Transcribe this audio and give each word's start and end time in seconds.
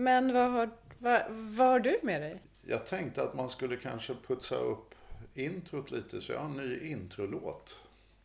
Men 0.00 0.32
vad 0.32 0.50
har, 0.50 0.70
vad, 0.98 1.22
vad 1.28 1.66
har 1.66 1.80
du 1.80 2.00
med 2.02 2.20
dig? 2.22 2.42
Jag 2.66 2.86
tänkte 2.86 3.22
att 3.22 3.34
man 3.34 3.50
skulle 3.50 3.76
kanske 3.76 4.14
putsa 4.26 4.54
upp 4.56 4.94
introt 5.34 5.90
lite 5.90 6.20
så 6.20 6.32
jag 6.32 6.38
har 6.38 6.46
en 6.46 6.56
ny 6.56 6.78
introlåt. 6.90 7.76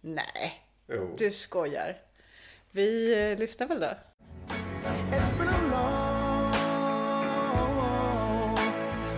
Nej, 0.02 0.64
Jo. 0.88 1.16
du 1.18 1.32
skojar. 1.32 1.98
Vi 2.72 3.14
eh, 3.32 3.38
lyssnar 3.40 3.68
väl 3.68 3.80
då? 3.80 3.86
It's 5.12 5.38
been 5.38 5.48
a 5.48 5.62
long, 5.72 6.54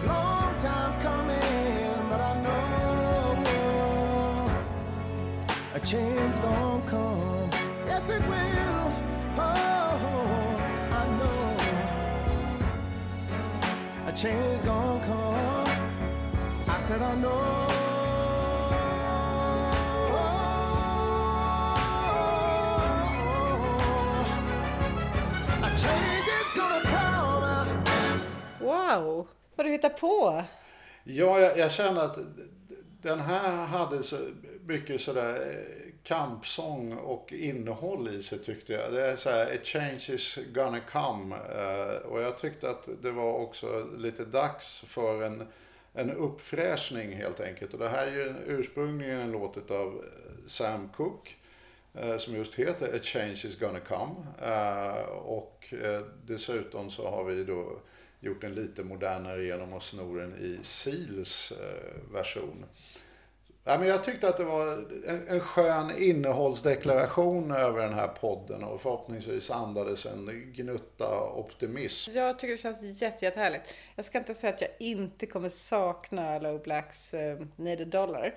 long 0.07 0.59
time 0.59 1.01
coming, 1.03 2.09
but 2.09 2.19
I 2.19 2.33
know 2.43 3.37
a 5.75 5.79
change 5.83 6.41
gonna 6.41 6.81
come. 6.89 7.49
Yes, 7.87 8.09
it 8.09 8.21
will. 8.21 8.64
A 14.15 14.17
change 14.17 14.63
gonna 14.63 15.05
come. 15.05 15.69
I 16.67 16.79
said 16.79 17.01
I 17.01 17.15
know. 17.15 17.67
A 25.63 25.69
change 25.81 26.29
is 26.39 26.49
gonna 26.55 26.81
come. 26.95 27.83
Wow, 28.59 29.27
vad 29.55 29.65
du 29.65 29.71
hittar 29.71 29.89
på. 29.89 30.43
Ja, 31.03 31.39
jag, 31.39 31.57
jag 31.57 31.71
känner 31.71 32.01
att 32.01 32.17
den 33.01 33.19
här 33.19 33.65
hade 33.65 34.03
så 34.03 34.17
mycket 34.67 35.01
sådär 35.01 35.35
eh, 35.35 35.84
kampsång 36.05 36.93
och 36.93 37.33
innehåll 37.33 38.15
i 38.15 38.23
sig 38.23 38.39
tyckte 38.39 38.73
jag. 38.73 38.93
Det 38.93 39.05
är 39.05 39.15
så 39.15 39.29
här, 39.29 39.45
a 39.45 39.57
change 39.63 40.05
is 40.09 40.39
gonna 40.53 40.79
come. 40.79 41.35
Eh, 41.35 41.95
och 41.95 42.21
jag 42.21 42.37
tyckte 42.37 42.69
att 42.69 42.89
det 43.01 43.11
var 43.11 43.33
också 43.33 43.89
lite 43.97 44.25
dags 44.25 44.83
för 44.87 45.23
en, 45.23 45.47
en 45.93 46.11
uppfräschning 46.11 47.15
helt 47.15 47.39
enkelt. 47.39 47.73
Och 47.73 47.79
det 47.79 47.89
här 47.89 48.07
är 48.07 48.11
ju 48.11 48.33
ursprungligen 48.45 49.19
en 49.19 49.31
låt 49.31 49.71
av 49.71 49.87
eh, 49.87 50.47
Sam 50.47 50.89
Cooke. 50.89 51.31
Eh, 51.93 52.17
som 52.17 52.35
just 52.35 52.55
heter 52.55 52.95
A 52.95 52.99
change 53.03 53.41
is 53.45 53.59
gonna 53.59 53.79
come. 53.79 54.15
Och 55.11 55.73
dessutom 56.25 56.91
så 56.91 57.09
har 57.09 57.23
vi 57.23 57.43
då 57.43 57.79
gjort 58.19 58.41
den 58.41 58.55
lite 58.55 58.83
modernare 58.83 59.43
genom 59.43 59.73
att 59.73 59.83
sno 59.83 60.17
den 60.17 60.35
i 60.35 60.59
Seals 60.63 61.53
version. 62.11 62.65
Ja, 63.67 63.77
men 63.79 63.87
jag 63.87 64.03
tyckte 64.03 64.27
att 64.27 64.37
det 64.37 64.43
var 64.43 64.71
en, 65.07 65.27
en 65.27 65.39
skön 65.39 65.91
innehållsdeklaration 65.97 67.51
över 67.51 67.81
den 67.81 67.93
här 67.93 68.07
podden 68.07 68.63
och 68.63 68.81
förhoppningsvis 68.81 69.51
andades 69.51 70.05
en 70.05 70.53
gnutta 70.55 71.21
optimism. 71.21 72.11
Jag 72.15 72.39
tycker 72.39 72.51
det 72.51 72.57
känns 72.57 73.01
jätte, 73.01 73.25
jättehärligt. 73.25 73.73
Jag 73.95 74.05
ska 74.05 74.17
inte 74.17 74.33
säga 74.33 74.53
att 74.53 74.61
jag 74.61 74.69
inte 74.79 75.25
kommer 75.25 75.49
sakna 75.49 76.39
Low 76.39 76.61
Blacks 76.61 77.13
eh, 77.13 77.39
Need 77.55 77.81
a 77.81 77.85
Dollar. 77.85 78.35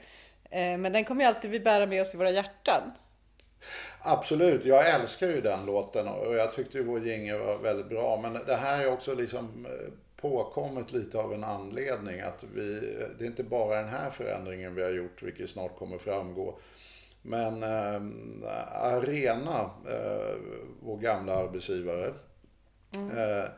Eh, 0.50 0.78
men 0.78 0.92
den 0.92 1.04
kommer 1.04 1.22
ju 1.22 1.28
alltid 1.28 1.50
vi 1.50 1.60
bära 1.60 1.86
med 1.86 2.02
oss 2.02 2.14
i 2.14 2.16
våra 2.16 2.30
hjärtan. 2.30 2.92
Absolut, 4.00 4.64
jag 4.64 4.94
älskar 4.94 5.26
ju 5.26 5.40
den 5.40 5.66
låten 5.66 6.08
och 6.08 6.34
jag 6.34 6.52
tyckte 6.52 6.78
ju 6.78 6.84
vår 6.84 7.06
jingel 7.06 7.38
var 7.38 7.58
väldigt 7.58 7.88
bra. 7.88 8.20
Men 8.22 8.32
det 8.46 8.56
här 8.56 8.84
är 8.84 8.92
också 8.92 9.14
liksom 9.14 9.66
påkommet 10.20 10.92
lite 10.92 11.18
av 11.18 11.34
en 11.34 11.44
anledning 11.44 12.20
att 12.20 12.44
vi, 12.54 12.80
det 13.18 13.24
är 13.24 13.28
inte 13.28 13.44
bara 13.44 13.80
den 13.80 13.88
här 13.88 14.10
förändringen 14.10 14.74
vi 14.74 14.82
har 14.82 14.90
gjort, 14.90 15.22
vilket 15.22 15.50
snart 15.50 15.78
kommer 15.78 15.98
framgå. 15.98 16.58
Men 17.22 17.62
eh, 17.62 18.02
Arena, 18.72 19.70
eh, 19.90 20.36
vår 20.80 20.96
gamla 20.96 21.36
arbetsgivare, 21.36 22.06
eh, 22.94 23.50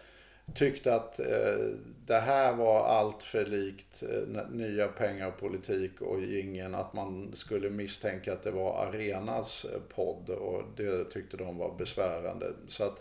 tyckte 0.55 0.94
att 0.94 1.20
eh, 1.20 1.67
det 2.06 2.19
här 2.19 2.55
var 2.56 2.84
allt 2.84 3.22
för 3.22 3.47
likt 3.47 4.02
eh, 4.02 4.48
nya 4.50 4.89
pengar 4.89 5.28
och 5.28 5.39
politik 5.39 6.00
och 6.00 6.20
gingen 6.20 6.74
att 6.74 6.92
man 6.92 7.33
skulle 7.34 7.70
misstänka 7.70 8.33
att 8.33 8.42
det 8.42 8.51
var 8.51 8.86
Arenas 8.86 9.64
eh, 9.64 9.80
podd 9.95 10.30
och 10.30 10.62
det 10.77 11.05
tyckte 11.05 11.36
de 11.36 11.58
var 11.58 11.74
besvärande. 11.79 12.52
Så 12.68 12.85
att 12.85 13.01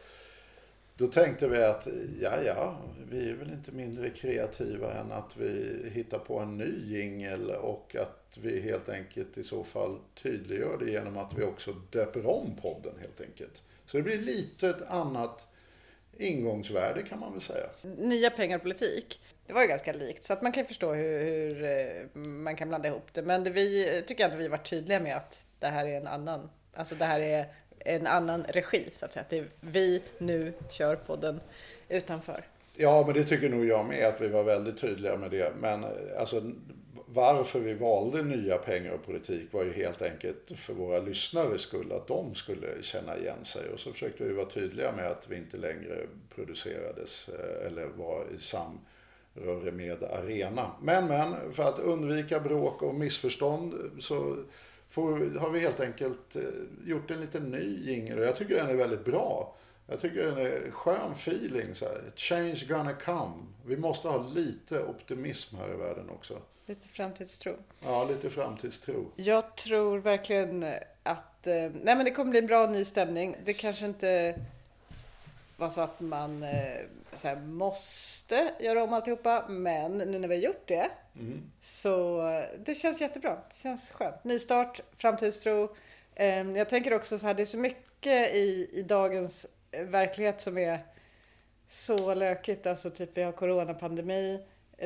då 1.00 1.08
tänkte 1.08 1.48
vi 1.48 1.64
att 1.64 1.88
ja, 2.22 2.42
ja, 2.42 2.78
vi 3.10 3.30
är 3.30 3.34
väl 3.34 3.52
inte 3.52 3.72
mindre 3.72 4.10
kreativa 4.10 4.94
än 4.94 5.12
att 5.12 5.38
vi 5.38 5.82
hittar 5.94 6.20
på 6.20 6.40
en 6.40 6.58
ny 6.58 6.98
jingel 6.98 7.50
och 7.52 7.96
att 7.96 8.38
vi 8.42 8.62
helt 8.62 8.90
enkelt 8.90 9.38
i 9.38 9.44
så 9.44 9.64
fall 9.64 9.98
tydliggör 10.24 10.78
det 10.78 10.92
genom 10.92 11.18
att 11.18 11.34
vi 11.38 11.44
också 11.44 11.72
döper 11.90 12.26
om 12.26 12.56
podden 12.62 12.94
helt 13.00 13.22
enkelt. 13.22 13.64
Så 13.86 13.98
det 13.98 14.04
blir 14.04 14.18
lite 14.18 14.70
ett 14.70 14.82
annat 14.88 15.48
ingångsvärde 16.18 17.04
kan 17.04 17.20
man 17.20 17.32
väl 17.34 17.42
säga. 17.42 17.70
Nya 17.98 18.30
pengar 18.30 18.58
och 18.58 18.64
politik. 18.64 19.22
Det 19.48 19.54
var 19.54 19.62
ju 19.62 19.68
ganska 19.68 19.94
likt 19.94 20.24
så 20.24 20.34
att 20.34 20.42
man 20.42 20.52
kan 20.52 20.64
ju 20.64 20.68
förstå 20.68 20.94
hur, 20.94 21.20
hur 21.20 21.64
eh, 21.64 22.22
man 22.22 22.56
kan 22.56 22.70
blanda 22.70 22.90
ihop 22.90 23.14
det. 23.14 23.22
Men 23.22 23.44
det 23.44 23.50
vi 23.50 24.04
tycker 24.08 24.24
jag 24.24 24.32
att 24.32 24.40
vi 24.40 24.48
varit 24.48 24.70
tydliga 24.70 25.00
med 25.00 25.18
att 25.18 25.46
det 25.60 25.68
här 25.68 25.86
är 25.86 25.98
en 25.98 26.08
annan, 26.08 26.50
alltså 26.74 26.96
det 26.96 27.06
här 27.06 27.22
är 27.22 27.46
en 27.80 28.08
annan 28.08 28.44
regi 28.44 28.90
så 28.94 29.06
att 29.06 29.14
säga. 29.14 29.22
Att 29.22 29.30
det 29.30 29.38
är 29.38 29.48
vi 29.60 30.02
nu 30.18 30.54
kör 30.70 30.96
podden 30.96 31.40
utanför. 31.90 32.44
Ja, 32.76 33.04
men 33.06 33.16
det 33.16 33.24
tycker 33.24 33.50
nog 33.50 33.66
jag 33.66 33.86
med 33.86 34.08
att 34.08 34.22
vi 34.22 34.28
var 34.28 34.44
väldigt 34.44 34.82
tydliga 34.82 35.18
med 35.18 35.32
det. 35.32 35.54
Men 35.60 35.84
eh, 35.84 35.90
alltså 36.20 36.52
varför 37.06 37.60
vi 37.60 37.74
valde 37.74 38.24
nya 38.24 38.58
pengar 38.58 38.92
och 38.92 39.06
politik 39.06 39.54
var 39.54 39.64
ju 39.64 39.74
helt 39.74 40.02
enkelt 40.02 40.52
för 40.56 40.74
våra 40.74 41.00
lyssnare 41.00 41.58
skull. 41.58 41.92
Att 41.92 42.08
de 42.08 42.36
skulle 42.36 42.68
känna 42.82 43.18
igen 43.18 43.46
sig. 43.46 43.70
Och 43.70 43.80
så 43.80 43.92
försökte 43.92 44.24
vi 44.24 44.34
vara 44.34 44.50
tydliga 44.50 44.92
med 44.92 45.08
att 45.08 45.30
vi 45.30 45.36
inte 45.36 45.58
längre 45.58 46.08
producerades 46.36 47.30
eh, 47.30 47.68
eller 47.68 47.86
var 47.86 48.26
i 48.36 48.42
samröre 48.42 49.72
med 49.72 50.04
Arena. 50.04 50.72
Men, 50.82 51.08
men, 51.08 51.54
för 51.54 51.64
att 51.64 51.80
undvika 51.80 52.40
bråk 52.40 52.82
och 52.82 52.96
missförstånd 52.96 53.74
så 54.00 54.38
får, 54.90 55.40
har 55.40 55.50
vi 55.50 55.60
helt 55.60 55.80
enkelt 55.80 56.36
eh, 56.36 56.44
gjort 56.86 57.12
en 57.12 57.22
liten 57.22 57.52
ny 57.52 57.92
jingel. 57.92 58.20
Och 58.20 58.26
jag 58.26 58.36
tycker 58.36 58.56
den 58.56 58.70
är 58.70 58.76
väldigt 58.76 59.06
bra. 59.06 59.56
Jag 59.88 60.00
tycker 60.00 60.26
den 60.26 60.38
är 60.38 60.72
skön 60.72 61.12
feeling. 61.12 61.76
Så 61.76 61.86
här. 61.86 62.02
Change 62.16 62.66
gonna 62.68 62.94
come. 62.94 63.34
Vi 63.66 63.78
måste 63.78 64.08
ha 64.08 64.28
lite 64.28 64.84
optimism 64.84 65.56
här 65.56 65.74
i 65.74 65.78
världen 65.78 66.10
också. 66.10 66.42
Lite 66.66 66.88
framtidstro. 66.88 67.56
Ja, 67.86 68.06
lite 68.06 68.30
framtidstro. 68.30 69.12
Jag 69.16 69.56
tror 69.56 69.98
verkligen 69.98 70.66
att 71.04 71.48
eh, 71.48 71.54
nej 71.54 71.96
men 71.96 72.06
det 72.06 72.12
kommer 72.12 72.32
bli 72.32 72.40
en 72.40 72.48
bra 72.48 72.68
ny 72.68 72.86
stämning. 72.86 73.36
Det 73.46 73.54
kanske 73.54 73.86
inte 73.86 74.40
var 75.58 75.70
så 75.70 75.82
att 75.82 76.00
man 76.00 76.44
eh, 76.44 76.80
så 77.14 77.28
här, 77.28 77.36
måste 77.36 78.54
göra 78.60 78.84
om 78.84 78.94
alltihopa. 78.94 79.46
Men 79.50 79.98
nu 79.98 80.20
när 80.20 80.28
vi 80.28 80.36
har 80.36 80.44
gjort 80.44 80.68
det 80.68 80.90
Mm. 81.20 81.52
så 81.62 82.22
det 82.66 82.76
känns 82.76 83.02
jättebra. 83.02 83.36
Det 83.50 83.56
känns 83.56 83.92
skönt. 83.92 84.24
Nystart, 84.24 84.82
framtidstro. 84.98 85.76
Ehm, 86.16 86.56
jag 86.56 86.70
tänker 86.70 86.94
också 86.94 87.18
så 87.18 87.28
här, 87.28 87.34
det 87.34 87.44
är 87.44 87.46
så 87.46 87.58
mycket 87.58 88.34
i, 88.36 88.70
i 88.74 88.82
dagens 88.84 89.48
eh, 89.72 89.84
verklighet 89.84 90.42
som 90.42 90.58
är 90.58 90.80
så 91.68 92.14
lökigt. 92.14 92.68
Alltså 92.68 92.90
typ 92.90 93.10
vi 93.18 93.24
har 93.24 93.32
coronapandemi. 93.32 94.40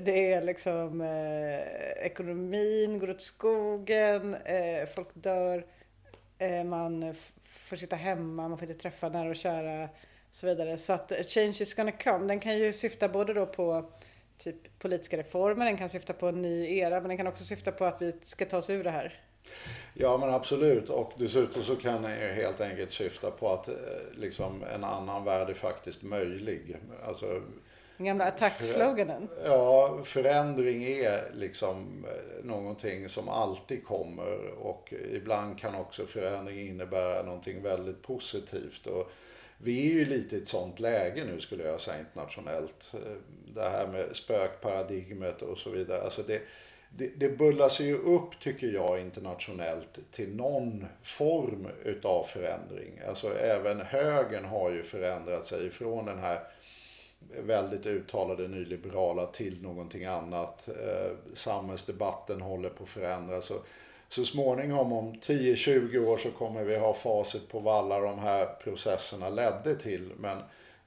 Det 0.03 0.33
är 0.33 0.41
liksom 0.41 1.01
eh, 1.01 2.05
ekonomin 2.05 2.99
går 2.99 3.09
åt 3.09 3.21
skogen, 3.21 4.35
eh, 4.35 4.87
folk 4.95 5.07
dör, 5.13 5.65
eh, 6.37 6.63
man 6.63 7.15
får 7.45 7.75
sitta 7.75 7.95
hemma, 7.95 8.47
man 8.47 8.57
får 8.57 8.69
inte 8.69 8.81
träffa 8.81 9.09
nära 9.09 9.29
och 9.29 9.35
kära 9.35 9.83
och 9.83 9.89
så 10.31 10.47
vidare. 10.47 10.77
Så 10.77 10.93
att 10.93 11.11
eh, 11.11 11.17
change 11.27 11.57
is 11.59 11.73
gonna 11.73 11.91
come, 11.91 12.27
den 12.27 12.39
kan 12.39 12.57
ju 12.57 12.73
syfta 12.73 13.09
både 13.09 13.33
då 13.33 13.45
på 13.45 13.91
typ 14.43 14.79
politiska 14.79 15.17
reformer, 15.17 15.65
den 15.65 15.77
kan 15.77 15.89
syfta 15.89 16.13
på 16.13 16.27
en 16.27 16.41
ny 16.41 16.77
era, 16.77 16.99
men 16.99 17.07
den 17.07 17.17
kan 17.17 17.27
också 17.27 17.43
syfta 17.43 17.71
på 17.71 17.85
att 17.85 18.01
vi 18.01 18.13
ska 18.21 18.45
ta 18.45 18.57
oss 18.57 18.69
ur 18.69 18.83
det 18.83 18.91
här. 18.91 19.19
Ja, 19.93 20.17
men 20.17 20.29
absolut. 20.29 20.89
Och 20.89 21.13
dessutom 21.17 21.63
så 21.63 21.75
kan 21.75 22.01
den 22.01 22.19
ju 22.19 22.27
helt 22.27 22.61
enkelt 22.61 22.91
syfta 22.91 23.31
på 23.31 23.49
att 23.49 23.67
eh, 23.67 23.75
liksom, 24.17 24.63
en 24.75 24.83
annan 24.83 25.23
värld 25.23 25.49
är 25.49 25.53
faktiskt 25.53 26.03
möjlig. 26.03 26.77
Alltså, 27.07 27.41
Den 27.97 28.05
gamla 28.05 28.25
attack-sloganen. 28.25 29.27
Ja, 29.45 29.99
förändring 30.03 30.83
är 30.83 31.31
liksom 31.33 32.05
eh, 32.07 32.45
någonting 32.45 33.09
som 33.09 33.29
alltid 33.29 33.85
kommer 33.85 34.47
och 34.47 34.93
ibland 35.11 35.59
kan 35.59 35.75
också 35.75 36.05
förändring 36.05 36.67
innebära 36.67 37.23
någonting 37.23 37.61
väldigt 37.61 38.01
positivt. 38.01 38.87
Och 38.87 39.11
vi 39.57 39.91
är 39.91 39.93
ju 39.93 40.05
lite 40.05 40.35
i 40.35 40.39
ett 40.41 40.47
sånt 40.47 40.79
läge 40.79 41.23
nu 41.25 41.39
skulle 41.39 41.63
jag 41.63 41.81
säga 41.81 41.99
internationellt. 41.99 42.91
Det 43.55 43.69
här 43.69 43.87
med 43.87 44.15
spökparadigmet 44.15 45.41
och 45.41 45.57
så 45.57 45.69
vidare. 45.69 46.01
Alltså 46.01 46.21
det, 46.21 46.41
det, 46.89 47.07
det 47.15 47.29
bullar 47.29 47.69
sig 47.69 47.85
ju 47.85 47.97
upp 47.97 48.39
tycker 48.39 48.67
jag 48.67 49.01
internationellt 49.01 49.99
till 50.11 50.35
någon 50.35 50.85
form 51.03 51.67
utav 51.83 52.23
förändring. 52.23 53.01
Alltså 53.07 53.37
även 53.37 53.81
högern 53.81 54.45
har 54.45 54.71
ju 54.71 54.83
förändrat 54.83 55.45
sig 55.45 55.69
från 55.69 56.05
den 56.05 56.19
här 56.19 56.39
väldigt 57.39 57.85
uttalade 57.85 58.47
nyliberala 58.47 59.25
till 59.25 59.61
någonting 59.61 60.05
annat. 60.05 60.67
Eh, 60.67 61.11
samhällsdebatten 61.33 62.41
håller 62.41 62.69
på 62.69 62.83
att 62.83 62.89
förändras. 62.89 63.45
Så, 63.45 63.55
så 64.09 64.25
småningom 64.25 64.93
om 64.93 65.13
10-20 65.13 66.05
år 66.05 66.17
så 66.17 66.31
kommer 66.31 66.63
vi 66.63 66.77
ha 66.77 66.93
facit 66.93 67.49
på 67.49 67.59
vad 67.59 67.75
alla 67.75 67.99
de 67.99 68.19
här 68.19 68.45
processerna 68.45 69.29
ledde 69.29 69.75
till. 69.75 70.11
Men 70.17 70.37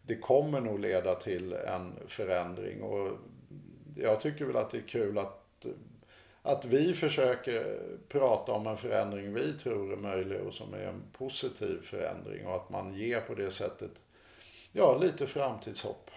det 0.06 0.16
kommer 0.16 0.60
nog 0.60 0.80
leda 0.80 1.14
till 1.14 1.52
en 1.52 1.92
förändring. 2.06 2.82
Och 2.82 3.18
jag 3.96 4.20
tycker 4.20 4.44
väl 4.44 4.56
att 4.56 4.70
det 4.70 4.78
är 4.78 4.88
kul 4.88 5.18
att, 5.18 5.66
att 6.42 6.64
vi 6.64 6.94
försöker 6.94 7.78
prata 8.08 8.52
om 8.52 8.66
en 8.66 8.76
förändring 8.76 9.34
vi 9.34 9.52
tror 9.52 9.92
är 9.92 9.96
möjlig 9.96 10.40
och 10.40 10.54
som 10.54 10.74
är 10.74 10.78
en 10.78 11.02
positiv 11.12 11.82
förändring. 11.82 12.46
Och 12.46 12.54
att 12.54 12.70
man 12.70 12.94
ger 12.94 13.20
på 13.20 13.34
det 13.34 13.50
sättet 13.50 13.92
ja, 14.72 14.98
lite 14.98 15.26
framtidshopp. 15.26 16.10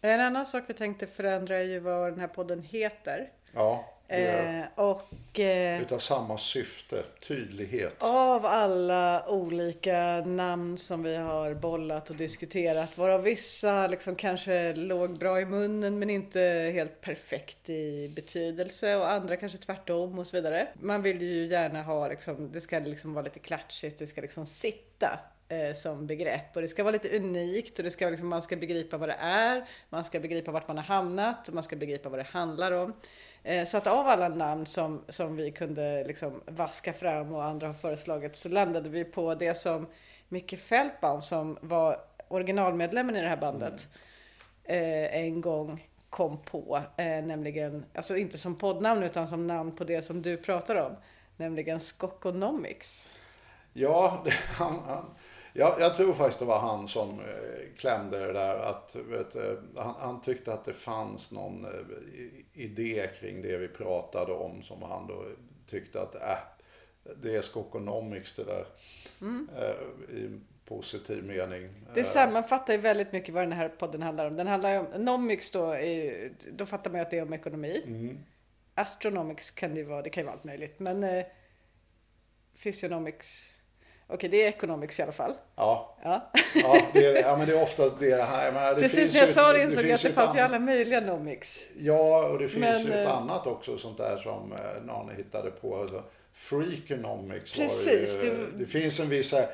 En 0.00 0.20
annan 0.20 0.46
sak 0.46 0.64
vi 0.66 0.74
tänkte 0.74 1.06
förändra 1.06 1.56
är 1.56 1.62
ju 1.62 1.78
vad 1.78 2.12
den 2.12 2.20
här 2.20 2.28
podden 2.28 2.62
heter. 2.62 3.30
Ja, 3.54 3.95
Eh, 4.08 4.64
och 4.74 5.40
eh, 5.40 5.82
utav 5.82 5.98
samma 5.98 6.38
syfte, 6.38 7.02
tydlighet. 7.28 7.94
av 7.98 8.46
alla 8.46 9.28
olika 9.28 10.20
namn 10.26 10.78
som 10.78 11.02
vi 11.02 11.16
har 11.16 11.54
bollat 11.54 12.10
och 12.10 12.16
diskuterat, 12.16 12.98
varav 12.98 13.22
vissa 13.22 13.86
liksom 13.86 14.14
kanske 14.16 14.74
låg 14.74 15.18
bra 15.18 15.40
i 15.40 15.44
munnen 15.44 15.98
men 15.98 16.10
inte 16.10 16.40
helt 16.74 17.00
perfekt 17.00 17.70
i 17.70 18.08
betydelse 18.08 18.96
och 18.96 19.10
andra 19.10 19.36
kanske 19.36 19.58
tvärtom 19.58 20.18
och 20.18 20.26
så 20.26 20.36
vidare. 20.36 20.68
Man 20.74 21.02
vill 21.02 21.22
ju 21.22 21.46
gärna 21.46 21.82
ha 21.82 22.08
liksom, 22.08 22.52
det 22.52 22.60
ska 22.60 22.78
liksom 22.78 23.14
vara 23.14 23.24
lite 23.24 23.38
klatschigt, 23.38 23.98
det 23.98 24.06
ska 24.06 24.20
liksom 24.20 24.46
sitta 24.46 25.18
eh, 25.48 25.74
som 25.74 26.06
begrepp 26.06 26.56
och 26.56 26.62
det 26.62 26.68
ska 26.68 26.82
vara 26.82 26.92
lite 26.92 27.16
unikt 27.16 27.78
och 27.78 27.84
det 27.84 27.90
ska 27.90 28.10
liksom, 28.10 28.28
man 28.28 28.42
ska 28.42 28.56
begripa 28.56 28.96
vad 28.96 29.08
det 29.08 29.16
är, 29.20 29.68
man 29.88 30.04
ska 30.04 30.20
begripa 30.20 30.52
vart 30.52 30.68
man 30.68 30.76
har 30.76 30.84
hamnat 30.84 31.48
och 31.48 31.54
man 31.54 31.62
ska 31.62 31.76
begripa 31.76 32.08
vad 32.08 32.18
det 32.18 32.26
handlar 32.30 32.72
om. 32.72 32.92
Eh, 33.46 33.64
så 33.64 33.76
att 33.76 33.86
av 33.86 34.08
alla 34.08 34.28
namn 34.28 34.66
som, 34.66 35.02
som 35.08 35.36
vi 35.36 35.50
kunde 35.50 36.04
liksom 36.04 36.42
vaska 36.46 36.92
fram 36.92 37.34
och 37.34 37.44
andra 37.44 37.66
har 37.66 37.74
föreslagit 37.74 38.36
så 38.36 38.48
landade 38.48 38.88
vi 38.88 39.04
på 39.04 39.34
det 39.34 39.54
som 39.54 39.86
Micke 40.28 40.58
Feldbaum 40.58 41.22
som 41.22 41.58
var 41.60 41.96
originalmedlemmen 42.28 43.16
i 43.16 43.22
det 43.22 43.28
här 43.28 43.36
bandet 43.36 43.88
mm. 44.64 45.24
en 45.24 45.40
gång 45.40 45.88
kom 46.10 46.38
på. 46.38 46.82
Eh, 46.96 47.06
nämligen, 47.06 47.84
alltså 47.94 48.16
inte 48.16 48.38
som 48.38 48.54
poddnamn 48.54 49.02
utan 49.02 49.28
som 49.28 49.46
namn 49.46 49.76
på 49.76 49.84
det 49.84 50.02
som 50.02 50.22
du 50.22 50.36
pratar 50.36 50.74
om. 50.74 50.96
Nämligen 51.36 51.80
Skokonomics. 51.80 53.10
Ja, 53.72 54.22
det, 54.24 54.30
han, 54.30 54.80
han, 54.86 55.04
jag, 55.58 55.80
jag 55.80 55.96
tror 55.96 56.14
faktiskt 56.14 56.38
det 56.38 56.44
var 56.44 56.58
han 56.58 56.88
som 56.88 57.20
eh, 57.20 57.76
klämde 57.76 58.26
det 58.26 58.32
där. 58.32 58.58
Att, 58.58 58.96
vet, 58.96 59.34
eh, 59.34 59.52
han, 59.76 59.94
han 59.98 60.20
tyckte 60.20 60.52
att 60.52 60.64
det 60.64 60.72
fanns 60.72 61.30
någon 61.30 61.64
eh, 61.64 62.62
idé 62.62 63.08
kring 63.20 63.42
det 63.42 63.58
vi 63.58 63.68
pratade 63.68 64.32
om 64.32 64.62
som 64.62 64.82
han 64.82 65.06
då 65.06 65.24
tyckte 65.66 66.00
att 66.00 66.14
äh, 66.14 66.38
det 67.22 67.36
är 67.36 67.42
skokonomics 67.42 68.36
det 68.36 68.44
där. 68.44 68.66
Eh, 69.56 70.16
I 70.16 70.40
positiv 70.64 71.24
mening. 71.24 71.70
Det 71.94 72.04
sammanfattar 72.04 72.72
ju 72.72 72.80
väldigt 72.80 73.12
mycket 73.12 73.34
vad 73.34 73.42
den 73.42 73.52
här 73.52 73.68
podden 73.68 74.02
handlar 74.02 74.26
om. 74.26 74.36
Den 74.36 74.46
handlar 74.46 74.70
ju 74.70 74.78
om, 74.78 75.04
nomics 75.04 75.50
då, 75.50 75.70
är, 75.70 76.32
då 76.52 76.66
fattar 76.66 76.90
man 76.90 77.00
ju 77.00 77.02
att 77.02 77.10
det 77.10 77.18
är 77.18 77.22
om 77.22 77.32
ekonomi. 77.32 77.82
mm. 77.86 78.18
Astronomics 78.74 79.50
kan 79.50 79.74
det 79.74 79.80
ju 79.80 79.86
vara, 79.86 80.02
det 80.02 80.10
kan 80.10 80.20
ju 80.20 80.24
vara 80.24 80.34
allt 80.34 80.44
möjligt. 80.44 80.78
Men 80.78 81.04
eh, 81.04 81.26
physionomics, 82.62 83.54
okej 84.08 84.28
det 84.28 84.42
är 84.44 84.48
economics 84.48 84.98
i 84.98 85.02
alla 85.02 85.12
fall. 85.12 85.32
Ja, 85.56 85.96
Ja. 86.04 86.30
ja, 86.54 86.82
det 86.92 87.06
är, 87.06 87.22
ja, 87.22 87.36
men 87.36 87.46
det 87.48 87.52
är 87.58 87.62
oftast 87.62 87.94
det 88.00 88.22
här. 88.22 88.52
Menar, 88.52 88.74
det 88.74 88.80
Precis 88.80 89.14
när 89.14 89.20
jag 89.20 89.28
sa 89.30 89.52
det 89.52 89.62
insåg 89.62 89.84
jag 89.84 89.92
att 89.92 90.02
det 90.02 90.12
fanns 90.12 90.36
ju 90.36 90.40
alla 90.40 90.58
möjliga 90.58 91.00
nomics. 91.00 91.66
Ja, 91.78 92.28
och 92.28 92.38
det 92.38 92.48
finns 92.48 92.60
Men, 92.64 92.82
ju 92.86 92.92
ett 92.92 93.06
eh, 93.06 93.16
annat 93.16 93.46
också 93.46 93.78
sånt 93.78 93.98
där 93.98 94.16
som 94.16 94.52
eh, 94.52 94.82
någon 94.86 95.10
hittade 95.16 95.50
på. 95.50 95.76
Alltså, 95.76 96.02
freakonomics 96.32 97.54
Precis, 97.54 98.16
var 98.16 98.22
det, 98.22 98.28
ju, 98.28 98.34
det- 98.34 98.58
det 98.58 98.66
finns 98.66 99.00
en 99.00 99.08
viss, 99.08 99.32
eh, 99.32 99.44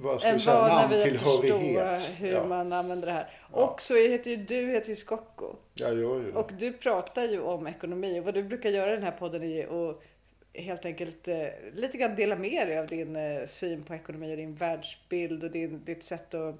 vad 0.00 0.20
ska 0.20 0.32
vi 0.32 0.38
säga, 0.40 0.88
vid 0.88 0.98
att 0.98 1.02
förstå 1.02 1.28
namntillhörighet. 1.42 2.10
hur 2.18 2.32
Ja, 2.32 2.44
man 2.46 2.72
använder 2.72 3.06
det 3.06 3.12
här. 3.12 3.30
Ja. 3.52 3.58
Och 3.58 3.82
så 3.82 3.94
heter 3.96 4.30
ju 4.30 4.36
du 4.36 4.70
heter 4.70 4.88
ju 4.88 4.96
Skocko. 4.96 5.54
jag 5.74 5.88
gör 5.98 6.16
ju 6.16 6.32
det. 6.32 6.38
Och 6.38 6.50
du 6.58 6.72
pratar 6.72 7.24
ju 7.24 7.40
om 7.40 7.66
ekonomi 7.66 8.20
och 8.20 8.24
vad 8.24 8.34
du 8.34 8.42
brukar 8.42 8.70
göra 8.70 8.90
i 8.92 8.94
den 8.94 9.02
här 9.02 9.10
podden 9.18 9.42
är 9.42 9.46
ju 9.46 9.62
att 9.90 10.00
helt 10.58 10.84
enkelt 10.84 11.28
eh, 11.28 11.46
lite 11.74 11.98
grann 11.98 12.16
dela 12.16 12.36
med 12.36 12.68
dig 12.68 12.78
av 12.78 12.86
din 12.86 13.16
eh, 13.16 13.46
syn 13.46 13.82
på 13.82 13.94
ekonomi 13.94 14.32
och 14.32 14.36
din 14.36 14.54
världsbild 14.54 15.44
och 15.44 15.50
din, 15.50 15.84
ditt 15.84 16.02
sätt 16.02 16.34
att 16.34 16.54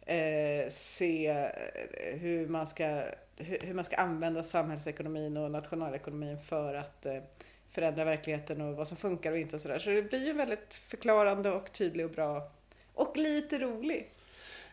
eh, 0.00 0.68
se 0.70 1.26
eh, 1.26 2.18
hur 2.18 2.48
man, 2.48 2.66
ska, 2.66 3.02
hur, 3.36 3.58
hur 3.62 3.74
man 3.74 3.84
ska 3.84 3.96
använda 3.96 4.42
samhällsekonomin 4.42 5.36
och 5.36 5.50
nationalekonomin 5.50 6.38
för 6.38 6.74
att 6.74 7.06
eh, 7.06 7.22
förändra 7.70 8.04
verkligheten 8.04 8.60
och 8.60 8.76
vad 8.76 8.88
som 8.88 8.96
funkar 8.96 9.32
och 9.32 9.38
inte 9.38 9.56
och 9.56 9.62
sådär. 9.62 9.78
Så 9.78 9.90
det 9.90 10.02
blir 10.02 10.26
ju 10.26 10.32
väldigt 10.32 10.74
förklarande 10.74 11.50
och 11.50 11.72
tydlig 11.72 12.06
och 12.06 12.12
bra. 12.12 12.50
Och 12.94 13.16
lite 13.16 13.58
rolig. 13.58 14.10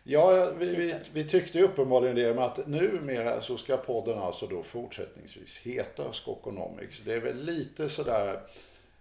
Ja, 0.07 0.51
vi, 0.57 0.75
vi, 0.75 0.95
vi 1.13 1.23
tyckte 1.23 1.57
ju 1.57 1.63
uppenbarligen 1.63 2.15
det 2.15 2.33
med 2.33 2.43
att 2.43 2.67
numera 2.67 3.41
så 3.41 3.57
ska 3.57 3.77
podden 3.77 4.19
alltså 4.19 4.47
då 4.47 4.63
fortsättningsvis 4.63 5.59
heta 5.59 6.13
Skokonomics. 6.13 7.01
Det 7.05 7.13
är 7.13 7.19
väl 7.19 7.45
lite 7.45 7.89
sådär 7.89 8.39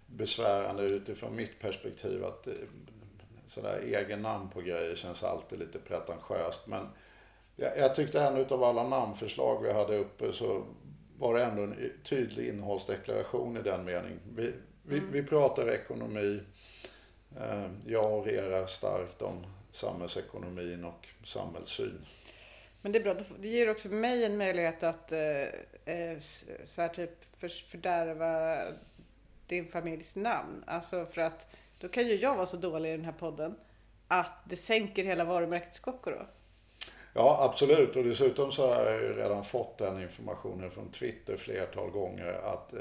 besvärande 0.05 0.83
utifrån 0.83 1.35
mitt 1.35 1.59
perspektiv 1.59 2.25
att 2.25 2.47
eh, 2.47 2.53
sådär 3.47 3.81
egen 3.85 4.21
namn 4.21 4.49
på 4.49 4.61
grejer 4.61 4.95
känns 4.95 5.23
alltid 5.23 5.59
lite 5.59 5.79
pretentiöst. 5.79 6.67
Men 6.67 6.87
jag, 7.55 7.77
jag 7.77 7.95
tyckte 7.95 8.21
ändå 8.21 8.41
utav 8.41 8.63
alla 8.63 8.87
namnförslag 8.87 9.63
vi 9.63 9.73
hade 9.73 9.97
uppe 9.97 10.33
så 10.33 10.65
var 11.17 11.35
det 11.35 11.43
ändå 11.43 11.63
en 11.63 11.91
tydlig 12.03 12.49
innehållsdeklaration 12.49 13.57
i 13.57 13.61
den 13.61 13.85
meningen. 13.85 14.19
Vi, 14.35 14.53
vi, 14.83 15.01
vi 15.11 15.23
pratar 15.23 15.69
ekonomi. 15.69 16.39
Eh, 17.39 17.65
Jag 17.87 18.13
orerar 18.13 18.65
starkt 18.67 19.21
om 19.21 19.45
samhällsekonomin 19.75 20.83
och 20.83 21.07
samhällssyn. 21.23 22.05
Men 22.81 22.91
det 22.91 22.99
är 22.99 23.03
bra, 23.03 23.15
det 23.39 23.47
ger 23.47 23.69
också 23.69 23.89
mig 23.89 24.25
en 24.25 24.37
möjlighet 24.37 24.83
att 24.83 25.11
eh, 25.11 25.19
eh, 25.85 26.19
så 26.63 26.81
här 26.81 26.87
typ 26.87 27.37
för, 27.37 27.49
fördärva 27.49 28.57
din 29.47 29.67
familjs 29.67 30.15
namn. 30.15 30.63
Alltså 30.67 31.05
för 31.05 31.21
att 31.21 31.55
då 31.79 31.87
kan 31.87 32.07
ju 32.07 32.15
jag 32.15 32.35
vara 32.35 32.45
så 32.45 32.57
dålig 32.57 32.89
i 32.89 32.97
den 32.97 33.05
här 33.05 33.11
podden 33.11 33.55
att 34.07 34.37
det 34.45 34.55
sänker 34.55 35.03
hela 35.03 35.23
varumärket 35.23 35.75
Skocko 35.75 36.11
då. 36.11 36.25
Ja, 37.13 37.39
absolut. 37.49 37.95
Och 37.95 38.03
dessutom 38.03 38.51
så 38.51 38.73
har 38.73 38.85
jag 38.85 39.01
ju 39.01 39.13
redan 39.13 39.43
fått 39.43 39.77
den 39.77 40.01
informationen 40.01 40.71
från 40.71 40.91
Twitter 40.91 41.37
flertal 41.37 41.89
gånger 41.89 42.33
att 42.33 42.73
eh, 42.73 42.79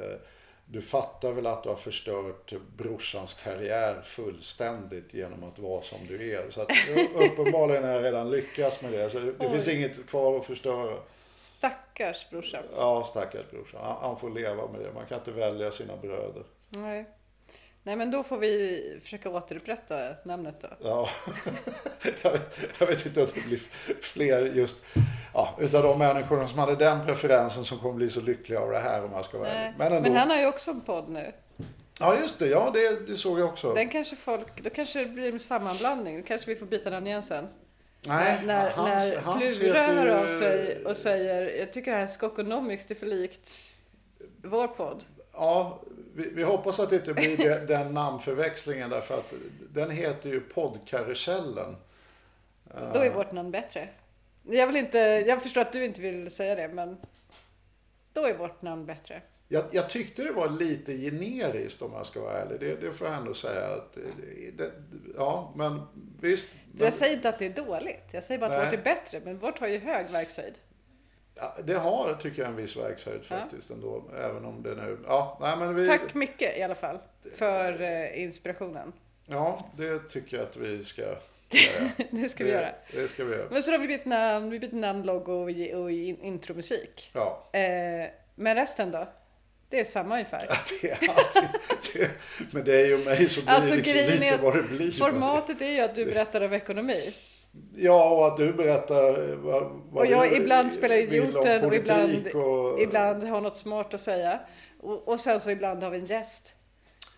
du 0.67 0.83
fattar 0.83 1.33
väl 1.33 1.47
att 1.47 1.63
du 1.63 1.69
har 1.69 1.77
förstört 1.77 2.53
brorsans 2.77 3.35
karriär 3.35 4.03
fullständigt 4.03 5.15
genom 5.15 5.45
att 5.45 5.59
vara 5.59 5.83
som 5.83 5.99
du 6.09 6.35
är. 6.35 6.51
Så 6.51 6.61
att, 6.61 6.71
uppenbarligen 7.15 7.85
har 7.85 7.91
jag 7.91 8.05
redan 8.05 8.31
lyckats 8.31 8.83
med 8.83 8.93
det. 8.93 9.11
Så 9.11 9.19
det, 9.19 9.33
det 9.33 9.47
Oj. 9.47 9.51
finns 9.51 9.69
inget 9.69 10.07
kvar 10.07 10.39
att 10.39 10.45
förstöra. 10.45 10.97
Stackars 11.37 12.31
brorsan. 12.31 12.65
Ja, 12.77 13.07
stackars 13.11 13.51
brorsan. 13.51 13.81
Han, 13.85 13.97
han 14.01 14.17
får 14.17 14.31
leva 14.31 14.67
med 14.71 14.81
det. 14.81 14.93
Man 14.95 15.07
kan 15.07 15.19
inte 15.19 15.33
välja 15.33 15.71
sina 15.71 15.97
bröder. 15.97 16.45
Nej. 16.69 17.07
Nej 17.87 17.97
men 17.97 18.11
då 18.11 18.23
får 18.23 18.39
vi 18.39 18.99
försöka 19.03 19.31
återupprätta 19.31 19.95
namnet 20.25 20.55
då. 20.61 20.69
Ja, 20.83 21.09
jag, 22.23 22.33
vet, 22.33 22.59
jag 22.79 22.87
vet 22.87 23.07
inte 23.07 23.21
om 23.21 23.27
det 23.35 23.41
blir 23.41 23.61
fler 24.03 24.41
just 24.45 24.77
ja, 25.35 25.57
utav 25.61 25.83
de 25.83 25.99
människorna 25.99 26.49
som 26.49 26.59
hade 26.59 26.77
den 26.77 27.07
preferensen 27.07 27.65
som 27.65 27.79
kommer 27.79 27.95
bli 27.95 28.11
så 28.11 28.21
lyckliga 28.21 28.61
av 28.61 28.71
det 28.71 28.79
här 28.79 29.05
om 29.05 29.11
man 29.11 29.25
ska 29.25 29.39
vara 29.39 29.49
Nej. 29.55 29.75
Men 29.79 29.93
ändå. 29.93 30.09
Men 30.09 30.19
han 30.19 30.31
har 30.31 30.37
ju 30.37 30.47
också 30.47 30.71
en 30.71 30.81
podd 30.81 31.09
nu. 31.09 31.33
Ja, 32.01 32.19
just 32.21 32.39
det. 32.39 32.47
Ja, 32.47 32.71
det, 32.75 33.07
det 33.07 33.17
såg 33.17 33.41
jag 33.41 33.49
också. 33.49 33.75
Den 33.75 33.89
kanske 33.89 34.17
folk, 34.17 34.63
då 34.65 34.71
kanske 34.71 34.99
det 34.99 35.07
blir 35.07 35.33
en 35.33 35.41
sammanblandning. 35.41 36.17
Då 36.21 36.27
kanske 36.27 36.51
vi 36.51 36.57
får 36.57 36.67
byta 36.67 36.91
namn 36.91 37.07
igen 37.07 37.23
sen. 37.23 37.49
Nej, 38.09 38.41
när 38.45 38.71
hans- 38.71 38.89
när 39.15 39.17
hans 39.21 39.59
Plura 39.59 39.81
heter 39.83 39.95
hör 39.95 40.23
av 40.25 40.27
sig 40.27 40.85
och 40.85 40.97
säger 40.97 41.59
jag 41.59 41.73
tycker 41.73 41.91
det 41.93 41.97
här 41.99 42.07
Skokonomics 42.07 42.85
det 42.89 42.95
är 42.95 42.99
för 42.99 43.07
likt 43.07 43.59
vår 44.43 44.69
podd. 44.69 45.05
Ja, 45.35 45.81
vi, 46.15 46.31
vi 46.31 46.43
hoppas 46.43 46.81
att 46.81 46.91
det 46.91 46.97
inte 46.97 47.15
blir 47.15 47.37
det, 47.37 47.67
den 47.69 47.95
namnförväxlingen 47.95 48.91
därför 48.91 49.15
att 49.15 49.35
den 49.73 49.91
heter 49.91 50.29
ju 50.29 50.41
Poddkarusellen. 50.41 51.77
Då 52.93 53.01
är 53.01 53.11
vårt 53.11 53.33
namn 53.33 53.51
bättre. 53.51 53.89
Jag, 54.43 54.67
vill 54.67 54.77
inte, 54.77 54.99
jag 54.99 55.43
förstår 55.43 55.61
att 55.61 55.73
du 55.73 55.85
inte 55.85 56.01
vill 56.01 56.31
säga 56.31 56.55
det 56.55 56.69
men 56.69 56.97
då 58.13 58.27
är 58.27 58.35
vårt 58.35 58.63
namn 58.63 58.87
bättre. 58.87 59.23
Jag, 59.49 59.65
jag 59.71 59.91
tyckte 59.91 60.23
det 60.23 60.33
var 60.33 60.49
lite 60.49 60.93
generiskt 60.93 61.83
om 61.83 61.93
jag 61.93 62.07
ska 62.07 62.21
vara 62.21 62.33
ärlig. 62.33 62.61
Det, 62.61 62.77
det 62.77 62.93
får 62.93 63.07
jag 63.07 63.17
ändå 63.17 63.35
säga. 63.35 63.75
Att, 63.75 63.99
det, 64.57 64.73
ja, 65.17 65.53
men 65.57 65.83
visst. 66.21 66.47
Men, 66.73 66.85
Jag 66.85 66.95
säger 66.95 67.17
inte 67.17 67.29
att 67.29 67.39
det 67.39 67.47
är 67.47 67.65
dåligt. 67.65 68.05
Jag 68.13 68.25
säger 68.25 68.41
bara 68.41 68.51
att 68.51 68.59
Nej. 68.59 68.65
vårt 68.67 68.79
är 68.79 68.83
bättre. 68.83 69.21
Men 69.25 69.39
vårt 69.39 69.59
har 69.59 69.69
ju 69.69 69.79
hög 69.79 70.11
verkshöjd. 70.11 70.55
Ja, 71.35 71.57
det 71.65 71.75
har, 71.75 72.15
tycker 72.23 72.43
jag, 72.43 72.49
en 72.51 72.57
viss 72.57 72.77
verkshöjd 72.77 73.21
Ja. 73.29 73.37
faktiskt 73.39 73.71
ändå. 73.71 74.05
Även 74.19 74.45
om 74.45 74.63
det 74.63 74.75
nu... 74.75 74.99
Ja, 75.07 75.39
nej, 75.41 75.57
men 75.57 75.75
vi, 75.75 75.87
Tack 75.89 76.15
mycket 76.15 76.59
i 76.59 76.63
alla 76.63 76.75
fall 76.75 76.99
för 77.37 77.83
eh, 77.83 78.23
inspirationen. 78.23 78.93
Ja, 79.27 79.71
det 79.77 79.99
tycker 79.99 80.37
jag 80.37 80.47
att 80.47 80.57
vi 80.57 80.85
ska 80.85 81.03
göra. 81.03 81.17
Det 82.11 82.29
ska 82.29 82.45
vi 82.45 82.51
göra. 82.51 82.71
Det, 82.93 83.09
ska 83.09 83.25
vi 83.25 83.33
göra. 83.37 83.47
Men 83.51 83.63
så 83.63 83.71
har 83.71 83.79
vi 83.79 83.87
bytt 83.87 84.05
namn, 84.05 84.51
vi 84.51 84.59
bytt 84.59 84.73
namn, 84.73 85.03
logo 85.03 85.33
och, 85.33 85.81
och 85.83 85.91
in- 85.91 86.23
intromusik. 86.23 87.11
Ja. 87.13 87.49
Eh, 87.53 88.09
men 88.35 88.55
resten 88.55 88.91
då? 88.91 89.09
Det 89.69 89.81
är 89.81 89.85
samma 89.85 90.15
ungefär. 90.15 90.47
Det 90.83 90.91
är 90.91 90.99
det, 91.95 92.11
men 92.51 92.65
det 92.65 92.81
är 92.81 92.87
ju 92.87 92.99
mig 93.05 93.29
så 93.29 93.41
blir 93.41 93.51
Alltså, 93.51 93.71
det 93.71 93.77
liksom 93.77 93.95
lite 94.21 94.39
vad 94.43 94.57
det 94.57 94.63
blir. 94.63 94.91
Formatet 94.91 95.63
är 95.63 95.73
ju 95.73 95.81
att 95.81 95.95
du 95.95 96.05
berättar 96.05 96.41
om 96.41 96.53
ekonomi. 96.53 97.15
Ja, 97.77 98.11
och 98.11 98.27
att 98.27 98.37
du 98.37 98.53
berättar 98.53 99.37
vad, 99.37 99.63
vad 99.91 100.05
Och 100.05 100.07
jag 100.07 100.31
du 100.31 100.37
ibland 100.37 100.73
spelar 100.73 100.97
idioten 100.97 101.65
och 101.65 101.75
ibland, 101.75 102.27
och... 102.27 102.81
ibland 102.81 103.25
har 103.25 103.41
något 103.41 103.57
smart 103.57 103.95
att 103.95 104.01
säga. 104.01 104.41
Och, 104.81 105.09
och 105.09 105.21
sen 105.21 105.41
så 105.41 105.51
ibland 105.51 105.83
har 105.83 105.91
vi 105.91 105.99
en 105.99 106.07
gäst. 106.07 106.55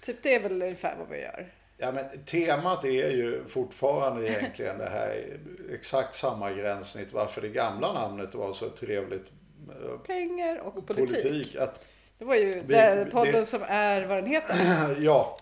Typ 0.05 0.17
det 0.23 0.35
är 0.35 0.41
väl 0.41 0.63
ungefär 0.63 0.97
vad 0.99 1.09
vi 1.09 1.21
gör. 1.23 1.53
Ja, 1.79 1.93
men 1.93 2.25
temat 2.25 2.85
är 2.85 3.11
ju 3.11 3.45
fortfarande 3.49 4.29
egentligen 4.29 4.79
det 4.79 4.89
här 4.89 5.25
exakt 5.73 6.15
samma 6.15 6.53
gränssnitt. 6.53 7.09
Varför 7.13 7.41
det 7.41 7.49
gamla 7.49 7.93
namnet 7.93 8.35
var 8.35 8.53
så 8.53 8.71
trevligt. 8.71 9.27
Pengar 10.07 10.59
och 10.59 10.87
politik. 10.87 11.23
Politik. 11.23 11.57
Att, 11.57 11.89
Det 12.19 12.25
var 12.25 12.35
ju 12.35 12.51
Vi- 12.51 12.75
den 12.75 13.11
podden 13.11 13.33
det- 13.33 13.47
som 13.47 13.63
är 13.69 14.05
vad 14.07 14.17
den 14.19 14.27
heter. 14.27 14.57
ja. 15.01 15.39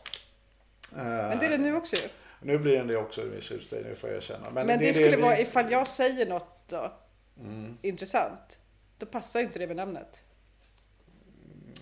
Men 0.95 1.39
det 1.39 1.47
är 1.47 1.51
det 1.51 1.59
nu 1.59 1.77
också 1.77 1.97
ju. 1.97 2.09
Nu 2.45 2.59
blir 2.59 2.77
den 2.79 2.87
det 2.87 2.97
också 2.97 3.23
i 3.23 3.29
viss 3.29 3.53
utsträckning, 3.53 3.97
får 3.97 4.11
jag 4.11 4.17
erkänna. 4.17 4.51
Men, 4.51 4.71
är 4.71 4.79
det 4.79 4.95
skulle 4.95 5.17
vi- 5.17 5.23
vara 5.23 5.41
ifall 5.41 5.73
jag 5.73 5.87
säger 5.87 6.27
något 6.27 6.69
då, 6.69 6.93
Mm. 7.41 7.79
intressant. 7.83 8.59
Då 8.99 9.07
passar 9.07 9.41
inte 9.41 9.59
det 9.59 9.67
med 9.67 9.77
namnet. 9.77 10.25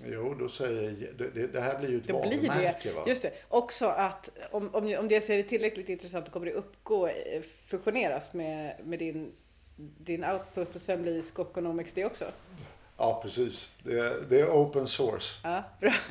Jo, 0.06 0.34
då 0.34 0.48
säger 0.48 1.12
det, 1.18 1.28
det, 1.30 1.46
det 1.46 1.60
här 1.60 1.78
blir 1.78 1.90
ju 1.90 1.96
ett 1.98 2.06
Det 2.06 2.12
varumärke. 2.12 2.78
det. 2.88 2.92
Va? 2.92 3.04
Just 3.06 3.22
det. 3.22 3.32
Också 3.48 3.86
att 3.86 4.30
om, 4.50 4.74
om, 4.74 4.96
om 4.98 5.08
det 5.08 5.20
ser 5.20 5.36
det 5.36 5.42
tillräckligt 5.42 5.88
intressant 5.88 6.26
då 6.26 6.32
kommer 6.32 6.46
det 6.46 6.52
uppgå, 6.52 7.06
eh, 7.06 7.42
fusioneras 7.66 8.32
med, 8.32 8.76
med 8.84 8.98
din, 8.98 9.32
din 9.98 10.24
output 10.24 10.76
och 10.76 10.82
sen 10.82 11.02
blir 11.02 11.22
Skokonomics 11.22 11.92
det 11.94 12.04
också. 12.04 12.24
Ja, 12.96 13.20
precis. 13.24 13.70
Det, 13.82 14.28
det 14.30 14.40
är 14.40 14.50
open 14.50 14.86
source. 14.88 15.38
Ja, 15.44 15.62
bra. 15.80 15.92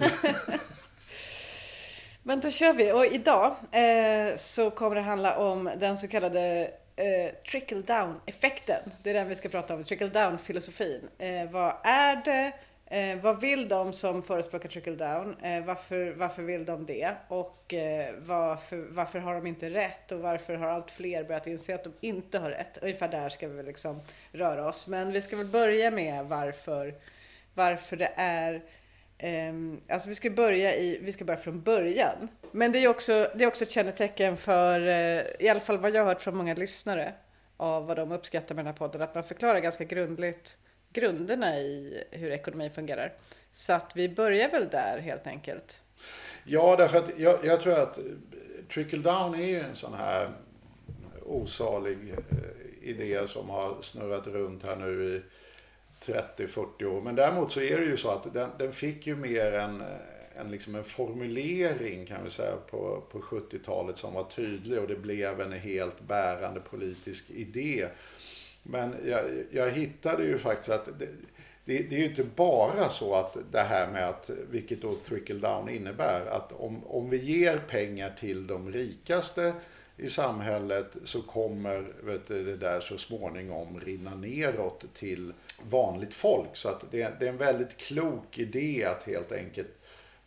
Men 2.24 2.40
då 2.40 2.52
kör 2.52 2.74
vi. 2.74 2.92
Och 2.92 3.06
idag 3.06 3.56
eh, 3.72 4.36
så 4.36 4.70
kommer 4.70 4.96
det 4.96 5.02
handla 5.02 5.38
om 5.38 5.70
den 5.78 5.98
så 5.98 6.08
kallade 6.08 6.72
eh, 6.96 7.36
trickle 7.52 7.82
down 7.82 8.22
effekten. 8.26 8.92
Det 9.04 9.10
är 9.10 9.14
den 9.14 9.28
vi 9.28 9.36
ska 9.36 9.50
prata 9.50 9.74
om, 9.76 9.84
trickle 9.84 10.08
down 10.08 10.38
filosofin. 10.38 11.02
Eh, 11.18 11.52
vad 11.52 11.74
är 11.84 12.16
det? 12.26 12.54
Eh, 12.92 13.20
vad 13.22 13.42
vill 13.42 13.68
de 13.68 13.94
som 13.94 14.24
förespråkar 14.24 14.70
trickle 14.70 14.96
down? 14.96 15.36
Eh, 15.42 15.66
varför, 15.66 16.14
varför 16.18 16.44
vill 16.44 16.66
de 16.66 16.86
det? 16.86 17.16
Och 17.28 17.74
eh, 17.74 18.14
varför, 18.18 18.88
varför 18.90 19.20
har 19.20 19.34
de 19.34 19.48
inte 19.48 19.70
rätt? 19.70 20.12
Och 20.12 20.20
varför 20.20 20.56
har 20.56 20.68
allt 20.68 20.92
fler 20.92 21.24
börjat 21.24 21.48
inse 21.48 21.76
att 21.76 21.84
de 21.84 21.94
inte 22.02 22.40
har 22.40 22.50
rätt? 22.50 22.78
Ungefär 22.82 23.08
där 23.08 23.30
ska 23.30 23.48
vi 23.48 23.56
väl 23.56 23.66
liksom 23.66 24.02
röra 24.32 24.68
oss. 24.68 24.88
Men 24.88 25.12
vi 25.12 25.22
ska 25.22 25.38
väl 25.38 25.46
börja 25.46 25.92
med 25.92 26.26
varför, 26.26 26.96
varför 27.54 27.98
det 27.98 28.12
är 28.16 28.62
Ehm, 29.24 29.82
alltså 29.90 30.10
vi 30.10 30.16
ska 30.16 30.30
börja 30.30 30.76
i, 30.76 31.00
vi 31.02 31.12
ska 31.12 31.26
börja 31.26 31.40
från 31.40 31.62
början. 31.62 32.28
Men 32.52 32.72
det 32.72 32.84
är 32.84 32.88
också, 32.88 33.32
det 33.36 33.44
är 33.44 33.48
också 33.48 33.64
ett 33.64 33.72
kännetecken 33.72 34.38
för, 34.38 34.88
eh, 34.88 35.24
i 35.40 35.50
alla 35.50 35.60
fall 35.60 35.78
vad 35.78 35.92
jag 35.92 36.02
har 36.02 36.08
hört 36.08 36.22
från 36.22 36.36
många 36.36 36.54
lyssnare, 36.54 37.14
av 37.58 37.86
vad 37.86 37.98
de 37.98 38.12
uppskattar 38.12 38.56
med 38.56 38.66
den 38.66 38.74
här 38.74 38.78
podden, 38.78 39.02
att 39.02 39.16
man 39.16 39.24
förklarar 39.24 39.60
ganska 39.60 39.84
grundligt 39.84 40.58
grunderna 40.94 41.60
i 41.60 42.04
hur 42.12 42.32
ekonomi 42.32 42.70
fungerar. 42.70 43.14
Så 43.52 43.74
att 43.74 43.92
vi 43.96 44.10
börjar 44.10 44.50
väl 44.50 44.70
där 44.70 45.00
helt 45.00 45.28
enkelt. 45.28 45.82
Ja, 46.44 46.76
därför 46.76 46.98
att 46.98 47.20
jag, 47.20 47.46
jag 47.46 47.62
tror 47.62 47.74
att 47.74 48.00
trickle 48.74 49.00
down 49.00 49.36
är 49.36 49.48
ju 49.48 49.60
en 49.60 49.76
sån 49.76 49.94
här 49.94 50.30
osalig 51.26 51.98
eh, 52.12 52.90
idé 52.90 53.28
som 53.28 53.50
har 53.50 53.82
snurrat 53.82 54.28
runt 54.28 54.64
här 54.64 54.76
nu 54.76 55.04
i 55.04 55.22
30-40 56.06 56.86
år. 56.86 57.02
Men 57.02 57.16
däremot 57.16 57.52
så 57.52 57.62
är 57.62 57.78
det 57.78 57.86
ju 57.86 57.98
så 57.98 58.10
att 58.10 58.34
den, 58.34 58.50
den 58.60 58.72
fick 58.72 59.08
ju 59.08 59.16
mer 59.16 59.52
en, 59.52 59.84
en, 60.36 60.52
liksom 60.52 60.76
en 60.76 60.84
formulering 60.84 62.06
kan 62.06 62.24
vi 62.24 62.30
säga 62.30 62.56
på, 62.70 63.04
på 63.12 63.20
70-talet 63.20 63.98
som 63.98 64.14
var 64.14 64.24
tydlig 64.24 64.80
och 64.80 64.88
det 64.88 64.96
blev 64.96 65.42
en 65.42 65.52
helt 65.52 66.02
bärande 66.02 66.60
politisk 66.60 67.30
idé. 67.30 67.88
Men 68.64 68.96
jag, 69.06 69.24
jag 69.52 69.70
hittade 69.70 70.24
ju 70.24 70.38
faktiskt 70.38 70.70
att 70.70 70.86
det, 70.86 71.08
det, 71.66 71.78
det 71.90 71.96
är 71.96 72.00
ju 72.00 72.06
inte 72.06 72.24
bara 72.24 72.90
så 72.90 73.16
att 73.16 73.38
det 73.52 73.62
här 73.62 73.92
med 73.92 74.10
att, 74.10 74.30
vilket 74.50 74.82
då 74.82 74.96
trickle 74.96 75.40
down 75.40 75.70
innebär, 75.70 76.26
att 76.26 76.52
om, 76.52 76.84
om 76.86 77.10
vi 77.10 77.18
ger 77.18 77.58
pengar 77.58 78.16
till 78.20 78.48
de 78.48 78.72
rikaste 78.72 79.54
i 79.98 80.10
samhället 80.10 80.98
så 81.04 81.22
kommer 81.22 81.94
vet 82.04 82.28
du, 82.28 82.46
det 82.46 82.58
där 82.58 82.80
så 82.80 82.98
småningom 82.98 83.80
rinna 83.80 84.16
neråt 84.16 84.86
till 84.94 85.34
vanligt 85.70 86.14
folk. 86.14 86.56
Så 86.56 86.70
att 86.70 86.92
det, 86.92 87.20
det 87.20 87.26
är 87.26 87.30
en 87.30 87.38
väldigt 87.38 87.78
klok 87.78 88.38
idé 88.38 88.86
att 88.86 89.04
helt 89.04 89.32
enkelt 89.32 89.68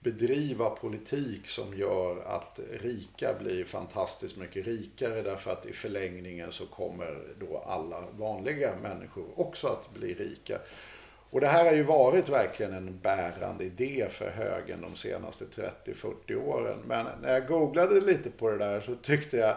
bedriva 0.04 0.70
politik 0.70 1.46
som 1.46 1.78
gör 1.78 2.22
att 2.22 2.60
rika 2.80 3.34
blir 3.34 3.64
fantastiskt 3.64 4.36
mycket 4.36 4.66
rikare 4.66 5.22
därför 5.22 5.50
att 5.50 5.66
i 5.66 5.72
förlängningen 5.72 6.52
så 6.52 6.66
kommer 6.66 7.34
då 7.40 7.58
alla 7.66 8.04
vanliga 8.18 8.76
människor 8.82 9.26
också 9.36 9.66
att 9.66 9.94
bli 9.94 10.14
rika. 10.14 10.58
Och 11.30 11.40
det 11.40 11.46
här 11.46 11.64
har 11.64 11.72
ju 11.72 11.82
varit 11.82 12.28
verkligen 12.28 12.72
en 12.72 12.98
bärande 12.98 13.64
idé 13.64 14.06
för 14.10 14.30
högern 14.30 14.80
de 14.80 14.96
senaste 14.96 15.44
30-40 15.44 16.34
åren. 16.34 16.78
Men 16.86 17.06
när 17.22 17.32
jag 17.32 17.46
googlade 17.46 18.00
lite 18.00 18.30
på 18.30 18.50
det 18.50 18.58
där 18.58 18.80
så 18.80 18.94
tyckte 18.94 19.36
jag 19.36 19.56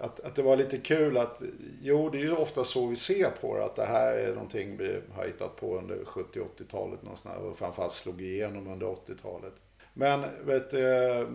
att, 0.00 0.20
att 0.20 0.34
det 0.34 0.42
var 0.42 0.56
lite 0.56 0.78
kul 0.78 1.16
att, 1.16 1.42
jo 1.82 2.10
det 2.10 2.18
är 2.18 2.22
ju 2.22 2.36
ofta 2.36 2.64
så 2.64 2.86
vi 2.86 2.96
ser 2.96 3.30
på 3.40 3.56
det, 3.56 3.64
att 3.64 3.76
det 3.76 3.86
här 3.86 4.12
är 4.12 4.34
någonting 4.34 4.76
vi 4.76 5.00
har 5.12 5.26
hittat 5.26 5.56
på 5.56 5.78
under 5.78 5.96
70-80-talet 5.96 7.02
någonstans 7.02 7.38
och 7.38 7.58
framförallt 7.58 7.92
slog 7.92 8.22
igenom 8.22 8.68
under 8.68 8.86
80-talet. 8.86 9.54
Men, 9.94 10.24
vet 10.44 10.70
du, 10.70 11.26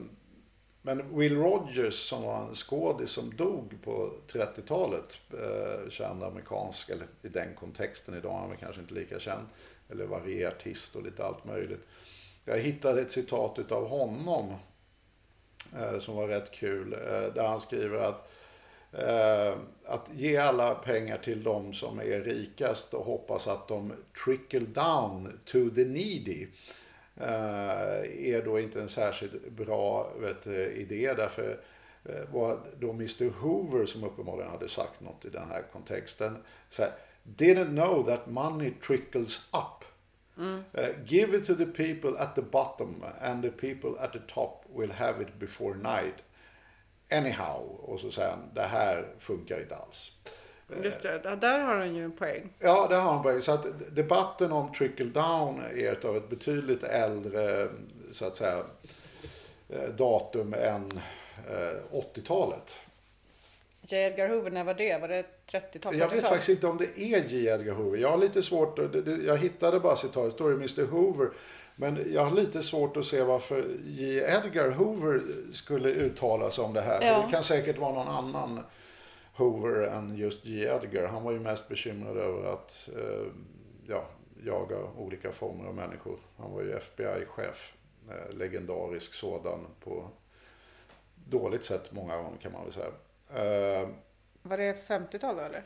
men 0.81 1.17
Will 1.17 1.37
Rogers 1.37 2.09
som 2.09 2.23
var 2.23 2.47
en 2.47 2.55
skådis 2.55 3.09
som 3.09 3.35
dog 3.35 3.77
på 3.83 4.13
30-talet, 4.27 5.17
eh, 5.33 5.89
känd 5.89 6.23
amerikansk, 6.23 6.89
eller 6.89 7.07
i 7.21 7.27
den 7.27 7.53
kontexten 7.55 8.17
idag, 8.17 8.39
han 8.39 8.51
är 8.51 8.55
kanske 8.55 8.81
inte 8.81 8.93
lika 8.93 9.19
känd, 9.19 9.47
eller 9.89 10.05
var 10.05 10.47
artist 10.47 10.95
och 10.95 11.03
lite 11.03 11.25
allt 11.25 11.45
möjligt. 11.45 11.81
Jag 12.45 12.57
hittade 12.57 13.01
ett 13.01 13.11
citat 13.11 13.59
utav 13.59 13.87
honom 13.87 14.53
eh, 15.75 15.99
som 15.99 16.15
var 16.15 16.27
rätt 16.27 16.51
kul, 16.51 16.93
eh, 16.93 17.33
där 17.33 17.47
han 17.47 17.61
skriver 17.61 17.97
att 17.97 18.29
Eh, 18.42 18.42
att 19.85 20.09
ge 20.13 20.37
alla 20.37 20.75
pengar 20.75 21.17
till 21.17 21.43
de 21.43 21.73
som 21.73 21.99
är 21.99 22.23
rikast 22.23 22.93
och 22.93 23.05
hoppas 23.05 23.47
att 23.47 23.67
de 23.67 23.93
trickle 24.25 24.59
down 24.59 25.39
to 25.45 25.69
the 25.75 25.85
needy 25.85 26.47
eh, 27.17 28.33
är 28.33 28.45
då 28.45 28.59
inte 28.59 28.81
en 28.81 28.89
särskilt 28.89 29.49
bra 29.49 30.13
vet, 30.19 30.47
idé. 30.75 31.13
Därför 31.17 31.59
eh, 32.05 32.33
var 32.33 32.59
då 32.79 32.89
Mr 32.89 33.29
Hoover 33.29 33.85
som 33.85 34.03
uppenbarligen 34.03 34.51
hade 34.51 34.69
sagt 34.69 35.01
något 35.01 35.25
i 35.25 35.29
den 35.29 35.47
här 35.49 35.63
kontexten. 35.71 36.37
Så 36.69 36.81
här, 36.81 36.91
Didn't 37.23 37.75
know 37.75 38.05
that 38.05 38.27
money 38.27 38.73
trickles 38.87 39.41
up. 39.51 39.85
Uh, 40.77 40.89
give 41.05 41.33
it 41.33 41.43
to 41.43 41.55
the 41.55 41.65
people 41.65 42.17
at 42.17 42.35
the 42.35 42.41
bottom 42.41 43.03
and 43.21 43.43
the 43.43 43.51
people 43.51 43.97
at 43.99 44.13
the 44.13 44.19
top 44.19 44.65
will 44.75 44.91
have 44.91 45.21
it 45.21 45.39
before 45.39 45.75
night. 45.75 46.23
Anyhow. 47.17 47.79
Och 47.83 47.99
så 47.99 48.11
säger 48.11 48.29
han, 48.29 48.39
det 48.53 48.61
här 48.61 49.07
funkar 49.19 49.61
inte 49.61 49.75
alls. 49.75 50.11
Just 50.83 51.01
det, 51.01 51.19
där- 51.19 51.35
där 51.35 51.59
har 51.59 51.75
han 51.75 51.95
ju 51.95 52.03
en 52.05 52.11
poäng. 52.11 52.49
Ja, 52.61 52.87
det 52.89 52.95
har 52.95 53.13
han 53.13 53.23
poäng. 53.23 53.41
Så 53.41 53.51
att 53.51 53.65
debatten 53.95 54.51
om 54.51 54.73
trickle 54.73 55.05
down 55.05 55.61
är 55.75 55.91
ett 55.91 56.05
av 56.05 56.17
ett 56.17 56.29
betydligt 56.29 56.83
äldre, 56.83 57.67
så 58.11 58.25
att 58.25 58.35
säga, 58.35 58.63
eh, 59.69 59.89
datum 59.97 60.53
än 60.53 60.99
eh, 61.49 61.77
80-talet. 61.91 62.75
J. 63.81 63.97
Edgar 63.97 64.29
Hoover, 64.29 64.51
när 64.51 64.63
var 64.63 64.73
det? 64.73 64.97
Var 65.01 65.07
det 65.07 65.25
30-tal? 65.51 65.95
Jag 65.97 66.07
vet 66.09 66.17
40-tal? 66.17 66.29
faktiskt 66.29 66.49
inte 66.49 66.67
om 66.67 66.77
det 66.77 66.99
är 66.99 67.23
J. 67.29 67.45
Edgar 67.47 67.73
Hoover. 67.73 67.97
Jag 67.97 68.09
har 68.09 68.17
lite 68.17 68.43
svårt, 68.43 68.75
det- 68.75 69.01
det- 69.01 69.23
jag 69.23 69.37
hittade 69.37 69.79
bara 69.79 69.95
citat, 69.95 70.25
det 70.25 70.31
står 70.31 70.51
i 70.51 70.55
Mr 70.55 70.85
Hoover. 70.85 71.29
Men 71.75 72.13
jag 72.13 72.25
har 72.25 72.31
lite 72.31 72.63
svårt 72.63 72.97
att 72.97 73.05
se 73.05 73.23
varför 73.23 73.77
J. 73.85 74.17
Edgar 74.17 74.71
Hoover 74.71 75.21
skulle 75.51 75.89
uttala 75.89 76.51
sig 76.51 76.63
om 76.63 76.73
det 76.73 76.81
här. 76.81 76.99
Ja. 77.01 77.15
För 77.15 77.25
det 77.27 77.31
kan 77.31 77.43
säkert 77.43 77.77
vara 77.77 77.93
någon 77.93 78.07
annan 78.07 78.59
Hoover 79.35 79.87
än 79.87 80.15
just 80.17 80.45
J. 80.45 80.63
Edgar. 80.63 81.07
Han 81.07 81.23
var 81.23 81.31
ju 81.31 81.39
mest 81.39 81.67
bekymrad 81.67 82.17
över 82.17 82.53
att 82.53 82.89
eh, 82.95 83.25
ja, 83.87 84.05
jaga 84.45 84.77
olika 84.97 85.31
former 85.31 85.65
av 85.65 85.75
människor. 85.75 86.17
Han 86.37 86.51
var 86.51 86.61
ju 86.61 86.71
FBI-chef, 86.77 87.73
eh, 88.09 88.35
legendarisk 88.37 89.13
sådan 89.13 89.59
på 89.83 90.09
dåligt 91.15 91.65
sätt 91.65 91.91
många 91.91 92.17
gånger 92.17 92.37
kan 92.37 92.51
man 92.51 92.63
väl 92.63 92.73
säga. 92.73 92.91
Eh, 93.81 93.87
Var 94.41 94.57
det 94.57 94.87
50-tal 94.87 95.35
då 95.35 95.41
eller? 95.41 95.63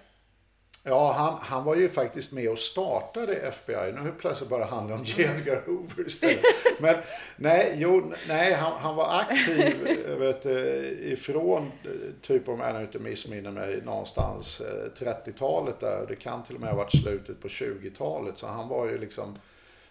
Ja, 0.87 1.11
han, 1.11 1.37
han 1.41 1.63
var 1.63 1.75
ju 1.75 1.89
faktiskt 1.89 2.31
med 2.31 2.49
och 2.49 2.57
startade 2.57 3.35
FBI. 3.35 3.91
Nu 4.03 4.13
plötsligt 4.19 4.49
bara 4.49 4.65
handlar 4.65 4.95
om 4.95 5.03
J. 5.03 5.23
Edgar 5.23 5.63
Hoover 5.65 6.07
istället. 6.07 6.43
Men 6.79 6.95
nej, 7.35 7.73
jo, 7.75 8.13
nej 8.27 8.53
han, 8.53 8.73
han 8.77 8.95
var 8.95 9.19
aktiv 9.19 9.97
vet, 10.19 10.41
du, 10.41 10.59
ifrån, 11.01 11.71
eh, 11.83 11.91
typ 12.21 12.49
om 12.49 12.59
jag 12.59 12.81
inte 12.81 12.99
missminner 12.99 13.51
mig, 13.51 13.81
någonstans 13.85 14.61
eh, 14.61 15.05
30-talet 15.05 15.79
där. 15.79 16.05
Det 16.07 16.15
kan 16.15 16.43
till 16.43 16.55
och 16.55 16.61
med 16.61 16.69
ha 16.69 16.77
varit 16.77 17.01
slutet 17.01 17.41
på 17.41 17.47
20-talet. 17.47 18.37
Så 18.37 18.47
han 18.47 18.67
var 18.67 18.85
ju 18.85 18.97
liksom 18.97 19.35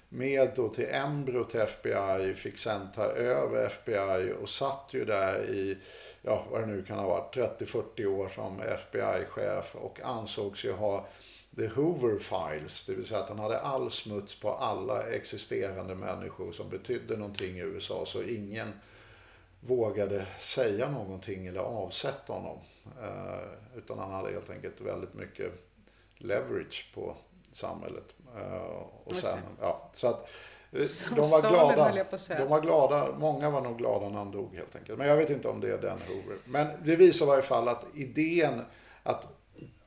med 0.09 0.49
då 0.57 0.69
till 0.69 0.89
Embro 0.91 1.45
till 1.45 1.61
FBI, 1.61 2.35
fick 2.35 2.59
sen 2.59 2.89
ta 2.95 3.05
över 3.05 3.67
FBI 3.67 4.33
och 4.43 4.49
satt 4.49 4.89
ju 4.91 5.05
där 5.05 5.51
i 5.51 5.79
ja, 6.27 6.47
vad 6.51 6.61
det 6.61 6.67
nu 6.67 6.83
kan 6.83 6.99
ha 6.99 7.07
varit, 7.07 7.37
30-40 7.37 8.07
år 8.07 8.29
som 8.29 8.61
FBI-chef 8.61 9.75
och 9.75 10.01
ansågs 10.01 10.65
ju 10.65 10.73
ha 10.73 11.07
The 11.57 11.67
Hoover 11.67 12.19
Files, 12.19 12.85
det 12.85 12.95
vill 12.95 13.07
säga 13.07 13.21
att 13.21 13.29
han 13.29 13.39
hade 13.39 13.61
all 13.61 13.91
smuts 13.91 14.41
på 14.41 14.51
alla 14.51 15.03
existerande 15.03 15.95
människor 15.95 16.53
som 16.53 16.69
betydde 16.69 17.17
någonting 17.17 17.57
i 17.57 17.61
USA. 17.61 18.05
Så 18.07 18.23
ingen 18.23 18.69
vågade 19.61 20.27
säga 20.39 20.91
någonting 20.91 21.47
eller 21.47 21.61
avsätta 21.61 22.33
honom. 22.33 22.59
Eh, 23.03 23.79
utan 23.79 23.99
han 23.99 24.11
hade 24.11 24.33
helt 24.33 24.51
enkelt 24.51 24.81
väldigt 24.81 25.15
mycket 25.15 25.53
leverage 26.17 26.91
på 26.95 27.17
samhället. 27.53 28.15
Eh, 28.37 28.83
och 29.05 29.15
sen, 29.15 29.39
ja, 29.61 29.91
så 29.93 30.07
att 30.07 30.29
Som 30.73 31.17
de 31.17 31.31
var 31.31 31.41
glada. 31.41 31.85
höll 31.85 31.97
jag 31.97 32.11
på 32.11 32.17
att 32.17 32.23
säga. 32.23 32.39
De 32.39 32.49
var 32.49 32.61
glada. 32.61 33.13
Många 33.19 33.51
var 33.51 33.61
nog 33.61 33.79
glada 33.79 34.09
när 34.09 34.19
han 34.19 34.31
dog 34.31 34.55
helt 34.55 34.77
enkelt. 34.77 34.99
Men 34.99 35.09
jag 35.09 35.17
vet 35.17 35.31
inte 35.31 35.49
om 35.49 35.61
det 35.61 35.69
är 35.69 35.79
den 35.79 35.99
Hoover. 36.09 36.37
Men 36.45 36.67
det 36.85 36.97
visar 36.97 37.27
i 37.27 37.29
varje 37.29 37.43
fall 37.43 37.69
att 37.69 37.85
idén 37.95 38.61
att, 39.03 39.25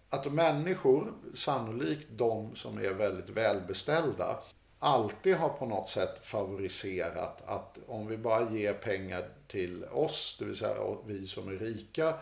att 0.09 0.33
människor, 0.33 1.13
sannolikt 1.35 2.07
de 2.09 2.55
som 2.55 2.77
är 2.77 2.93
väldigt 2.93 3.29
välbeställda, 3.29 4.39
alltid 4.79 5.35
har 5.35 5.49
på 5.49 5.65
något 5.65 5.87
sätt 5.89 6.19
favoriserat 6.25 7.43
att 7.45 7.79
om 7.87 8.07
vi 8.07 8.17
bara 8.17 8.51
ger 8.51 8.73
pengar 8.73 9.29
till 9.47 9.85
oss, 9.85 10.35
det 10.39 10.45
vill 10.45 10.55
säga 10.55 10.75
vi 11.05 11.27
som 11.27 11.47
är 11.47 11.57
rika, 11.57 12.13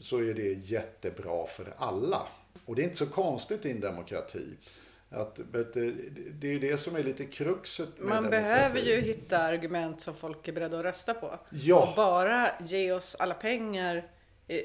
så 0.00 0.18
är 0.18 0.34
det 0.34 0.52
jättebra 0.52 1.46
för 1.46 1.74
alla. 1.76 2.22
Och 2.66 2.76
det 2.76 2.82
är 2.82 2.84
inte 2.84 2.96
så 2.96 3.06
konstigt 3.06 3.66
i 3.66 3.70
en 3.70 3.80
demokrati. 3.80 4.56
Att, 5.14 5.36
du, 5.72 5.92
det 6.40 6.46
är 6.46 6.52
ju 6.52 6.58
det 6.58 6.78
som 6.78 6.96
är 6.96 7.02
lite 7.02 7.24
kruxet 7.24 7.98
med 7.98 8.08
Man 8.08 8.30
behöver 8.30 8.80
ju 8.80 9.00
hitta 9.00 9.38
argument 9.38 10.00
som 10.00 10.14
folk 10.14 10.48
är 10.48 10.52
beredda 10.52 10.78
att 10.78 10.84
rösta 10.84 11.14
på. 11.14 11.38
Ja. 11.50 11.88
Och 11.88 11.96
bara 11.96 12.50
ge 12.66 12.92
oss 12.92 13.16
alla 13.18 13.34
pengar 13.34 14.10
eh, 14.48 14.56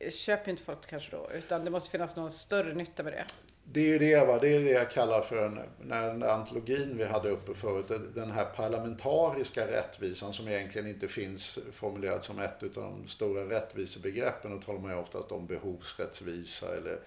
eh, 0.00 0.10
köper 0.10 0.50
inte 0.50 0.62
folk 0.62 0.86
kanske 0.86 1.10
då. 1.10 1.30
Utan 1.34 1.64
det 1.64 1.70
måste 1.70 1.90
finnas 1.90 2.16
någon 2.16 2.30
större 2.30 2.74
nytta 2.74 3.02
med 3.02 3.12
det. 3.12 3.24
Det 3.72 3.80
är 3.80 3.86
ju 3.86 3.98
det, 3.98 4.26
va? 4.26 4.38
det 4.38 4.48
är 4.48 4.60
det 4.60 4.70
jag 4.70 4.90
kallar 4.90 5.20
för 5.20 5.46
en, 5.46 5.60
den 5.88 6.20
där 6.20 6.28
antologin 6.28 6.96
vi 6.96 7.04
hade 7.04 7.30
uppe 7.30 7.54
förut, 7.54 8.14
den 8.14 8.30
här 8.30 8.44
parlamentariska 8.44 9.66
rättvisan 9.66 10.32
som 10.32 10.48
egentligen 10.48 10.88
inte 10.88 11.08
finns 11.08 11.58
formulerad 11.72 12.22
som 12.22 12.38
ett 12.38 12.62
av 12.62 12.70
de 12.74 13.08
stora 13.08 13.44
rättvisebegreppen. 13.44 14.50
Då 14.50 14.58
talar 14.58 14.80
man 14.80 14.90
ju 14.90 14.98
oftast 14.98 15.32
om 15.32 15.46
behovsrättvisa 15.46 16.76
eller 16.76 16.98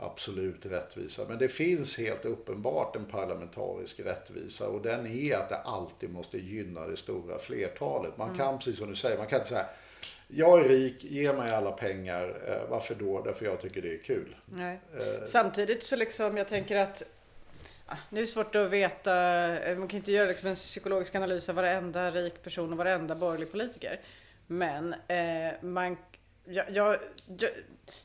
absolut 0.00 0.66
rättvisa. 0.66 1.22
Men 1.28 1.38
det 1.38 1.48
finns 1.48 1.98
helt 1.98 2.24
uppenbart 2.24 2.96
en 2.96 3.04
parlamentarisk 3.04 4.00
rättvisa 4.00 4.68
och 4.68 4.82
den 4.82 5.06
är 5.06 5.36
att 5.36 5.48
det 5.48 5.56
alltid 5.56 6.10
måste 6.10 6.38
gynna 6.38 6.86
det 6.86 6.96
stora 6.96 7.38
flertalet. 7.38 8.16
Man 8.16 8.36
kan, 8.36 8.58
precis 8.58 8.78
som 8.78 8.88
du 8.88 8.96
säger, 8.96 9.18
man 9.18 9.26
kan 9.26 9.38
inte 9.38 9.48
säga 9.48 9.66
jag 10.32 10.60
är 10.60 10.68
rik, 10.68 11.04
ge 11.04 11.32
mig 11.32 11.50
alla 11.50 11.72
pengar. 11.72 12.40
Eh, 12.48 12.70
varför 12.70 12.94
då? 12.94 13.22
Därför 13.22 13.44
jag 13.44 13.60
tycker 13.60 13.82
det 13.82 13.94
är 13.94 13.98
kul. 13.98 14.36
Nej. 14.44 14.80
Eh, 14.94 15.24
Samtidigt 15.24 15.82
så 15.82 15.96
liksom, 15.96 16.36
jag 16.36 16.48
tänker 16.48 16.76
att 16.76 17.02
ah, 17.86 17.96
nu 18.10 18.18
är 18.18 18.22
det 18.22 18.26
svårt 18.26 18.54
att 18.54 18.70
veta, 18.70 19.14
eh, 19.58 19.78
man 19.78 19.88
kan 19.88 19.96
inte 19.96 20.12
göra 20.12 20.28
liksom 20.28 20.48
en 20.48 20.54
psykologisk 20.54 21.14
analys 21.14 21.48
av 21.48 21.54
varenda 21.54 22.10
rik 22.10 22.42
person 22.42 22.72
och 22.72 22.78
varenda 22.78 23.14
borgerlig 23.14 23.52
politiker. 23.52 24.00
Men 24.46 24.94
eh, 25.08 25.52
man, 25.62 25.96
jag, 26.44 26.70
jag, 26.70 26.98
jag, 27.38 27.50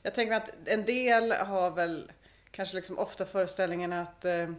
jag 0.01 0.13
tänker 0.13 0.35
att 0.35 0.51
en 0.65 0.85
del 0.85 1.31
har 1.31 1.71
väl 1.71 2.11
kanske 2.51 2.75
liksom 2.75 2.99
ofta 2.99 3.25
föreställningen 3.25 3.93
att, 3.93 4.25
eh, 4.25 4.51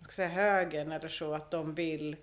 ska 0.00 0.12
säga 0.12 0.28
högern 0.28 0.92
eller 0.92 1.08
så, 1.08 1.34
att 1.34 1.50
de 1.50 1.74
vill 1.74 2.16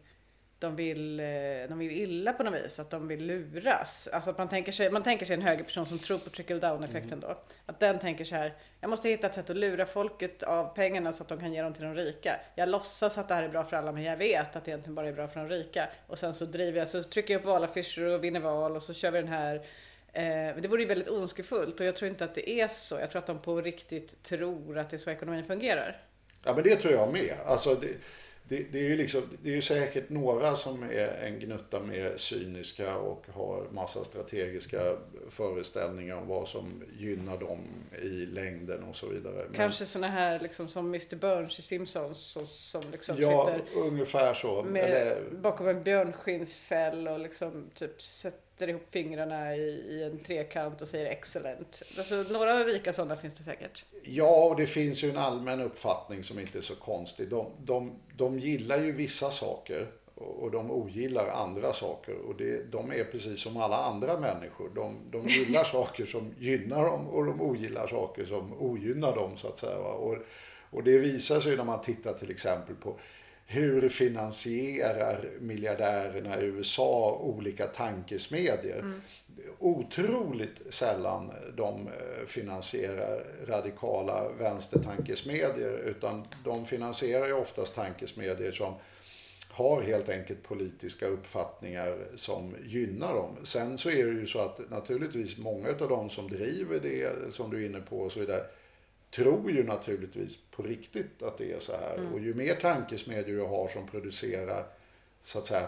de 0.59 0.75
vill, 0.75 1.19
eh, 1.19 1.25
de 1.69 1.79
vill 1.79 1.91
illa 1.91 2.33
på 2.33 2.43
något 2.43 2.53
vis, 2.53 2.79
att 2.79 2.89
de 2.89 3.07
vill 3.07 3.25
luras. 3.25 4.09
Alltså 4.13 4.29
att 4.29 4.37
man 4.37 4.49
tänker 4.49 4.71
sig, 4.71 4.91
man 4.91 5.03
tänker 5.03 5.25
sig 5.25 5.33
en 5.33 5.41
högerperson 5.41 5.85
som 5.85 5.99
tror 5.99 6.17
på 6.17 6.29
trickle 6.29 6.59
down 6.59 6.83
effekten 6.83 7.19
då. 7.19 7.35
Att 7.65 7.79
den 7.79 7.99
tänker 7.99 8.25
så 8.25 8.35
här, 8.35 8.53
jag 8.81 8.89
måste 8.89 9.09
hitta 9.09 9.27
ett 9.27 9.35
sätt 9.35 9.49
att 9.49 9.55
lura 9.55 9.85
folket 9.85 10.43
av 10.43 10.75
pengarna 10.75 11.13
så 11.13 11.23
att 11.23 11.29
de 11.29 11.39
kan 11.39 11.53
ge 11.53 11.61
dem 11.61 11.73
till 11.73 11.83
de 11.83 11.95
rika. 11.95 12.39
Jag 12.55 12.69
låtsas 12.69 13.17
att 13.17 13.27
det 13.27 13.35
här 13.35 13.43
är 13.43 13.49
bra 13.49 13.63
för 13.63 13.77
alla 13.77 13.91
men 13.91 14.03
jag 14.03 14.17
vet 14.17 14.55
att 14.55 14.65
det 14.65 14.71
egentligen 14.71 14.95
bara 14.95 15.07
är 15.07 15.13
bra 15.13 15.27
för 15.27 15.39
de 15.39 15.49
rika. 15.49 15.89
Och 16.07 16.19
sen 16.19 16.33
så 16.33 16.45
driver 16.45 16.79
jag, 16.79 16.87
så 16.87 17.03
trycker 17.03 17.33
jag 17.33 17.39
upp 17.39 17.45
valaffischer 17.45 18.05
och 18.05 18.23
vinner 18.23 18.39
val 18.39 18.75
och 18.75 18.83
så 18.83 18.93
kör 18.93 19.11
vi 19.11 19.19
den 19.19 19.27
här 19.27 19.65
Eh, 20.15 20.55
det 20.61 20.67
vore 20.67 20.81
ju 20.81 20.87
väldigt 20.87 21.09
ondskefullt 21.09 21.79
och 21.79 21.85
jag 21.85 21.95
tror 21.95 22.09
inte 22.09 22.25
att 22.25 22.35
det 22.35 22.49
är 22.49 22.67
så. 22.67 22.95
Jag 22.99 23.11
tror 23.11 23.19
att 23.19 23.27
de 23.27 23.39
på 23.39 23.61
riktigt 23.61 24.23
tror 24.23 24.77
att 24.77 24.89
det 24.89 24.95
är 24.95 24.97
så 24.97 25.09
ekonomin 25.09 25.45
fungerar. 25.45 26.01
Ja 26.43 26.53
men 26.53 26.63
det 26.63 26.75
tror 26.75 26.93
jag 26.93 27.11
med. 27.11 27.33
Alltså 27.45 27.75
det, 27.75 27.87
det, 28.43 28.71
det, 28.71 28.79
är 28.79 28.83
ju 28.83 28.95
liksom, 28.95 29.21
det 29.43 29.49
är 29.49 29.55
ju 29.55 29.61
säkert 29.61 30.09
några 30.09 30.55
som 30.55 30.83
är 30.83 31.07
en 31.23 31.39
gnutta 31.39 31.79
mer 31.79 32.17
cyniska 32.17 32.97
och 32.97 33.25
har 33.33 33.67
massa 33.71 34.03
strategiska 34.03 34.79
föreställningar 35.29 36.15
om 36.15 36.27
vad 36.27 36.47
som 36.47 36.83
gynnar 36.99 37.37
dem 37.37 37.59
i 38.01 38.25
längden 38.25 38.83
och 38.83 38.95
så 38.95 39.07
vidare. 39.07 39.35
Men, 39.35 39.53
Kanske 39.53 39.85
såna 39.85 40.07
här 40.07 40.39
liksom 40.39 40.67
som 40.67 40.85
Mr 40.85 41.15
Burns 41.15 41.59
i 41.59 41.61
Simpsons 41.61 42.17
som, 42.17 42.45
som 42.45 42.81
liksom 42.91 43.15
ja, 43.19 43.55
sitter 43.55 43.79
ungefär 43.79 44.33
så. 44.33 44.63
med, 44.63 44.83
Eller, 44.83 45.21
bakom 45.31 45.67
en 45.67 45.83
björnskinnsfäll 45.83 47.07
och 47.07 47.19
liksom 47.19 47.69
typ 47.73 48.01
sätter 48.01 48.44
ihop 48.61 48.85
fingrarna 48.89 49.55
i, 49.55 49.59
i 49.61 50.03
en 50.03 50.19
trekant 50.19 50.81
och 50.81 50.87
säger 50.87 51.05
excellent. 51.05 51.83
Alltså, 51.97 52.15
några 52.15 52.63
rika 52.63 52.93
sådana 52.93 53.15
finns 53.15 53.33
det 53.33 53.43
säkert. 53.43 53.85
ja, 54.03 54.45
och 54.45 54.55
det 54.55 54.67
finns 54.67 55.03
ju 55.03 55.09
en 55.09 55.17
allmän 55.17 55.61
uppfattning 55.61 56.23
som 56.23 56.39
inte 56.39 56.57
är 56.57 56.61
så 56.61 56.75
konstig. 56.75 57.29
De, 57.29 57.51
de, 57.63 57.99
de 58.17 58.39
gillar 58.39 58.77
ju 58.77 58.91
vissa 58.91 59.31
saker 59.31 59.87
och 60.15 60.51
de 60.51 60.71
ogillar 60.71 61.27
andra 61.27 61.73
saker. 61.73 62.15
Och 62.15 62.35
det, 62.35 62.71
de 62.71 62.91
är 62.91 63.03
precis 63.03 63.39
som 63.39 63.57
alla 63.57 63.77
andra 63.77 64.19
människor. 64.19 64.71
De, 64.75 64.97
de 65.11 65.29
gillar 65.29 65.63
saker 65.71 66.05
som 66.05 66.33
gynnar 66.39 66.85
dem 66.85 67.07
och 67.07 67.25
de 67.25 67.41
ogillar 67.41 67.87
saker 67.87 68.25
som 68.25 68.53
ogynnar 68.61 69.15
dem 69.15 69.37
så 69.37 69.47
att 69.47 69.57
säga. 69.57 69.77
Och, 69.77 70.17
och 70.69 70.83
det 70.83 70.97
visar 70.97 71.39
sig 71.39 71.57
när 71.57 71.63
man 71.63 71.81
tittar 71.81 72.13
till 72.13 72.31
exempel 72.31 72.75
på 72.75 72.99
hur 73.45 73.89
finansierar 73.89 75.29
miljardärerna 75.39 76.41
i 76.41 76.45
USA 76.45 77.19
olika 77.21 77.67
tankesmedjor. 77.67 78.93
Otroligt 79.59 80.61
sällan 80.69 81.31
de 81.57 81.87
eh, 81.87 82.25
finansierar 82.27 83.23
radikala 83.47 84.29
vänstertankesmedjor 84.39 85.79
utan 85.79 86.23
de 86.43 86.65
finansierar 86.65 87.25
ju 87.25 87.33
oftast 87.33 87.75
tankesmedjor 87.75 88.51
som 88.51 88.73
har 89.49 89.81
helt 89.81 90.09
enkelt 90.09 90.43
politiska 90.43 91.07
uppfattningar 91.07 91.97
som 92.15 92.55
gynnar 92.65 93.13
dem. 93.13 93.37
Sen 93.43 93.77
så 93.77 93.89
är 93.89 94.05
det 94.05 94.11
ju 94.11 94.27
så 94.27 94.39
att 94.39 94.69
naturligtvis 94.69 95.37
många 95.37 95.69
av 95.69 95.89
de 95.89 96.09
som 96.09 96.29
driver 96.29 96.79
det, 96.79 97.33
som 97.33 97.51
du 97.51 97.63
är 97.63 97.65
inne 97.69 97.79
på 97.79 97.97
och 97.97 98.11
så 98.11 98.19
vidare, 98.19 98.45
tror 99.11 99.51
ju 99.51 99.63
naturligtvis 99.63 100.37
på 100.51 100.63
riktigt 100.63 101.23
att 101.23 101.37
det 101.37 101.51
är 101.51 101.59
så 101.59 101.71
här. 101.71 102.13
Och 102.13 102.19
ju 102.19 102.33
mer 102.33 102.55
tankesmedjor 102.55 103.37
du 103.37 103.43
har 103.43 103.67
som 103.67 103.87
producerar, 103.87 104.65
så 105.21 105.39
att 105.39 105.45
säga, 105.45 105.67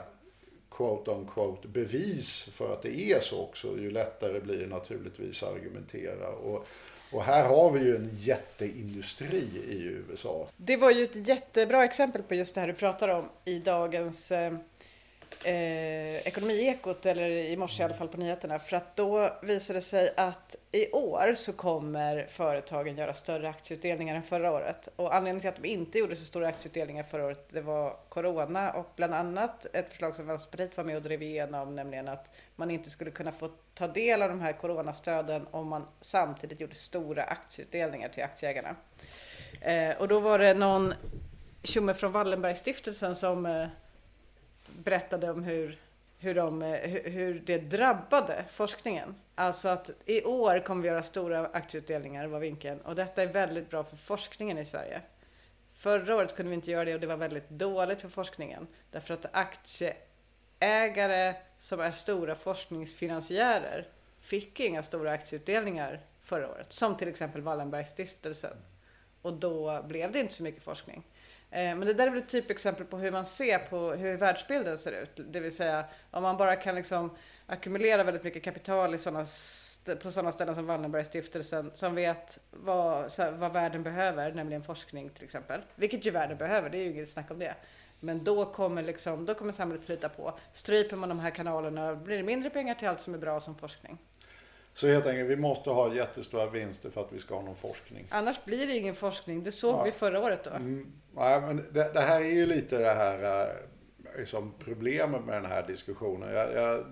quote 0.71 1.12
on 1.12 1.28
quote 1.34 1.67
bevis 1.67 2.41
för 2.41 2.73
att 2.73 2.82
det 2.82 3.00
är 3.00 3.19
så 3.19 3.41
också, 3.41 3.80
ju 3.80 3.91
lättare 3.91 4.39
blir 4.39 4.58
det 4.58 4.67
naturligtvis 4.67 5.43
att 5.43 5.54
argumentera. 5.54 6.30
Och, 6.30 6.67
och 7.12 7.23
här 7.23 7.47
har 7.47 7.71
vi 7.71 7.80
ju 7.80 7.95
en 7.95 8.10
jätteindustri 8.17 9.43
i 9.69 9.82
USA. 9.82 10.47
Det 10.58 10.78
var 10.78 10.91
ju 10.91 11.04
ett 11.04 11.28
jättebra 11.28 11.86
exempel 11.86 12.23
på 12.23 12.36
just 12.36 12.56
det 12.56 12.62
här 12.62 12.67
du 12.67 12.73
pratar 12.73 13.08
om 13.08 13.30
i 13.45 13.60
dagens 13.60 14.32
eh, 15.43 16.27
Ekonomiekot, 16.27 17.05
eller 17.05 17.29
i 17.29 17.57
morse 17.57 17.83
i 17.83 17.85
alla 17.85 17.93
fall 17.93 18.07
på 18.07 18.17
nyheterna. 18.17 18.59
För 18.59 18.77
att 18.77 18.95
då 18.95 19.29
visade 19.41 19.77
det 19.77 19.81
sig 19.81 20.13
att 20.17 20.55
i 20.71 20.91
år 20.91 21.33
så 21.35 21.53
kommer 21.53 22.25
företagen 22.29 22.97
göra 22.97 23.13
större 23.13 23.49
aktieutdelningar 23.49 24.15
än 24.15 24.23
förra 24.23 24.51
året. 24.51 24.89
Och 24.95 25.15
anledningen 25.15 25.41
till 25.41 25.49
att 25.49 25.61
de 25.61 25.67
inte 25.67 25.99
gjorde 25.99 26.15
så 26.15 26.25
stora 26.25 26.47
aktieutdelningar 26.47 27.03
förra 27.03 27.25
året, 27.25 27.47
det 27.51 27.61
var 27.61 27.97
Corona 28.09 28.71
och 28.71 28.91
bland 28.95 29.13
annat 29.13 29.65
ett 29.73 29.89
förslag 29.89 30.15
som 30.15 30.27
Vänsterpartiet 30.27 30.77
var 30.77 30.83
med 30.83 30.95
och 30.95 31.01
drev 31.01 31.21
igenom, 31.21 31.75
nämligen 31.75 32.07
att 32.07 32.31
man 32.55 32.71
inte 32.71 32.89
skulle 32.89 33.11
kunna 33.11 33.31
få 33.31 33.49
ta 33.73 33.87
del 33.87 34.21
av 34.21 34.29
de 34.29 34.41
här 34.41 34.53
coronastöden 34.53 35.47
om 35.51 35.67
man 35.67 35.87
samtidigt 36.01 36.59
gjorde 36.59 36.75
stora 36.75 37.23
aktieutdelningar 37.23 38.09
till 38.09 38.23
aktieägarna. 38.23 38.75
Eh, 39.61 39.97
och 39.97 40.07
då 40.07 40.19
var 40.19 40.39
det 40.39 40.53
någon 40.53 40.93
tjomme 41.63 41.93
från 41.93 42.11
Wallenbergstiftelsen 42.11 43.15
som 43.15 43.45
eh, 43.45 43.67
berättade 44.83 45.31
om 45.31 45.43
hur, 45.43 45.77
hur, 46.17 46.35
de, 46.35 46.61
hur, 46.61 47.09
hur 47.09 47.39
det 47.39 47.57
drabbade 47.57 48.45
forskningen. 48.51 49.15
Alltså 49.35 49.69
att 49.69 49.89
i 50.05 50.23
år 50.23 50.59
kommer 50.59 50.81
vi 50.81 50.87
göra 50.87 51.03
stora 51.03 51.45
aktieutdelningar 51.45 52.27
var 52.27 52.39
vinkeln 52.39 52.81
och 52.81 52.95
detta 52.95 53.23
är 53.23 53.27
väldigt 53.27 53.69
bra 53.69 53.83
för 53.83 53.97
forskningen 53.97 54.57
i 54.57 54.65
Sverige. 54.65 55.01
Förra 55.73 56.15
året 56.15 56.35
kunde 56.35 56.49
vi 56.49 56.55
inte 56.55 56.71
göra 56.71 56.85
det 56.85 56.93
och 56.93 56.99
det 56.99 57.07
var 57.07 57.17
väldigt 57.17 57.49
dåligt 57.49 58.01
för 58.01 58.09
forskningen 58.09 58.67
därför 58.91 59.13
att 59.13 59.25
aktieägare 59.31 61.35
som 61.59 61.79
är 61.79 61.91
stora 61.91 62.35
forskningsfinansiärer 62.35 63.87
fick 64.19 64.59
inga 64.59 64.83
stora 64.83 65.11
aktieutdelningar 65.11 65.99
förra 66.21 66.49
året, 66.49 66.73
som 66.73 66.97
till 66.97 67.07
exempel 67.07 67.41
Wallenbergstiftelsen. 67.41 68.57
Och 69.21 69.33
då 69.33 69.83
blev 69.83 70.11
det 70.11 70.19
inte 70.19 70.33
så 70.33 70.43
mycket 70.43 70.63
forskning. 70.63 71.03
Eh, 71.51 71.75
men 71.75 71.79
det 71.79 71.93
där 71.93 72.07
är 72.07 72.12
väl 72.12 72.21
ett 72.23 72.29
typexempel 72.29 72.86
på 72.86 72.97
hur 72.97 73.12
man 73.12 73.25
ser 73.25 73.60
på 73.60 73.91
hur 73.91 74.17
världsbilden 74.17 74.77
ser 74.77 75.03
ut. 75.03 75.12
Det 75.15 75.39
vill 75.39 75.55
säga 75.55 75.86
om 76.12 76.23
man 76.23 76.38
bara 76.38 76.55
kan 76.55 76.75
liksom 76.75 77.15
ackumulera 77.45 78.03
väldigt 78.03 78.23
mycket 78.23 78.43
kapital 78.43 78.95
i 78.95 78.97
sådana 78.97 79.25
på 79.95 80.12
sådana 80.12 80.31
ställen 80.31 80.55
som 80.55 80.65
Wallenbergstiftelsen 80.65 81.71
som 81.73 81.95
vet 81.95 82.39
vad, 82.51 83.12
så 83.12 83.21
här, 83.21 83.31
vad 83.31 83.53
världen 83.53 83.83
behöver, 83.83 84.31
nämligen 84.31 84.63
forskning 84.63 85.10
till 85.10 85.23
exempel. 85.23 85.62
Vilket 85.75 86.05
ju 86.05 86.12
världen 86.12 86.38
behöver, 86.38 86.69
det 86.69 86.77
är 86.77 86.83
ju 86.83 86.91
inget 86.91 87.10
snack 87.10 87.31
om 87.31 87.39
det. 87.39 87.55
Men 87.99 88.23
då 88.23 88.45
kommer, 88.45 88.83
liksom, 88.83 89.25
då 89.25 89.33
kommer 89.33 89.51
samhället 89.51 89.86
flyta 89.86 90.10
på. 90.10 90.39
Stryper 90.53 90.95
man 90.95 91.10
de 91.10 91.19
här 91.19 91.29
kanalerna 91.29 91.95
blir 91.95 92.17
det 92.17 92.23
mindre 92.23 92.49
pengar 92.49 92.75
till 92.75 92.88
allt 92.88 93.01
som 93.01 93.13
är 93.13 93.17
bra 93.17 93.39
som 93.39 93.55
forskning. 93.55 93.97
Så 94.77 94.87
helt 94.87 95.05
enkelt, 95.05 95.29
vi 95.29 95.35
måste 95.35 95.69
ha 95.69 95.95
jättestora 95.95 96.49
vinster 96.49 96.89
för 96.89 97.01
att 97.01 97.11
vi 97.13 97.19
ska 97.19 97.35
ha 97.35 97.41
någon 97.41 97.55
forskning. 97.55 98.05
Annars 98.09 98.45
blir 98.45 98.67
det 98.67 98.77
ingen 98.77 98.95
forskning. 98.95 99.43
Det 99.43 99.51
såg 99.51 99.75
Ja. 99.75 99.83
vi 99.83 99.91
förra 99.91 100.19
året 100.19 100.43
då. 100.43 100.49
Mm, 100.49 100.91
nej, 101.15 101.41
men 101.41 101.57
det, 101.71 101.93
det 101.93 101.99
här 102.01 102.21
är 102.21 102.31
ju 102.31 102.45
lite 102.45 102.77
det 102.77 102.93
här 102.93 103.41
eh, 103.43 103.55
liksom 104.19 104.53
problemet 104.59 105.25
med 105.25 105.35
den 105.35 105.51
här 105.51 105.67
diskussionen. 105.67 106.33
Jag, 106.33 106.53
jag, 106.53 106.85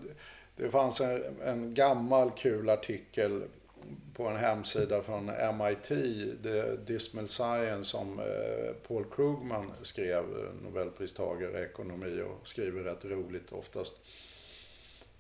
det 0.56 0.70
fanns 0.70 1.02
en, 1.02 1.24
en 1.46 1.74
gammal 1.74 2.32
kul 2.32 2.70
artikel 2.70 3.44
på 4.14 4.28
en 4.28 4.38
hemsida 4.38 5.02
från 5.02 5.26
MIT, 5.58 5.88
The 6.44 6.76
Dismal 6.76 7.28
Science, 7.28 7.84
som 7.84 8.20
eh, 8.20 8.74
Paul 8.88 9.06
Krugman 9.16 9.72
skrev, 9.82 10.24
eh, 10.24 10.64
Nobelpristagare 10.64 11.60
i 11.60 11.64
ekonomi 11.64 12.22
och 12.22 12.48
skriver 12.48 12.84
rätt 12.84 13.06
roligt 13.06 13.52
oftast. 13.52 13.94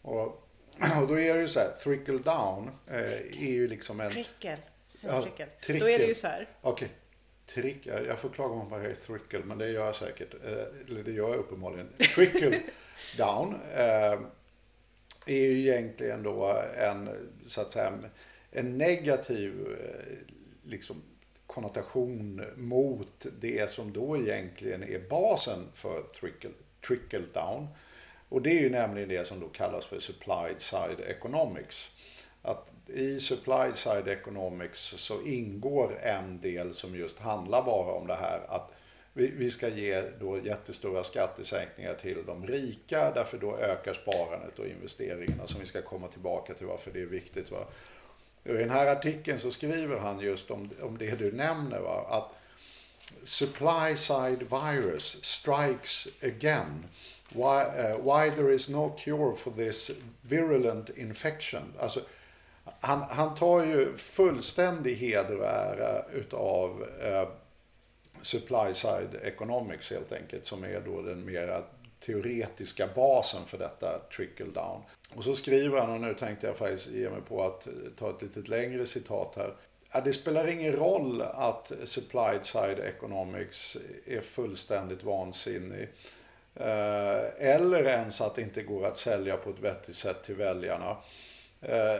Och, 0.01 0.41
och 1.01 1.07
då 1.07 1.19
är 1.19 1.33
det 1.33 1.41
ju 1.41 1.47
så 1.47 1.59
här, 1.59 1.69
trickle 1.83 2.17
down 2.17 2.71
eh, 2.87 3.11
är 3.43 3.51
ju 3.51 3.67
liksom 3.67 3.99
en... 3.99 4.11
Trickel. 4.11 4.59
Säg 4.85 5.09
Ja, 5.09 5.21
trickel. 5.21 5.79
Då 5.79 5.89
är 5.89 5.99
det 5.99 6.05
ju 6.05 6.15
så 6.15 6.27
här. 6.27 6.49
Okej. 6.61 6.89
Trick, 7.45 7.85
jag 7.85 8.19
får 8.19 8.29
klaga 8.29 8.53
om 8.53 8.69
vad 8.69 8.79
jag 8.79 8.91
är 8.91 8.95
thrickle, 8.95 9.39
men 9.45 9.57
det 9.57 9.69
gör 9.69 9.85
jag 9.85 9.95
säkert. 9.95 10.33
Eh, 10.33 10.87
Eller 10.87 11.03
det 11.03 11.11
gör 11.11 11.29
jag 11.29 11.37
uppenbarligen. 11.37 11.89
Trickle 12.15 12.61
down 13.17 13.55
eh, 13.75 14.19
är 15.25 15.41
ju 15.41 15.59
egentligen 15.59 16.23
då 16.23 16.61
en, 16.77 17.09
så 17.45 17.61
att 17.61 17.71
säga, 17.71 17.93
en 18.51 18.77
negativ 18.77 19.77
liksom, 20.63 21.01
konnotation 21.47 22.45
mot 22.55 23.25
det 23.39 23.71
som 23.71 23.93
då 23.93 24.17
egentligen 24.17 24.83
är 24.83 24.99
basen 25.09 25.67
för 25.73 26.03
trickle, 26.19 26.49
trickle 26.87 27.23
down. 27.33 27.67
Och 28.29 28.41
det 28.41 28.49
är 28.49 28.61
ju 28.61 28.69
nämligen 28.69 29.09
det 29.09 29.27
som 29.27 29.39
då 29.39 29.47
kallas 29.47 29.85
för 29.85 29.99
supplied 29.99 30.61
side 30.61 30.99
economics. 31.07 31.91
Att 32.41 32.71
i 32.87 33.19
supplied 33.19 33.77
side 33.77 34.07
economics 34.07 34.79
så 34.97 35.21
ingår 35.21 35.99
en 36.01 36.41
del 36.41 36.73
som 36.73 36.95
just 36.95 37.19
handlar 37.19 37.63
bara 37.63 37.93
om 37.93 38.07
det 38.07 38.15
här 38.15 38.41
att 38.47 38.71
vi, 39.17 39.51
ska 39.51 39.67
ge 39.67 40.01
då 40.19 40.39
jättestora 40.45 41.03
skattesänkningar 41.03 41.93
till 41.93 42.25
de 42.25 42.47
rika 42.47 43.11
därför 43.11 43.37
då 43.37 43.57
ökar 43.57 43.93
sparandet 43.93 44.59
och 44.59 44.67
investeringarna 44.67 45.47
som 45.47 45.59
vi 45.59 45.65
ska 45.65 45.81
komma 45.81 46.07
tillbaka 46.07 46.53
till 46.53 46.67
varför 46.67 46.91
det 46.91 47.01
är 47.01 47.05
viktigt. 47.05 47.51
Va? 47.51 47.67
I 48.43 48.53
den 48.53 48.69
här 48.69 48.87
artikeln 48.87 49.39
så 49.39 49.51
skriver 49.51 49.97
han 49.97 50.19
just 50.19 50.51
om, 50.51 50.69
om 50.81 50.97
det 50.97 51.19
du 51.19 51.31
nämner. 51.31 51.79
Va? 51.79 52.05
Att 52.09 52.35
supply 53.23 53.95
side 53.97 54.43
virus 54.49 55.23
strikes 55.23 56.07
again. 56.23 56.85
Why, 57.33 57.41
uh, 57.41 57.97
why 57.97 58.29
there 58.29 58.53
is 58.53 58.69
no 58.69 58.89
cure 58.89 59.35
for 59.35 59.51
this 59.51 59.91
virulent 60.21 60.89
infection. 60.89 61.73
Alltså, 61.79 61.99
han, 62.79 63.01
han 63.01 63.35
tar 63.35 63.65
ju 63.65 63.97
fullständig 63.97 64.95
heder 64.95 65.37
och 65.37 65.47
ära 65.47 66.05
utav 66.13 66.81
uh, 66.81 67.29
supply 68.21 68.73
side 68.73 69.15
economics 69.23 69.91
helt 69.91 70.11
enkelt 70.11 70.45
som 70.45 70.63
är 70.63 70.81
då 70.85 71.01
den 71.01 71.25
mera 71.25 71.63
teoretiska 71.99 72.87
basen 72.95 73.45
för 73.45 73.57
detta 73.57 73.99
trickle 74.15 74.45
down. 74.45 74.81
Och 75.15 75.23
så 75.23 75.35
skriver 75.35 75.79
han, 75.79 75.89
och 75.89 76.01
nu 76.01 76.13
tänkte 76.13 76.47
jag 76.47 76.57
faktiskt 76.57 76.87
ge 76.87 77.09
mig 77.09 77.21
på 77.21 77.43
att 77.43 77.67
eh, 77.67 77.73
ta 77.97 78.09
ett 78.09 78.21
lite 78.21 78.39
längre 78.39 78.85
citat 78.85 79.33
här. 79.35 79.53
Ja, 79.91 80.01
det 80.01 80.13
spelar 80.13 80.47
ingen 80.47 80.73
roll 80.73 81.21
att 81.21 81.71
supply 81.85 82.39
side 82.43 82.79
economics 82.79 83.77
är 84.05 84.21
fullständigt 84.21 85.03
vansinnig. 85.03 85.89
Eh, 86.55 87.49
eller 87.55 87.83
ens 87.83 88.21
att 88.21 88.35
det 88.35 88.41
inte 88.41 88.63
går 88.63 88.85
att 88.85 88.97
sälja 88.97 89.37
på 89.37 89.49
ett 89.49 89.59
vettigt 89.59 89.95
sätt 89.95 90.23
till 90.23 90.35
väljarna. 90.35 90.97
Eh, 91.61 91.97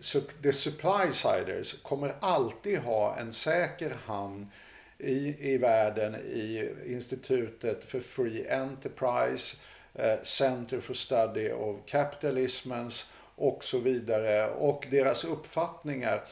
så 0.00 0.20
the 0.42 0.52
supply 0.52 1.12
siders 1.12 1.82
kommer 1.82 2.14
alltid 2.20 2.78
ha 2.78 3.16
en 3.16 3.32
säker 3.32 3.92
hamn 4.06 4.50
i, 4.98 5.52
i 5.52 5.58
världen 5.58 6.14
i 6.14 6.70
Institutet 6.86 7.84
för 7.84 8.00
Free 8.00 8.48
Enterprise, 8.50 9.56
eh, 9.94 10.22
Center 10.22 10.80
for 10.80 10.94
Study 10.94 11.50
of 11.50 11.76
Capitalismens 11.86 13.06
och 13.36 13.64
så 13.64 13.78
vidare. 13.78 14.50
Och 14.50 14.86
deras 14.90 15.24
uppfattningar 15.24 16.24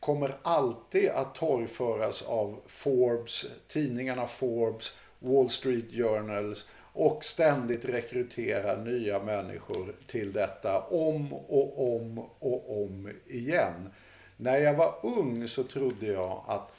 kommer 0.00 0.36
alltid 0.42 1.08
att 1.08 1.34
torgföras 1.34 2.22
av 2.22 2.60
Forbes, 2.66 3.46
tidningarna 3.68 4.26
Forbes, 4.26 4.92
Wall 5.18 5.50
Street 5.50 5.92
Journals 5.92 6.66
och 6.96 7.24
ständigt 7.24 7.84
rekrytera 7.84 8.76
nya 8.76 9.22
människor 9.22 9.94
till 10.06 10.32
detta 10.32 10.80
om 10.80 11.32
och 11.32 11.96
om 11.96 12.18
och 12.38 12.82
om 12.82 13.12
igen. 13.26 13.90
När 14.36 14.58
jag 14.58 14.74
var 14.74 14.94
ung 15.02 15.48
så 15.48 15.64
trodde 15.64 16.06
jag 16.06 16.44
att 16.46 16.72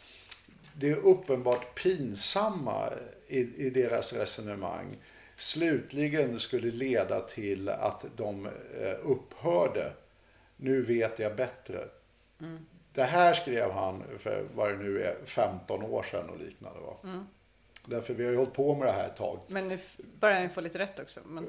det 0.74 0.96
uppenbart 0.96 1.76
pinsamma 1.84 2.94
i, 3.28 3.66
i 3.66 3.70
deras 3.70 4.14
resonemang 4.14 4.98
slutligen 5.36 6.40
skulle 6.40 6.72
leda 6.72 7.20
till 7.20 7.70
att 7.70 8.06
de 8.16 8.46
eh, 8.46 8.96
upphörde. 9.04 9.94
Nu 10.56 10.82
vet 10.82 11.20
jag 11.20 11.36
bättre. 11.36 11.88
Det 12.94 13.04
här 13.04 13.34
skrev 13.34 13.72
han 13.72 14.04
för 14.20 14.46
vad 14.56 14.70
det 14.70 14.78
nu 14.78 15.04
är 15.04 15.16
15 15.26 15.84
år 15.84 16.04
sedan 16.04 16.30
och 16.30 16.40
liknande. 16.40 16.80
Va? 16.80 16.98
Därför 17.90 18.14
vi 18.14 18.24
har 18.26 18.32
ju 18.32 18.38
hållit 18.38 18.54
på 18.54 18.76
med 18.76 18.88
det 18.88 18.92
här 18.92 19.08
ett 19.08 19.16
tag. 19.16 19.40
Men 19.48 19.68
nu 19.68 19.78
börjar 20.20 20.40
han 20.40 20.50
få 20.50 20.62
lite 20.62 20.80
rätt 20.80 21.00
också. 21.00 21.20
Men, 21.26 21.48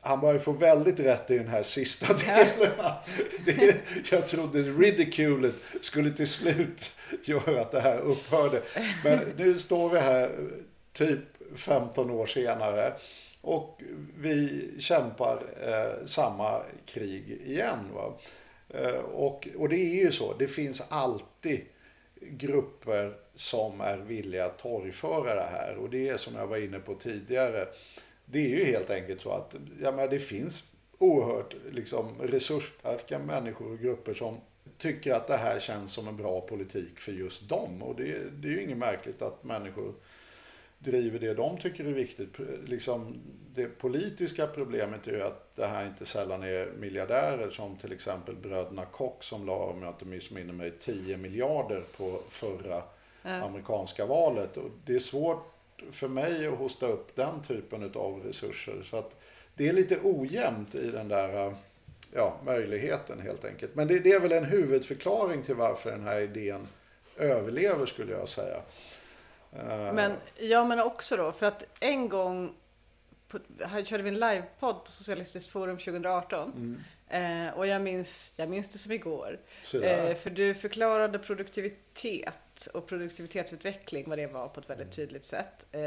Han 0.00 0.20
börjar 0.20 0.38
få 0.38 0.52
väldigt 0.52 1.00
rätt 1.00 1.30
i 1.30 1.38
den 1.38 1.48
här 1.48 1.62
sista 1.62 2.14
delen. 2.14 2.72
Det, 3.44 3.76
jag 4.10 4.26
trodde 4.26 4.62
ridiculet 4.62 5.54
skulle 5.80 6.10
till 6.10 6.28
slut 6.28 6.90
göra 7.24 7.60
att 7.60 7.70
det 7.70 7.80
här 7.80 7.98
upphörde. 7.98 8.62
Men 9.04 9.18
nu 9.36 9.58
står 9.58 9.90
vi 9.90 9.98
här 9.98 10.30
typ 10.92 11.20
15 11.54 12.10
år 12.10 12.26
senare 12.26 12.92
och 13.40 13.82
vi 14.18 14.70
kämpar 14.78 15.42
eh, 15.66 16.06
samma 16.06 16.62
krig 16.86 17.40
igen. 17.46 17.78
Va? 17.94 18.18
Eh, 18.68 18.98
och, 18.98 19.48
och 19.56 19.68
det 19.68 19.76
är 19.76 20.04
ju 20.04 20.12
så, 20.12 20.34
det 20.38 20.46
finns 20.46 20.82
alltid 20.88 21.60
grupper 22.20 23.14
som 23.38 23.80
är 23.80 23.98
villiga 23.98 24.44
att 24.44 24.58
torgföra 24.58 25.34
det 25.34 25.48
här. 25.50 25.76
Och 25.76 25.90
det 25.90 26.08
är 26.08 26.16
som 26.16 26.34
jag 26.34 26.46
var 26.46 26.56
inne 26.56 26.78
på 26.78 26.94
tidigare. 26.94 27.68
Det 28.24 28.38
är 28.38 28.48
ju 28.48 28.64
helt 28.64 28.90
enkelt 28.90 29.20
så 29.20 29.30
att 29.30 29.54
jag 29.82 29.94
menar, 29.94 30.08
det 30.08 30.18
finns 30.18 30.64
oerhört 30.98 31.54
liksom, 31.72 32.22
resursstarka 32.22 33.18
människor 33.18 33.72
och 33.72 33.78
grupper 33.78 34.14
som 34.14 34.36
tycker 34.78 35.12
att 35.12 35.26
det 35.26 35.36
här 35.36 35.58
känns 35.58 35.92
som 35.92 36.08
en 36.08 36.16
bra 36.16 36.40
politik 36.40 37.00
för 37.00 37.12
just 37.12 37.48
dem. 37.48 37.82
Och 37.82 37.96
det, 37.96 38.18
det 38.42 38.48
är 38.48 38.52
ju 38.52 38.62
inget 38.62 38.78
märkligt 38.78 39.22
att 39.22 39.44
människor 39.44 39.94
driver 40.78 41.18
det 41.18 41.34
de 41.34 41.58
tycker 41.58 41.84
är 41.84 41.92
viktigt. 41.92 42.38
Liksom, 42.66 43.20
det 43.54 43.66
politiska 43.66 44.46
problemet 44.46 45.06
är 45.06 45.12
ju 45.12 45.22
att 45.22 45.56
det 45.56 45.66
här 45.66 45.86
inte 45.86 46.06
sällan 46.06 46.42
är 46.42 46.72
miljardärer 46.78 47.50
som 47.50 47.76
till 47.76 47.92
exempel 47.92 48.36
bröderna 48.36 48.84
Koch 48.84 49.24
som 49.24 49.46
la, 49.46 49.56
om 49.56 49.82
jag 49.82 49.90
inte 49.90 50.04
missminner 50.04 50.52
mig, 50.52 50.72
10 50.80 51.16
miljarder 51.16 51.84
på 51.96 52.20
förra 52.28 52.82
amerikanska 53.28 54.06
valet. 54.06 54.56
Och 54.56 54.70
det 54.84 54.94
är 54.94 54.98
svårt 54.98 55.52
för 55.90 56.08
mig 56.08 56.46
att 56.46 56.58
hosta 56.58 56.86
upp 56.86 57.16
den 57.16 57.42
typen 57.42 57.92
av 57.94 58.22
resurser. 58.24 58.82
Så 58.82 58.96
att 58.96 59.16
det 59.54 59.68
är 59.68 59.72
lite 59.72 59.98
ojämnt 60.02 60.74
i 60.74 60.90
den 60.90 61.08
där 61.08 61.54
ja, 62.12 62.36
möjligheten 62.44 63.20
helt 63.20 63.44
enkelt. 63.44 63.74
Men 63.74 63.88
det, 63.88 63.98
det 63.98 64.12
är 64.12 64.20
väl 64.20 64.32
en 64.32 64.44
huvudförklaring 64.44 65.42
till 65.42 65.54
varför 65.54 65.90
den 65.90 66.04
här 66.04 66.20
idén 66.20 66.68
överlever 67.16 67.86
skulle 67.86 68.12
jag 68.12 68.28
säga. 68.28 68.56
Eh, 69.52 69.92
men 69.92 70.12
jag 70.36 70.66
menar 70.66 70.84
också 70.84 71.16
då, 71.16 71.32
för 71.32 71.46
att 71.46 71.64
en 71.80 72.08
gång 72.08 72.54
på, 73.28 73.38
här 73.64 73.84
körde 73.84 74.02
vi 74.02 74.08
en 74.08 74.14
livepodd 74.14 74.84
på 74.84 74.90
Socialistiskt 74.90 75.52
forum 75.52 75.76
2018. 75.76 76.84
Eh, 77.10 77.58
och 77.58 77.66
jag 77.66 77.82
minns, 77.82 78.32
jag 78.36 78.48
minns 78.48 78.70
det 78.70 78.78
som 78.78 78.92
igår. 78.92 79.38
Eh, 79.74 80.14
för 80.14 80.30
du 80.30 80.54
förklarade 80.54 81.18
produktivitet 81.18 82.66
och 82.74 82.86
produktivitetsutveckling, 82.86 84.04
vad 84.08 84.18
det 84.18 84.26
var 84.26 84.48
på 84.48 84.60
ett 84.60 84.70
väldigt 84.70 84.92
tydligt 84.92 85.24
sätt. 85.24 85.66
Eh, 85.72 85.80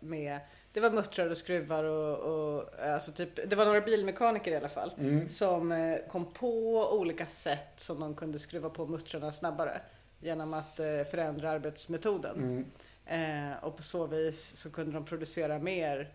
med, 0.00 0.38
det 0.72 0.80
var 0.80 0.90
muttrar 0.90 1.30
och 1.30 1.36
skruvar 1.38 1.84
och, 1.84 2.18
och 2.18 2.80
alltså 2.84 3.12
typ, 3.12 3.50
det 3.50 3.56
var 3.56 3.64
några 3.64 3.80
bilmekaniker 3.80 4.52
i 4.52 4.56
alla 4.56 4.68
fall. 4.68 4.92
Som 5.28 5.72
eh, 5.72 5.98
kom 6.08 6.32
på 6.32 6.88
olika 6.92 7.26
sätt 7.26 7.72
som 7.80 8.00
de 8.00 8.14
kunde 8.14 8.38
skruva 8.38 8.70
på 8.70 8.86
muttrarna 8.86 9.32
snabbare. 9.32 9.80
Genom 10.20 10.54
att 10.54 10.80
eh, 10.80 11.04
förändra 11.10 11.50
arbetsmetoden. 11.50 12.38
Eh, 13.06 13.64
och 13.64 13.76
på 13.76 13.82
så 13.82 14.06
vis 14.06 14.56
så 14.56 14.70
kunde 14.70 14.92
de 14.92 15.04
producera 15.04 15.58
mer 15.58 16.12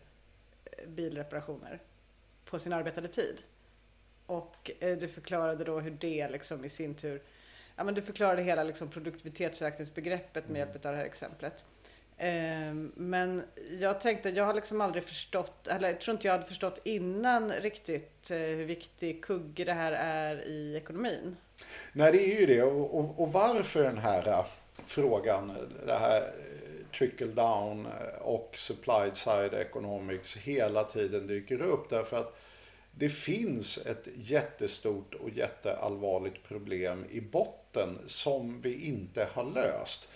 bilreparationer 0.87 1.79
på 2.45 2.59
sin 2.59 2.73
arbetade 2.73 3.07
tid. 3.07 3.37
Och 4.27 4.71
eh, 4.79 4.97
du 4.97 5.07
förklarade 5.07 5.63
då 5.63 5.79
hur 5.79 5.91
det 5.91 6.29
liksom 6.29 6.65
i 6.65 6.69
sin 6.69 6.95
tur, 6.95 7.21
ja 7.75 7.83
men 7.83 7.93
du 7.93 8.01
förklarade 8.01 8.41
hela 8.41 8.63
liksom 8.63 8.87
produktivitetsökningsbegreppet 8.89 10.49
med 10.49 10.59
hjälp 10.59 10.85
av 10.85 10.91
det 10.91 10.97
här 10.97 11.05
exemplet. 11.05 11.63
Ehm, 12.17 12.91
Men 12.95 13.43
jag 13.79 14.01
tänkte, 14.01 14.29
jag 14.29 14.43
har 14.43 14.53
liksom 14.53 14.81
aldrig 14.81 15.03
förstått, 15.03 15.67
eller 15.67 15.89
jag 15.89 15.99
tror 15.99 16.15
inte 16.15 16.27
jag 16.27 16.33
hade 16.33 16.45
förstått 16.45 16.81
innan 16.83 17.51
riktigt 17.51 18.31
eh, 18.31 18.37
hur 18.37 18.65
viktig 18.65 19.23
kugge 19.23 19.63
det 19.63 19.73
här 19.73 19.91
är 19.91 20.47
i 20.47 20.77
ekonomin. 20.77 21.35
Nej, 21.93 22.11
det 22.11 22.35
är 22.35 22.39
ju 22.39 22.45
det. 22.45 22.63
Och, 22.63 22.99
och, 22.99 23.19
och 23.19 23.31
varför 23.31 23.83
den 23.83 23.97
här 23.97 24.27
äh, 24.27 24.45
frågan, 24.85 25.51
det 25.85 25.97
här 25.97 26.33
trickle 26.97 27.27
down 27.27 27.87
och 28.21 28.53
supply 28.57 29.11
side 29.13 29.53
economics 29.53 30.37
hela 30.37 30.83
tiden 30.83 31.27
dyker 31.27 31.61
upp. 31.61 31.89
Därför 31.89 32.19
att 32.19 32.37
det 32.99 33.09
finns 33.09 33.77
ett 33.77 34.07
jättestort 34.15 35.13
och 35.13 35.29
jätteallvarligt 35.29 36.43
problem 36.43 37.05
i 37.09 37.21
botten 37.21 37.97
som 38.05 38.61
vi 38.61 38.87
inte 38.87 39.27
har 39.33 39.43
löst. 39.43 40.09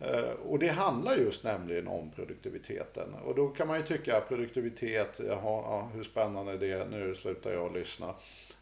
Eh, 0.00 0.30
och 0.30 0.58
det 0.58 0.68
handlar 0.68 1.16
just 1.16 1.44
nämligen 1.44 1.88
om 1.88 2.10
produktiviteten. 2.10 3.14
Och 3.14 3.34
då 3.34 3.48
kan 3.48 3.68
man 3.68 3.76
ju 3.76 3.82
tycka 3.82 4.20
produktivitet, 4.20 5.20
jaha, 5.26 5.38
ja, 5.42 5.90
hur 5.94 6.04
spännande 6.04 6.52
är 6.52 6.58
det, 6.58 6.86
nu 6.90 7.14
slutar 7.14 7.52
jag 7.52 7.74
lyssna. 7.74 8.14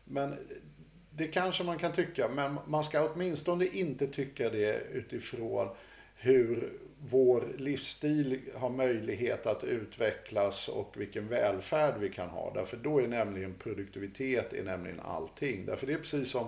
Men 0.04 0.34
det 1.10 1.26
kanske 1.26 1.64
man 1.64 1.78
kan 1.78 1.92
tycka, 1.92 2.28
men 2.28 2.58
man 2.66 2.84
ska 2.84 3.10
åtminstone 3.10 3.66
inte 3.66 4.06
tycka 4.06 4.50
det 4.50 4.80
utifrån 4.92 5.68
hur 6.14 6.72
vår 7.02 7.44
livsstil 7.56 8.40
har 8.54 8.70
möjlighet 8.70 9.46
att 9.46 9.64
utvecklas 9.64 10.68
och 10.68 10.94
vilken 10.96 11.28
välfärd 11.28 11.94
vi 12.00 12.10
kan 12.10 12.28
ha. 12.28 12.52
Därför 12.54 12.76
då 12.76 12.98
är 12.98 13.08
nämligen 13.08 13.54
produktivitet 13.54 14.52
är 14.52 14.64
nämligen 14.64 15.00
allting. 15.00 15.66
Därför 15.66 15.86
det 15.86 15.92
är 15.92 15.98
precis 15.98 16.30
som 16.30 16.46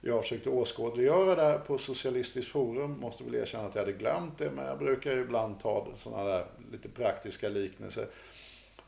jag 0.00 0.22
försökte 0.22 0.50
åskådliggöra 0.50 1.34
där 1.34 1.58
på 1.58 1.78
Socialistiskt 1.78 2.50
forum. 2.50 3.00
Måste 3.00 3.24
väl 3.24 3.34
erkänna 3.34 3.64
att 3.64 3.74
jag 3.74 3.82
hade 3.82 3.92
glömt 3.92 4.38
det, 4.38 4.50
men 4.50 4.66
jag 4.66 4.78
brukar 4.78 5.12
ju 5.12 5.20
ibland 5.20 5.60
ta 5.60 5.88
sådana 5.96 6.24
där 6.24 6.46
lite 6.72 6.88
praktiska 6.88 7.48
liknelser. 7.48 8.06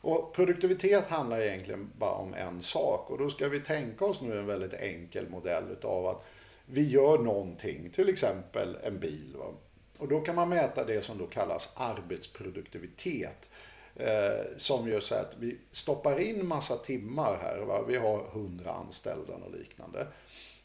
Och 0.01 0.33
produktivitet 0.35 1.07
handlar 1.07 1.41
egentligen 1.41 1.89
bara 1.97 2.15
om 2.15 2.33
en 2.33 2.61
sak 2.61 3.09
och 3.09 3.17
då 3.17 3.29
ska 3.29 3.49
vi 3.49 3.59
tänka 3.59 4.05
oss 4.05 4.21
nu 4.21 4.39
en 4.39 4.45
väldigt 4.45 4.73
enkel 4.73 5.29
modell 5.29 5.63
utav 5.71 6.07
att 6.07 6.25
vi 6.65 6.89
gör 6.89 7.17
någonting, 7.17 7.89
till 7.89 8.09
exempel 8.09 8.77
en 8.83 8.99
bil. 8.99 9.35
Va? 9.37 9.53
Och 9.99 10.07
då 10.07 10.21
kan 10.21 10.35
man 10.35 10.49
mäta 10.49 10.85
det 10.85 11.01
som 11.01 11.17
då 11.17 11.27
kallas 11.27 11.69
arbetsproduktivitet. 11.73 13.49
Eh, 13.95 14.45
som 14.57 14.89
gör 14.89 14.99
så 14.99 15.15
att 15.15 15.35
vi 15.39 15.57
stoppar 15.71 16.19
in 16.19 16.47
massa 16.47 16.77
timmar 16.77 17.37
här. 17.41 17.59
Va? 17.59 17.83
Vi 17.87 17.97
har 17.97 18.25
100 18.31 18.71
anställda 18.71 19.33
och 19.33 19.51
liknande. 19.51 20.07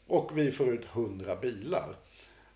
Och 0.07 0.37
vi 0.37 0.51
får 0.51 0.67
ut 0.67 0.85
100 0.93 1.35
bilar. 1.35 1.95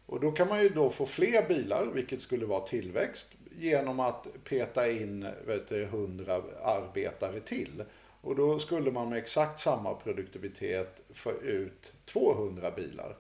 Och 0.06 0.20
då 0.20 0.32
kan 0.32 0.48
man 0.48 0.64
ju 0.64 0.70
då 0.70 0.90
få 0.90 1.06
fler 1.06 1.48
bilar, 1.48 1.86
vilket 1.86 2.22
skulle 2.22 2.46
vara 2.46 2.68
tillväxt, 2.68 3.30
genom 3.58 4.00
att 4.00 4.28
peta 4.44 4.92
in 4.92 5.28
vet 5.46 5.70
du, 5.70 5.84
100 5.84 6.42
arbetare 6.64 7.40
till. 7.40 7.84
Och 8.22 8.36
då 8.36 8.60
skulle 8.60 8.92
man 8.92 9.10
med 9.10 9.18
exakt 9.18 9.60
samma 9.60 9.94
produktivitet 9.94 11.02
få 11.14 11.32
ut 11.32 11.94
200 12.06 12.72
bilar. 12.72 13.16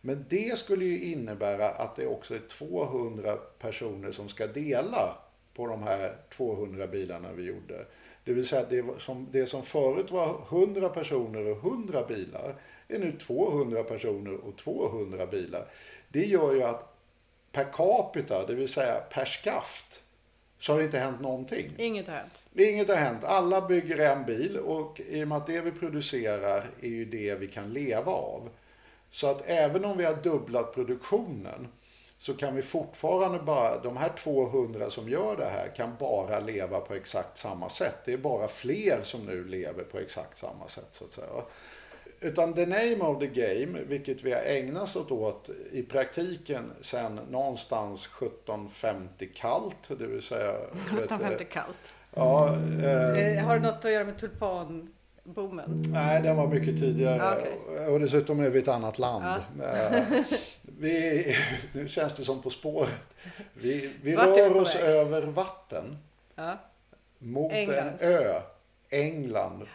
Men 0.00 0.24
det 0.28 0.58
skulle 0.58 0.84
ju 0.84 1.12
innebära 1.12 1.68
att 1.68 1.96
det 1.96 2.06
också 2.06 2.34
är 2.34 2.48
200 2.48 3.36
personer 3.36 4.12
som 4.12 4.28
ska 4.28 4.46
dela 4.46 5.16
på 5.54 5.66
de 5.66 5.82
här 5.82 6.16
200 6.36 6.86
bilarna 6.86 7.32
vi 7.32 7.42
gjorde. 7.42 7.86
Det 8.24 8.32
vill 8.32 8.46
säga 8.46 8.66
det 8.70 8.84
som, 8.98 9.28
det 9.30 9.46
som 9.46 9.62
förut 9.62 10.10
var 10.10 10.46
100 10.50 10.88
personer 10.88 11.50
och 11.50 11.64
100 11.64 12.04
bilar 12.08 12.54
är 12.88 12.98
nu 12.98 13.12
200 13.12 13.82
personer 13.82 14.34
och 14.34 14.56
200 14.56 15.26
bilar. 15.26 15.66
Det 16.08 16.24
gör 16.26 16.54
ju 16.54 16.62
att 16.62 16.96
per 17.52 17.72
capita, 17.72 18.46
det 18.46 18.54
vill 18.54 18.68
säga 18.68 18.94
per 19.10 19.24
skaft, 19.24 20.02
så 20.58 20.72
har 20.72 20.78
det 20.78 20.84
inte 20.84 20.98
hänt 20.98 21.20
någonting. 21.20 21.70
Inget 21.76 22.06
har 22.06 22.14
hänt. 22.14 22.42
Inget 22.54 22.88
har 22.88 22.96
hänt. 22.96 23.24
Alla 23.24 23.68
bygger 23.68 23.98
en 23.98 24.24
bil 24.24 24.58
och 24.58 25.00
i 25.00 25.24
och 25.24 25.28
med 25.28 25.38
att 25.38 25.46
det 25.46 25.60
vi 25.60 25.70
producerar 25.70 26.70
är 26.80 26.88
ju 26.88 27.04
det 27.04 27.34
vi 27.34 27.46
kan 27.46 27.72
leva 27.72 28.12
av. 28.12 28.50
Så 29.14 29.26
att 29.26 29.42
även 29.46 29.84
om 29.84 29.98
vi 29.98 30.04
har 30.04 30.14
dubblat 30.14 30.74
produktionen 30.74 31.68
så 32.18 32.34
kan 32.34 32.54
vi 32.54 32.62
fortfarande 32.62 33.38
bara, 33.38 33.78
de 33.78 33.96
här 33.96 34.08
200 34.08 34.90
som 34.90 35.08
gör 35.08 35.36
det 35.36 35.44
här 35.44 35.68
kan 35.76 35.90
bara 35.98 36.40
leva 36.40 36.80
på 36.80 36.94
exakt 36.94 37.38
samma 37.38 37.68
sätt. 37.68 37.94
Det 38.04 38.12
är 38.12 38.18
bara 38.18 38.48
fler 38.48 39.00
som 39.02 39.26
nu 39.26 39.44
lever 39.44 39.84
på 39.84 39.98
exakt 39.98 40.38
samma 40.38 40.68
sätt 40.68 40.88
så 40.90 41.04
att 41.04 41.12
säga. 41.12 41.26
Utan 42.20 42.54
the 42.54 42.66
name 42.66 42.98
of 43.00 43.18
the 43.18 43.26
game, 43.26 43.78
vilket 43.82 44.22
vi 44.22 44.32
har 44.32 44.40
ägnat 44.40 44.96
oss 44.96 45.10
åt 45.10 45.50
i 45.72 45.82
praktiken 45.82 46.72
sen 46.80 47.20
någonstans 47.30 48.06
1750 48.06 49.28
kallt, 49.34 49.88
det 49.98 50.06
vill 50.06 50.22
säga... 50.22 50.52
vet 50.52 50.70
du, 50.72 50.96
1750 50.96 51.44
kallt. 51.50 51.94
Ja, 52.14 52.48
eh, 52.82 53.36
Eh, 53.36 53.44
Har 53.44 53.58
det 53.58 53.62
något 53.62 53.84
att 53.84 53.92
göra 53.92 54.04
med 54.04 54.16
tulpanboomen? 55.24 55.82
Nej, 55.88 56.22
den 56.22 56.36
var 56.36 56.46
mycket 56.46 56.78
tidigare. 56.80 57.22
Ah, 57.22 57.34
okej. 57.38 57.86
Och 57.86 58.00
dessutom 58.00 58.40
är 58.40 58.50
vi 58.50 58.58
ett 58.58 58.68
annat 58.68 58.98
land. 58.98 59.24
Eh, 59.62 60.00
Vi, 60.78 61.36
nu 61.72 61.88
känns 61.88 62.12
det 62.14 62.24
som 62.24 62.42
På 62.42 62.50
spåret. 62.50 63.00
Vi, 63.54 63.90
vi 64.02 64.16
rör 64.16 64.56
oss 64.56 64.74
väg? 64.74 64.82
över 64.84 65.22
vatten 65.22 65.98
Ja. 66.34 66.58
mot 67.18 67.52
England. 67.52 67.88
en 68.00 68.08
ö. 68.12 68.40
England. 68.90 69.66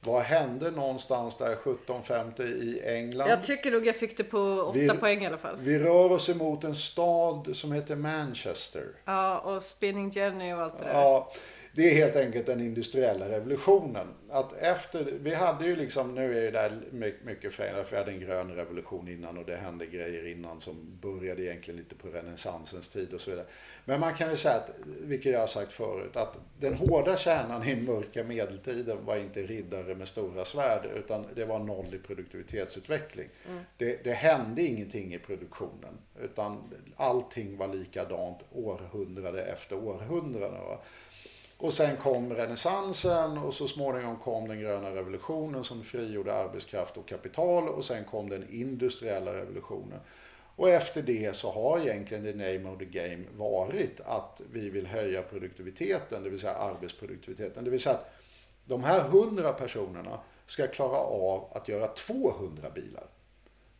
Vad 0.00 0.22
hände 0.22 0.70
någonstans 0.70 1.36
där 1.36 1.46
1750 1.52 2.42
i 2.42 2.80
England? 2.84 3.28
Jag 3.28 3.42
tycker 3.44 3.70
nog 3.72 3.86
jag 3.86 3.96
fick 3.96 4.16
det 4.16 4.24
på 4.24 4.38
åtta 4.38 4.78
Vi- 4.78 4.88
poäng 4.88 5.22
i 5.22 5.26
alla 5.26 5.38
fall. 5.38 5.56
Vi 5.60 5.78
rör 5.78 6.12
oss 6.12 6.28
emot 6.28 6.64
en 6.64 6.74
stad 6.74 7.50
som 7.56 7.72
heter 7.72 7.96
Manchester. 7.96 8.84
Ja, 9.04 9.38
och 9.38 9.62
Spinning 9.62 10.10
Jenny 10.10 10.52
och 10.52 10.60
allt 10.62 10.78
det 10.78 10.84
där. 10.84 10.92
Ja, 10.92 11.32
det 11.76 11.90
är 11.90 11.94
helt 11.94 12.16
enkelt 12.16 12.46
den 12.46 12.60
industriella 12.60 13.28
revolutionen. 13.28 14.06
Att 14.30 14.52
efter, 14.52 15.04
vi 15.04 15.34
hade 15.34 15.66
ju 15.66 15.76
liksom, 15.76 16.14
nu 16.14 16.38
är 16.38 16.42
ju 16.42 16.50
det 16.50 16.58
här 16.58 16.80
my- 16.90 17.14
mycket 17.24 17.52
fel, 17.52 17.84
för 17.84 17.90
vi 17.90 17.96
hade 17.96 18.10
en 18.10 18.20
grön 18.20 18.50
revolution 18.50 19.08
innan 19.08 19.38
och 19.38 19.44
det 19.44 19.56
hände 19.56 19.86
grejer 19.86 20.26
innan 20.26 20.60
som 20.60 20.98
började 21.00 21.42
egentligen 21.42 21.78
lite 21.78 21.94
på 21.94 22.08
renässansens 22.08 22.88
tid 22.88 23.14
och 23.14 23.20
så 23.20 23.30
vidare. 23.30 23.46
Men 23.84 24.00
man 24.00 24.14
kan 24.14 24.30
ju 24.30 24.36
säga 24.36 24.54
att, 24.54 24.70
vilket 25.00 25.32
jag 25.32 25.40
har 25.40 25.46
sagt 25.46 25.72
förut, 25.72 26.16
att 26.16 26.38
den 26.60 26.74
hårda 26.74 27.16
kärnan 27.16 27.68
i 27.68 27.76
mörka 27.76 28.24
medeltiden 28.24 29.04
var 29.04 29.16
inte 29.16 29.42
riddare 29.42 29.94
med 29.94 30.08
stora 30.08 30.44
svärd 30.44 30.86
utan 30.96 31.26
det 31.34 31.44
var 31.44 31.58
noll 31.58 31.94
i 31.94 31.98
produktivitetsutveckling. 31.98 33.28
Det, 33.76 34.04
det 34.04 34.12
hände 34.12 34.62
ingenting 34.62 35.14
i 35.14 35.18
produktionen 35.18 35.98
utan 36.22 36.74
allting 36.96 37.56
var 37.56 37.68
likadant 37.68 38.38
århundrade 38.52 39.44
efter 39.44 39.76
århundrade. 39.76 40.58
Va? 40.58 40.82
Och 41.58 41.72
sen 41.72 41.96
kom 41.96 42.34
renässansen 42.34 43.38
och 43.38 43.54
så 43.54 43.68
småningom 43.68 44.16
kom 44.16 44.48
den 44.48 44.60
gröna 44.60 44.90
revolutionen 44.90 45.64
som 45.64 45.84
frigjorde 45.84 46.34
arbetskraft 46.34 46.96
och 46.96 47.08
kapital 47.08 47.68
och 47.68 47.84
sen 47.84 48.04
kom 48.04 48.28
den 48.28 48.50
industriella 48.50 49.32
revolutionen. 49.34 50.00
Och 50.56 50.70
efter 50.70 51.02
det 51.02 51.36
så 51.36 51.50
har 51.50 51.80
egentligen 51.80 52.24
the 52.24 52.32
name 52.32 52.70
of 52.70 52.78
the 52.78 52.84
game 52.84 53.24
varit 53.36 54.00
att 54.04 54.40
vi 54.52 54.70
vill 54.70 54.86
höja 54.86 55.22
produktiviteten, 55.22 56.22
det 56.22 56.30
vill 56.30 56.40
säga 56.40 56.54
arbetsproduktiviteten. 56.54 57.64
Det 57.64 57.70
vill 57.70 57.80
säga 57.80 57.94
att 57.94 58.12
de 58.64 58.84
här 58.84 59.00
100 59.00 59.52
personerna 59.52 60.20
ska 60.46 60.66
klara 60.66 60.98
av 60.98 61.48
att 61.52 61.68
göra 61.68 61.86
200 61.86 62.70
bilar. 62.74 63.04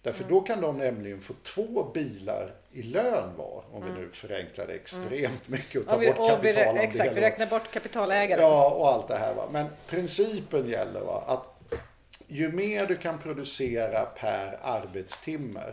Därför 0.07 0.25
då 0.25 0.41
kan 0.41 0.61
de 0.61 0.79
nämligen 0.79 1.21
få 1.21 1.35
två 1.43 1.91
bilar 1.95 2.55
i 2.73 2.83
lön 2.83 3.37
var, 3.37 3.65
om 3.73 3.85
vi 3.85 4.01
nu 4.01 4.09
förenklar 4.13 4.67
det 4.67 4.73
extremt 4.75 5.43
mycket 5.49 5.81
och 5.81 5.89
tar 5.89 5.99
vi, 5.99 6.07
bort 6.07 6.17
kapitalandelen. 6.17 6.77
exakt, 6.77 7.17
vi 7.17 7.21
räknar 7.21 7.47
bort 7.47 7.71
kapitalägare. 7.71 8.41
Ja, 8.41 8.71
och 8.71 8.89
allt 8.89 9.09
det 9.09 9.17
här. 9.17 9.35
Va? 9.35 9.49
Men 9.53 9.67
principen 9.87 10.69
gäller 10.69 11.01
va? 11.01 11.25
att 11.27 11.73
ju 12.27 12.53
mer 12.53 12.87
du 12.87 12.97
kan 12.97 13.19
producera 13.19 14.05
per 14.05 14.59
arbetstimme, 14.63 15.65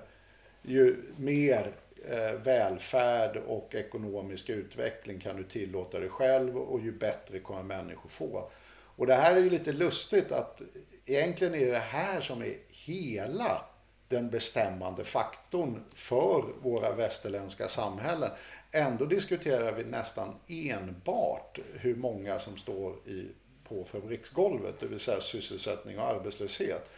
ju 0.61 0.97
mer 1.17 1.71
eh, 2.09 2.33
välfärd 2.43 3.37
och 3.37 3.75
ekonomisk 3.75 4.49
utveckling 4.49 5.19
kan 5.19 5.37
du 5.37 5.43
tillåta 5.43 5.99
dig 5.99 6.09
själv 6.09 6.57
och 6.57 6.79
ju 6.79 6.91
bättre 6.91 7.39
kommer 7.39 7.63
människor 7.63 8.09
få. 8.09 8.51
Och 8.95 9.07
det 9.07 9.15
här 9.15 9.35
är 9.35 9.39
ju 9.39 9.49
lite 9.49 9.71
lustigt 9.71 10.31
att 10.31 10.61
egentligen 11.05 11.55
är 11.55 11.71
det 11.71 11.79
här 11.79 12.21
som 12.21 12.41
är 12.41 12.57
hela 12.69 13.61
den 14.13 14.29
bestämmande 14.29 15.03
faktorn 15.03 15.83
för 15.93 16.43
våra 16.61 16.95
västerländska 16.95 17.67
samhällen. 17.67 18.31
Ändå 18.71 19.05
diskuterar 19.05 19.71
vi 19.71 19.83
nästan 19.83 20.35
enbart 20.47 21.59
hur 21.73 21.95
många 21.95 22.39
som 22.39 22.57
står 22.57 22.95
i, 23.07 23.27
på 23.67 23.83
fabriksgolvet, 23.85 24.79
det 24.79 24.87
vill 24.87 24.99
säga 24.99 25.21
sysselsättning 25.21 25.99
och 25.99 26.07
arbetslöshet. 26.07 26.89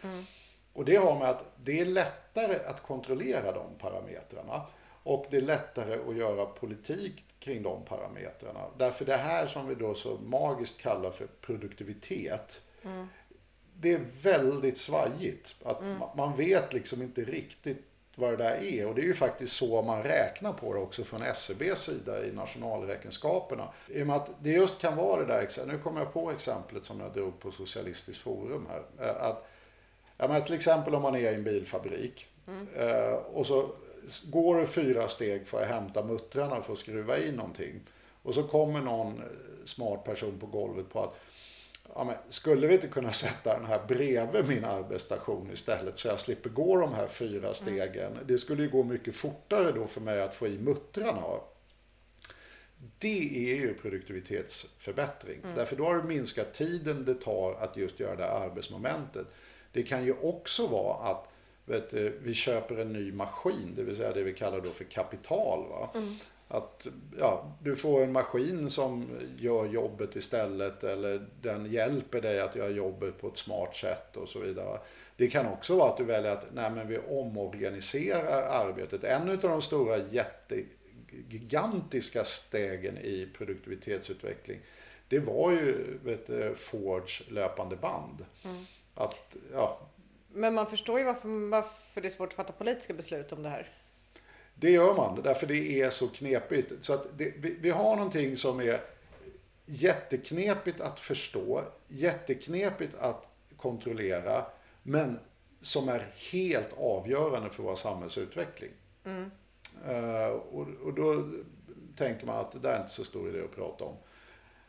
Och 0.74 0.86
det 0.86 0.96
har 0.96 1.20
med 1.20 1.30
att 1.30 1.44
det 1.64 1.80
är 1.80 1.86
lättare 1.86 2.56
att 2.66 2.84
kontrollera 2.84 3.52
de 3.52 3.66
parametrarna 3.80 4.62
och 5.04 5.26
det 5.30 5.38
är 5.38 5.42
lättare 5.42 5.94
att 6.10 6.16
göra 6.16 6.46
politik 6.46 7.26
kring 7.40 7.64
de 7.64 7.86
parametrarna. 7.86 8.60
Därför 8.78 9.06
det 9.06 9.18
här 9.18 9.48
som 9.48 9.68
vi 9.68 9.76
då 9.76 9.94
så 9.94 10.18
magiskt 10.18 10.82
kallar 10.82 11.12
för 11.12 11.28
produktivitet 11.42 12.62
det 13.80 13.92
är 13.94 14.06
väldigt 14.22 14.78
svajigt. 14.78 15.56
Att 15.64 15.82
ma- 15.82 16.18
Man 16.18 16.36
vet 16.38 16.74
liksom 16.74 17.02
inte 17.02 17.22
riktigt 17.24 17.78
vad 18.16 18.32
det 18.32 18.38
där 18.38 18.56
är. 18.64 18.88
Och 18.88 18.96
det 18.96 19.02
är 19.02 19.06
ju 19.06 19.14
faktiskt 19.14 19.54
så 19.54 19.82
man 19.82 20.04
räknar 20.04 20.54
på 20.54 20.74
det 20.74 20.80
också 20.80 21.04
från 21.04 21.22
SCBs 21.22 21.80
sida 21.82 22.26
i 22.26 22.32
nationalräkenskaperna. 22.32 23.68
I 23.88 24.04
och 24.04 24.08
med 24.08 24.16
att 24.16 24.30
det 24.40 24.50
just 24.50 24.80
kan 24.82 24.96
vara 24.96 25.22
det 25.22 25.28
där, 25.28 25.66
nu 25.66 25.78
kommer 25.78 26.00
jag 26.02 26.14
på 26.14 26.32
exemplet 26.32 26.84
som 26.84 27.00
jag 27.00 27.14
drog 27.14 27.40
på 27.40 27.52
Socialistiskt 27.52 28.22
forum 28.22 28.68
här. 28.70 29.08
Eh, 29.10 29.26
Att, 29.26 29.48
ja, 30.18 30.28
men 30.28 30.44
till 30.44 30.56
exempel 30.56 30.96
om 30.96 31.02
man 31.02 31.16
är 31.16 31.20
i 31.32 31.36
en 31.36 31.44
bilfabrik 31.44 32.28
eh, 32.78 33.14
och 33.14 33.48
så 33.48 33.70
går 34.26 34.60
det 34.60 34.68
fyra 34.68 35.08
steg 35.08 35.48
för 35.48 35.62
att 35.62 35.68
hämta 35.68 36.04
muttrarna 36.04 36.62
för 36.62 36.74
att 36.74 36.80
skruva 36.80 37.18
i 37.18 37.32
någonting. 37.32 37.80
Och 38.24 38.34
så 38.34 38.44
kommer 38.44 38.82
någon 38.82 39.18
eh, 39.18 39.24
smart 39.66 40.04
person 40.04 40.40
på 40.40 40.46
golvet 40.46 40.90
på 40.90 41.04
att 41.04 41.16
ja, 41.96 42.04
men 42.04 42.16
skulle 42.30 42.68
vi 42.68 42.74
inte 42.74 42.88
kunna 42.88 43.12
sätta 43.12 43.58
den 43.58 43.66
här 43.66 43.82
bredvid 43.88 44.48
min 44.48 44.66
arbetsstation 44.66 45.52
istället 45.52 45.98
så 45.98 46.08
jag 46.08 46.20
slipper 46.20 46.50
gå 46.50 46.80
de 46.80 46.94
här 46.94 47.08
fyra 47.08 47.54
stegen. 47.54 48.20
Det 48.26 48.38
skulle 48.38 48.64
ju 48.64 48.70
gå 48.70 48.84
mycket 48.84 49.16
fortare 49.16 49.72
då 49.72 49.88
för 49.88 50.02
mig 50.02 50.22
att 50.22 50.36
få 50.36 50.48
i 50.48 50.58
muttrarna. 50.58 51.22
Det 53.00 53.52
är 53.52 53.56
ju 53.56 53.74
produktivitetsförbättring. 53.74 55.42
Därför 55.56 55.76
då 55.76 55.86
har 55.86 55.96
du 55.96 56.04
minskat 56.04 56.54
tiden 56.54 57.06
det 57.06 57.14
tar 57.14 57.54
att 57.54 57.78
just 57.78 58.00
göra 58.00 58.16
det 58.16 58.24
här 58.24 58.46
arbetsmomentet. 58.46 59.28
Det 59.72 59.84
kan 59.84 60.06
ju 60.06 60.14
också 60.22 60.68
vara 60.68 61.12
att 61.12 61.32
vet 61.66 61.94
vi 61.94 62.34
köper 62.34 62.78
en 62.78 62.94
ny 62.94 63.12
maskin, 63.12 63.74
det 63.76 63.84
vill 63.84 63.98
säga 63.98 64.14
det 64.14 64.24
vi 64.24 64.34
kallar 64.34 64.62
då 64.62 64.70
för 64.70 64.84
kapital. 64.84 65.70
Va? 65.70 65.90
Att 66.48 66.88
ja, 67.20 67.58
du 67.64 67.76
får 67.76 68.04
en 68.04 68.12
maskin 68.12 68.70
som 68.70 69.10
gör 69.38 69.66
jobbet 69.66 70.16
istället 70.16 70.84
eller 70.84 71.28
den 71.42 71.72
hjälper 71.72 72.22
dig 72.22 72.40
att 72.40 72.56
göra 72.56 72.70
jobbet 72.70 73.22
på 73.22 73.28
ett 73.28 73.38
smart 73.38 73.76
sätt 73.76 74.18
och 74.18 74.30
så 74.30 74.40
vidare. 74.40 74.80
Det 75.18 75.28
kan 75.28 75.46
också 75.46 75.78
vara 75.78 75.92
att 75.92 75.98
du 75.98 76.04
väljer 76.04 76.32
att 76.32 76.46
nej, 76.54 76.72
men 76.72 76.88
vi 76.88 76.98
omorganiserar 76.98 78.42
arbetet. 78.42 79.04
En 79.04 79.30
av 79.30 79.38
de 79.38 79.62
stora 79.62 79.98
jätte, 79.98 80.64
gigantiska 81.30 82.24
stegen 82.24 82.98
i 82.98 83.30
produktivitetsutveckling 83.38 84.60
det 85.08 85.20
var 85.20 85.52
ju 85.52 85.98
vet, 86.04 86.58
Fords 86.60 87.24
löpande 87.30 87.76
band. 87.76 88.26
Att, 88.96 89.36
ja, 89.54 89.80
Men 90.28 90.54
man 90.54 90.68
förstår 90.68 91.00
ju 91.00 91.06
varför, 91.06 91.50
varför 91.50 92.02
det 92.02 92.08
är 92.08 92.10
svårt 92.10 92.30
att 92.30 92.36
fatta 92.36 92.54
politiska 92.54 92.94
beslut 92.94 93.32
om 93.32 93.44
det 93.44 93.50
här. 93.50 93.72
Det 94.56 94.72
gör 94.72 94.96
man, 94.96 95.22
därför 95.22 95.48
det 95.48 95.82
är 95.82 95.90
så 95.90 96.08
knepigt. 96.08 96.72
Så 96.80 96.94
att 96.94 97.18
det, 97.18 97.34
vi, 97.38 97.56
vi 97.60 97.70
har 97.70 97.96
någonting 97.96 98.36
som 98.36 98.60
är 98.60 98.82
jätteknepigt 99.66 100.82
att 100.82 101.00
förstå, 101.00 101.64
jätteknepigt 101.88 102.96
att 103.00 103.28
kontrollera, 103.58 104.46
men 104.84 105.20
som 105.62 105.90
är 105.90 106.04
helt 106.32 106.74
avgörande 106.78 107.50
för 107.50 107.64
vår 107.64 107.76
samhällsutveckling. 107.76 108.72
Eh, 109.88 110.28
och, 110.28 110.68
och 110.84 110.94
då 110.94 111.30
tänker 111.96 112.26
man 112.26 112.40
att 112.40 112.52
det 112.52 112.60
där 112.60 112.74
är 112.74 112.80
inte 112.80 112.92
så 112.92 113.04
stor 113.04 113.30
idé 113.30 113.42
att 113.44 113.56
prata 113.56 113.84
om. 113.84 113.96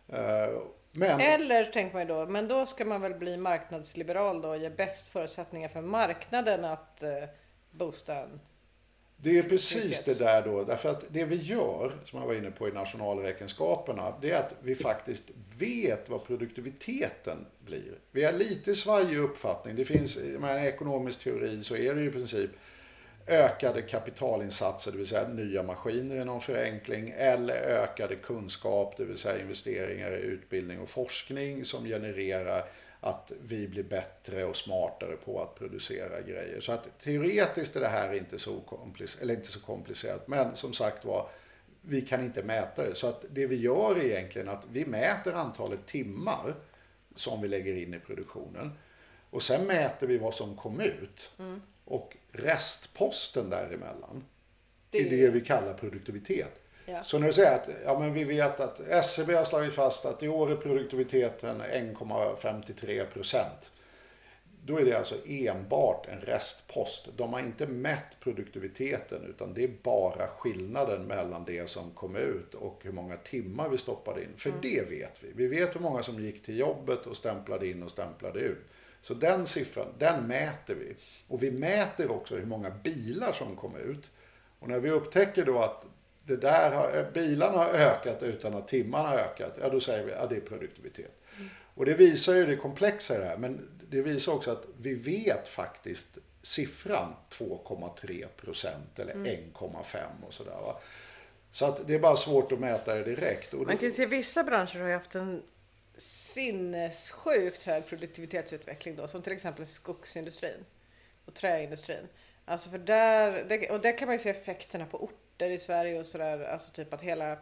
Eh, 0.08 0.62
men, 0.92 1.20
Eller 1.20 1.64
tänker 1.64 1.94
man 1.94 2.02
ju 2.02 2.08
då, 2.08 2.26
men 2.26 2.48
då 2.48 2.66
ska 2.66 2.84
man 2.84 3.00
väl 3.00 3.14
bli 3.14 3.36
marknadsliberal 3.36 4.42
då 4.42 4.48
och 4.48 4.58
ge 4.58 4.70
bäst 4.70 5.08
förutsättningar 5.08 5.68
för 5.68 5.80
marknaden 5.80 6.64
att 6.64 7.02
eh, 7.02 7.24
boosta 7.70 8.14
en. 8.14 8.40
Det 9.16 9.38
är 9.38 9.42
precis 9.42 10.04
det 10.04 10.18
där 10.18 10.42
då. 10.42 10.64
Därför 10.64 10.88
att 10.88 11.04
det 11.08 11.24
vi 11.24 11.36
gör, 11.36 11.92
som 12.04 12.18
jag 12.18 12.26
var 12.26 12.34
inne 12.34 12.50
på 12.50 12.68
i 12.68 12.72
nationalräkenskaperna, 12.72 14.14
det 14.20 14.30
är 14.30 14.38
att 14.38 14.54
vi 14.62 14.74
faktiskt 14.74 15.24
vet 15.58 16.08
vad 16.08 16.24
produktiviteten 16.24 17.46
blir. 17.64 17.98
Vi 18.10 18.24
har 18.24 18.32
lite 18.32 18.74
svajig 18.74 19.18
uppfattning. 19.18 19.76
Det 19.76 19.84
finns, 19.84 20.16
en 20.16 20.44
ekonomisk 20.44 21.18
teori 21.18 21.64
så 21.64 21.76
är 21.76 21.94
det 21.94 22.00
ju 22.00 22.08
i 22.08 22.12
princip 22.12 22.50
ökade 23.26 23.82
kapitalinsatser, 23.82 24.92
det 24.92 24.98
vill 24.98 25.06
säga 25.06 25.28
nya 25.28 25.62
maskiner 25.62 26.16
i 26.16 26.24
någon 26.24 26.40
förenkling, 26.40 27.14
eller 27.16 27.54
ökade 27.54 28.16
kunskap, 28.16 28.94
det 28.96 29.04
vill 29.04 29.18
säga 29.18 29.42
investeringar 29.42 30.12
i 30.12 30.20
utbildning 30.20 30.80
och 30.80 30.88
forskning 30.88 31.64
som 31.64 31.84
genererar 31.84 32.64
att 33.06 33.32
vi 33.42 33.68
blir 33.68 33.82
bättre 33.82 34.44
och 34.44 34.56
smartare 34.56 35.16
på 35.16 35.42
att 35.42 35.54
producera 35.54 36.20
grejer. 36.20 36.60
Så 36.60 36.72
att 36.72 36.98
teoretiskt 36.98 37.76
är 37.76 37.80
det 37.80 37.88
här 37.88 38.12
inte 38.14 38.38
så, 38.38 38.60
komplicerat, 38.60 39.22
eller 39.22 39.34
inte 39.34 39.48
så 39.48 39.60
komplicerat, 39.60 40.28
men 40.28 40.56
som 40.56 40.72
sagt 40.72 41.04
var, 41.04 41.28
vi 41.80 42.00
kan 42.02 42.20
inte 42.20 42.42
mäta 42.42 42.84
det. 42.88 42.94
Så 42.94 43.06
att 43.06 43.24
det 43.30 43.46
vi 43.46 43.56
gör 43.56 43.96
är 43.98 44.04
egentligen 44.04 44.48
att 44.48 44.64
vi 44.70 44.86
mäter 44.86 45.32
antalet 45.32 45.86
timmar 45.86 46.54
som 47.16 47.42
vi 47.42 47.48
lägger 47.48 47.76
in 47.76 47.94
i 47.94 47.98
produktionen. 47.98 48.72
Och 49.30 49.42
sen 49.42 49.66
mäter 49.66 50.06
vi 50.06 50.18
vad 50.18 50.34
som 50.34 50.56
kom 50.56 50.80
ut. 50.80 51.30
Och 51.84 52.16
restposten 52.32 53.50
däremellan, 53.50 54.24
Det- 54.90 54.98
är 54.98 55.10
det 55.10 55.30
vi 55.30 55.40
kallar 55.40 55.74
produktivitet. 55.74 56.62
Ja. 56.88 57.02
Så 57.02 57.18
när 57.18 57.26
du 57.26 57.32
säger 57.32 57.54
att 57.54 57.68
ja, 57.84 57.98
men 57.98 58.12
vi 58.12 58.24
vet 58.24 58.60
att 58.60 58.80
SCB 58.80 59.34
har 59.34 59.44
slagit 59.44 59.74
fast 59.74 60.04
att 60.04 60.22
i 60.22 60.28
år 60.28 60.52
är 60.52 60.56
produktiviteten 60.56 61.62
1,53 61.62 63.04
procent. 63.04 63.72
Då 64.64 64.78
är 64.78 64.84
det 64.84 64.92
alltså 64.92 65.14
enbart 65.26 66.06
en 66.08 66.20
restpost. 66.20 67.08
De 67.16 67.32
har 67.32 67.40
inte 67.40 67.66
mätt 67.66 68.20
produktiviteten 68.20 69.26
utan 69.28 69.54
det 69.54 69.64
är 69.64 69.70
bara 69.82 70.26
skillnaden 70.26 71.02
mellan 71.02 71.44
det 71.44 71.70
som 71.70 71.90
kom 71.90 72.16
ut 72.16 72.54
och 72.54 72.80
hur 72.82 72.92
många 72.92 73.16
timmar 73.16 73.68
vi 73.68 73.78
stoppade 73.78 74.22
in. 74.22 74.32
För 74.36 74.52
det 74.62 74.90
vet 74.90 75.12
vi. 75.20 75.32
Vi 75.34 75.46
vet 75.46 75.74
hur 75.74 75.80
många 75.80 76.02
som 76.02 76.20
gick 76.20 76.42
till 76.42 76.58
jobbet 76.58 77.06
och 77.06 77.16
stämplade 77.16 77.68
in 77.68 77.82
och 77.82 77.90
stämplade 77.90 78.40
ut. 78.40 78.64
Så 79.00 79.14
den 79.14 79.46
siffran, 79.46 79.86
den 79.98 80.26
mäter 80.26 80.74
vi. 80.74 80.96
Och 81.28 81.42
vi 81.42 81.50
mäter 81.50 82.10
också 82.10 82.36
hur 82.36 82.46
många 82.46 82.70
bilar 82.70 83.32
som 83.32 83.56
kom 83.56 83.76
ut. 83.76 84.10
Och 84.58 84.68
när 84.68 84.80
vi 84.80 84.90
upptäcker 84.90 85.44
då 85.44 85.58
att 85.58 85.84
det 86.26 86.36
där 86.36 86.72
har, 86.72 87.10
bilarna 87.12 87.58
har 87.58 87.68
ökat 87.68 88.22
utan 88.22 88.54
att 88.54 88.68
timmarna 88.68 89.08
har 89.08 89.18
ökat, 89.18 89.52
ja 89.60 89.68
då 89.68 89.80
säger 89.80 90.04
vi 90.04 90.12
att 90.12 90.18
ja, 90.20 90.26
det 90.26 90.36
är 90.36 90.40
produktivitet. 90.40 91.22
Och 91.74 91.86
det 91.86 91.94
visar 91.94 92.34
ju 92.34 92.46
det 92.46 92.56
komplexa 92.56 93.14
i 93.14 93.18
det 93.18 93.24
här, 93.24 93.36
men 93.36 93.68
det 93.90 94.02
visar 94.02 94.32
också 94.32 94.50
att 94.50 94.64
vi 94.78 94.94
vet 94.94 95.48
faktiskt 95.48 96.18
siffran 96.42 97.14
2,3 97.30 98.26
procent 98.26 98.98
eller 98.98 99.14
1,5 99.14 99.98
och 100.26 100.34
sådär. 100.34 100.52
Va? 100.52 100.80
Så 101.50 101.66
att 101.66 101.86
det 101.86 101.94
är 101.94 101.98
bara 101.98 102.16
svårt 102.16 102.52
att 102.52 102.58
mäta 102.60 102.94
det 102.94 103.04
direkt. 103.04 103.54
Och 103.54 103.66
Man 103.66 103.78
kan 103.78 103.92
se 103.92 104.06
vissa 104.06 104.44
branscher 104.44 104.78
har 104.78 104.88
ju 104.88 104.94
haft 104.94 105.14
en 105.14 105.42
sinnessjukt 105.96 107.62
hög 107.62 107.86
produktivitetsutveckling 107.86 108.96
då, 108.96 109.08
som 109.08 109.22
till 109.22 109.32
exempel 109.32 109.66
skogsindustrin 109.66 110.64
och 111.24 111.34
träindustrin. 111.34 112.08
Alltså 112.44 112.70
för 112.70 112.78
där, 112.78 113.72
och 113.72 113.80
där 113.80 113.98
kan 113.98 114.06
man 114.06 114.14
ju 114.14 114.18
se 114.18 114.30
effekterna 114.30 114.86
på 114.86 114.98
orter 115.36 115.50
i 115.50 115.58
Sverige 115.58 115.98
och 116.00 116.06
sådär, 116.06 116.40
alltså 116.44 116.70
typ 116.72 116.94
att 116.94 117.02
hela, 117.02 117.32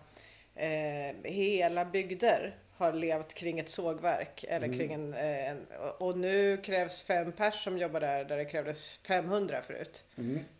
eh, 0.54 1.14
hela 1.24 1.84
bygder 1.84 2.52
har 2.76 2.92
levt 2.92 3.34
kring 3.34 3.58
ett 3.58 3.68
sågverk 3.68 4.44
eller 4.48 4.66
kring 4.78 4.92
en, 4.92 5.14
eh, 5.14 5.48
en 5.50 5.66
och- 5.98 6.18
nu 6.18 6.56
krävs 6.56 7.02
fem 7.02 7.32
pers 7.32 7.64
som 7.64 7.78
jobbar 7.78 8.00
där, 8.00 8.24
där 8.24 8.36
det 8.36 8.44
krävdes 8.44 8.96
500 9.06 9.62
förut. 9.62 10.04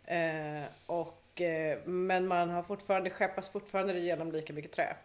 Eh, 0.05 0.63
och, 0.85 1.41
eh, 1.41 1.77
men 1.85 2.27
man 2.27 2.49
har 2.49 2.63
fortfarande, 2.63 3.09
skeppas 3.09 3.49
fortfarande 3.49 3.97
igenom 3.97 4.31
lika 4.31 4.53
mycket 4.53 4.71
trä. 4.71 4.95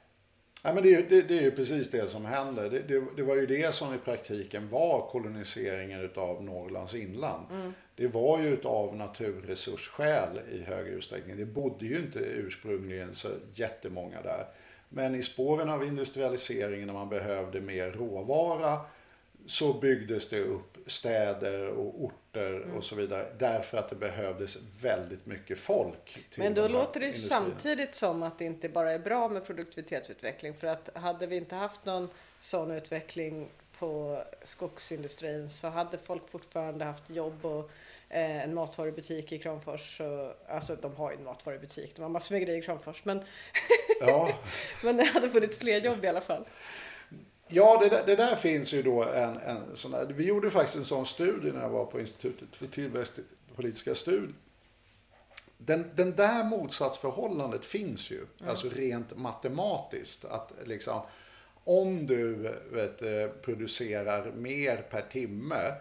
Ja, 0.63 0.75
men 0.75 0.83
det, 0.83 0.95
är 0.95 1.03
det, 1.09 1.23
det 1.23 1.39
är 1.39 1.43
ju 1.43 1.51
precis 1.51 1.91
det 1.91 2.11
som 2.11 2.25
händer. 2.25 2.71
Det, 2.71 2.79
det, 2.79 3.05
det 3.17 3.23
var 3.23 3.37
ju 3.37 3.47
det 3.47 3.75
som 3.75 3.95
i 3.95 3.99
praktiken 3.99 4.69
var 4.69 5.09
koloniseringen 5.11 6.01
utav 6.01 6.45
Norrlands 6.45 6.95
inland. 6.95 7.47
Det 7.95 8.07
var 8.07 8.43
ju 8.43 8.49
utav 8.49 8.97
naturresursskäl 8.97 10.41
i 10.53 10.63
hög 10.63 10.87
utsträckning. 10.89 11.37
Det 11.37 11.45
bodde 11.45 11.87
ju 11.87 11.97
inte 11.97 12.19
ursprungligen 12.19 13.15
så 13.15 13.29
jättemånga 13.55 14.23
där. 14.23 14.47
Men 14.89 15.15
i 15.15 15.23
spåren 15.23 15.71
av 15.71 15.85
industrialiseringen 15.85 16.87
när 16.87 16.95
man 16.95 17.09
behövde 17.09 17.61
mer 17.61 17.91
råvara 17.91 18.81
så 19.47 19.73
byggdes 19.73 20.29
det 20.29 20.41
upp 20.41 20.80
städer 20.91 21.69
och 21.69 22.05
orter 22.05 22.61
och 22.77 22.85
så 22.85 22.95
vidare 22.95 23.27
därför 23.39 23.79
att 23.79 23.91
det 23.91 23.97
behövdes 23.97 24.59
väldigt 24.83 25.27
mycket 25.27 25.59
folk. 25.59 26.19
Men 26.37 26.55
då 26.55 26.69
låter 26.69 27.01
det 27.01 27.07
ju 27.07 27.13
samtidigt 27.13 27.95
som 27.95 28.23
att 28.23 28.39
det 28.39 28.45
inte 28.45 28.69
bara 28.69 28.93
är 28.93 28.99
bra 28.99 29.29
med 29.29 29.47
produktivitetsutveckling. 29.47 30.55
För 30.55 30.67
att 30.67 30.91
hade 30.95 31.27
vi 31.27 31.37
inte 31.37 31.55
haft 31.55 31.85
någon 31.85 32.09
sån 32.39 32.71
utveckling 32.71 33.49
på 33.79 34.23
skogsindustrin 34.45 35.51
så 35.51 35.69
hade 35.69 35.99
folk 35.99 36.31
fortfarande 36.31 36.85
haft 36.85 37.11
jobb 37.11 37.47
och 37.47 37.71
eh, 38.09 38.45
en 38.45 38.55
matvarubutik 38.55 39.33
i 39.33 39.39
Kramfors. 39.39 40.01
Och, 40.01 40.35
alltså 40.49 40.77
de 40.77 40.97
har 40.97 41.11
ju 41.11 41.17
en 41.17 41.25
matvarubutik, 41.25 41.97
de 41.97 42.03
har 42.03 42.09
massor 42.09 42.35
med 42.35 42.43
grejer 42.43 42.59
i 42.59 42.63
Kramfors. 42.63 43.05
Men, 43.05 43.23
Ja, 44.01 44.33
men 44.85 44.97
det 44.97 45.05
hade 45.05 45.31
funnits 45.31 45.59
fler 45.59 45.81
jobb 45.81 46.05
i 46.05 46.09
alla 46.09 46.21
fall. 46.21 46.45
Ja, 47.51 47.79
det 47.83 47.89
där, 47.89 48.07
det 48.07 48.17
där 48.17 48.37
finns 48.37 48.73
ju 48.73 48.83
då 48.83 49.05
en, 49.05 49.37
en 49.37 49.63
sån 49.75 49.91
där, 49.91 50.07
Vi 50.07 50.25
gjorde 50.25 50.51
faktiskt 50.51 50.77
en 50.77 50.85
sån 50.85 51.07
studie 51.07 51.53
när 51.53 51.63
jag 51.63 51.71
var 51.71 51.87
på 51.87 52.01
Institutet 52.01 52.57
för 52.57 52.67
tillväxtpolitiska 52.67 53.95
studier. 53.95 54.35
Den, 55.59 55.91
den 55.95 56.17
där 56.17 56.45
motsatsförhållandet 56.45 57.65
finns 57.65 58.11
ju, 58.11 58.27
alltså 58.47 58.69
rent 58.69 59.17
matematiskt. 59.17 60.25
Att 60.25 60.53
liksom, 60.65 61.01
om 61.65 62.07
du 62.07 62.35
vet, 62.71 63.03
eh, 63.03 63.27
producerar 63.43 64.33
mer 64.33 64.77
per 64.77 65.03
timme 65.03 65.73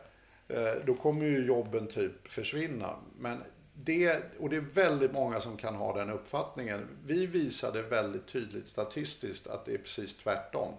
Eh, 0.50 0.74
då 0.86 0.94
kommer 0.94 1.26
ju 1.26 1.46
jobben 1.46 1.88
typ 1.88 2.32
försvinna. 2.32 2.96
Men 3.20 3.38
det, 3.74 4.24
och 4.40 4.50
det 4.50 4.56
är 4.56 4.62
väldigt 4.62 5.14
många 5.14 5.40
som 5.40 5.58
kan 5.58 5.76
ha 5.76 5.98
den 5.98 6.10
uppfattningen. 6.10 6.88
Vi 7.06 7.26
visade 7.26 7.82
väldigt 7.82 8.28
tydligt 8.28 8.68
statistiskt 8.68 9.48
att 9.48 9.66
det 9.66 9.74
är 9.74 9.78
precis 9.78 10.18
tvärtom. 10.18 10.74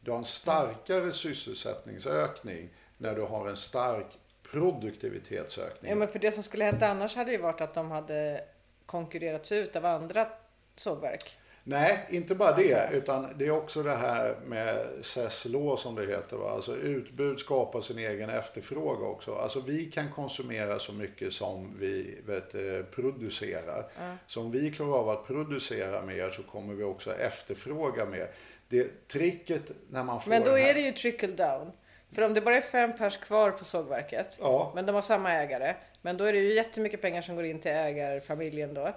Du 0.00 0.10
har 0.10 0.18
en 0.18 0.24
starkare 0.24 1.12
sysselsättningsökning 1.12 2.68
när 2.98 3.14
du 3.14 3.22
har 3.22 3.48
en 3.48 3.56
stark 3.56 4.06
produktivitetsökning. 4.50 5.90
Ja, 5.90 5.96
men 5.96 6.08
för 6.08 6.18
det 6.18 6.32
som 6.32 6.42
skulle 6.42 6.64
hänt 6.64 6.82
annars 6.82 7.16
hade 7.16 7.32
ju 7.32 7.38
varit 7.38 7.60
att 7.60 7.74
de 7.74 7.90
hade 7.90 8.44
konkurrerats 8.86 9.52
ut 9.52 9.76
av 9.76 9.86
andra 9.86 10.28
sågverk. 10.76 11.36
Nej, 11.64 12.06
inte 12.10 12.34
bara 12.34 12.56
det, 12.56 12.90
utan 12.92 13.38
det 13.38 13.46
är 13.46 13.50
också 13.50 13.82
det 13.82 13.96
här 13.96 14.36
med 14.46 14.86
SES-lå 15.02 15.76
som 15.76 15.94
det 15.94 16.06
heter. 16.06 16.36
Va? 16.36 16.50
Alltså 16.50 16.76
utbud 16.76 17.38
skapar 17.38 17.80
sin 17.80 17.98
egen 17.98 18.30
efterfrågan 18.30 19.10
också. 19.10 19.34
Alltså 19.34 19.60
vi 19.60 19.84
kan 19.84 20.12
konsumera 20.12 20.78
så 20.78 20.92
mycket 20.92 21.32
som 21.32 21.76
vi 21.78 22.20
vet, 22.26 22.54
eh, 22.54 22.82
producerar. 22.94 23.90
Ja. 23.98 24.16
Så 24.26 24.40
om 24.40 24.50
vi 24.50 24.70
klarar 24.70 24.98
av 24.98 25.08
att 25.08 25.26
producera 25.26 26.02
mer 26.02 26.28
så 26.28 26.42
kommer 26.42 26.74
vi 26.74 26.84
också 26.84 27.14
efterfråga 27.14 28.06
mer. 28.06 28.30
Det 28.70 29.08
tricket 29.08 29.70
när 29.90 30.04
man 30.04 30.20
får 30.20 30.30
Men 30.30 30.44
då 30.44 30.58
är 30.58 30.74
det 30.74 30.80
ju 30.80 30.92
trickle 30.92 31.28
down. 31.28 31.72
För 32.14 32.22
om 32.22 32.34
det 32.34 32.40
bara 32.40 32.56
är 32.56 32.60
fem 32.60 32.96
pers 32.96 33.16
kvar 33.16 33.50
på 33.50 33.64
sågverket, 33.64 34.36
Ja. 34.40 34.72
men 34.74 34.86
de 34.86 34.94
har 34.94 35.02
samma 35.02 35.32
ägare, 35.32 35.74
men 36.02 36.16
då 36.16 36.24
är 36.24 36.32
det 36.32 36.38
ju 36.38 36.54
jättemycket 36.54 37.02
pengar 37.02 37.22
som 37.22 37.36
går 37.36 37.44
in 37.44 37.60
till 37.60 37.70
ägarfamiljen 37.70 38.74
då. 38.74 38.92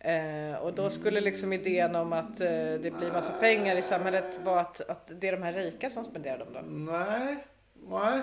Eh, 0.00 0.54
och 0.54 0.72
då 0.74 0.90
skulle 0.90 1.20
liksom 1.20 1.52
idén 1.52 1.96
om 1.96 2.12
att 2.12 2.40
eh, 2.40 2.48
det 2.48 2.94
blir 2.98 3.12
massa 3.12 3.32
pengar 3.32 3.76
i 3.76 3.82
samhället 3.82 4.24
vara 4.44 4.60
att, 4.60 4.80
att 4.90 5.20
det 5.20 5.28
är 5.28 5.32
de 5.32 5.42
här 5.42 5.52
rika 5.52 5.90
som 5.90 6.04
spenderar 6.04 6.38
dem 6.38 6.48
då. 6.52 6.60
Nej, 6.92 7.36
nej. 7.88 8.20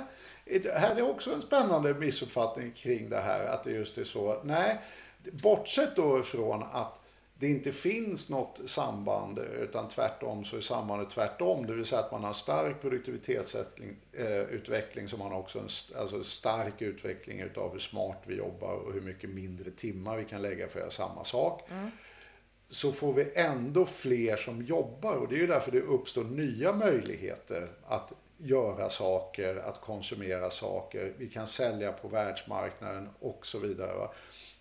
Det 0.63 0.77
här 0.77 0.95
är 0.95 1.09
också 1.09 1.33
en 1.33 1.41
spännande 1.41 1.93
missuppfattning 1.93 2.71
kring 2.71 3.09
det 3.09 3.19
här, 3.19 3.45
att 3.45 3.63
det 3.63 3.71
just 3.71 3.97
är 3.97 4.03
så. 4.03 4.41
Nej, 4.43 4.77
bortsett 5.31 5.95
då 5.95 6.19
ifrån 6.19 6.63
att 6.73 6.99
det 7.43 7.49
inte 7.49 7.71
finns 7.71 8.29
något 8.29 8.59
samband, 8.65 9.39
utan 9.39 9.89
tvärtom 9.89 10.45
så 10.45 10.57
är 10.57 10.61
sambandet 10.61 11.09
tvärtom. 11.09 11.65
Det 11.65 11.73
vill 11.73 11.85
säga 11.85 12.01
att 12.01 12.11
man 12.11 12.23
har 12.23 12.33
stark 12.33 12.81
produktivitetsutveckling 12.81 15.05
eh, 15.05 15.09
så 15.09 15.17
man 15.17 15.31
har 15.31 15.39
också 15.39 15.59
en 15.59 15.67
alltså 15.99 16.23
stark 16.23 16.81
utveckling 16.81 17.39
utav 17.39 17.71
hur 17.71 17.79
smart 17.79 18.21
vi 18.25 18.35
jobbar 18.35 18.73
och 18.73 18.93
hur 18.93 19.01
mycket 19.01 19.29
mindre 19.29 19.71
timmar 19.71 20.17
vi 20.17 20.25
kan 20.25 20.41
lägga 20.41 20.67
för 20.67 20.79
att 20.79 20.83
göra 20.83 20.91
samma 20.91 21.23
sak 21.23 21.69
så 22.69 22.91
får 22.91 23.13
vi 23.13 23.31
ändå 23.35 23.85
fler 23.85 24.35
som 24.35 24.61
jobbar 24.61 25.13
och 25.13 25.27
det 25.27 25.35
är 25.35 25.39
ju 25.39 25.47
därför 25.47 25.71
det 25.71 25.81
uppstår 25.81 26.23
nya 26.23 26.73
möjligheter 26.73 27.69
att 27.85 28.11
göra 28.37 28.89
saker, 28.89 29.55
att 29.55 29.81
konsumera 29.81 30.49
saker. 30.49 31.13
Vi 31.17 31.27
kan 31.27 31.47
sälja 31.47 31.91
på 31.91 32.07
världsmarknaden 32.07 33.09
och 33.19 33.45
så 33.45 33.59
vidare. 33.59 33.93
Va? 33.93 34.13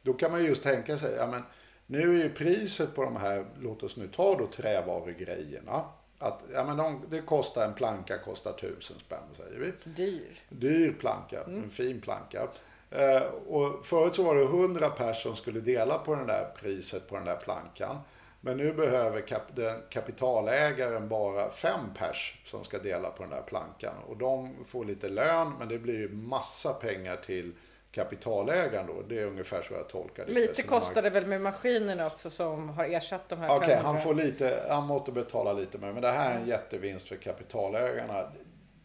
Då 0.02 0.12
kan 0.12 0.30
man 0.30 0.44
just 0.44 0.62
tänka 0.62 0.98
sig, 0.98 1.14
ja 1.14 1.26
men 1.26 1.42
nu 1.86 2.20
är 2.20 2.24
ju 2.24 2.30
priset 2.30 2.94
på 2.94 3.02
de 3.04 3.16
här, 3.16 3.44
låt 3.60 3.82
oss 3.82 3.96
nu 3.96 4.08
ta 4.08 4.34
då 4.38 4.46
trävarugrejerna. 4.46 5.84
Att, 6.18 6.42
ja 6.52 6.64
men 6.64 6.76
de, 6.76 7.02
det 7.10 7.20
kostar, 7.20 7.64
en 7.66 7.74
planka 7.74 8.18
kostar 8.18 8.52
tusen 8.52 8.98
spänn 8.98 9.18
säger 9.36 9.58
vi 9.58 9.72
Dyr. 9.84 10.40
dyr 10.48 10.92
planka, 10.92 11.42
en 11.44 11.70
fin 11.70 12.00
planka. 12.00 12.48
Eh, 12.90 13.22
och 13.48 13.86
förut 13.86 14.14
så 14.14 14.22
var 14.22 14.34
det 14.36 14.42
100 14.42 14.88
personer 14.90 15.12
som 15.12 15.36
skulle 15.36 15.60
dela 15.60 15.98
på 15.98 16.14
det 16.14 16.24
där 16.26 16.52
priset 16.60 17.08
på 17.08 17.16
den 17.16 17.24
där 17.24 17.36
plankan. 17.36 17.98
Men 18.40 18.56
nu 18.56 18.72
behöver 18.72 19.20
kap- 19.20 19.54
den 19.54 19.82
kapitalägaren 19.90 21.08
bara 21.08 21.50
fem 21.50 21.80
pers 21.98 22.40
som 22.46 22.64
ska 22.64 22.78
dela 22.78 23.10
på 23.10 23.22
den 23.22 23.30
där 23.30 23.42
plankan. 23.42 23.94
Och 24.08 24.16
de 24.16 24.64
får 24.64 24.84
lite 24.84 25.08
lön, 25.08 25.52
men 25.58 25.68
det 25.68 25.78
blir 25.78 25.94
ju 25.98 26.08
massa 26.08 26.72
pengar 26.72 27.16
till 27.16 27.52
kapitalägaren 27.92 28.86
då. 28.86 29.02
Det 29.02 29.20
är 29.20 29.26
ungefär 29.26 29.62
så 29.62 29.74
jag 29.74 29.88
tolkar 29.88 30.26
det. 30.26 30.32
Lite 30.32 30.62
kostar 30.62 31.02
det 31.02 31.10
väl 31.10 31.26
med 31.26 31.40
maskinerna 31.40 32.06
också 32.06 32.30
som 32.30 32.68
har 32.68 32.84
ersatt 32.84 33.28
de 33.28 33.38
här 33.38 33.56
Okej, 33.56 33.68
500. 33.68 33.92
han 33.92 34.02
får 34.02 34.14
lite, 34.14 34.66
han 34.68 34.86
måste 34.86 35.12
betala 35.12 35.52
lite 35.52 35.78
mer. 35.78 35.92
Men 35.92 36.02
det 36.02 36.10
här 36.10 36.34
är 36.34 36.40
en 36.40 36.48
jättevinst 36.48 37.08
för 37.08 37.16
kapitalägarna. 37.16 38.32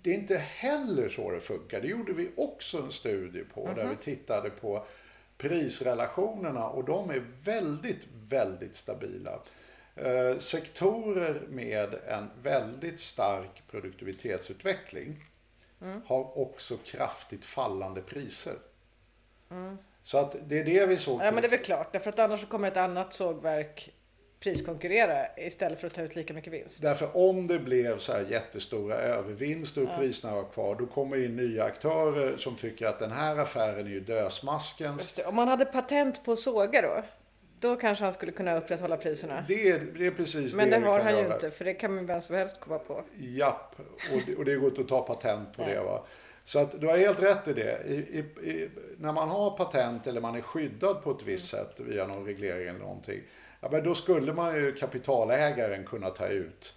Det 0.02 0.10
är 0.10 0.14
inte 0.16 0.38
heller 0.38 1.10
så 1.10 1.32
det 1.32 1.40
funkar. 1.40 1.82
Det 1.82 1.88
gjorde 1.88 2.14
vi 2.14 2.32
också 2.38 2.78
en 2.78 2.92
studie 2.92 3.44
på 3.54 3.70
där 3.76 3.88
vi 3.88 3.96
tittade 3.96 4.50
på 4.50 4.86
prisrelationerna 5.38 6.70
och 6.70 6.86
de 6.86 7.10
är 7.10 7.24
väldigt, 7.44 8.08
väldigt 8.30 8.76
stabila. 8.76 9.40
Eh, 9.96 10.38
sektorer 10.38 11.42
med 11.50 11.96
en 12.08 12.30
väldigt 12.42 13.00
stark 13.00 13.64
produktivitetsutveckling 13.72 15.24
har 16.06 16.38
också 16.38 16.78
kraftigt 16.78 17.46
fallande 17.46 18.02
priser. 18.02 18.54
Så 20.04 20.18
att 20.18 20.36
det 20.48 20.60
är 20.60 20.64
det 20.64 20.86
vi 20.86 20.98
såg. 20.98 21.22
Ja 21.22 21.32
men 21.32 21.42
det 21.42 21.48
är 21.48 21.50
väl 21.50 21.60
klart, 21.60 21.94
därför 21.94 22.10
att 22.10 22.20
annars 22.20 22.48
kommer 22.48 22.68
ett 22.68 22.78
annat 22.78 23.14
sågverk 23.14 23.94
priskonkurrera 24.40 25.28
istället 25.38 25.80
för 25.80 25.88
att 25.88 25.94
ta 25.94 26.02
ut 26.02 26.16
lika 26.16 26.34
mycket 26.34 26.54
vinst. 26.54 26.82
Därför 26.82 27.18
om 27.18 27.48
det 27.48 27.60
blev 27.60 28.00
så 28.00 28.14
här 28.14 28.26
jättestora 28.30 28.96
övervinster 28.96 29.84
och 29.84 30.00
priserna 30.00 30.36
var 30.36 30.44
kvar, 30.44 30.76
då 30.76 30.86
kommer 30.86 31.26
in 31.26 31.36
nya 31.36 31.64
aktörer 31.64 32.38
som 32.38 32.56
tycker 32.56 32.88
att 32.88 33.00
den 33.00 33.12
här 33.12 33.38
affären 33.38 33.88
är 33.88 33.92
ju 33.92 34.00
dösmaskens. 34.00 35.14
Det. 35.14 35.26
Om 35.26 35.36
man 35.36 35.48
hade 35.48 35.66
patent 35.66 36.26
på 36.26 36.36
såga 36.36 36.82
då, 36.82 37.04
då 37.60 37.76
kanske 37.76 38.04
han 38.04 38.14
skulle 38.14 38.32
kunna 38.32 38.58
upprätthålla 38.58 38.98
priserna. 38.98 39.46
Det 39.48 39.70
är, 39.70 39.80
det 39.98 40.08
är 40.08 40.12
precis 40.12 40.56
Men 40.56 40.70
det 40.70 40.80
vi 40.80 40.86
har 40.86 41.00
han 41.00 41.18
ju 41.18 41.22
göra. 41.22 41.34
inte, 41.34 41.52
för 41.52 41.66
det 41.66 41.74
kan 41.74 41.96
man 41.96 42.06
vem 42.06 42.22
som 42.22 42.36
helst 42.36 42.60
komma 42.60 42.80
på. 42.80 43.04
Japp, 43.18 43.76
och 44.14 44.22
det, 44.26 44.36
och 44.36 44.46
det 44.46 44.56
går 44.56 44.70
inte 44.70 44.82
att 44.82 44.88
ta 44.88 45.02
patent 45.02 45.56
på 45.56 45.64
det. 45.64 45.80
Va? 45.80 46.06
Så 46.48 46.60
att 46.60 46.82
du 46.82 46.88
har 46.88 46.98
helt 46.98 47.24
rätt 47.24 47.48
i 47.48 47.54
det. 47.54 47.84
I, 47.88 47.94
i, 47.94 48.50
i, 48.50 48.70
när 48.98 49.14
man 49.14 49.30
har 49.30 49.58
patent 49.58 50.08
eller 50.08 50.22
man 50.22 50.36
är 50.36 50.42
skyddad 50.42 51.04
på 51.04 51.12
ett 51.12 51.24
visst 51.24 51.54
Mm. 51.54 51.66
sätt 51.66 51.80
via 51.80 52.08
någon 52.08 52.26
reglering 52.26 52.68
eller 52.68 52.80
någonting. 52.80 53.22
Ja, 53.62 53.70
men 53.72 53.84
då 53.84 53.96
skulle 53.96 54.34
man 54.34 54.56
ju 54.56 54.74
kapitalägaren 54.74 55.86
kunna 55.86 56.10
ta 56.10 56.28
ut 56.28 56.74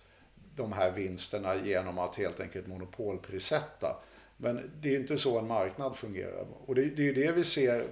de 0.56 0.72
här 0.72 0.90
vinsterna 0.90 1.56
genom 1.64 1.98
att 1.98 2.16
helt 2.16 2.40
enkelt 2.40 2.66
monopolprissätta. 2.66 4.02
Men 4.36 4.70
det 4.80 4.94
är 4.94 5.00
inte 5.00 5.18
så 5.18 5.38
en 5.38 5.46
marknad 5.46 5.96
fungerar. 5.96 6.46
Och 6.66 6.74
det, 6.74 6.84
det 6.84 7.02
är 7.02 7.06
ju 7.06 7.14
det 7.14 7.32
vi 7.32 7.44
ser. 7.44 7.86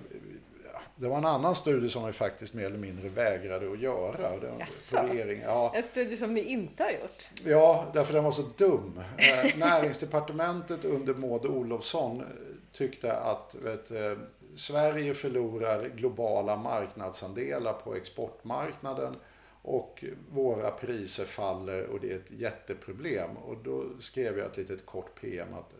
Det 1.00 1.08
var 1.08 1.18
en 1.18 1.24
annan 1.24 1.54
studie 1.54 1.90
som 1.90 2.06
vi 2.06 2.12
faktiskt 2.12 2.54
mer 2.54 2.64
eller 2.64 2.78
mindre 2.78 3.08
vägrade 3.08 3.72
att 3.72 3.78
göra. 3.78 4.36
Det 4.40 4.46
var 4.46 4.58
Jaså? 4.58 4.98
Ja. 5.42 5.72
En 5.74 5.82
studie 5.82 6.16
som 6.16 6.34
ni 6.34 6.40
inte 6.40 6.82
har 6.82 6.90
gjort. 6.90 7.28
Ja, 7.44 7.86
därför 7.94 8.14
den 8.14 8.24
var 8.24 8.32
så 8.32 8.42
dum. 8.56 9.00
Eh, 9.16 9.56
näringsdepartementet 9.56 10.84
under 10.84 11.14
Maud 11.14 11.46
Olofsson 11.46 12.20
eh, 12.20 12.26
tyckte 12.72 13.12
att 13.12 13.54
vet, 13.64 13.90
eh, 13.90 14.12
Sverige 14.54 15.14
förlorar 15.14 15.88
globala 15.88 16.56
marknadsandelar 16.56 17.72
på 17.72 17.94
exportmarknaden 17.94 19.16
och 19.62 20.04
våra 20.32 20.70
priser 20.70 21.24
faller 21.24 21.86
och 21.86 22.00
det 22.00 22.12
är 22.12 22.16
ett 22.16 22.30
jätteproblem. 22.30 23.36
Och 23.36 23.56
då 23.64 23.84
skrev 24.00 24.38
jag 24.38 24.46
ett 24.46 24.56
litet 24.56 24.86
kort 24.86 25.20
PM 25.20 25.54
att, 25.54 25.70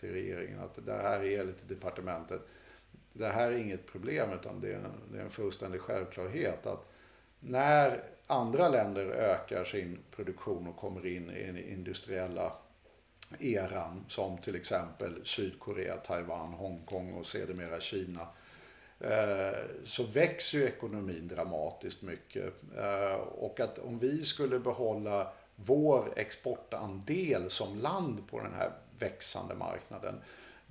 till 0.00 0.12
regeringen 0.12 0.60
att 0.60 0.86
det 0.86 0.92
här 0.92 1.24
är 1.24 1.44
lite 1.44 1.74
departementet. 1.74 2.40
Det 3.12 3.26
här 3.26 3.52
är 3.52 3.56
inget 3.56 3.86
problem 3.86 4.32
utan 4.32 4.60
det 4.60 4.72
är 4.72 4.74
en, 4.74 4.92
det 5.12 5.18
är 5.18 5.22
en 5.22 5.30
fullständig 5.30 5.80
självklarhet 5.80 6.66
att 6.66 6.88
när 7.40 8.04
andra 8.26 8.68
länder 8.68 9.06
ökar 9.06 9.64
sin 9.64 9.98
produktion 10.10 10.66
och 10.66 10.76
kommer 10.76 11.06
in 11.06 11.30
i 11.30 11.46
den 11.46 11.58
industriella 11.58 12.52
eran 13.38 14.04
som 14.08 14.38
till 14.38 14.54
exempel 14.56 15.20
Sydkorea, 15.24 15.96
Taiwan, 15.96 16.52
Hongkong 16.52 17.12
och 17.12 17.26
sedermera 17.26 17.80
Kina 17.80 18.28
eh, 19.00 19.58
så 19.84 20.02
växer 20.02 20.58
ju 20.58 20.64
ekonomin 20.64 21.28
dramatiskt 21.28 22.02
mycket. 22.02 22.54
Eh, 22.76 23.14
och 23.14 23.60
att 23.60 23.78
om 23.78 23.98
vi 23.98 24.24
skulle 24.24 24.58
behålla 24.58 25.32
vår 25.56 26.12
exportandel 26.16 27.50
som 27.50 27.78
land 27.78 28.28
på 28.30 28.40
den 28.40 28.54
här 28.54 28.72
växande 28.98 29.54
marknaden 29.54 30.14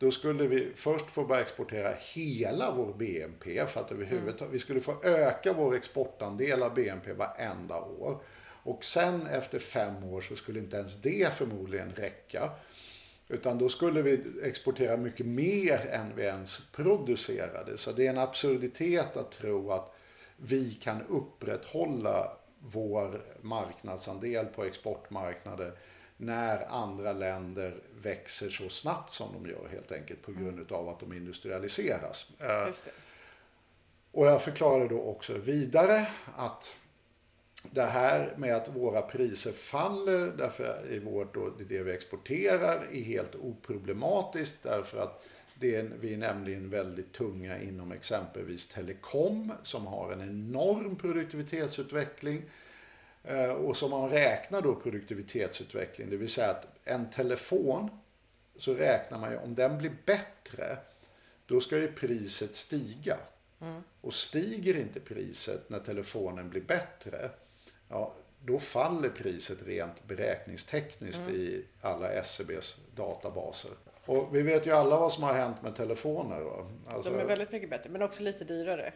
då 0.02 0.12
skulle 0.12 0.48
vi 0.48 0.72
först 0.76 1.06
få 1.06 1.24
börja 1.24 1.42
exportera 1.42 1.94
hela 2.14 2.72
vår 2.72 2.94
BNP 2.94 3.66
för 3.66 3.80
att 3.80 3.92
överhuvudtaget, 3.92 4.54
vi 4.54 4.60
skulle 4.60 4.82
få 4.82 5.04
öka 5.04 5.54
vår 5.54 5.76
exportandel 5.76 6.64
av 6.64 6.74
BNP 6.74 7.14
varenda 7.14 7.82
år. 7.82 8.22
Och 8.64 8.84
sen 8.84 9.28
efter 9.28 9.60
fem 9.60 10.04
år 10.04 10.22
så 10.22 10.36
skulle 10.36 10.60
inte 10.60 10.78
ens 10.78 11.02
det 11.02 11.34
förmodligen 11.34 11.92
räcka. 11.96 12.50
Utan 13.28 13.58
då 13.58 13.70
skulle 13.70 14.02
vi 14.02 14.24
exportera 14.44 14.98
mycket 14.98 15.26
mer 15.26 15.88
än 15.92 16.16
vi 16.16 16.24
ens 16.24 16.62
producerade. 16.72 17.78
Så 17.78 17.92
det 17.92 18.06
är 18.06 18.10
en 18.10 18.18
absurditet 18.18 19.18
att 19.18 19.32
tro 19.32 19.72
att 19.72 19.96
vi 20.38 20.74
kan 20.74 21.02
upprätthålla 21.10 22.38
vår 22.60 23.22
marknadsandel 23.42 24.46
på 24.46 24.64
exportmarknaden 24.64 25.72
när 26.22 26.66
andra 26.68 27.14
länder 27.14 27.76
växer 28.02 28.50
så 28.50 28.70
snabbt 28.70 29.14
som 29.14 29.28
de 29.34 29.50
gör 29.50 29.68
helt 29.72 29.92
enkelt 29.92 30.22
på 30.22 30.32
grund 30.32 30.72
av 30.72 30.90
att 30.90 31.00
de 31.00 31.14
industrialiseras. 31.14 32.32
Eh, 32.40 32.70
och 34.12 34.28
jag 34.28 34.42
förklarar 34.42 34.90
då 34.90 35.02
också 35.02 35.34
vidare 35.34 36.08
att 36.36 36.76
det 37.72 37.82
här 37.82 38.34
med 38.38 38.56
att 38.56 38.76
våra 38.76 39.02
priser 39.02 39.52
faller 39.52 40.32
därför 40.38 40.88
i 40.92 41.00
vårt 41.00 41.34
då, 41.34 41.50
det, 41.58 41.64
det 41.64 41.84
vi 41.84 41.92
exporterar 41.92 42.88
är 42.92 43.02
helt 43.02 43.36
oproblematiskt 43.36 44.64
därför 44.64 45.04
att 45.04 45.24
Det 45.60 45.76
är, 45.76 45.92
vi 46.00 46.14
är 46.14 46.18
nämligen 46.18 46.70
väldigt 46.70 47.14
tunga 47.14 47.62
inom 47.62 47.92
exempelvis 47.92 48.68
telekom 48.68 49.54
som 49.64 49.88
har 49.88 50.12
en 50.12 50.22
enorm 50.22 50.96
produktivitetsutveckling. 50.96 52.42
Eh, 53.24 53.50
Och 53.50 53.78
som 53.78 53.92
man 53.92 54.10
räknar 54.10 54.62
då 54.62 54.76
produktivitetsutveckling, 54.76 56.10
det 56.10 56.18
vill 56.18 56.30
säga 56.30 56.50
att 56.50 56.68
en 56.84 57.10
telefon 57.10 57.90
så 58.58 58.74
räknar 58.74 59.20
man 59.20 59.32
ju 59.32 59.38
om 59.38 59.56
den 59.56 59.78
blir 59.78 59.92
bättre 60.06 60.78
då 61.46 61.62
ska 61.62 61.78
ju 61.78 61.92
priset 61.92 62.56
stiga. 62.56 63.18
Och 64.02 64.14
stiger 64.14 64.78
inte 64.80 65.00
priset 65.00 65.70
när 65.70 65.80
telefonen 65.80 66.50
blir 66.50 66.62
bättre, 66.62 67.30
ja, 67.90 68.14
då 68.46 68.60
faller 68.60 69.10
priset 69.10 69.58
rent 69.66 70.08
beräkningstekniskt 70.08 71.30
i 71.30 71.66
alla 71.82 72.12
SCBs 72.12 72.78
databaser. 72.96 73.72
Och 74.06 74.36
vi 74.36 74.42
vet 74.42 74.68
ju 74.68 74.72
alla 74.72 75.00
vad 75.00 75.14
som 75.14 75.24
har 75.24 75.34
hänt 75.34 75.62
med 75.64 75.76
telefoner. 75.76 76.64
Alltså, 76.88 77.12
De 77.12 77.20
är 77.20 77.26
väldigt 77.26 77.52
mycket 77.52 77.70
bättre, 77.70 77.90
men 77.90 78.02
också 78.02 78.24
lite 78.24 78.44
dyrare. 78.44 78.94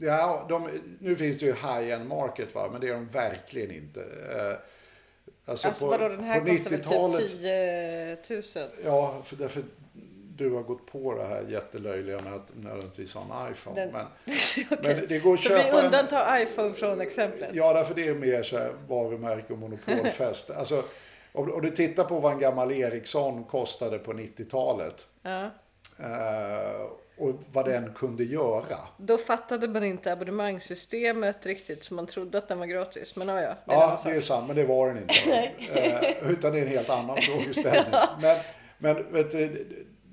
Ja, 0.00 0.46
de, 0.48 0.68
nu 1.00 1.16
finns 1.16 1.38
det 1.38 1.46
ju 1.46 1.52
high-end 1.52 2.08
market 2.08 2.54
va, 2.54 2.68
men 2.72 2.80
det 2.80 2.88
är 2.88 2.92
de 2.92 3.06
verkligen 3.08 3.70
inte. 3.70 4.00
Eh, 4.00 4.56
Alltså, 5.44 5.68
Alltså 5.68 5.86
vadå, 5.86 6.08
den 6.08 6.24
här 6.24 6.40
på 6.40 6.46
kostar 6.46 6.70
väl 6.70 6.80
90-talet 6.80 7.28
typ 7.30 8.44
10 8.44 8.62
000? 8.62 8.70
Ja, 8.84 9.22
för 9.24 9.36
därför 9.36 9.62
du 10.36 10.50
har 10.50 10.62
gått 10.62 10.86
på 10.86 11.14
det 11.14 11.24
här 11.24 11.42
jättelöjliga 11.48 12.20
med 12.20 12.34
att 12.34 12.48
nödvändigtvis 12.56 13.14
ha 13.14 13.22
en 13.46 13.52
iPhone. 13.52 13.80
Den- 13.80 13.92
Men, 13.92 14.06
Okej. 14.70 14.78
men 14.96 15.06
det 15.08 15.18
går 15.18 15.34
att 15.34 15.40
Så 15.40 15.48
vi 15.54 15.58
köpa 15.62 15.78
en... 15.78 15.84
undantar 15.84 16.38
iPhone 16.42 16.72
från 16.74 17.00
exemplet? 17.00 17.50
Ja, 17.52 17.72
därför 17.72 17.94
det 17.94 18.08
är 18.08 18.14
mer 18.14 18.42
så 18.42 18.58
här 18.58 18.72
varumärke 18.88 19.52
och 19.52 19.58
monopolfest. 19.58 20.50
alltså, 20.56 20.84
om, 21.32 21.52
om 21.52 21.62
du 21.62 21.70
tittar 21.70 22.04
på 22.04 22.20
vad 22.20 22.32
en 22.32 22.38
gammal 22.40 22.72
Ericsson 22.72 23.44
kostade 23.44 23.98
på 23.98 24.12
90-talet 24.12 25.06
Ja. 25.22 25.44
eh, 25.98 26.86
och 27.20 27.34
vad 27.52 27.64
den 27.64 27.92
kunde 27.94 28.24
göra. 28.24 28.76
Då 28.96 29.18
fattade 29.18 29.68
man 29.68 29.84
inte 29.84 30.12
abonnemangssystemet 30.12 31.46
riktigt 31.46 31.84
så 31.84 31.94
man 31.94 32.06
trodde 32.06 32.38
att 32.38 32.48
den 32.48 32.58
var 32.58 32.66
gratis. 32.66 33.16
Men 33.16 33.28
ja, 33.28 33.40
ja. 33.40 33.48
Det 33.48 33.74
Ja, 33.74 34.00
det 34.04 34.10
är 34.10 34.20
sant, 34.20 34.46
men 34.46 34.56
det 34.56 34.64
var 34.64 34.88
den 34.88 34.98
inte. 34.98 35.14
eh, 35.74 36.30
utan 36.30 36.52
det 36.52 36.58
är 36.58 36.62
en 36.62 36.68
helt 36.68 36.90
annan 36.90 37.16
frågeställning. 37.22 38.00
Men, 38.22 38.36
men 38.78 39.12
vet 39.12 39.30
du, 39.30 39.66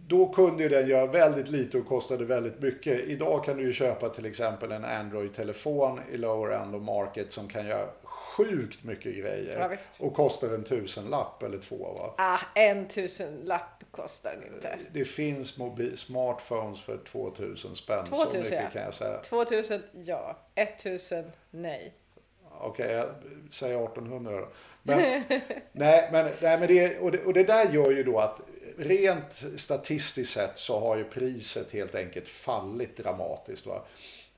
då 0.08 0.28
kunde 0.28 0.64
ju 0.64 0.70
den 0.70 0.88
göra 0.88 1.06
väldigt 1.06 1.50
lite 1.50 1.78
och 1.78 1.88
kostade 1.88 2.26
väldigt 2.26 2.62
mycket. 2.62 3.00
Idag 3.00 3.46
kan 3.46 3.58
du 3.58 3.64
ju 3.64 3.74
köpa 3.74 4.10
till 4.10 4.26
exempel 4.26 4.72
en 4.72 4.86
Android-telefon 4.86 6.00
i 6.12 6.18
lower 6.18 6.52
end 6.52 6.76
of 6.76 6.82
market 6.82 7.32
som 7.32 7.48
kan 7.48 7.68
göra 7.68 7.88
sjukt 8.04 8.84
mycket 8.84 9.16
grejer. 9.16 9.70
Ja, 10.00 10.06
och 10.06 10.14
kostar 10.14 10.48
en 10.48 10.64
tusenlapp 10.64 11.44
eller 11.44 11.58
två. 11.58 11.78
Va? 11.78 12.14
Ah, 12.18 12.40
en 12.56 12.88
tusen 12.88 13.36
lapp 13.44 13.77
kostar 14.02 14.32
den 14.32 14.54
inte. 14.54 14.78
Det 14.94 15.06
finns 15.06 15.58
mobil, 15.58 15.98
smartphones 15.98 16.82
för 16.82 16.98
2000 16.98 17.76
spänn. 17.76 18.06
så 18.06 18.16
2000 18.16 18.40
mycket 18.40 18.62
ja. 18.64 18.70
kan 18.70 18.82
jag 18.82 18.94
säga. 18.94 19.18
2000 19.18 19.84
ja, 19.94 20.38
1000 20.56 21.32
nej. 21.52 21.94
Okej, 22.60 22.92
jag 22.92 23.10
säger 23.52 23.84
1800 23.84 24.32
då. 24.32 24.48
Men, 24.84 25.00
nej, 25.72 26.10
men, 26.12 26.32
nej, 26.42 26.60
men 26.60 26.68
det, 26.68 27.00
och, 27.00 27.12
det, 27.12 27.24
och 27.24 27.34
det 27.34 27.44
där 27.44 27.72
gör 27.72 27.92
ju 27.92 28.04
då 28.04 28.20
att 28.20 28.42
rent 28.78 29.44
statistiskt 29.56 30.34
sett 30.34 30.58
så 30.58 30.80
har 30.80 30.98
ju 30.98 31.04
priset 31.04 31.72
helt 31.72 31.96
enkelt 31.96 32.28
fallit 32.28 32.98
dramatiskt. 32.98 33.66
Va? 33.66 33.86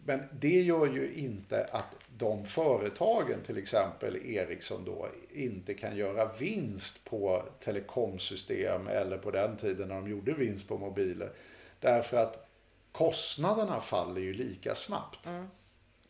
Men 0.10 0.24
det 0.40 0.62
gör 0.62 0.88
ju 0.88 1.14
inte 1.14 1.64
att 1.72 1.96
de 2.18 2.46
företagen, 2.46 3.42
till 3.46 3.58
exempel 3.58 4.16
Ericsson 4.16 4.86
då, 4.86 5.08
inte 5.32 5.74
kan 5.74 5.98
göra 5.98 6.32
vinst 6.40 7.06
på 7.06 7.44
telekomsystem 7.60 8.88
eller 8.88 9.18
på 9.18 9.32
den 9.32 9.58
tiden 9.58 9.88
när 9.88 9.96
de 9.96 10.10
gjorde 10.10 10.34
vinst 10.34 10.68
på 10.68 10.78
mobiler. 10.78 11.32
Därför 11.80 12.18
att 12.18 12.48
kostnaderna 12.92 13.82
faller 13.82 14.22
ju 14.22 14.34
lika 14.34 14.76
snabbt. 14.76 15.28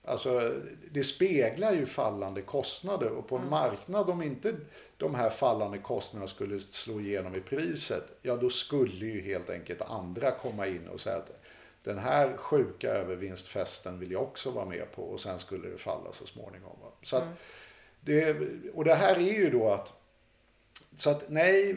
Alltså, 0.04 0.54
det 0.92 1.04
speglar 1.04 1.74
ju 1.74 1.86
fallande 1.86 2.42
kostnader 2.42 3.10
och 3.10 3.28
på 3.28 3.38
en 3.38 3.50
marknad 3.50 4.10
om 4.10 4.22
inte 4.22 4.56
de 4.98 5.16
här 5.16 5.30
fallande 5.30 5.78
kostnaderna 5.78 6.28
skulle 6.28 6.60
slå 6.60 7.00
igenom 7.00 7.36
i 7.36 7.42
priset, 7.42 8.04
ja 8.22 8.36
då 8.36 8.50
skulle 8.50 9.06
ju 9.06 9.22
helt 9.22 9.50
enkelt 9.50 9.82
andra 9.82 10.32
komma 10.32 10.68
in 10.68 10.88
och 10.88 11.02
säga 11.02 11.16
att 11.16 11.40
den 11.84 11.98
här 11.98 12.38
sjuka 12.38 12.90
övervinstfesten 12.90 14.00
vill 14.00 14.12
jag 14.12 14.24
också 14.24 14.52
vara 14.52 14.66
med 14.66 14.92
på 14.92 15.04
och 15.04 15.20
sen 15.20 15.40
skulle 15.40 15.70
det 15.70 15.78
falla 15.78 16.14
så 16.14 16.26
småningom. 16.26 16.78
Va? 16.82 16.92
Så 17.04 17.18
att 17.18 17.28
det, 18.02 18.38
och 18.74 18.86
det 18.86 18.96
här 18.96 19.16
är 19.16 19.34
ju 19.34 19.50
då 19.50 19.70
att, 19.70 19.94
så 20.96 21.10
att 21.10 21.30
nej, 21.30 21.76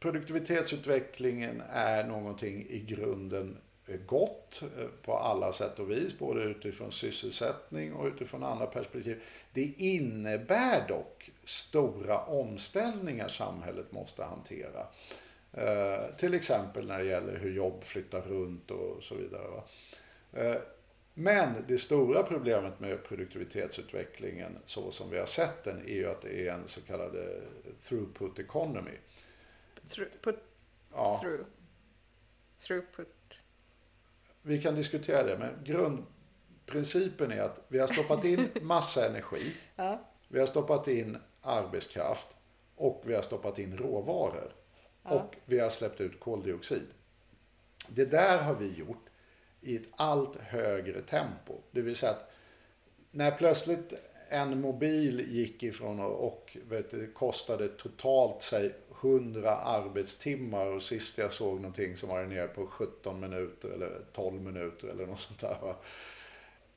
produktivitetsutvecklingen 0.00 1.62
är 1.70 2.04
någonting 2.04 2.66
i 2.68 2.78
grunden 2.78 3.58
eh, 3.86 3.96
gott 3.96 4.62
eh, 4.62 4.86
på 5.02 5.16
alla 5.16 5.52
sätt 5.52 5.78
och 5.78 5.90
vis, 5.90 6.18
både 6.18 6.42
utifrån 6.42 6.92
sysselsättning 6.92 7.92
och 7.92 8.06
utifrån 8.06 8.44
andra 8.44 8.66
perspektiv. 8.66 9.22
Det 9.52 9.72
innebär 9.76 10.88
dock 10.88 11.30
stora 11.44 12.18
omställningar 12.18 13.28
samhället 13.28 13.92
måste 13.92 14.24
hantera. 14.24 14.86
Eh, 15.56 16.16
till 16.16 16.34
exempel 16.34 16.86
när 16.86 16.98
det 16.98 17.04
gäller 17.04 17.36
hur 17.38 17.52
jobb 17.52 17.84
flyttar 17.84 18.20
runt 18.22 18.70
och 18.70 19.02
så 19.02 19.14
vidare. 19.14 19.62
Eh, 20.32 20.56
men 21.14 21.64
det 21.68 21.78
stora 21.78 22.22
problemet 22.22 22.80
med 22.80 23.04
produktivitetsutvecklingen 23.04 24.58
så 24.66 24.90
som 24.90 25.10
vi 25.10 25.18
har 25.18 25.26
sett 25.26 25.64
den 25.64 25.78
är 25.88 25.94
ju 25.94 26.10
att 26.10 26.20
det 26.22 26.48
är 26.48 26.52
en 26.52 26.68
så 26.68 26.80
kallad 26.80 27.16
eh, 27.16 27.42
throughput 27.80 28.38
economy. 28.38 28.90
Through, 29.88 30.10
put 30.22 30.38
Ja. 30.92 31.18
through. 31.22 31.44
Throughput. 32.58 33.08
Vi 34.42 34.62
kan 34.62 34.74
diskutera 34.74 35.22
det, 35.22 35.38
men 35.38 35.54
grundprincipen 35.64 37.32
är 37.32 37.40
att 37.42 37.60
vi 37.68 37.78
har 37.78 37.86
stoppat 37.86 38.24
in 38.24 38.48
massa 38.62 39.08
energi, 39.08 39.52
Ja. 39.76 40.00
vi 40.28 40.38
har 40.40 40.46
stoppat 40.46 40.88
in 40.88 41.18
arbetskraft 41.42 42.26
och 42.76 43.02
vi 43.06 43.14
har 43.14 43.22
stoppat 43.22 43.58
in 43.58 43.76
råvaror. 43.76 44.52
Och 45.14 45.36
vi 45.44 45.58
har 45.58 45.70
släppt 45.70 46.00
ut 46.00 46.20
koldioxid. 46.20 46.86
Det 47.88 48.04
där 48.04 48.38
har 48.38 48.54
vi 48.54 48.74
gjort 48.74 49.06
i 49.60 49.76
ett 49.76 49.88
allt 49.90 50.36
högre 50.36 51.00
tempo. 51.00 51.54
Det 51.70 51.80
vill 51.80 51.96
säga 51.96 52.12
att 52.12 52.30
när 53.10 53.30
plötsligt 53.30 53.92
en 54.28 54.60
mobil 54.60 55.26
gick 55.28 55.62
ifrån 55.62 56.00
och, 56.00 56.26
och 56.26 56.56
vet 56.68 56.90
du, 56.90 57.12
kostade 57.12 57.68
totalt 57.68 58.42
sig 58.42 58.74
100 59.02 59.56
arbetstimmar 59.56 60.66
och 60.66 60.82
sist 60.82 61.18
jag 61.18 61.32
såg 61.32 61.60
någonting 61.60 61.96
som 61.96 62.08
var 62.08 62.24
nere 62.24 62.48
på 62.48 62.66
17 62.66 63.20
minuter 63.20 63.68
eller 63.68 64.00
12 64.12 64.42
minuter 64.42 64.88
eller 64.88 65.06
något 65.06 65.20
sånt 65.20 65.40
där. 65.40 65.74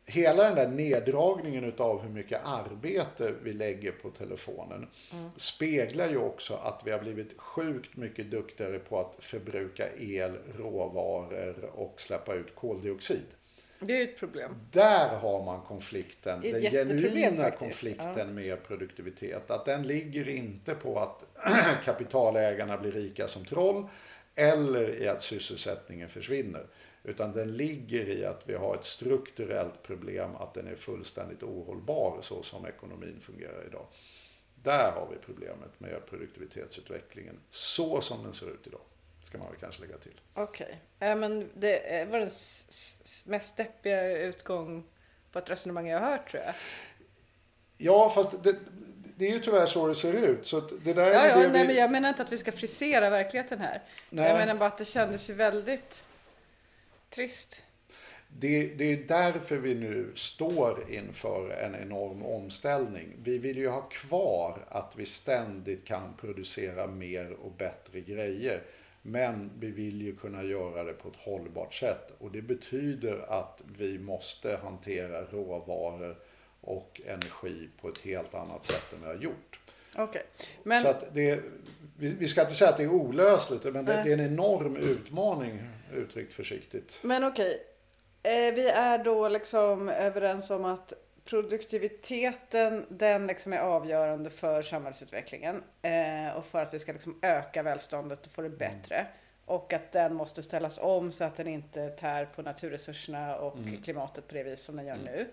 Hela 0.10 0.44
den 0.44 0.56
där 0.56 0.68
neddragningen 0.68 1.74
av 1.78 2.02
hur 2.02 2.10
mycket 2.10 2.42
arbete 2.44 3.34
vi 3.44 3.54
lägger 3.54 3.92
på 3.92 4.10
telefonen 4.10 4.88
speglar 5.36 6.10
ju 6.10 6.18
också 6.18 6.54
att 6.54 6.82
vi 6.86 6.92
har 6.92 7.00
blivit 7.00 7.38
sjukt 7.38 7.98
mycket 7.98 8.32
duktigare 8.32 8.80
på 8.80 9.00
att 9.00 9.16
förbruka 9.20 9.86
el, 10.00 10.32
råvaror 10.58 11.70
och 11.76 12.02
släppa 12.02 12.36
ut 12.36 12.56
koldioxid. 12.56 13.26
Det 13.80 14.02
är 14.02 14.04
ett 14.04 14.20
problem. 14.20 14.52
Där 14.72 15.18
har 15.18 15.44
man 15.46 15.62
konflikten, 15.62 16.42
den 16.42 16.62
genuina 16.62 17.44
faktiskt. 17.44 17.60
konflikten 17.60 18.36
med 18.36 18.64
produktivitet. 18.64 19.52
Att 19.52 19.66
den 19.66 19.88
ligger 19.88 20.30
inte 20.30 20.76
på 20.76 21.00
att 21.00 21.24
kapitalägarna 21.86 22.78
blir 22.78 22.92
rika 22.92 23.28
som 23.28 23.46
troll 23.46 23.88
eller 24.36 25.02
i 25.02 25.08
att 25.08 25.24
sysselsättningen 25.24 26.10
försvinner. 26.10 26.66
Utan 27.04 27.32
den 27.32 27.58
ligger 27.58 28.06
i 28.10 28.26
att 28.26 28.42
vi 28.46 28.54
har 28.54 28.76
ett 28.76 28.86
strukturellt 28.86 29.84
problem, 29.84 30.36
att 30.36 30.54
den 30.54 30.68
är 30.68 30.76
fullständigt 30.76 31.44
ohållbar 31.44 32.18
så 32.22 32.44
som 32.44 32.66
ekonomin 32.66 33.20
fungerar 33.22 33.66
idag. 33.68 33.86
Där 34.64 34.92
har 34.92 35.08
vi 35.12 35.18
problemet 35.26 35.80
med 35.80 36.06
produktivitetsutvecklingen 36.10 37.40
så 37.50 38.02
som 38.02 38.24
den 38.24 38.34
ser 38.34 38.48
ut 38.52 38.68
idag. 38.68 38.82
Ska 39.24 39.38
man 39.38 39.48
väl 39.48 39.60
kanske 39.60 39.82
lägga 39.82 39.98
till. 39.98 40.22
Okej. 40.34 40.82
Ja, 41.00 41.16
men 41.16 41.50
det 41.54 42.08
var 42.10 42.20
den 42.20 42.30
mest 43.26 43.58
deppiga 43.58 44.18
utgång 44.18 44.84
på 45.32 45.40
ett 45.40 45.50
resonemang 45.50 45.88
jag 45.88 46.00
har 46.00 46.12
hört 46.12 46.32
tror 46.32 46.44
jag. 46.44 46.54
Ja, 47.78 48.10
fast 48.10 48.44
det, 48.44 48.56
det 49.16 49.28
är 49.28 49.32
ju 49.32 49.40
tyvärr 49.40 49.66
så 49.66 49.88
det 49.88 49.96
ser 49.96 50.14
ut. 50.14 50.46
Så 50.46 50.60
det 50.60 50.94
där 50.94 51.12
Ja, 51.12 51.20
är 51.20 51.30
ja, 51.30 51.36
det 51.36 51.50
nej, 51.50 51.62
vi... 51.62 51.68
men 51.68 51.76
jag 51.76 51.92
menar 51.92 52.10
inte 52.10 52.24
att 52.24 52.32
vi 52.32 52.38
ska 52.38 52.52
frisera 52.52 53.10
verkligheten 53.10 53.60
här. 53.60 53.84
Nej. 54.10 54.30
Jag 54.30 54.38
menar 54.38 54.56
bara 54.56 54.68
att 54.68 54.78
det 54.78 54.86
kändes 54.86 55.30
ju 55.30 55.34
väldigt 55.34 56.08
trist. 57.10 57.64
Det, 58.28 58.68
det 58.68 58.92
är 58.92 58.98
därför 59.08 59.58
vi 59.58 59.76
nu 59.76 60.12
står 60.16 60.92
inför 60.92 61.50
en 61.50 61.76
enorm 61.76 62.26
omställning. 62.26 63.08
Vi 63.24 63.38
vill 63.38 63.58
ju 63.58 63.68
ha 63.68 63.82
kvar 63.82 64.60
att 64.68 64.94
vi 64.96 65.06
ständigt 65.06 65.86
kan 65.86 66.14
producera 66.14 66.88
mer 66.88 67.32
och 67.32 67.52
bättre 67.52 68.02
grejer. 68.02 68.64
Men 69.02 69.52
vi 69.60 69.72
vill 69.72 70.02
ju 70.02 70.16
kunna 70.16 70.44
göra 70.44 70.84
det 70.84 70.94
på 70.94 71.10
ett 71.10 71.16
hållbart 71.16 71.74
sätt. 71.74 72.12
Och 72.18 72.32
det 72.32 72.42
betyder 72.42 73.26
att 73.32 73.62
vi 73.78 74.00
måste 74.00 74.60
hantera 74.64 75.22
råvaror 75.22 76.18
och 76.62 77.02
energi 77.06 77.70
på 77.82 77.90
ett 77.90 78.02
helt 78.02 78.34
annat 78.34 78.64
sätt 78.64 78.94
än 78.94 79.02
vi 79.02 79.08
har 79.08 79.16
gjort. 79.16 79.60
Okej. 79.96 80.26
Men 80.64 80.82
Så 80.82 80.88
att 80.88 81.14
det, 81.14 81.40
vi, 81.98 82.14
vi 82.14 82.28
ska 82.28 82.42
inte 82.42 82.54
säga 82.54 82.70
att 82.70 82.78
det 82.78 82.84
är 82.84 82.92
olösligt, 82.92 83.64
men 83.64 83.86
det, 83.86 84.04
det 84.04 84.10
är 84.10 84.18
en 84.18 84.26
enorm 84.26 84.76
utmaning 84.76 85.70
uttryckt 85.94 86.34
försiktigt. 86.34 87.00
Men 87.02 87.24
okej, 87.24 87.62
eh, 88.24 88.54
vi 88.54 88.70
är 88.70 89.04
då 89.04 89.28
liksom 89.28 89.90
överens 89.90 90.50
om 90.50 90.66
att 90.66 90.94
produktiviteten 91.26 92.86
den 92.90 93.28
liksom 93.28 93.54
är 93.54 93.60
avgörande 93.60 94.30
för 94.30 94.62
samhällsutvecklingen 94.62 95.64
eh, 95.82 96.38
och 96.38 96.46
för 96.46 96.62
att 96.62 96.74
vi 96.74 96.80
ska 96.80 96.92
liksom 96.92 97.20
öka 97.22 97.64
välståndet 97.64 98.26
och 98.26 98.32
få 98.32 98.42
det 98.42 98.50
bättre. 98.50 99.08
Och 99.46 99.74
att 99.74 99.92
den 99.92 100.14
måste 100.16 100.44
ställas 100.44 100.78
om 100.78 101.12
så 101.12 101.24
att 101.24 101.36
den 101.36 101.48
inte 101.48 101.90
tär 101.90 102.26
på 102.26 102.42
naturresurserna 102.42 103.36
och 103.36 103.58
klimatet 103.84 104.28
på 104.28 104.34
det 104.34 104.44
vis 104.44 104.62
som 104.62 104.76
den 104.76 104.86
gör 104.86 104.98
nu. 105.06 105.28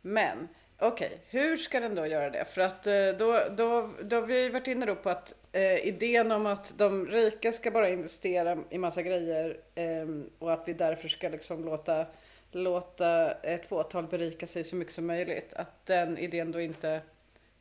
Men 0.00 0.48
okej, 0.80 1.20
hur 1.28 1.56
ska 1.56 1.80
den 1.80 1.94
då 1.94 2.06
göra 2.06 2.30
det? 2.30 2.44
För 2.44 2.60
att 2.60 2.86
eh, 2.86 3.08
då, 3.18 3.42
då, 3.50 3.90
då 4.02 4.16
har 4.16 4.22
vi 4.26 4.48
varit 4.48 4.66
inne 4.66 4.86
då 4.86 4.94
på 4.94 5.10
att 5.10 5.34
eh, 5.52 5.86
idén 5.86 6.32
om 6.32 6.46
att 6.46 6.74
de 6.76 7.06
rika 7.06 7.52
ska 7.52 7.70
bara 7.70 7.88
investera 7.88 8.58
i 8.70 8.78
massa 8.78 9.02
grejer 9.02 9.60
eh, 9.74 10.08
och 10.38 10.52
att 10.52 10.68
vi 10.68 10.72
därför 10.72 11.08
ska 11.08 11.28
liksom 11.28 11.64
låta, 11.64 12.06
låta 12.50 13.30
ett 13.30 13.66
fåtal 13.66 14.06
berika 14.06 14.46
sig 14.46 14.64
så 14.64 14.76
mycket 14.76 14.94
som 14.94 15.06
möjligt. 15.06 15.54
Att 15.54 15.86
den 15.86 16.18
idén 16.18 16.52
då 16.52 16.60
inte 16.60 17.00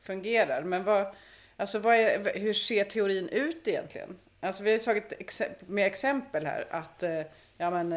fungerar. 0.01 0.61
Men 0.61 0.84
vad, 0.84 1.15
alltså 1.57 1.80
vad 1.80 1.95
är, 1.95 2.39
hur 2.39 2.53
ser 2.53 2.84
teorin 2.84 3.30
ut 3.30 3.67
egentligen? 3.67 4.17
Alltså 4.39 4.63
vi 4.63 4.72
har 4.72 4.80
tagit 4.80 5.13
exe- 5.20 5.55
med 5.65 5.88
exempel 5.88 6.45
här 6.45 6.67
att 6.70 7.03
eh, 7.03 7.22
ja, 7.60 7.70
men, 7.70 7.91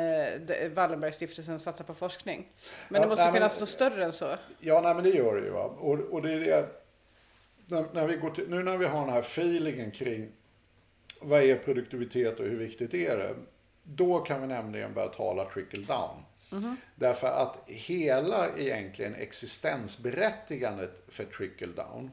eh, 0.49 0.71
Wallenbergstiftelsen 0.71 1.59
satsar 1.59 1.85
på 1.85 1.95
forskning. 1.95 2.49
Men 2.89 3.01
Ja, 3.01 3.07
det 3.07 3.09
måste 3.11 3.23
nej, 3.25 3.33
men- 3.33 3.41
finnas 3.41 3.61
något 3.61 3.69
större 3.69 4.05
än 4.05 4.13
så. 4.13 4.37
Ja, 4.61 4.81
nej, 4.81 4.95
men 4.95 5.05
det 5.05 5.11
gör 5.11 5.37
det 5.37 5.47
ju. 5.47 5.51
Va? 5.51 5.65
Och, 5.65 5.99
och 5.99 6.23
det 6.23 6.33
är 6.33 6.41
det, 6.41 6.69
när, 7.67 7.85
när 7.93 8.07
vi 8.07 8.17
går 8.17 8.31
till, 8.31 8.51
nu 8.51 8.63
när 8.63 8.77
vi 8.77 8.87
har 8.87 9.01
den 9.01 9.11
här 9.15 9.21
feelingen 9.21 9.91
kring 9.91 10.33
vad 11.21 11.43
är 11.43 11.57
produktivitet 11.57 12.41
och 12.41 12.47
hur 12.47 12.57
viktigt 12.59 12.95
är 12.95 13.17
det? 13.17 13.35
Då 13.83 14.19
kan 14.19 14.41
vi 14.41 14.47
nämligen 14.47 14.95
börja 14.95 15.09
tala 15.09 15.45
trickle 15.51 15.85
down. 15.87 16.77
Därför 16.95 17.27
att 17.27 17.59
hela 17.67 18.49
egentligen 18.59 19.15
existensberättigandet 19.15 21.03
för 21.09 21.25
trickle 21.25 21.67
down 21.67 22.11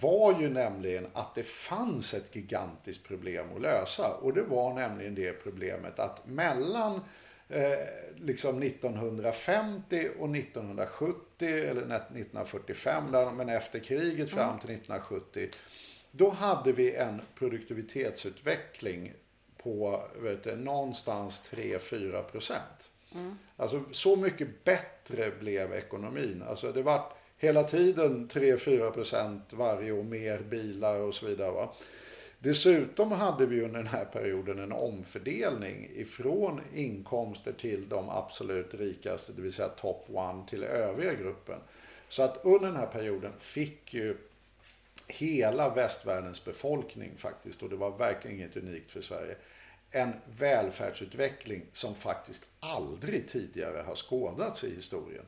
var 0.00 0.40
ju 0.40 0.48
nämligen 0.48 1.06
att 1.12 1.34
det 1.34 1.42
fanns 1.42 2.14
ett 2.14 2.36
gigantiskt 2.36 3.08
problem 3.08 3.46
att 3.56 3.62
lösa. 3.62 4.14
Och 4.14 4.34
det 4.34 4.42
var 4.42 4.74
nämligen 4.74 5.14
det 5.14 5.32
problemet 5.32 5.98
att 5.98 6.26
mellan 6.26 7.00
eh, 7.48 7.78
liksom 8.16 8.62
1950 8.62 10.08
och 10.18 10.36
1970, 10.36 11.48
eller 11.48 11.82
1945, 11.82 13.12
där, 13.12 13.30
men 13.30 13.48
efter 13.48 13.78
kriget 13.78 14.30
fram 14.30 14.58
till 14.58 14.70
1970, 14.70 15.48
då 16.10 16.30
hade 16.30 16.72
vi 16.72 16.94
en 16.94 17.20
produktivitetsutveckling 17.34 19.12
på 19.62 20.02
vet 20.16 20.44
du, 20.44 20.56
någonstans 20.56 21.42
3-4 21.50 22.22
procent. 22.22 22.90
Alltså 23.56 23.84
så 23.92 24.16
mycket 24.16 24.64
bättre 24.64 25.30
blev 25.40 25.72
ekonomin. 25.72 26.44
Alltså 26.48 26.72
det 26.72 26.82
var 26.82 27.12
hela 27.42 27.64
tiden 27.64 28.28
3-4 28.28 28.90
procent 28.90 29.42
varje 29.52 29.92
år 29.92 30.02
mer 30.02 30.38
bilar 30.38 31.00
och 31.00 31.14
så 31.14 31.26
vidare. 31.26 31.50
Va? 31.50 31.74
Dessutom 32.38 33.12
hade 33.12 33.46
vi 33.46 33.60
under 33.62 33.78
den 33.78 33.86
här 33.86 34.04
perioden 34.04 34.58
en 34.58 34.72
omfördelning 34.72 35.90
ifrån 35.94 36.60
inkomster 36.74 37.52
till 37.52 37.88
de 37.88 38.08
absolut 38.08 38.74
rikaste, 38.74 39.32
det 39.32 39.42
vill 39.42 39.52
säga 39.52 39.68
top 39.68 40.04
one 40.08 40.46
till 40.48 40.64
övriga 40.64 41.14
gruppen. 41.14 41.58
Så 42.08 42.22
att 42.22 42.40
under 42.44 42.66
den 42.66 42.76
här 42.76 42.86
perioden 42.86 43.32
fick 43.38 43.94
ju 43.94 44.16
hela 45.06 45.74
västvärldens 45.74 46.44
befolkning 46.44 47.12
faktiskt, 47.16 47.62
och 47.62 47.68
det 47.68 47.76
var 47.76 47.98
verkligen 47.98 48.36
inget 48.36 48.56
unikt 48.56 48.90
för 48.90 49.00
Sverige, 49.00 49.36
en 49.90 50.12
välfärdsutveckling 50.38 51.62
som 51.72 51.94
faktiskt 51.94 52.46
aldrig 52.60 53.28
tidigare 53.28 53.82
har 53.86 53.94
skådats 53.94 54.64
i 54.64 54.74
historien. 54.74 55.24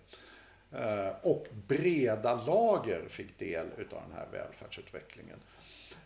Eh, 0.75 1.13
Och 1.23 1.47
breda 1.69 2.45
lager 2.47 3.09
fick 3.09 3.39
del 3.39 3.67
utav 3.79 4.03
den 4.09 4.17
här 4.19 4.27
välfärdsutvecklingen. 4.33 5.39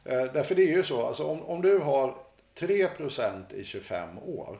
Eh, 0.04 0.24
Därför 0.32 0.54
det 0.54 0.62
är 0.62 0.76
ju 0.76 0.82
så, 0.82 1.06
alltså 1.06 1.24
om, 1.24 1.42
om 1.42 1.62
du 1.62 1.78
har 1.78 2.14
3% 2.54 3.54
i 3.54 3.64
25 3.64 4.18
år, 4.18 4.58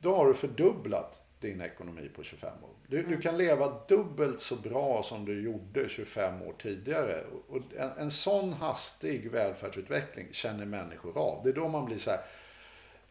då 0.00 0.14
har 0.16 0.26
du 0.26 0.34
fördubblat 0.34 1.20
din 1.40 1.60
ekonomi 1.60 2.10
på 2.16 2.22
25 2.22 2.48
år. 2.64 2.70
Du, 2.86 3.02
du 3.02 3.20
kan 3.20 3.38
leva 3.38 3.80
dubbelt 3.88 4.40
så 4.40 4.56
bra 4.56 5.02
som 5.02 5.24
du 5.24 5.42
gjorde 5.42 5.88
25 5.88 6.42
år 6.42 6.54
tidigare. 6.62 7.24
Och 7.48 7.58
en, 7.78 7.90
en 7.98 8.10
sån 8.10 8.52
hastig 8.52 9.30
välfärdsutveckling 9.30 10.26
känner 10.32 10.64
människor 10.66 11.18
av. 11.18 11.40
Det 11.44 11.50
är 11.50 11.54
då 11.54 11.68
man 11.68 11.84
blir 11.84 11.98
så 11.98 12.10
här, 12.10 12.20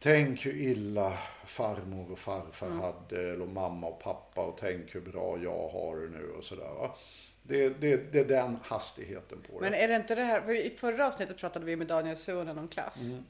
tänk 0.04 0.46
hur 0.46 0.56
illa 0.56 1.18
farmor 1.46 2.12
och 2.12 2.20
farfar 2.20 2.70
hade, 2.70 3.34
eller 3.34 3.46
mamma 3.46 3.88
och 3.88 4.00
pappa, 4.00 4.42
och 4.42 4.58
tänk 4.60 4.96
hur 4.96 5.02
bra 5.02 5.38
jag 5.44 5.70
har 5.70 5.98
det 5.98 6.10
nu 6.18 6.30
och 6.38 6.44
sådär. 6.44 6.92
Det, 7.44 7.70
det, 7.70 8.12
det 8.12 8.20
är 8.20 8.26
den 8.26 8.58
hastigheten 8.64 9.38
på 9.42 9.60
det. 9.60 9.70
Men 9.70 9.74
är 9.80 9.88
det 9.88 9.96
inte 9.96 10.16
det 10.16 10.24
här, 10.24 10.42
för 10.42 10.54
i 10.66 10.70
förra 10.70 11.08
avsnittet 11.08 11.38
pratade 11.38 11.66
vi 11.66 11.76
med 11.76 11.88
Daniel 11.88 12.18
Suhonen 12.18 12.58
om 12.58 12.68
klass. 12.68 13.12
Mm. 13.12 13.26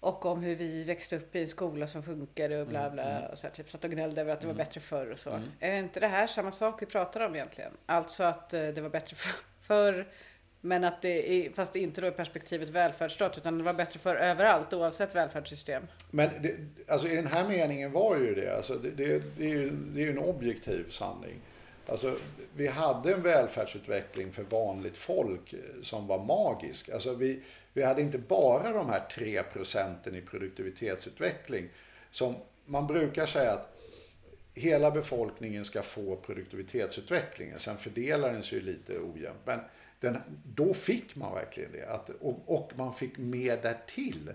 Och 0.00 0.26
om 0.26 0.42
hur 0.42 0.56
vi 0.56 0.84
växte 0.84 1.16
upp 1.16 1.36
i 1.36 1.40
en 1.40 1.48
skola 1.48 1.86
som 1.86 2.02
funkade 2.02 2.54
och 2.54 2.68
Mm, 2.68 2.70
bla 2.72 2.90
bla. 2.90 3.28
Och 3.28 3.38
så 3.38 3.46
här, 3.46 3.54
typ, 3.54 3.70
satt 3.70 3.84
och 3.84 3.90
gnällde 3.90 4.20
över 4.20 4.32
att 4.32 4.40
det 4.40 4.46
var 4.46 4.54
bättre 4.54 4.80
förr 4.80 5.10
och 5.10 5.18
så. 5.18 5.30
Är 5.60 5.70
det 5.70 5.78
inte 5.78 6.00
det 6.00 6.08
här 6.08 6.26
samma 6.26 6.50
sak 6.52 6.82
vi 6.82 6.86
pratar 6.86 7.20
om 7.20 7.34
egentligen? 7.34 7.72
Alltså 7.86 8.24
att 8.24 8.54
eh, 8.54 8.66
det 8.68 8.80
var 8.80 8.88
bättre 8.88 9.16
för- 9.16 9.44
förr. 9.62 10.08
Men 10.66 10.84
att 10.84 11.02
det 11.02 11.32
är, 11.32 11.50
fast 11.50 11.72
det 11.72 11.78
inte 11.78 12.00
då 12.00 12.06
i 12.06 12.10
perspektivet 12.10 12.68
välfärdsstat 12.68 13.38
utan 13.38 13.58
det 13.58 13.64
var 13.64 13.74
bättre 13.74 13.98
för 13.98 14.16
överallt 14.16 14.72
oavsett 14.72 15.14
välfärdssystem. 15.14 15.82
Men 16.10 16.30
det, 16.42 16.56
alltså 16.88 17.08
i 17.08 17.16
den 17.16 17.26
här 17.26 17.48
meningen 17.48 17.92
var 17.92 18.16
ju 18.16 18.34
det, 18.34 18.56
alltså 18.56 18.74
det, 18.74 18.90
det, 18.90 19.22
det, 19.38 19.44
är 19.44 19.48
ju, 19.48 19.70
det 19.70 20.04
är 20.04 20.10
en 20.10 20.18
objektiv 20.18 20.90
sanning. 20.90 21.40
Alltså, 21.86 22.16
vi 22.56 22.66
hade 22.66 23.12
en 23.12 23.22
välfärdsutveckling 23.22 24.32
för 24.32 24.42
vanligt 24.42 24.96
folk 24.96 25.52
eh, 25.52 25.58
som 25.82 26.06
var 26.06 26.24
magisk. 26.24 26.88
Alltså 26.88 27.14
vi, 27.14 27.40
vi 27.72 27.82
hade 27.82 28.02
inte 28.02 28.18
bara 28.18 28.72
de 28.72 28.88
här 28.88 29.02
3 29.14 29.42
procenten 29.42 30.14
i 30.14 30.20
produktivitetsutveckling. 30.20 31.68
Som 32.10 32.34
man 32.64 32.86
brukar 32.86 33.26
säga 33.26 33.52
att 33.52 33.74
hela 34.54 34.90
befolkningen 34.90 35.64
ska 35.64 35.82
få 35.82 36.16
produktivitetsutvecklingen. 36.16 37.58
Sen 37.58 37.76
fördelar 37.76 38.32
den 38.32 38.42
sig 38.42 38.58
ju 38.58 38.64
lite 38.64 38.98
ojämnt. 38.98 39.40
Men 39.44 39.60
den, 40.04 40.18
då 40.44 40.74
fick 40.74 41.16
man 41.16 41.34
verkligen 41.34 41.72
det. 41.72 41.86
Att, 41.86 42.10
och, 42.10 42.42
och 42.46 42.72
man 42.76 42.94
fick 42.94 43.18
mer 43.18 43.56
därtill. 43.62 44.30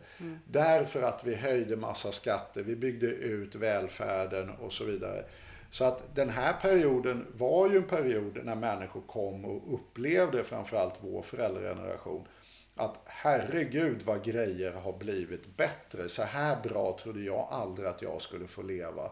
Därför 0.46 1.02
att 1.02 1.24
vi 1.24 1.36
höjde 1.36 1.76
massa 1.76 2.12
skatter, 2.12 2.64
vi 2.64 2.76
byggde 2.76 3.08
ut 3.08 3.56
välfärden 3.56 4.50
och 4.50 4.74
så 4.74 4.84
vidare. 4.84 5.26
Så 5.72 5.86
att 5.86 6.16
den 6.16 6.30
här 6.30 6.54
perioden 6.62 7.26
var 7.34 7.70
ju 7.70 7.78
en 7.78 7.84
period 7.84 8.40
när 8.44 8.56
människor 8.56 9.02
kom 9.02 9.46
och 9.46 9.74
upplevde, 9.74 10.44
framförallt 10.44 10.96
vår 11.00 11.22
föräldrageneration, 11.22 12.28
att 12.76 13.00
herregud 13.06 14.02
vad 14.06 14.24
grejer 14.24 14.72
har 14.72 14.94
blivit 14.94 15.58
bättre. 15.58 16.10
Så 16.10 16.24
här 16.24 16.58
bra 16.64 16.98
trodde 17.04 17.22
jag 17.22 17.48
aldrig 17.52 17.88
att 17.88 18.02
jag 18.02 18.22
skulle 18.22 18.48
få 18.48 18.62
leva. 18.62 19.12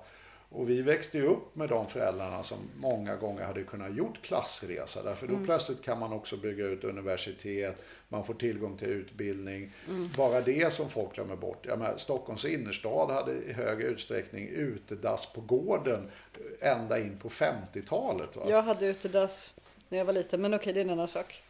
Och 0.50 0.70
vi 0.70 0.82
växte 0.82 1.18
ju 1.18 1.26
upp 1.26 1.56
med 1.56 1.70
de 1.70 1.88
föräldrarna 1.88 2.44
som 2.44 2.58
många 2.76 3.16
gånger 3.16 3.44
hade 3.44 3.64
kunnat 3.64 3.96
gjort 3.96 4.22
klassresa. 4.22 5.04
Därför 5.04 5.28
då 5.28 5.40
plötsligt 5.46 5.82
kan 5.82 6.00
man 6.00 6.14
också 6.14 6.38
bygga 6.38 6.66
ut 6.66 6.84
universitet, 6.84 7.76
man 8.10 8.24
får 8.24 8.34
tillgång 8.34 8.78
till 8.78 8.88
utbildning. 8.88 9.72
Bara 10.18 10.42
det 10.42 10.74
som 10.74 10.90
folk 10.90 11.16
glömmer 11.16 11.36
bort. 11.36 11.66
Jag 11.66 11.80
menar, 11.80 11.98
Stockholms 11.98 12.46
innerstad 12.46 13.12
hade 13.12 13.32
i 13.32 13.54
hög 13.54 13.82
utsträckning 13.82 14.48
utedass 14.48 15.26
på 15.34 15.42
gården 15.42 16.12
ända 16.60 17.00
in 17.00 17.18
på 17.20 17.30
50-talet. 17.30 18.36
Va? 18.36 18.44
Jag 18.50 18.64
hade 18.64 18.86
utedass 18.88 19.56
när 19.90 19.98
jag 19.98 20.06
var 20.06 20.14
liten 20.14 20.42
men 20.42 20.54
okej 20.54 20.74
det 20.74 20.80
är 20.80 20.86
en 20.86 20.90
annan 20.90 21.08
sak. 21.08 21.44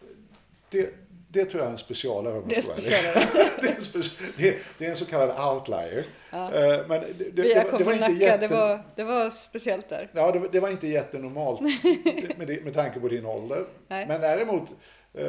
Det, 0.70 0.94
det 1.30 1.46
tror 1.46 1.60
jag 1.62 1.68
är 1.68 1.72
en 1.72 1.78
specialare. 1.78 2.42
Det 2.48 2.58
är 2.58 2.62
specialare. 2.62 3.28
det, 3.62 3.68
är 3.68 3.72
en 3.96 4.02
det, 4.38 4.58
det 4.78 4.86
är 4.86 4.90
en 4.90 4.96
så 4.96 5.06
kallad 5.06 5.54
outlier. 5.54 6.06
Eh, 6.32 6.88
Men 6.88 6.90
det, 6.90 7.14
det, 7.14 7.32
det, 7.32 7.72
var- 7.72 7.78
det 7.78 7.84
var 7.84 7.94
inte 7.94 8.10
Nacka, 8.10 8.14
jätte... 8.26 8.38
det, 8.38 8.56
var, 8.56 8.80
det 8.96 9.04
var 9.04 9.30
speciellt 9.30 9.90
där. 9.90 10.10
Ja, 10.14 10.32
det, 10.32 10.40
var- 10.40 10.48
det 10.52 10.60
var 10.60 10.70
inte 10.70 10.88
jättenormalt 10.88 11.62
med, 12.38 12.64
med 12.64 12.74
tanke 12.74 13.00
på 13.00 13.08
din 13.08 13.26
ålder. 13.26 13.66
Nej. 13.88 14.08
Men 14.08 14.22
däremot 14.22 14.70
eh, 15.14 15.26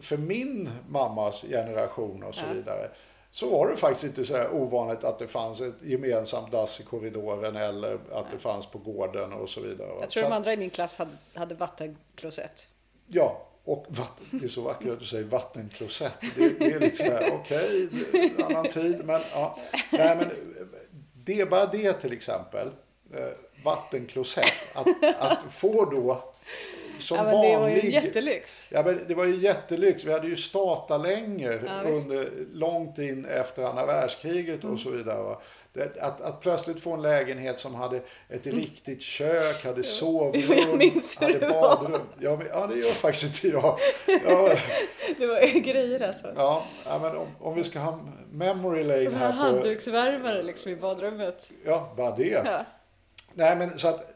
för 0.00 0.16
min 0.16 0.70
mammas 0.88 1.42
generation 1.48 2.22
och 2.22 2.34
så 2.34 2.44
Ja. 2.48 2.54
vidare 2.54 2.88
så 3.32 3.50
var 3.50 3.68
det 3.70 3.76
faktiskt 3.76 4.04
inte 4.04 4.24
så 4.24 4.48
ovanligt 4.52 5.04
att 5.04 5.18
det 5.18 5.26
fanns 5.28 5.60
ett 5.60 5.74
gemensamt 5.82 6.52
dass 6.52 6.80
i 6.80 6.82
korridoren 6.82 7.56
eller 7.56 7.98
att 8.12 8.26
det 8.32 8.38
fanns 8.38 8.66
på 8.66 8.78
gården 8.78 9.32
och 9.32 9.48
så 9.48 9.60
vidare. 9.60 9.88
Jag 9.88 9.98
tror 9.98 10.08
Så 10.08 10.20
de 10.20 10.26
att- 10.26 10.32
andra 10.32 10.52
i 10.52 10.56
min 10.56 10.70
klass 10.70 10.96
hade, 10.96 11.10
hade 11.34 11.54
vattenklosett. 11.54 12.68
Ja, 13.06 13.46
och 13.64 13.86
vatten, 13.88 14.26
det 14.30 14.44
är 14.44 14.48
så 14.48 14.62
vackert 14.62 14.92
att 14.92 15.00
du 15.00 15.06
säger 15.06 15.24
vattenklosett. 15.24 16.20
Det, 16.36 16.58
det 16.58 16.72
är 16.72 16.80
lite 16.80 16.96
så 16.96 17.04
här, 17.04 17.30
okej, 17.32 17.88
det 18.12 18.18
är 18.18 18.30
en 18.38 18.44
annan 18.44 18.68
tid. 18.68 19.04
Men, 19.04 19.20
ja. 19.32 19.58
Nej, 19.90 20.16
men 20.16 20.30
det 21.14 21.40
är 21.40 21.46
bara 21.46 21.66
det 21.66 21.92
till 21.92 22.12
exempel. 22.12 22.68
Eh, 23.14 23.64
vattenklosett. 23.64 24.52
Att, 24.74 24.86
att 25.18 25.52
få 25.52 25.84
då 25.84 26.32
som 27.00 27.16
ja, 27.16 27.22
men 27.22 27.32
det 27.32 27.38
var 27.38 27.46
ju 27.46 27.56
vanlig... 27.56 27.84
en 27.84 27.90
jättelyx. 27.90 28.66
Ja, 28.70 28.82
men 28.82 29.00
det 29.08 29.14
var 29.14 29.24
ju 29.24 29.36
jättelyx. 29.36 30.04
Vi 30.04 30.12
hade 30.12 30.26
ju 30.28 30.36
statarlängor 30.36 31.60
Ja, 31.66 31.90
under, 31.90 32.28
långt 32.52 32.98
in 32.98 33.24
efter 33.24 33.62
andra 33.64 33.86
världskriget 33.86 34.62
Mm. 34.62 34.74
och 34.74 34.80
så 34.80 34.90
vidare. 34.90 35.22
Va? 35.22 35.40
Att, 36.00 36.20
att 36.20 36.40
plötsligt 36.40 36.80
få 36.80 36.92
en 36.92 37.02
lägenhet 37.02 37.58
som 37.58 37.74
hade 37.74 37.96
ett 38.28 38.46
riktigt 38.46 39.02
kök, 39.02 39.64
hade 39.64 39.82
sovrum, 39.82 40.42
Mm. 40.72 40.80
Jag 41.20 41.26
hade 41.28 41.38
badrum. 41.48 42.00
Ja, 42.18 42.36
men, 42.36 42.46
ja, 42.50 42.66
det 42.66 42.74
gör 42.78 42.90
faktiskt 42.92 43.44
inte 43.44 43.56
jag. 43.56 43.78
Ja, 44.26 44.54
Det 45.18 45.26
var 45.26 45.60
grejer 45.60 46.00
alltså. 46.00 46.32
ja, 46.36 46.64
ja, 46.86 46.98
men 46.98 47.16
om, 47.16 47.26
om 47.40 47.54
vi 47.54 47.64
ska 47.64 47.78
ha 47.78 48.00
memory 48.32 48.84
lane 48.84 49.00
här 49.02 49.10
här 49.10 49.30
på... 49.30 49.36
handduksvärmare 49.36 50.42
liksom 50.42 50.72
i 50.72 50.76
badrummet. 50.76 51.48
Ja, 51.64 51.92
bara 51.96 52.16
det. 52.16 52.42
Ja. 52.44 52.64
Nej, 53.34 53.56
men 53.56 53.78
så 53.78 53.88
att 53.88 54.09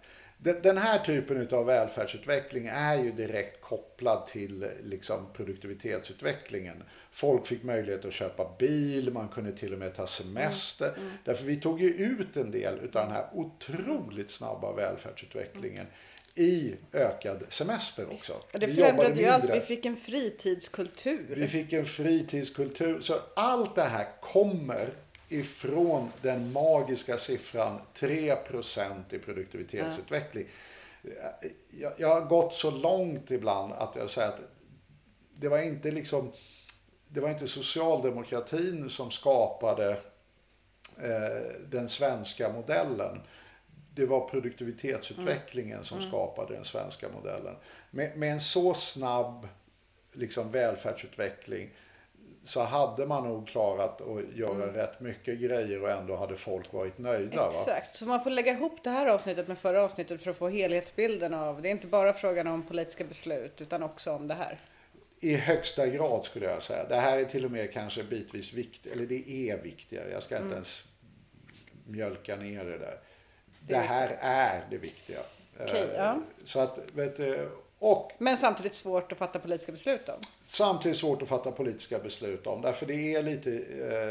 den 0.44 0.78
här 0.78 0.98
typen 0.98 1.48
av 1.50 1.66
välfärdsutveckling 1.66 2.66
är 2.72 2.96
ju 2.96 3.12
direkt 3.12 3.60
kopplad 3.60 4.26
till 4.26 4.66
liksom, 4.84 5.26
produktivitetsutvecklingen. 5.32 6.82
Folk 7.10 7.46
fick 7.46 7.62
möjlighet 7.62 8.04
att 8.04 8.12
köpa 8.12 8.56
bil, 8.58 9.12
man 9.12 9.28
kunde 9.28 9.52
till 9.52 9.72
och 9.72 9.78
med 9.78 9.94
ta 9.94 10.06
semester. 10.06 10.94
Mm. 10.96 11.10
Därför 11.24 11.44
vi 11.44 11.56
tog 11.56 11.82
ju 11.82 11.88
ut 11.88 12.36
en 12.36 12.50
del 12.50 12.78
av 12.78 12.90
den 12.92 13.10
här 13.10 13.26
otroligt 13.32 14.30
snabba 14.30 14.72
välfärdsutvecklingen 14.72 15.86
i 16.34 16.74
ökad 16.92 17.44
semester 17.48 18.12
också. 18.12 18.32
Och 18.52 18.60
det 18.60 18.74
förändrade 18.74 19.20
ju 19.20 19.26
allt. 19.26 19.50
Vi 19.54 19.60
fick 19.60 19.86
en 19.86 19.96
fritidskultur. 19.96 21.34
Vi 21.36 21.48
fick 21.48 21.72
en 21.72 21.86
fritidskultur. 21.86 23.00
Så 23.00 23.14
allt 23.36 23.74
det 23.74 23.82
här 23.82 24.06
kommer 24.20 24.94
ifrån 25.34 26.10
den 26.22 26.52
magiska 26.52 27.18
siffran 27.18 27.78
3% 27.94 29.14
i 29.14 29.18
produktivitetsutveckling. 29.18 30.46
Jag, 31.70 31.92
jag 31.96 32.08
har 32.08 32.20
gått 32.20 32.54
så 32.54 32.70
långt 32.70 33.30
ibland 33.30 33.72
att 33.72 33.96
jag 33.96 34.10
säger 34.10 34.28
att 34.28 34.40
det 35.36 35.48
var 35.48 35.62
inte 35.62 35.90
liksom 35.90 36.32
det 37.08 37.20
var 37.20 37.30
inte 37.30 37.48
socialdemokratin 37.48 38.90
som 38.90 39.10
skapade 39.10 39.90
eh, 40.98 41.60
den 41.68 41.88
svenska 41.88 42.52
modellen. 42.52 43.20
Det 43.94 44.06
var 44.06 44.28
produktivitetsutvecklingen 44.28 45.84
som 45.84 46.02
skapade 46.02 46.54
den 46.54 46.64
svenska 46.64 47.08
modellen. 47.08 47.56
Med, 47.90 48.16
med 48.16 48.32
en 48.32 48.40
så 48.40 48.74
snabb 48.74 49.48
liksom, 50.12 50.50
välfärdsutveckling 50.50 51.70
så 52.44 52.60
hade 52.60 53.06
man 53.06 53.24
nog 53.24 53.48
klarat 53.48 54.00
att 54.00 54.36
göra 54.36 54.72
rätt 54.82 55.00
mycket 55.00 55.38
grejer 55.38 55.82
och 55.82 55.90
ändå 55.90 56.16
hade 56.16 56.36
folk 56.36 56.72
varit 56.72 56.98
nöjda. 56.98 57.36
Va? 57.36 57.46
Exakt, 57.48 57.94
så 57.94 58.06
man 58.06 58.22
får 58.22 58.30
lägga 58.30 58.52
ihop 58.52 58.84
det 58.84 58.90
här 58.90 59.06
avsnittet 59.06 59.48
med 59.48 59.58
förra 59.58 59.82
avsnittet 59.82 60.22
för 60.22 60.30
att 60.30 60.36
få 60.36 60.48
helhetsbilden 60.48 61.34
av. 61.34 61.62
Det 61.62 61.68
är 61.68 61.70
inte 61.70 61.86
bara 61.86 62.12
frågan 62.12 62.46
om 62.46 62.62
politiska 62.62 63.04
beslut 63.04 63.60
utan 63.60 63.82
också 63.82 64.12
om 64.12 64.28
det 64.28 64.34
här. 64.34 64.60
I 65.20 65.36
högsta 65.36 65.86
grad 65.86 66.24
skulle 66.24 66.46
jag 66.46 66.62
säga. 66.62 66.84
Det 66.88 66.96
här 66.96 67.18
är 67.18 67.24
till 67.24 67.44
och 67.44 67.50
med 67.50 67.72
kanske 67.72 68.04
bitvis 68.04 68.52
viktigt, 68.52 68.92
eller 68.92 69.06
det 69.06 69.30
är 69.50 69.62
viktigare. 69.62 70.10
Jag 70.10 70.22
ska 70.22 70.34
inte 70.34 70.44
Mm. 70.44 70.54
ens 70.54 70.84
mjölka 71.86 72.36
ner 72.36 72.64
det 72.64 72.78
där. 72.78 72.98
Det 73.60 73.76
här 73.76 74.16
är 74.20 74.66
det 74.70 74.78
viktiga. 74.78 75.18
Okej, 75.60 75.82
Eh, 75.82 75.94
ja. 75.96 76.18
Så 76.44 76.60
att, 76.60 76.78
vet 76.94 77.16
du, 77.16 77.48
och 77.92 78.12
Men 78.18 78.36
samtidigt 78.38 78.74
svårt 78.74 79.12
att 79.12 79.18
fatta 79.18 79.38
politiska 79.38 79.72
beslut 79.72 80.08
om. 80.08 80.20
samtidigt 80.42 80.98
svårt 80.98 81.22
att 81.22 81.28
fatta 81.28 81.52
politiska 81.52 81.98
beslut 81.98 82.46
om. 82.46 82.60
Därför 82.62 82.86
det 82.86 83.14
är 83.14 83.22
lite 83.22 83.50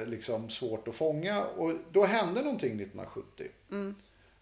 eh, 0.01 0.07
liksom 0.07 0.49
svårt 0.49 0.87
att 0.87 0.95
fånga. 0.95 1.43
Och 1.45 1.73
då 1.91 2.03
hände 2.05 2.41
någonting 2.41 2.81
1970. 2.81 3.47
Mm. 3.71 3.95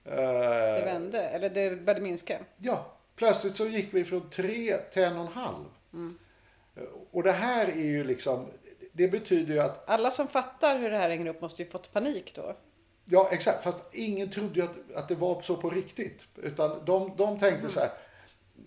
Eh, 0.05 0.11
Det 0.15 0.81
vände, 0.85 1.21
eller 1.21 1.49
det 1.49 1.75
började 1.75 2.01
minska. 2.01 2.39
Ja, 2.57 2.91
plötsligt 3.15 3.55
så 3.55 3.65
gick 3.65 3.93
vi 3.93 4.03
från 4.05 4.29
tre 4.29 4.77
till 4.77 5.03
en 5.03 5.15
och 5.17 5.21
en 5.25 5.31
halv. 5.33 5.65
Mm. 5.93 6.17
Och 7.11 7.23
det 7.23 7.31
här 7.31 7.67
är 7.67 7.75
ju 7.83 8.03
liksom, 8.03 8.45
det 8.93 9.07
betyder 9.07 9.53
ju 9.53 9.59
att, 9.59 9.89
Alla 9.89 10.11
som 10.11 10.27
fattar 10.27 10.79
hur 10.79 10.91
det 10.91 10.97
här 10.97 11.09
hänger 11.09 11.27
upp 11.27 11.41
måste 11.41 11.61
ju 11.63 11.69
fått 11.69 11.93
panik 11.93 12.35
då. 12.35 12.55
ja 13.05 13.29
exakt, 13.31 13.63
fast 13.63 13.79
ingen 13.91 14.29
trodde 14.29 14.59
ju 14.59 14.65
att, 14.65 14.95
att 14.95 15.07
det 15.07 15.15
var 15.15 15.41
så 15.41 15.55
på 15.55 15.69
riktigt. 15.69 16.25
Utan 16.35 16.85
de, 16.85 17.13
de 17.17 17.39
tänkte 17.39 17.69
så 17.69 17.79
här, 17.79 17.89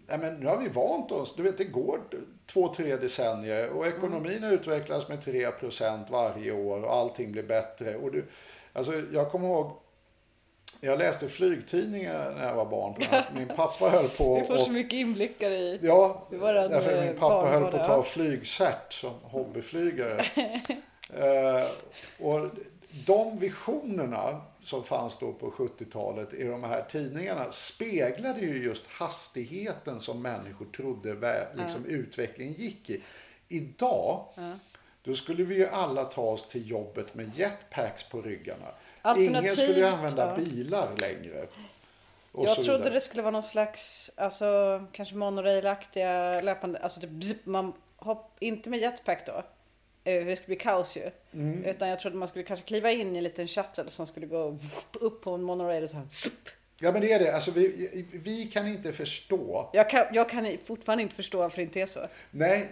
nej 0.06 0.18
men 0.18 0.34
nu 0.34 0.46
har 0.46 0.56
vi 0.56 0.68
vant 0.68 1.12
oss, 1.12 1.34
du 1.36 1.42
vet 1.42 1.58
det 1.58 1.64
går 1.64 2.00
två, 2.46 2.74
tre 2.74 2.96
decennier 2.96 3.70
och 3.70 3.86
ekonomin 3.86 4.44
utvecklas 4.44 5.08
med 5.08 5.18
3% 5.18 6.04
varje 6.10 6.52
år 6.52 6.84
och 6.84 6.94
allting 6.94 7.32
blir 7.32 7.42
bättre. 7.42 7.96
Och 7.96 8.12
du, 8.12 8.24
alltså 8.72 8.92
jag 9.12 9.30
kommer 9.30 9.48
ihåg, 9.48 9.72
jag 10.80 10.98
läste 10.98 11.28
flygtidningar 11.28 12.34
när 12.36 12.48
jag 12.48 12.54
var 12.54 12.64
barn. 12.64 12.94
Min 13.34 13.48
pappa 13.48 13.88
höll 13.88 14.08
på 14.08 14.34
Vi 14.34 14.44
får 14.44 14.54
och 14.54 14.60
så 14.60 14.70
mycket 14.70 14.92
inblickar 14.92 15.50
i... 15.50 15.78
Ja, 15.82 16.26
därför 16.30 16.96
eh, 16.96 17.04
min 17.04 17.16
pappa 17.16 17.46
höll 17.46 17.70
på 17.70 17.76
att 17.76 17.86
ta 17.86 18.02
flygcert 18.02 18.92
som 18.92 19.14
hobbyflygare. 19.22 20.24
eh, 21.16 21.66
och 22.18 22.48
de 23.06 23.38
visionerna 23.38 24.40
som 24.64 24.84
fanns 24.84 25.18
då 25.18 25.32
på 25.32 25.50
70-talet 25.50 26.34
i 26.34 26.44
de 26.44 26.64
här 26.64 26.84
tidningarna 26.90 27.50
speglade 27.50 28.40
ju 28.40 28.62
just 28.62 28.86
hastigheten 28.86 30.00
som 30.00 30.22
människor 30.22 30.66
trodde 30.66 31.48
liksom 31.54 31.84
utvecklingen 31.84 32.54
gick 32.54 32.90
i. 32.90 33.02
Idag, 33.48 34.26
då 35.02 35.14
skulle 35.14 35.44
vi 35.44 35.54
ju 35.54 35.66
alla 35.66 36.04
ta 36.04 36.22
oss 36.22 36.48
till 36.48 36.70
jobbet 36.70 37.14
med 37.14 37.30
jetpacks 37.38 38.02
på 38.02 38.22
ryggarna. 38.22 38.66
Ingen 39.16 39.52
skulle 39.52 39.78
ju 39.78 39.84
använda 39.84 40.28
ja. 40.28 40.44
bilar 40.44 40.88
längre. 40.96 41.46
Jag 42.32 42.54
trodde 42.54 42.72
vidare. 42.72 42.94
det 42.94 43.00
skulle 43.00 43.22
vara 43.22 43.32
någon 43.32 43.42
slags, 43.42 44.10
alltså 44.16 44.80
kanske 44.92 45.14
monorail-aktiga 45.14 46.40
löpande, 46.40 46.78
alltså 46.78 47.00
typ 47.00 47.46
man 47.46 47.72
hopp, 47.96 48.36
inte 48.40 48.70
med 48.70 48.80
jetpack 48.80 49.26
då. 49.26 49.42
Eh, 50.04 50.26
Det 50.26 50.36
skulle 50.36 50.46
bli 50.46 50.56
kaos 50.56 50.96
ju. 50.96 51.10
Mm. 51.34 51.64
Utan 51.64 51.88
jag 51.88 51.98
trodde 51.98 52.16
man 52.16 52.28
skulle 52.28 52.44
kanske 52.44 52.66
kliva 52.66 52.90
in 52.90 53.14
i 53.14 53.18
en 53.18 53.24
liten 53.24 53.48
shuttle 53.48 53.90
som 53.90 54.06
skulle 54.06 54.26
gå 54.26 54.58
upp 54.92 55.22
på 55.22 55.30
en 55.30 55.42
monorail 55.42 55.82
och 55.82 55.90
så 55.90 55.96
här. 55.96 56.06
Ja 56.80 56.92
men 56.92 57.00
det 57.00 57.12
är 57.12 57.18
det. 57.18 57.34
Alltså, 57.34 57.50
vi, 57.50 58.06
vi 58.12 58.46
kan 58.46 58.66
inte 58.66 58.92
förstå. 58.92 59.70
Jag 59.72 59.90
kan, 59.90 60.04
jag 60.12 60.28
kan 60.28 60.58
fortfarande 60.64 61.02
inte 61.02 61.14
förstå 61.14 61.38
varför 61.38 61.56
det 61.56 61.62
inte 61.62 61.80
är 61.80 61.86
så. 61.86 62.00
Nej, 62.30 62.68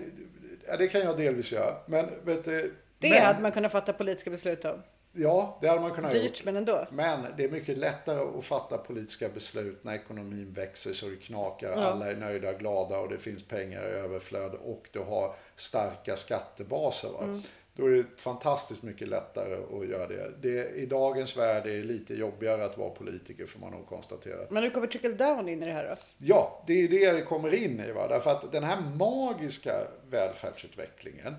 det 0.79 0.89
kan 0.89 1.01
jag 1.01 1.19
delvis 1.19 1.53
göra. 1.53 1.75
Men 1.87 2.07
vet 2.25 2.45
du, 2.45 2.75
Det 2.99 3.11
men, 3.11 3.23
hade 3.23 3.41
man 3.43 3.53
kunnat 3.53 3.73
fatta 3.73 3.93
politiska 3.93 4.31
beslut 4.31 4.65
om. 4.65 4.83
Ja, 5.15 5.59
det 5.61 5.69
hade 5.69 5.81
man 5.81 5.95
kunnat 5.95 6.13
Dyrt, 6.13 6.25
gjort. 6.25 6.45
men 6.45 6.57
ändå. 6.57 6.87
Men 6.91 7.27
det 7.37 7.45
är 7.45 7.51
mycket 7.51 7.79
lättare 7.79 8.39
att 8.39 8.45
fatta 8.45 8.79
politiska 8.79 9.29
beslut 9.29 9.85
när 9.85 9.95
ekonomin 9.95 10.53
växer 10.53 10.93
så 10.93 11.09
det 11.09 11.17
knakar. 11.17 11.71
Ja. 11.71 11.77
Alla 11.77 12.11
är 12.11 12.17
nöjda, 12.17 12.53
glada 12.53 12.99
och 12.99 13.09
det 13.09 13.19
finns 13.19 13.43
pengar 13.43 13.83
i 13.83 13.93
överflöd 13.93 14.55
och 14.55 14.89
du 14.93 14.99
har 14.99 15.35
starka 15.57 16.17
skattebaser. 16.17 17.09
Va? 17.09 17.23
Mm. 17.23 17.43
Då 17.75 17.87
är 17.87 17.91
det 17.91 18.05
fantastiskt 18.17 18.83
mycket 18.83 19.09
lättare 19.09 19.55
att 19.55 19.89
göra 19.89 20.07
det. 20.07 20.33
det. 20.41 20.69
I 20.71 20.87
dagens 20.87 21.37
värld 21.37 21.67
är 21.67 21.77
det 21.77 21.83
lite 21.83 22.15
jobbigare 22.15 22.65
att 22.65 22.79
vara 22.79 22.91
politiker 22.91 23.47
får 23.47 23.61
man 23.61 23.73
nog 23.73 23.87
konstatera. 23.87 24.47
Men 24.51 24.63
nu 24.63 24.71
kommer 24.71 24.87
trickle 24.87 25.13
down 25.13 25.49
in 25.49 25.63
i 25.63 25.67
det 25.67 25.73
här 25.73 25.89
då. 25.89 25.97
Ja, 26.19 26.65
det 26.67 26.73
är 26.73 26.89
det 26.89 27.13
det 27.13 27.23
kommer 27.23 27.55
in 27.55 27.81
i. 27.81 27.93
Va? 27.93 28.09
Därför 28.09 28.31
att 28.31 28.53
den 28.53 28.65
här 28.65 28.81
magiska 28.81 29.73
välfärdsutvecklingen, 30.11 31.35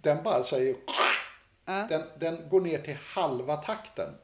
den 0.00 0.22
bara 0.22 0.42
säger... 0.42 0.74
Den, 1.64 2.02
den 2.18 2.48
går 2.48 2.60
ner 2.60 2.78
till 2.78 2.96
halva 2.96 3.56
takten. 3.56 4.14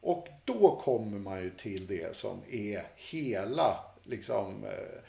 Och 0.00 0.28
då 0.44 0.80
kommer 0.84 1.18
man 1.18 1.42
ju 1.42 1.50
till 1.50 1.86
det 1.86 2.16
som 2.16 2.42
är 2.50 2.82
hela 2.96 3.84
liksom, 4.04 4.64
eh, 4.64 5.00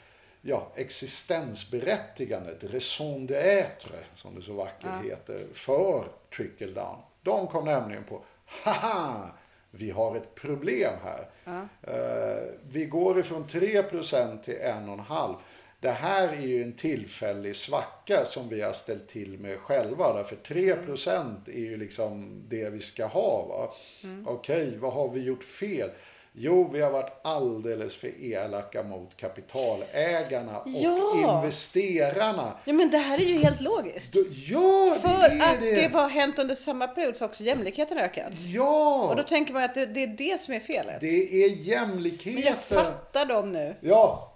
ja, 0.42 0.72
existensberättigandet, 0.74 2.64
raison 2.64 3.26
d'être, 3.28 4.04
som 4.14 4.34
det 4.34 4.42
så 4.42 4.52
vackert 4.52 5.04
heter, 5.04 5.46
för 5.52 6.04
trickle 6.36 6.72
down. 6.72 6.96
De 7.22 7.46
kom 7.46 7.64
nämligen 7.64 8.04
på, 8.04 8.22
haha, 8.44 9.30
vi 9.70 9.90
har 9.90 10.16
ett 10.16 10.34
problem 10.34 10.94
här. 11.04 11.28
Eh, 11.82 12.44
vi 12.68 12.84
går 12.84 13.18
ifrån 13.18 13.46
3 13.46 13.82
till 13.82 14.58
1,5. 14.58 15.36
Det 15.80 15.90
här 15.90 16.28
är 16.28 16.46
ju 16.46 16.62
en 16.62 16.72
tillfällig 16.72 17.56
svacka 17.56 18.24
som 18.24 18.48
vi 18.48 18.60
har 18.62 18.72
ställt 18.72 19.08
till 19.08 19.38
med 19.38 19.58
själva. 19.58 20.12
Därför 20.16 20.36
3% 20.36 21.34
är 21.54 21.60
ju 21.60 21.76
liksom 21.76 22.42
det 22.48 22.70
vi 22.70 22.80
ska 22.80 23.06
ha. 23.06 23.46
Va? 23.48 23.74
Okej, 24.26 24.76
vad 24.78 24.92
har 24.92 25.08
vi 25.08 25.20
gjort 25.20 25.44
fel? 25.44 25.90
Jo, 26.32 26.70
vi 26.72 26.80
har 26.80 26.90
varit 26.90 27.12
alldeles 27.24 27.96
för 27.96 28.10
elaka 28.24 28.82
mot 28.82 29.16
kapitalägarna 29.16 30.58
och 30.58 30.68
Ja! 30.70 31.40
investerarna. 31.42 32.52
Ja, 32.64 32.72
men 32.72 32.90
det 32.90 32.98
här 32.98 33.18
är 33.18 33.22
ju 33.24 33.38
helt 33.38 33.60
logiskt. 33.60 34.14
Ja, 34.48 34.94
det 34.94 35.00
För 35.00 35.28
är 35.28 35.40
att 35.54 35.60
det 35.60 35.90
har 35.92 36.08
hänt 36.08 36.38
under 36.38 36.54
samma 36.54 36.88
period 36.88 37.16
så 37.16 37.24
har 37.24 37.28
också 37.28 37.42
jämlikheten 37.42 37.98
ökat. 37.98 38.32
Ja, 38.54 39.08
Och 39.10 39.16
då 39.16 39.22
tänker 39.22 39.52
man 39.52 39.62
att 39.64 39.74
det, 39.74 39.86
det 39.86 40.02
är 40.02 40.06
det 40.06 40.40
som 40.40 40.54
är 40.54 40.60
felet. 40.60 41.00
det 41.00 41.06
är 41.44 41.48
Men 41.50 41.56
jag 41.56 41.66
jämlikheten. 41.66 42.54
fattar 42.76 43.26
dem 43.26 43.52
nu. 43.52 43.74
Ja, 43.80 44.29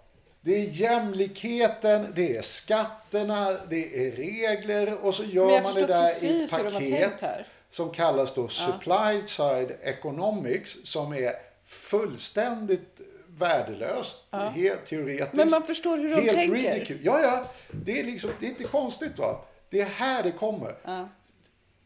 det 0.45 0.55
är 0.55 0.69
jämlikheten, 0.69 2.13
det 2.15 2.37
är 2.37 2.43
skatterna, 2.43 3.57
det 3.71 4.07
är 4.07 4.13
regler 4.13 5.05
och 5.05 5.15
så 5.15 5.25
gör 5.25 5.63
man 5.63 5.75
det 5.75 5.87
där 5.87 6.25
i 6.25 6.45
ett 6.45 6.51
paket 6.51 7.25
som 7.71 7.91
kallas 7.91 8.35
då 8.35 8.49
supply 8.49 9.23
side 9.27 9.73
economics 9.83 10.77
som 10.85 11.13
är 11.13 11.33
fullständigt 11.65 13.01
värdelöst, 13.27 14.17
helt 14.31 14.87
teoretiskt. 14.87 15.33
Men 15.33 15.51
man 15.51 15.63
förstår 15.63 15.99
hur 15.99 16.11
de 16.11 16.15
helt 16.15 16.33
tänker. 16.33 16.55
ridicule. 16.55 17.01
Ja, 17.03 17.21
ja. 17.21 17.51
Det 17.71 18.01
är, 18.01 18.05
liksom, 18.05 18.31
det 18.41 18.47
är 18.47 18.51
inte 18.51 18.65
konstigt 18.65 19.19
va. 19.19 19.45
Det 19.71 19.81
är 19.81 19.87
här 19.87 20.23
det 20.23 20.31
kommer. 20.31 20.75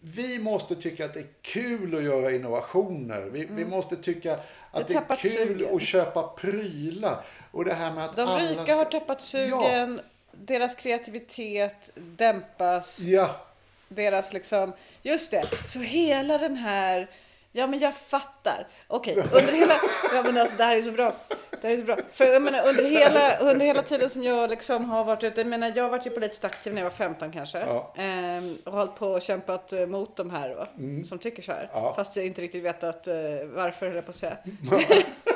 Vi 0.00 0.38
måste 0.38 0.74
tycka 0.76 1.04
att 1.04 1.14
det 1.14 1.20
är 1.20 1.26
kul 1.42 1.94
att 1.96 2.02
göra 2.02 2.30
innovationer. 2.30 3.22
Vi, 3.22 3.48
vi 3.50 3.64
måste 3.64 3.96
tycka 3.96 4.32
att 4.34 4.46
har 4.72 4.82
det 4.84 4.94
är 4.94 5.16
kul 5.16 5.30
sugen. 5.58 5.74
att 5.76 5.82
köpa 5.82 6.22
prylar. 6.22 7.16
Och 7.50 7.64
det 7.64 7.74
här 7.74 7.94
med 7.94 8.04
att 8.04 8.16
De 8.16 8.22
alla 8.28 8.38
rika 8.50 8.62
ska- 8.62 8.74
har 8.74 8.84
tappat 8.84 9.22
sugen, 9.22 10.00
deras 10.32 10.74
kreativitet 10.74 11.90
dämpas, 11.94 13.00
Ja, 13.00 13.20
ja. 13.22 13.46
deras 13.88 14.32
liksom, 14.32 14.72
just 15.02 15.30
det, 15.30 15.44
så 15.66 15.78
hela 15.78 16.38
den 16.38 16.56
här, 16.56 17.10
ja 17.52 17.66
men 17.66 17.78
jag 17.78 17.94
fattar, 17.94 18.66
okej, 18.88 19.16
under 19.32 19.52
hela, 19.52 19.74
ja 20.14 20.22
men 20.22 20.36
alltså 20.36 20.56
det 20.56 20.64
här 20.64 20.76
är 20.76 20.82
så 20.82 20.90
bra, 20.92 21.16
det 21.62 21.68
är 21.68 21.76
så 21.76 21.84
bra, 21.84 21.96
för 22.12 22.24
jag 22.24 22.42
menar 22.42 22.68
under 22.68 22.84
hela, 22.84 23.38
under 23.38 23.66
hela 23.66 23.82
tiden 23.82 24.10
som 24.10 24.22
jag 24.24 24.50
liksom 24.50 24.84
har 24.90 25.04
varit 25.04 25.24
ute, 25.24 25.40
jag 25.40 25.46
menar 25.48 25.72
jag 25.76 25.84
har 25.84 25.90
varit 25.90 26.06
ju 26.06 26.10
politiskt 26.10 26.44
aktiv 26.44 26.74
när 26.74 26.80
jag 26.82 26.90
var 26.90 26.96
15 26.96 27.32
kanske, 27.32 27.58
Ja. 27.58 27.94
ehm, 27.96 28.58
och 28.64 28.72
hållit 28.72 28.94
på 28.94 29.06
och 29.08 29.22
kämpat 29.22 29.72
eh, 29.72 29.86
mot 29.86 30.16
de 30.16 30.30
här 30.30 30.48
då, 30.48 30.66
som 31.04 31.18
tycker 31.18 31.42
så 31.42 31.52
här, 31.52 31.58
Mm. 31.58 31.70
Ja. 31.72 31.92
fast 31.96 32.16
jag 32.16 32.26
inte 32.26 32.40
riktigt 32.42 32.64
vetat 32.64 33.06
eh, 33.08 33.14
varför 33.44 33.86
höll 33.86 33.94
jag 33.96 34.04
på 34.04 34.10
att 34.10 34.16
säga. 34.16 34.36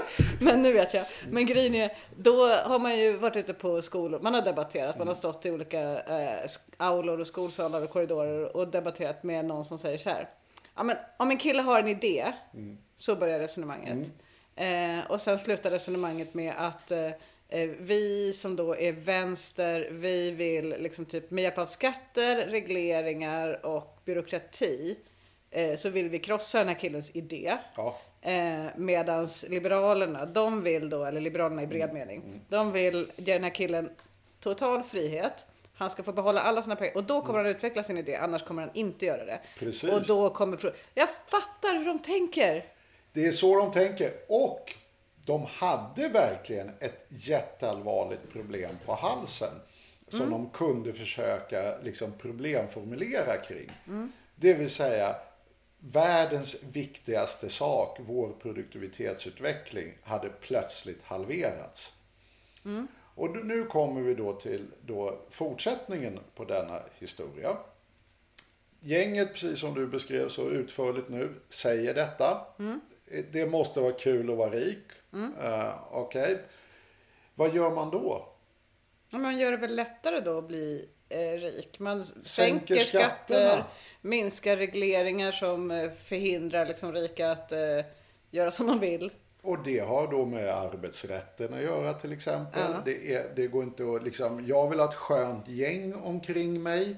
Men 0.40 0.62
nu 0.62 0.72
vet 0.72 0.94
jag. 0.94 1.04
Men 1.30 1.46
grejen 1.46 1.74
är, 1.74 1.96
då 2.16 2.46
har 2.48 2.78
man 2.78 2.98
ju 2.98 3.16
varit 3.16 3.36
ute 3.36 3.54
på 3.54 3.82
skolor. 3.82 4.20
Man 4.22 4.34
har 4.34 4.42
debatterat. 4.42 4.98
Man 4.98 5.08
har 5.08 5.14
stått 5.14 5.46
i 5.46 5.50
olika 5.50 5.80
eh, 6.02 6.48
aulor 6.76 7.20
och 7.20 7.26
skolsalar 7.26 7.82
och 7.82 7.90
korridorer 7.90 8.56
och 8.56 8.68
debatterat 8.68 9.22
med 9.22 9.44
någon 9.44 9.64
som 9.64 9.78
säger 9.78 9.98
så 9.98 10.08
här. 10.10 10.28
Ja, 10.74 10.82
men 10.82 10.96
om 11.16 11.30
en 11.30 11.38
kille 11.38 11.62
har 11.62 11.78
en 11.78 11.88
idé, 11.88 12.32
så 12.96 13.14
börjar 13.16 13.38
resonemanget. 13.38 14.08
Eh, 14.56 15.10
och 15.10 15.20
sen 15.20 15.38
slutar 15.38 15.70
resonemanget 15.70 16.34
med 16.34 16.54
att 16.56 16.90
eh, 16.90 17.06
eh, 17.48 17.70
vi 17.78 18.32
som 18.32 18.56
då 18.56 18.76
är 18.76 18.92
vänster, 18.92 19.88
vi 19.90 20.30
vill 20.30 20.68
liksom 20.78 21.04
typ 21.06 21.30
med 21.30 21.42
hjälp 21.44 21.58
av 21.58 21.66
skatter, 21.66 22.36
regleringar 22.46 23.66
och 23.66 23.98
byråkrati 24.04 24.96
eh, 25.50 25.76
så 25.76 25.88
vill 25.88 26.08
vi 26.08 26.18
krossa 26.18 26.58
den 26.58 26.68
här 26.68 26.74
killens 26.74 27.10
idé. 27.16 27.56
ja. 27.76 27.98
Eh, 28.24 28.64
medans 28.76 29.44
Liberalerna, 29.48 30.26
de 30.26 30.62
vill 30.62 30.90
då, 30.90 31.04
eller 31.04 31.20
Liberalerna 31.20 31.62
i 31.62 31.66
bred 31.66 31.90
Mm, 31.90 31.94
mening, 31.94 32.40
de 32.48 32.72
vill 32.72 33.12
ge 33.16 33.32
den 33.32 33.44
här 33.44 33.50
killen 33.50 33.90
total 34.40 34.82
frihet. 34.82 35.46
Han 35.74 35.90
ska 35.90 36.02
få 36.02 36.12
behålla 36.12 36.40
alla 36.40 36.62
sina 36.62 36.76
pengar 36.76 36.96
och 36.96 37.04
då 37.04 37.22
kommer 37.22 37.38
han 37.38 37.46
utveckla 37.46 37.82
sin 37.82 37.98
idé, 37.98 38.16
annars 38.16 38.42
kommer 38.42 38.62
han 38.62 38.70
inte 38.74 39.06
göra 39.06 39.24
det. 39.24 39.32
Mm. 39.32 39.42
Precis. 39.58 39.92
Och 39.92 40.02
då 40.06 40.30
kommer... 40.30 40.74
Jag 40.94 41.08
fattar 41.26 41.78
hur 41.78 41.84
de 41.84 41.98
tänker. 41.98 42.64
Det 43.12 43.26
är 43.26 43.32
så 43.32 43.58
de 43.58 43.72
tänker. 43.72 44.12
Och 44.28 44.74
de 45.26 45.42
hade 45.42 46.08
verkligen 46.08 46.70
ett 46.80 47.06
jätteallvarligt 47.08 48.32
problem 48.32 48.70
på 48.86 48.94
halsen. 48.94 49.54
Som 50.08 50.20
Mm. 50.20 50.30
de 50.30 50.50
kunde 50.50 50.92
försöka 50.92 51.78
liksom 51.82 52.12
problemformulera 52.18 53.36
kring. 53.36 53.72
Mm. 53.86 54.12
Det 54.36 54.54
vill 54.54 54.70
säga 54.70 55.16
världens 55.78 56.56
viktigaste 56.72 57.48
sak, 57.48 57.98
vår 58.00 58.32
produktivitetsutveckling, 58.42 59.92
hade 60.02 60.28
plötsligt 60.28 61.02
halverats. 61.02 61.92
Mm. 62.64 62.88
Och 63.14 63.46
nu 63.46 63.64
kommer 63.64 64.00
vi 64.00 64.14
då 64.14 64.32
till 64.32 64.66
då 64.86 65.18
fortsättningen 65.30 66.20
på 66.34 66.44
denna 66.44 66.82
historia. 66.98 67.56
Gänget, 68.80 69.32
precis 69.32 69.58
som 69.58 69.74
du 69.74 69.86
beskrev 69.86 70.28
så 70.28 70.50
utförligt 70.50 71.08
nu, 71.08 71.34
säger 71.48 71.94
detta. 71.94 72.46
Det 73.32 73.46
måste 73.46 73.80
vara 73.80 73.92
kul 73.92 74.30
att 74.30 74.36
vara 74.36 74.50
rik. 74.50 74.78
Eh, 75.42 75.74
Okej. 75.90 76.38
Vad 77.34 77.54
gör 77.54 77.70
man 77.70 77.90
då? 77.90 78.28
Man 79.10 79.38
gör 79.38 79.50
det 79.50 79.56
väl 79.56 79.74
lättare 79.76 80.20
då 80.20 80.38
att 80.38 80.48
bli 80.48 80.88
eh, 81.08 81.18
rik. 81.18 81.78
Man 81.78 82.04
Sänker 82.04 82.22
sänker, 82.22 82.76
skatter, 82.78 83.04
skatterna. 83.04 83.64
minskar 84.00 84.56
regleringar 84.56 85.32
som 85.32 85.70
eh, 85.70 85.90
förhindrar 85.90 86.66
liksom 86.66 86.92
rika 86.92 87.30
att 87.30 87.52
eh, 87.52 87.84
göra 88.30 88.50
som 88.50 88.66
de 88.66 88.80
vill. 88.80 89.10
Och 89.42 89.62
det 89.64 89.78
har 89.78 90.10
då 90.10 90.24
med 90.24 90.48
arbetsrätten 90.48 91.54
att 91.54 91.62
göra 91.62 91.92
till 91.92 92.12
exempel. 92.12 92.62
Ja. 92.72 92.82
Det, 92.84 93.14
är, 93.14 93.32
det 93.36 93.46
går 93.46 93.62
inte 93.62 93.82
att 93.96 94.04
liksom, 94.04 94.46
jag 94.46 94.70
vill 94.70 94.78
ha 94.78 94.88
ett 94.88 94.94
skönt 94.94 95.48
gäng 95.48 95.94
omkring 95.94 96.62
mig. 96.62 96.96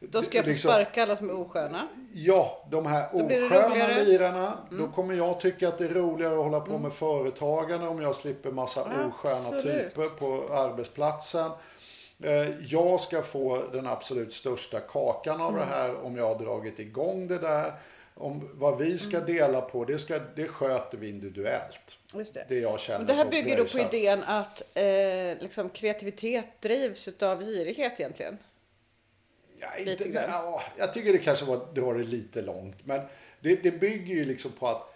Då 0.00 0.22
ska 0.22 0.36
jag 0.38 0.44
få 0.44 0.50
Liksom- 0.50 0.70
sparka 0.70 1.02
alla 1.02 1.16
som 1.16 1.30
är 1.30 1.40
osköna. 1.40 1.88
Ja, 2.14 2.66
de 2.70 2.86
här 2.86 3.08
det 3.12 3.22
osköna 3.42 3.68
roligare. 3.70 3.92
Mm. 3.92 4.04
lirarna. 4.06 4.58
Då 4.70 4.88
kommer 4.88 5.14
jag 5.14 5.40
tycka 5.40 5.68
att 5.68 5.78
det 5.78 5.84
är 5.84 5.88
roligare 5.88 6.32
att 6.32 6.44
hålla 6.44 6.60
på 6.60 6.78
med 6.78 6.92
företagande 6.92 7.88
om 7.88 8.02
jag 8.02 8.14
slipper 8.14 8.50
massa 8.50 8.82
osköna 8.82 9.56
Absolut. 9.56 9.94
typer 9.94 10.08
på 10.08 10.54
arbetsplatsen. 10.54 11.50
Eh, 12.22 12.32
Jag 12.66 13.00
ska 13.00 13.22
få 13.22 13.62
den 13.72 13.86
absolut 13.86 14.32
största 14.32 14.80
kakan 14.80 15.40
av 15.40 15.52
det 15.54 15.62
Mm. 15.62 15.74
här 15.74 16.04
om 16.04 16.16
jag 16.16 16.34
har 16.34 16.44
dragit 16.44 16.78
igång 16.78 17.26
det 17.28 17.38
där. 17.38 17.72
Om 18.14 18.48
vad 18.54 18.78
vi 18.78 18.98
ska 18.98 19.16
Mm. 19.16 19.34
dela 19.34 19.60
på, 19.60 19.84
det, 19.84 19.98
ska, 19.98 20.18
det 20.36 20.48
sköter 20.48 20.98
vi 20.98 21.08
individuellt. 21.08 21.96
Just 22.14 22.34
det. 22.34 22.44
Det 22.48 22.58
jag 22.58 22.80
känner 22.80 22.98
Men 22.98 23.06
det 23.06 23.12
här 23.12 23.24
bygger 23.24 23.56
då 23.56 23.64
på 23.64 23.78
idén 23.96 24.22
att 24.26 24.62
eh, 24.74 24.84
liksom 25.40 25.68
kreativitet 25.70 26.46
drivs 26.60 27.08
av 27.22 27.42
girighet 27.44 28.00
egentligen. 28.00 28.38
Ja, 29.60 29.68
Lite 29.78 29.90
inte, 29.90 30.08
grann. 30.08 30.24
ja, 30.28 30.62
jag 30.78 30.94
tycker 30.94 31.12
det 31.12 31.18
kanske 31.18 31.44
var 31.44 31.94
det 31.94 32.04
lite 32.04 32.42
långt. 32.42 32.86
Men 32.86 33.00
det, 33.40 33.62
det 33.62 33.70
bygger 33.70 34.14
ju 34.14 34.24
liksom 34.24 34.52
på 34.52 34.66
att 34.66 34.86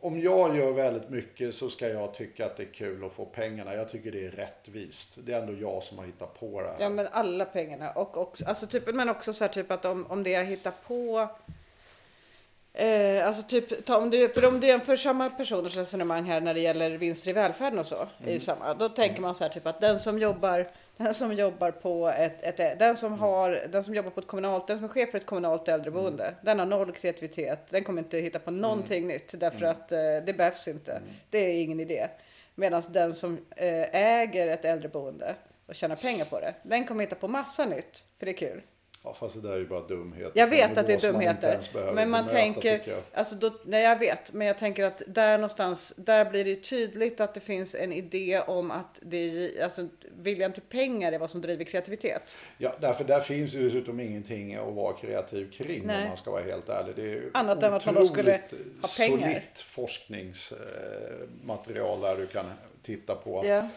om 0.00 0.20
jag 0.20 0.56
gör 0.56 0.72
väldigt 0.72 1.08
mycket 1.10 1.54
så 1.54 1.70
ska 1.70 1.88
jag 1.88 2.14
tycka 2.14 2.46
att 2.46 2.56
det 2.56 2.62
är 2.62 2.72
kul 2.72 3.04
att 3.04 3.12
få 3.12 3.24
pengarna. 3.24 3.74
Jag 3.74 3.90
tycker 3.90 4.12
det 4.12 4.24
är 4.26 4.30
rättvist. 4.30 5.12
Det 5.16 5.32
är 5.32 5.40
ändå 5.40 5.52
jag 5.52 5.82
som 5.82 5.98
har 5.98 6.04
hittat 6.04 6.40
på 6.40 6.60
det 6.60 6.66
här. 6.68 6.76
Ja 6.78 6.88
men 6.88 7.08
alla 7.12 7.44
pengarna 7.44 7.90
och 7.90 8.16
också, 8.16 8.44
alltså 8.44 8.66
typ, 8.66 8.94
men 8.94 9.08
också 9.08 9.32
så 9.32 9.44
här 9.44 9.48
typ 9.52 9.70
att 9.70 9.84
om, 9.84 10.06
om 10.06 10.22
det 10.22 10.30
jag 10.30 10.44
hittar 10.44 10.72
på 10.86 11.28
Eh, 12.78 13.26
alltså 13.26 13.42
typ, 13.42 13.84
ta, 13.84 13.96
om 13.96 14.10
du, 14.10 14.28
för 14.28 14.44
om 14.44 14.60
du 14.60 14.66
jämför 14.66 14.96
samma 14.96 15.30
personers 15.30 15.76
resonemang 15.76 16.24
här 16.24 16.40
när 16.40 16.54
det 16.54 16.60
gäller 16.60 16.90
vinster 16.90 17.30
i 17.30 17.32
välfärden 17.32 17.78
och 17.78 17.86
så, 17.86 17.94
är 17.94 18.06
Mm. 18.22 18.34
ju 18.34 18.40
samma. 18.40 18.74
Då 18.74 18.88
tänker 18.88 19.20
man 19.20 19.34
så 19.34 19.44
här 19.44 19.48
typ 19.50 19.66
att 19.66 19.80
den 19.80 19.98
som 19.98 20.18
jobbar, 20.18 20.66
den 20.96 21.14
som 21.14 21.32
jobbar 21.32 21.70
på 21.70 22.08
ett, 22.08 22.60
ett 22.60 22.78
den 22.78 22.96
som 22.96 23.06
Mm. 23.06 23.18
har, 23.18 23.50
den 23.72 23.84
som 23.84 23.94
jobbar 23.94 24.10
på 24.10 24.20
ett 24.20 24.26
kommunalt, 24.26 24.66
den 24.66 24.76
som 24.76 24.84
är 24.84 24.88
chef 24.88 25.10
för 25.10 25.18
ett 25.18 25.26
kommunalt 25.26 25.68
äldreboende, 25.68 26.24
Mm. 26.24 26.34
den 26.42 26.58
har 26.58 26.66
noll 26.66 26.92
kreativitet, 26.92 27.58
den 27.70 27.84
kommer 27.84 28.02
inte 28.02 28.18
hitta 28.18 28.38
på 28.38 28.50
någonting 28.50 29.06
nytt 29.06 29.34
därför 29.40 29.58
Mm. 29.58 29.70
att 29.70 29.92
eh, 29.92 29.98
det 30.26 30.36
behövs 30.36 30.68
inte. 30.68 31.00
Det 31.30 31.38
är 31.38 31.62
ingen 31.62 31.80
idé. 31.80 32.06
Medan 32.54 32.82
den 32.90 33.14
som 33.14 33.38
eh, 33.56 33.94
äger 34.02 34.46
ett 34.48 34.64
äldreboende 34.64 35.34
och 35.66 35.74
tjänar 35.74 35.96
pengar 35.96 36.24
på 36.24 36.40
det, 36.40 36.54
den 36.62 36.84
kommer 36.84 37.04
hitta 37.04 37.16
på 37.16 37.28
massa 37.28 37.64
nytt, 37.64 38.04
för 38.18 38.26
det 38.26 38.32
är 38.32 38.36
kul. 38.36 38.62
Ja, 39.06 39.14
fast 39.14 39.34
det 39.34 39.40
där 39.48 39.54
är 39.54 39.58
ju 39.58 39.66
bara 39.66 39.80
dumheter. 39.80 40.32
Jag 40.34 40.46
vet 40.46 40.78
att 40.78 40.86
det 40.86 41.04
är 41.04 41.12
man 41.12 41.20
dumheter. 41.20 41.58
Men 41.74 41.94
man 42.10 42.26
bemöta, 42.26 42.28
tänker, 42.28 42.82
jag. 42.86 42.98
alltså 43.12 43.34
då, 43.34 43.52
nej 43.64 43.82
jag 43.82 43.98
vet, 43.98 44.32
men 44.32 44.46
jag 44.46 44.58
tänker 44.58 44.84
att 44.84 45.02
där 45.06 45.38
någonstans, 45.38 45.94
där 45.96 46.30
blir 46.30 46.44
det 46.44 46.50
ju 46.50 46.56
tydligt 46.56 47.20
att 47.20 47.34
det 47.34 47.40
finns 47.40 47.74
en 47.74 47.92
idé 47.92 48.40
om 48.46 48.70
att 48.70 48.98
det 49.02 49.16
är, 49.16 49.64
alltså 49.64 49.88
viljan 50.16 50.52
till 50.52 50.62
pengar 50.62 51.12
är 51.12 51.18
vad 51.18 51.30
som 51.30 51.40
driver 51.40 51.64
kreativitet. 51.64 52.36
Ja, 52.58 52.76
därför 52.80 53.04
där 53.04 53.20
finns 53.20 53.54
ju 53.54 53.64
dessutom 53.64 54.00
ingenting 54.00 54.54
att 54.54 54.74
vara 54.74 54.96
kreativ 54.96 55.50
kring 55.50 55.86
Nej. 55.86 56.02
om 56.02 56.08
man 56.08 56.16
ska 56.16 56.30
vara 56.30 56.42
helt 56.42 56.68
ärlig. 56.68 56.96
Det 56.96 57.12
är 57.12 57.22
Annat 57.34 57.62
än 57.62 57.74
att 57.74 57.86
man 57.86 57.94
då 57.94 58.04
skulle 58.04 58.32
ha 58.32 58.38
pengar. 58.98 59.18
solitt 59.18 59.58
forskningsmaterial 59.58 62.00
där 62.00 62.16
du 62.16 62.26
kan 62.26 62.44
titta 62.82 63.14
på. 63.14 63.42
Ja. 63.44 63.68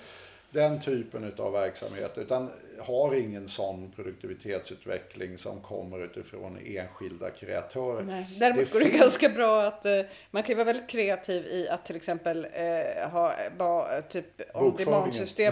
Den 0.52 0.82
typen 0.82 1.34
av 1.38 1.52
verksamhet. 1.52 2.18
Utan 2.18 2.50
har 2.80 3.16
ingen 3.16 3.48
sån 3.48 3.92
produktivitetsutveckling 3.96 5.38
som 5.38 5.62
kommer 5.62 6.06
utifrån 6.06 6.58
enskilda 6.66 7.30
kreatörer. 7.30 8.04
Nej. 8.04 8.28
Däremot 8.40 8.72
Det 8.72 8.74
går 8.74 8.80
det 8.80 8.98
ganska 8.98 9.30
bra 9.30 9.62
att 9.62 9.86
eh, 9.86 10.02
man 10.32 10.44
kan 10.44 10.50
ju 10.50 10.56
vara 10.56 10.66
väldigt 10.66 10.90
kreativ 10.90 11.46
i 11.46 11.70
att 11.70 11.86
till 11.86 11.96
exempel 11.96 12.48
eh, 12.54 13.10
ha 13.10 13.34
ba, 13.58 14.02
typ. 14.02 14.54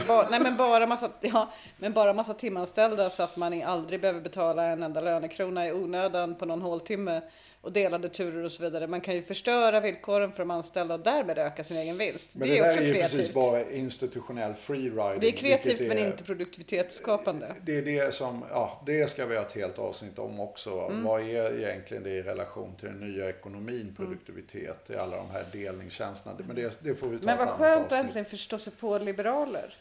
Ba, 0.08 0.28
nej 0.32 0.40
men 0.40 0.58
bara 0.58 0.88
massa, 0.88 1.12
ja, 1.22 1.52
men 1.78 1.94
bara 1.94 2.14
massa 2.14 2.34
timanställda 2.34 3.10
så 3.10 3.24
att 3.24 3.38
man 3.38 3.64
aldrig 3.64 4.02
behöver 4.02 4.22
betala 4.22 4.64
en 4.64 4.84
enda 4.84 5.02
lönekrona 5.02 5.68
i 5.68 5.72
onödan 5.72 6.36
på 6.36 6.46
någon 6.46 6.62
håltimme 6.62 7.22
och 7.62 7.72
delade 7.72 8.10
turer 8.10 8.43
och 8.43 8.51
så 8.51 8.64
vidare. 8.64 8.88
Man 8.88 9.01
kan 9.01 9.14
ju 9.16 9.22
förstöra 9.22 9.80
villkoren 9.80 10.32
för 10.32 10.39
de 10.39 10.51
anställda 10.51 10.93
och 10.93 10.99
därmed 10.99 11.38
öka 11.38 11.64
sin 11.64 11.78
egen 11.78 11.97
vinst. 11.97 12.36
Men 12.36 12.47
det, 12.47 12.53
det, 12.53 12.60
är 12.60 12.70
också 12.70 12.82
är 12.82 12.86
ju 12.86 12.93
kreativt. 12.93 13.12
precis 13.18 13.34
bara 13.34 13.72
institutionell 13.72 14.53
freeriding. 14.53 15.20
det 15.20 15.28
är 15.28 15.32
kreativt 15.32 15.66
vilket 15.72 15.88
men 15.88 15.97
är- 15.97 16.08
inte 16.08 16.24
produktivitetsskapande. 16.24 17.55
Det 17.62 17.78
är 17.78 17.82
det 17.82 18.14
som, 18.14 18.43
ja, 18.49 18.82
det 18.86 19.10
ska 19.10 19.26
vi 19.26 19.36
ha 19.36 19.43
ett 19.43 19.53
helt 19.55 19.80
avsnitt 19.80 20.20
om 20.20 20.39
också. 20.39 20.72
Mm. 20.80 21.03
Vad 21.03 21.22
är 21.22 21.60
egentligen 21.60 22.03
det 22.03 22.10
i 22.10 22.22
relation 22.24 22.76
till 22.76 22.88
den 22.88 22.99
nya 23.12 23.30
ekonomin, 23.30 23.93
produktivitet, 23.97 24.89
i 24.89 24.95
alla 24.95 25.18
de 25.18 25.30
här 25.30 25.45
delningstjänsterna. 25.51 26.36
Men 26.47 26.55
det, 26.55 26.78
det 26.84 26.95
får 26.95 27.08
vi 27.08 27.20
ta 27.20 27.26
Men 27.26 27.38
vad 27.38 27.49
skönt 27.49 27.86
att 27.86 27.91
äntligen 27.91 28.26
förstå 28.26 28.58
sig 28.60 28.74
på 28.74 28.97
liberaler. 28.97 29.74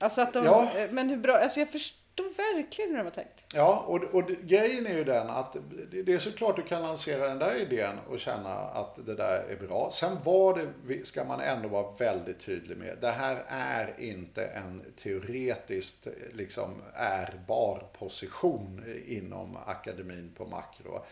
Alltså 0.00 0.20
att 0.20 0.32
de, 0.32 0.44
Ja. 0.44 0.70
eh, 0.76 0.90
men 0.90 1.08
hur 1.08 1.16
bra, 1.16 1.36
alltså 1.36 1.60
jag 1.60 1.68
förstår 1.72 1.99
verkligen 2.54 2.90
hur 2.90 2.98
de 2.98 3.04
har 3.04 3.10
tänkt. 3.10 3.44
Ja, 3.54 3.84
och, 3.86 4.02
och 4.02 4.28
grejen 4.42 4.86
är 4.86 4.94
ju 4.94 5.04
den 5.04 5.30
att 5.30 5.56
det, 5.90 6.02
det 6.02 6.12
är 6.12 6.18
såklart 6.18 6.56
du 6.56 6.62
kan 6.62 6.82
lansera 6.82 7.28
den 7.28 7.38
där 7.38 7.56
idén 7.56 7.98
och 8.08 8.20
känna 8.20 8.54
att 8.54 9.06
det 9.06 9.14
där 9.14 9.44
är 9.50 9.66
bra. 9.66 9.90
Sen 9.92 10.16
var 10.24 10.58
det, 10.86 11.06
ska 11.06 11.24
man 11.24 11.40
ändå 11.40 11.68
vara 11.68 11.96
väldigt 11.98 12.40
tydlig 12.40 12.76
med, 12.76 12.96
det 13.00 13.10
här 13.10 13.44
är 13.48 13.94
inte 13.98 14.44
en 14.44 14.82
teoretiskt 15.02 16.06
liksom 16.32 16.82
ärbar 16.94 17.82
position 17.98 18.84
inom 19.06 19.56
akademin 19.66 20.32
på 20.36 20.46
makro. 20.46 21.04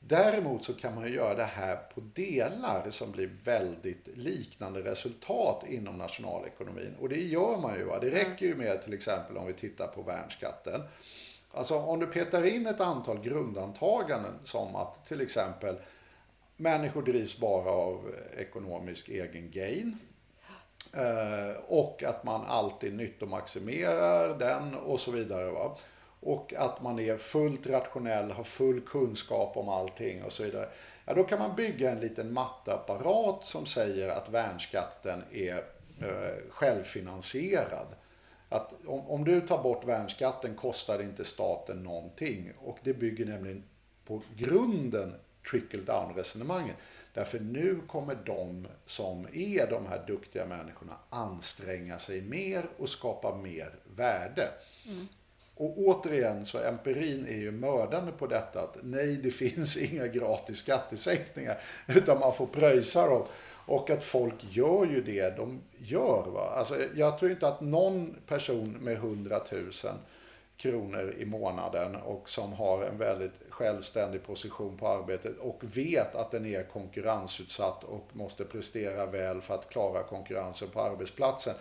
Däremot 0.00 0.64
så 0.64 0.74
kan 0.74 0.94
man 0.94 1.06
ju 1.06 1.14
göra 1.14 1.34
det 1.34 1.44
här 1.44 1.76
på 1.76 2.00
delar 2.00 2.90
som 2.90 3.12
blir 3.12 3.30
väldigt 3.44 4.16
liknande 4.16 4.80
resultat 4.80 5.64
inom 5.68 5.98
nationalekonomin. 5.98 6.94
Och 7.00 7.08
det 7.08 7.20
gör 7.20 7.58
man 7.60 7.74
ju. 7.78 7.84
Va? 7.84 7.98
Det 7.98 8.10
räcker 8.10 8.46
ju 8.46 8.56
med 8.56 8.82
till 8.82 8.94
exempel 8.94 9.36
om 9.36 9.46
vi 9.46 9.52
tittar 9.52 9.86
på 9.86 10.02
värnskatten. 10.02 10.82
Alltså 11.52 11.78
om 11.78 12.00
du 12.00 12.06
petar 12.06 12.44
in 12.44 12.66
ett 12.66 12.80
antal 12.80 13.20
grundantaganden 13.20 14.38
som 14.44 14.76
att 14.76 15.06
till 15.06 15.20
exempel 15.20 15.76
människor 16.56 17.02
drivs 17.02 17.38
bara 17.38 17.70
av 17.70 18.14
ekonomisk 18.36 19.08
egen 19.08 19.50
gain. 19.50 19.98
Eh, 20.92 21.56
och 21.66 22.02
att 22.02 22.24
man 22.24 22.44
alltid 22.46 22.94
nyttomaximerar 22.94 24.38
den 24.38 24.74
och 24.74 25.00
så 25.00 25.10
vidare. 25.10 25.50
Va? 25.50 25.78
Och 26.20 26.54
att 26.54 26.82
man 26.82 26.98
är 26.98 27.16
fullt 27.16 27.66
rationell, 27.66 28.30
har 28.30 28.44
full 28.44 28.80
kunskap 28.80 29.56
om 29.56 29.68
allting 29.68 30.24
och 30.24 30.32
så 30.32 30.42
vidare. 30.42 30.68
Ja, 31.04 31.14
då 31.14 31.24
kan 31.24 31.38
man 31.38 31.56
bygga 31.56 31.90
en 31.90 32.00
liten 32.00 32.32
matteapparat 32.32 33.44
som 33.44 33.66
säger 33.66 34.08
att 34.08 34.28
värnskatten 34.28 35.22
är 35.32 35.56
eh, 36.00 36.50
självfinansierad. 36.50 37.86
Att 38.48 38.72
om, 38.86 39.00
om 39.00 39.24
du 39.24 39.40
tar 39.40 39.62
bort 39.62 39.84
värnskatten 39.84 40.54
kostar 40.54 40.98
det 40.98 41.04
inte 41.04 41.24
staten 41.24 41.82
någonting. 41.82 42.52
Och 42.58 42.78
det 42.82 42.94
bygger 42.94 43.26
nämligen 43.26 43.64
på 44.04 44.22
grunden 44.36 45.14
trickle 45.50 45.80
down 45.80 46.14
resonemanget. 46.14 46.76
Därför 47.14 47.40
nu 47.40 47.80
kommer 47.86 48.14
de 48.14 48.66
som 48.86 49.26
är 49.32 49.70
de 49.70 49.86
här 49.86 50.04
duktiga 50.06 50.46
människorna 50.46 50.92
anstränga 51.10 51.98
sig 51.98 52.20
mer 52.20 52.64
och 52.78 52.88
skapa 52.88 53.36
mer 53.36 53.74
värde. 53.96 54.48
Mm. 54.86 55.08
Och 55.58 55.78
återigen 55.78 56.46
så 56.46 56.58
empirin 56.58 57.26
är 57.28 57.36
ju 57.36 57.50
mördande 57.50 58.12
på 58.12 58.26
detta 58.26 58.60
att 58.60 58.76
nej 58.82 59.16
det 59.16 59.30
finns 59.44 59.76
inga 59.76 60.06
gratis 60.06 60.58
skattesänkningar 60.58 61.58
utan 61.86 62.18
man 62.18 62.34
får 62.34 62.46
pröjsa 62.46 63.06
dem. 63.08 63.22
Och 63.66 63.90
att 63.90 64.04
folk 64.04 64.34
gör 64.50 64.86
ju 64.86 65.02
det 65.02 65.36
de 65.36 65.60
gör. 65.78 66.26
Va? 66.26 66.52
Alltså, 66.56 66.76
jag 66.94 67.18
tror 67.18 67.30
inte 67.30 67.48
att 67.48 67.60
någon 67.60 68.14
person 68.26 68.76
med 68.80 68.94
100 68.94 69.40
000 69.52 69.62
kronor 70.56 71.14
i 71.18 71.24
månaden 71.24 71.96
och 71.96 72.28
som 72.28 72.52
har 72.52 72.84
en 72.84 72.98
väldigt 72.98 73.40
självständig 73.48 74.26
position 74.26 74.76
på 74.76 74.88
arbetet 74.88 75.38
och 75.38 75.60
vet 75.76 76.14
att 76.14 76.30
den 76.30 76.46
är 76.46 76.62
konkurrensutsatt 76.62 77.84
och 77.84 78.08
måste 78.12 78.44
prestera 78.44 79.06
väl 79.06 79.40
för 79.40 79.54
att 79.54 79.68
klara 79.68 80.02
konkurrensen 80.02 80.68
på 80.68 80.80
arbetsplatsen 80.80 81.54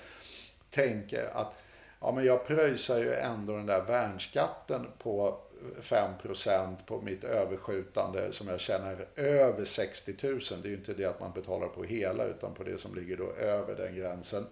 tänker 0.69 1.29
att 1.33 1.53
ja, 2.01 2.11
men 2.11 2.25
jag 2.25 2.47
pröjsar 2.47 2.97
ju 2.97 3.13
ändå 3.13 3.55
den 3.55 3.65
där 3.65 3.81
värnskatten 3.81 4.87
på 4.97 5.39
5% 5.81 6.75
på 6.85 7.01
mitt 7.01 7.23
överskjutande 7.23 8.31
som 8.31 8.47
jag 8.47 8.59
tjänar 8.59 9.07
över 9.15 9.65
60 9.65 10.15
000. 10.21 10.39
Det 10.49 10.67
är 10.67 10.69
ju 10.69 10.75
inte 10.75 10.93
det 10.93 11.05
att 11.05 11.19
man 11.19 11.31
betalar 11.31 11.67
på 11.67 11.83
hela 11.83 12.23
utan 12.25 12.53
på 12.53 12.63
det 12.63 12.77
som 12.77 12.95
ligger 12.95 13.17
då 13.17 13.31
över 13.31 13.75
den 13.75 13.95
gränsen. 13.95 14.47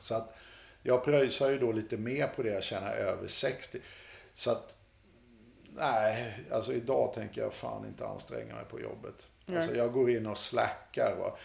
Så 0.00 0.14
att 0.14 0.34
jag 0.82 1.04
pröjsar 1.04 1.50
ju 1.50 1.58
då 1.58 1.72
lite 1.72 1.96
mer 1.96 2.26
på 2.26 2.42
det 2.42 2.50
jag 2.50 2.62
tjänar 2.62 2.92
över 2.92 3.26
60. 3.26 3.78
Så 4.34 4.50
att 4.50 4.74
nej, 5.76 6.40
alltså 6.50 6.72
idag 6.72 7.12
tänker 7.12 7.40
jag 7.40 7.54
fan 7.54 7.86
inte 7.86 8.06
anstränga 8.06 8.54
mig 8.54 8.64
på 8.64 8.80
jobbet. 8.80 9.28
Alltså 9.54 9.74
jag 9.74 9.92
går 9.92 10.10
in 10.10 10.26
och 10.26 10.38
slackar. 10.38 11.16
Va? 11.18 11.36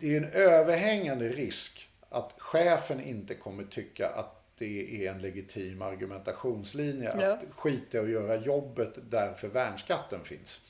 Det 0.00 0.14
är 0.14 0.16
en 0.16 0.32
överhängande 0.32 1.28
risk 1.28 1.88
att 2.10 2.34
chefen 2.38 3.00
inte 3.00 3.34
kommer 3.34 3.64
tycka 3.64 4.08
att 4.08 4.37
det 4.58 5.06
är 5.06 5.10
en 5.10 5.18
legitim 5.22 5.82
argumentationslinje 5.82 7.12
Ja. 7.20 7.32
att 7.32 7.40
skita 7.56 8.00
att 8.00 8.08
göra 8.10 8.36
jobbet 8.36 8.92
därför 9.10 9.48
värnskatten 9.48 10.24
finns. 10.24 10.60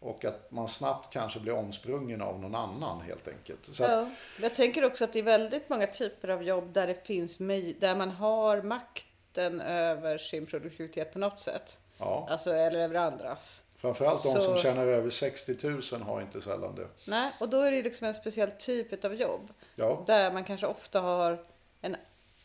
Och 0.00 0.24
att 0.24 0.50
man 0.50 0.68
snabbt 0.68 1.12
kanske 1.12 1.40
blir 1.40 1.52
omsprungen 1.54 2.22
av 2.22 2.40
någon 2.40 2.54
annan 2.54 3.00
helt 3.00 3.28
enkelt. 3.28 3.68
Så 3.72 3.84
att, 3.84 3.90
Ja. 3.90 4.10
Jag 4.42 4.54
tänker 4.54 4.84
också 4.84 5.04
att 5.04 5.12
det 5.12 5.18
är 5.18 5.22
väldigt 5.22 5.68
många 5.68 5.86
typer 5.86 6.28
av 6.28 6.42
jobb 6.42 6.72
där 6.72 6.86
det 6.86 7.06
finns 7.06 7.36
där 7.78 7.96
man 7.96 8.10
har 8.10 8.62
makten 8.62 9.60
över 9.60 10.18
sin 10.18 10.46
produktivitet 10.46 11.12
på 11.12 11.18
något 11.18 11.38
sätt. 11.38 11.78
ja. 11.98 12.26
Alltså, 12.30 12.52
eller 12.52 12.78
över 12.80 12.94
andras. 12.94 13.62
Framförallt 13.76 14.22
de 14.22 14.28
Så- 14.32 14.40
som 14.40 14.56
tjänar 14.56 14.86
över 14.86 15.10
60 15.10 15.56
000 15.92 16.02
har 16.02 16.20
inte 16.20 16.40
sällan 16.40 16.74
det. 16.74 16.86
Nej, 17.04 17.30
och 17.40 17.48
då 17.48 17.60
är 17.60 17.72
det 17.72 17.82
liksom 17.82 18.06
en 18.06 18.14
speciell 18.14 18.50
typ 18.50 19.04
av 19.04 19.14
jobb. 19.14 19.52
Ja. 19.76 20.04
Där 20.06 20.32
man 20.32 20.44
kanske 20.44 20.66
ofta 20.66 21.00
har 21.00 21.38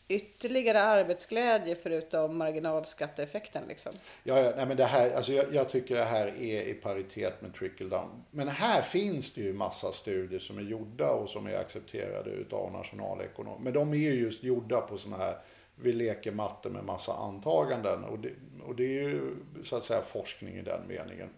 ytterligare 0.08 0.82
arbetsglädje 0.82 1.76
förutom 1.82 2.38
marginalskatteeffekten. 2.38 3.62
Liksom. 3.68 3.92
Ja, 4.24 4.40
ja 4.40 4.52
nej, 4.56 4.66
men 4.66 4.76
det 4.76 4.84
här, 4.84 5.16
alltså 5.16 5.32
jag, 5.32 5.54
jag 5.54 5.68
tycker 5.68 5.96
det 5.96 6.04
här 6.04 6.26
är 6.26 6.62
i 6.62 6.74
paritet 6.74 7.42
med 7.42 7.54
trickle 7.54 7.88
down. 7.88 8.24
Men 8.30 8.48
här 8.48 8.82
finns 8.82 9.34
det 9.34 9.40
ju 9.40 9.52
massa 9.52 9.92
studier 9.92 10.40
som 10.40 10.58
är 10.58 10.62
gjorda 10.62 11.10
och 11.10 11.28
som 11.28 11.46
är 11.46 11.58
accepterade 11.58 12.30
utav 12.30 12.72
nationalekonomer. 12.72 13.58
Men 13.60 13.72
de 13.72 13.92
är 13.92 13.96
ju 13.96 14.14
just 14.14 14.42
gjorda 14.42 14.80
på 14.80 14.98
sådana 14.98 15.24
här, 15.24 15.38
vi 15.74 15.92
leker 15.92 16.32
matte 16.32 16.68
med 16.68 16.84
massa 16.84 17.12
antaganden. 17.12 18.04
Och 18.04 18.18
det, 18.18 18.30
och 18.66 18.74
det 18.74 18.98
är 18.98 19.08
ju 19.08 19.36
så 19.64 19.76
att 19.76 19.84
säga 19.84 20.02
forskning 20.02 20.54
i 20.54 20.62
den 20.62 20.80
meningen. 20.88 21.28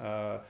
Uh, 0.00 0.40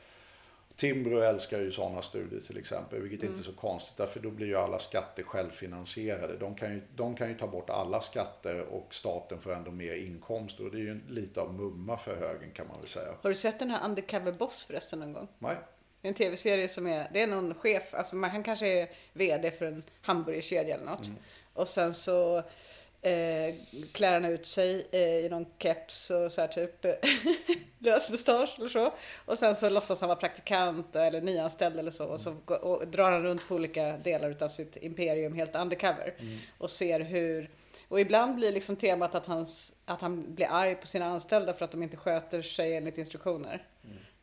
Timbro 0.77 1.19
älskar 1.21 1.61
ju 1.61 1.73
sådana 1.73 2.03
studier 2.03 2.41
till 2.41 2.59
exempel, 2.59 3.01
vilket 3.03 3.23
inte 3.29 3.41
är 3.41 3.43
så 3.45 3.53
konstigt 3.53 3.97
därför 3.97 4.21
då 4.21 4.31
blir 4.31 4.47
ju 4.47 4.57
alla 4.57 4.79
skatter 4.79 5.23
självfinansierade. 5.23 6.37
De 6.37 6.55
kan, 6.55 6.73
ju, 6.75 6.81
de 6.97 7.15
kan 7.15 7.29
ju 7.29 7.35
ta 7.35 7.47
bort 7.47 7.71
alla 7.71 8.01
skatter 8.01 8.61
och 8.61 8.95
staten 8.95 9.41
får 9.41 9.53
ändå 9.55 9.71
mer 9.71 9.95
inkomster 9.95 10.65
och 10.65 10.71
det 10.71 10.77
är 10.79 10.81
ju 10.81 10.91
en- 10.91 11.03
lite 11.09 11.41
av 11.41 11.55
mumma 11.55 11.97
för 11.97 12.17
högen 12.17 12.51
kan 12.51 12.67
man 12.69 12.77
väl 12.81 12.89
säga. 12.89 13.09
Har 13.23 13.31
du 13.31 13.37
sett 13.37 13.59
den 13.59 13.71
här 13.71 13.85
Undercover 13.85 14.33
Boss 14.33 14.65
förresten 14.65 14.99
någon 15.01 15.13
gång? 15.13 15.29
Nej? 15.39 15.57
En 16.03 16.15
tv-serie 16.15 16.69
som 16.69 16.87
är, 16.87 17.09
det 17.13 17.21
är 17.23 17.27
någon 17.27 17.55
chef, 17.55 17.95
alltså 17.95 18.17
man, 18.17 18.31
han 18.31 18.43
kanske 18.43 18.69
är 18.69 18.89
vd 19.13 19.51
för 19.51 19.67
en 19.67 19.83
hamburgerkedja 20.03 20.75
eller 20.75 20.85
något. 20.87 21.11
Och 21.55 21.69
sen 21.69 21.95
så 21.95 22.43
eh, 23.07 23.55
klär 23.93 24.13
han 24.13 24.25
ut 24.25 24.47
sig 24.47 24.87
eh, 24.93 25.01
i 25.01 25.29
någon 25.29 25.47
keps 25.59 26.11
och 26.11 26.33
så 26.33 26.41
här 26.41 26.49
typ 26.49 26.85
lös 27.79 28.11
mustasch 28.11 28.55
eller 28.59 28.69
så. 28.69 28.95
Och 29.25 29.39
sen 29.39 29.57
så 29.57 29.69
låtsas 29.69 30.01
han 30.01 30.09
vara 30.09 30.19
praktikant 30.19 30.97
eller 30.97 31.21
nyanställd 31.21 31.79
eller 31.79 31.91
så. 31.91 32.07
Och 32.07 32.21
så 32.21 32.37
och 32.47 32.89
drar 32.89 33.13
han 33.13 33.23
runt 33.23 33.49
på 33.49 33.55
olika 33.55 33.97
delar 33.97 34.31
utav 34.31 34.49
sitt 34.49 34.77
imperium 34.77 35.35
helt 35.35 35.57
undercover. 35.57 36.15
Och 36.59 36.71
ser 36.71 37.01
hur, 37.01 37.51
och 37.89 38.01
ibland 38.01 38.35
blir 38.35 38.53
liksom 38.53 38.77
temat 38.77 39.15
att, 39.15 39.27
hans, 39.27 39.73
att 39.85 40.01
han 40.01 40.35
blir 40.35 40.47
arg 40.51 40.75
på 40.75 40.87
sina 40.87 41.07
anställda 41.07 41.53
för 41.55 41.65
att 41.65 41.71
de 41.71 41.83
inte 41.83 41.97
sköter 41.97 42.43
sig 42.43 42.77
enligt 42.77 42.99
instruktioner. 42.99 43.67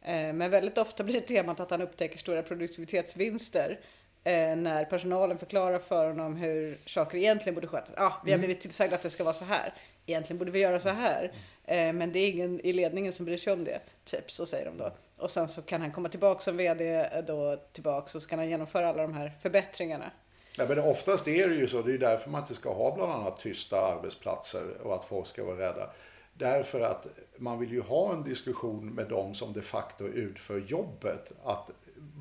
Eh, 0.01 0.33
Men 0.33 0.51
väldigt 0.51 0.77
ofta 0.77 1.03
blir 1.03 1.19
temat 1.19 1.59
att 1.59 1.71
han 1.71 1.81
upptäcker 1.81 2.17
stora 2.17 2.43
produktivitetsvinster 2.43 3.79
eh, 4.23 4.55
när 4.55 4.85
personalen 4.85 5.37
förklarar 5.37 5.79
för 5.79 6.07
honom 6.07 6.35
hur 6.35 6.79
saker 6.85 7.17
egentligen 7.17 7.55
borde 7.55 7.67
skötas. 7.67 7.93
Ah, 7.97 8.13
vi 8.25 8.31
har 8.31 8.39
blivit 8.39 8.61
tillsagda 8.61 8.95
att 8.95 9.01
det 9.01 9.09
ska 9.09 9.23
vara 9.23 9.33
så 9.33 9.45
här. 9.45 9.73
Egentligen 10.05 10.37
borde 10.37 10.51
vi 10.51 10.59
göra 10.59 10.79
så 10.79 10.89
här. 10.89 11.31
Eh, 11.65 11.93
Men 11.93 12.11
det 12.11 12.19
är 12.19 12.29
ingen 12.29 12.59
i 12.59 12.73
ledningen 12.73 13.13
som 13.13 13.25
bryr 13.25 13.37
sig 13.37 13.53
om 13.53 13.63
det. 13.63 13.79
Typ, 14.05 14.31
så 14.31 14.45
säger 14.45 14.65
de 14.65 14.77
då. 14.77 14.91
Och 15.17 15.31
sen 15.31 15.49
så 15.49 15.61
kan 15.61 15.81
han 15.81 15.91
komma 15.91 16.09
tillbaka 16.09 16.41
som 16.41 16.57
VD 16.57 17.09
då 17.27 17.57
tillbaka 17.71 18.03
och 18.03 18.21
så 18.21 18.27
kan 18.27 18.39
han 18.39 18.49
genomföra 18.49 18.89
alla 18.89 19.01
de 19.01 19.13
här 19.13 19.31
förbättringarna. 19.41 20.11
Ja, 20.57 20.65
men 20.69 20.79
oftast 20.79 21.27
är 21.27 21.49
det 21.49 21.55
ju 21.55 21.67
så. 21.67 21.81
Det 21.81 21.89
är 21.89 21.93
ju 21.93 21.97
därför 21.97 22.29
man 22.29 22.41
inte 22.41 22.53
ska 22.53 22.73
ha 22.73 22.95
bland 22.95 23.11
annat 23.11 23.39
tysta 23.39 23.81
arbetsplatser 23.81 24.63
och 24.83 24.93
att 24.95 25.05
folk 25.05 25.27
ska 25.27 25.43
vara 25.43 25.57
rädda. 25.57 25.89
Därför 26.33 26.81
att 26.81 27.07
man 27.37 27.59
vill 27.59 27.71
ju 27.71 27.81
ha 27.81 28.13
en 28.13 28.23
diskussion 28.23 28.89
med 28.93 29.07
dem 29.07 29.33
som 29.35 29.53
de 29.53 29.61
facto 29.61 30.07
utför 30.07 30.59
jobbet. 30.59 31.31
Att 31.43 31.69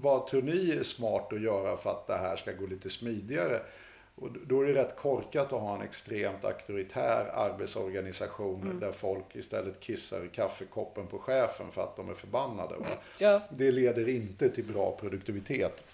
vad 0.03 0.26
tror 0.26 0.42
ni 0.42 0.70
är 0.70 0.82
smart 0.82 1.32
att 1.32 1.40
göra 1.40 1.76
för 1.76 1.90
att 1.90 2.07
det 2.07 2.16
här 2.16 2.36
ska 2.36 2.53
gå 2.53 2.66
lite 2.66 2.90
smidigare? 2.90 3.61
Och 4.14 4.28
då 4.46 4.61
är 4.61 4.66
det 4.66 4.74
rätt 4.74 4.96
korkat 4.96 5.53
att 5.53 5.61
ha 5.61 5.74
en 5.74 5.82
extremt 5.82 6.44
auktoritär 6.44 7.26
arbetsorganisation 7.34 8.78
där 8.80 8.92
folk 8.92 9.36
istället 9.36 9.80
kissar 9.80 10.24
i 10.24 10.28
kaffekoppen 10.28 11.07
på 11.07 11.18
chefen 11.18 11.70
för 11.70 11.82
att 11.82 11.96
de 11.96 12.11
är 12.11 12.14
förbannade. 12.14 12.74
Ja. 13.18 13.40
Det 13.50 13.70
leder 13.70 14.09
inte 14.09 14.48
till 14.48 14.64
bra 14.64 14.96
produktivitet. 15.00 15.84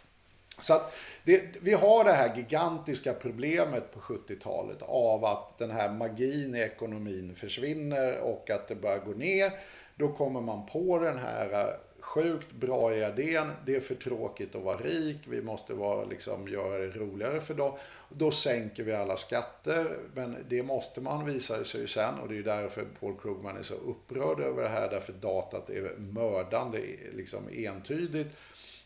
Så 0.61 0.75
att 0.75 0.95
det, 1.25 1.43
vi 1.61 1.75
har 1.75 2.05
det 2.05 2.13
här 2.13 2.37
gigantiska 2.37 3.13
problemet 3.13 3.95
på 3.95 4.01
70-talet 4.01 4.83
av 4.83 5.25
att 5.25 5.59
den 5.59 5.71
här 5.71 5.93
magin 5.93 6.55
i 6.55 6.61
ekonomin 6.61 7.35
försvinner 7.35 8.19
och 8.19 8.51
att 8.51 8.69
det 8.69 8.75
börjar 8.75 8.99
gå 8.99 9.11
ner. 9.11 9.53
Då 9.97 10.09
kommer 10.09 10.41
man 10.41 10.67
på 10.67 10.99
den 10.99 11.19
här 11.19 11.77
sjukt 12.09 12.53
bra 12.53 12.95
idén, 12.95 13.53
det 13.67 13.77
är 13.77 13.81
för 13.81 13.95
tråkigt 13.95 14.55
att 14.55 14.63
vara 14.63 14.77
rik, 14.77 15.19
vi 15.29 15.43
måste 15.43 15.75
vara, 15.75 16.05
liksom, 16.05 16.49
göra 16.49 16.79
det 16.79 16.91
roligare 16.91 17.41
för 17.41 17.55
dem. 17.55 17.73
Då 18.09 18.31
sänker 18.31 18.83
vi 18.83 18.95
alla 18.95 19.17
skatter, 19.17 19.99
men 20.15 20.37
det 20.49 20.63
måste 20.63 21.01
man 21.01 21.25
visa 21.25 21.65
sig 21.65 21.81
ju 21.81 21.87
sen 21.87 22.15
och 22.19 22.29
det 22.29 22.35
är 22.35 22.37
ju 22.37 22.43
därför 22.43 22.85
Paul 23.01 23.17
Krugman 23.23 23.57
är 23.57 23.63
så 23.63 23.75
upprörd 23.75 24.41
över 24.41 24.63
det 24.63 24.69
här, 24.69 24.91
därför 24.91 25.13
datat 25.13 25.71
är 25.71 25.97
mördande, 25.99 26.81
liksom 27.13 27.49
entydigt. 27.53 28.29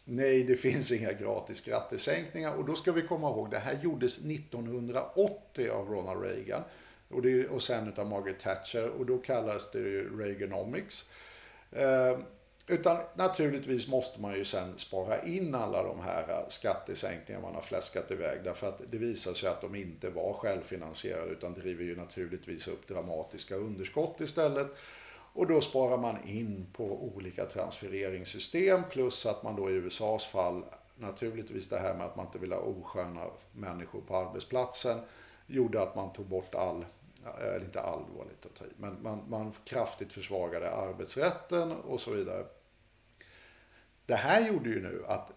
Nej, 0.05 0.45
det 0.45 0.55
finns 0.55 0.93
inga 0.93 1.12
gratis 1.12 1.57
skattesänkningar. 1.57 2.55
Och 2.55 2.64
då 2.64 2.75
ska 2.75 2.93
vi 2.93 3.03
komma 3.03 3.31
ihåg, 3.31 3.51
det 3.51 3.59
här 3.59 3.79
gjordes 3.83 4.18
1980 4.18 5.70
av 5.70 5.89
Ronald 5.89 6.23
Reagan. 6.23 6.62
Och, 7.09 7.23
det, 7.23 7.49
och 7.49 7.62
sen 7.62 7.93
av 7.97 8.07
Margaret 8.07 8.41
Thatcher. 8.41 8.89
Och 8.89 9.07
då 9.07 9.18
kallades 9.18 9.70
det 9.70 10.03
Reaganomics. 10.03 11.07
Eh, 11.73 12.18
utan 12.67 12.97
naturligtvis 13.15 13.89
måste 13.89 14.21
man 14.21 14.35
ju 14.35 14.45
sen 14.45 14.79
spara 14.79 15.23
in 15.23 15.55
alla 15.55 15.83
de 15.83 16.01
här 16.01 16.45
skattesänkningar 16.49 17.41
man 17.41 17.55
har 17.55 17.63
fläskat 17.63 18.11
iväg. 18.11 18.41
Därför 18.45 18.69
att 18.69 18.81
det 18.91 18.99
visar 18.99 19.35
sig 19.35 19.49
att 19.49 19.61
de 19.61 19.75
inte 19.75 20.11
var 20.11 20.33
självfinansierade 20.33 21.31
utan 21.31 21.55
driver 21.55 21.85
ju 21.85 21.97
naturligtvis 21.97 22.69
upp 22.69 22.89
dramatiska 22.89 23.57
underskott 23.57 24.21
istället. 24.21 24.69
Och 25.35 25.47
då 25.47 25.61
sparar 25.61 25.99
man 25.99 26.29
in 26.29 26.67
på 26.73 26.85
olika 26.85 27.45
transfereringssystem 27.45 28.83
plus 28.91 29.27
att 29.27 29.43
man 29.43 29.57
då 29.57 29.71
i 29.71 29.73
USAs 29.73 30.25
fall 30.25 30.65
naturligtvis 30.97 31.69
det 31.69 31.79
här 31.79 31.95
med 31.95 32.07
att 32.07 32.17
man 32.17 32.27
inte 32.27 32.39
vill 32.39 32.53
ha 32.53 32.59
osköna 32.59 33.27
människor 33.53 34.01
på 34.01 34.17
arbetsplatsen 34.17 34.99
gjorde 35.47 35.83
att 35.83 35.97
man 35.97 36.13
tog 36.13 36.27
bort 36.27 36.55
all, 36.55 36.85
eller 37.41 37.64
inte 37.64 37.81
all 37.81 38.05
var 38.16 38.25
lite 38.25 38.49
att 38.49 38.55
ta 38.55 38.64
i, 38.64 38.68
men 38.77 39.03
man, 39.03 39.25
man 39.29 39.53
kraftigt 39.64 40.12
försvagade 40.12 40.70
arbetsrätten 40.70 41.73
och 41.73 42.01
så 42.01 42.11
vidare. 42.11 42.45
Det 44.07 44.14
här 44.14 44.49
gjorde 44.49 44.68
ju 44.68 44.83
nu 44.83 45.05
att 45.07 45.31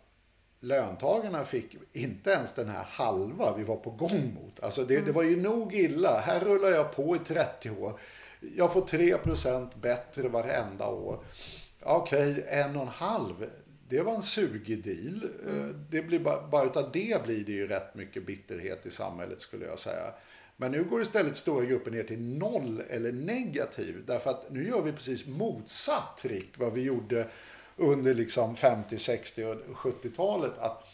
löntagarna 0.59 1.45
fick 1.45 1.77
inte 1.93 2.29
ens 2.29 2.53
den 2.53 2.69
här 2.69 2.83
halva 2.83 3.57
vi 3.57 3.63
var 3.63 3.75
på 3.75 3.91
gång 3.91 4.33
mot. 4.33 4.59
Alltså 4.59 4.83
det, 4.83 5.01
det 5.01 5.11
var 5.11 5.23
ju 5.23 5.41
nog 5.41 5.73
illa. 5.73 6.19
Här 6.19 6.39
rullar 6.39 6.69
jag 6.69 6.95
på 6.95 7.15
i 7.15 7.19
30 7.19 7.69
år. 7.69 7.99
Jag 8.55 8.73
får 8.73 8.81
3% 8.81 9.69
bättre 9.81 10.29
varenda 10.29 10.87
år. 10.87 11.19
Okej, 11.81 12.31
okay, 12.31 12.43
en 12.47 12.75
och 12.75 12.81
en 12.81 12.87
halv. 12.87 13.49
Det 13.89 14.01
var 14.01 14.15
en 14.15 14.21
sugig 14.21 14.83
deal. 14.83 15.29
Mm. 15.47 15.85
Det 15.89 16.01
blir 16.01 16.19
bara, 16.19 16.47
bara 16.47 16.65
utav 16.65 16.91
det 16.93 17.23
blir 17.23 17.45
det 17.45 17.51
ju 17.51 17.67
rätt 17.67 17.95
mycket 17.95 18.25
bitterhet 18.25 18.85
i 18.85 18.91
samhället 18.91 19.41
skulle 19.41 19.65
jag 19.65 19.79
säga. 19.79 20.13
Men 20.57 20.71
nu 20.71 20.83
går 20.83 21.01
istället 21.01 21.37
stora 21.37 21.65
grupper 21.65 21.91
ner 21.91 22.03
till 22.03 22.21
noll 22.21 22.83
eller 22.89 23.11
negativ. 23.11 24.03
Därför 24.07 24.29
att 24.29 24.51
nu 24.51 24.67
gör 24.67 24.81
vi 24.81 24.91
precis 24.91 25.27
motsatt 25.27 26.17
trick 26.17 26.49
vad 26.57 26.73
vi 26.73 26.81
gjorde 26.81 27.27
under 27.75 28.13
liksom 28.13 28.55
50, 28.55 28.97
60 28.97 29.43
och 29.43 29.55
70-talet. 29.75 30.57
Att 30.57 30.87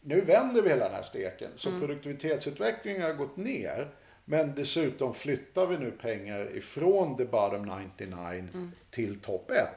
nu 0.00 0.20
vänder 0.20 0.62
vi 0.62 0.68
hela 0.68 0.84
den 0.84 0.94
här 0.94 1.02
steken. 1.02 1.50
Så 1.56 1.68
mm. 1.68 1.80
produktivitetsutvecklingen 1.80 3.02
har 3.02 3.12
gått 3.12 3.36
ner. 3.36 3.88
Men 4.24 4.54
dessutom 4.54 5.14
flyttar 5.14 5.66
vi 5.66 5.78
nu 5.78 5.90
pengar 5.90 6.56
ifrån 6.56 7.16
the 7.16 7.24
bottom 7.24 7.82
99 7.98 8.18
mm. 8.28 8.72
till 8.90 9.20
topp 9.20 9.50
1. 9.50 9.68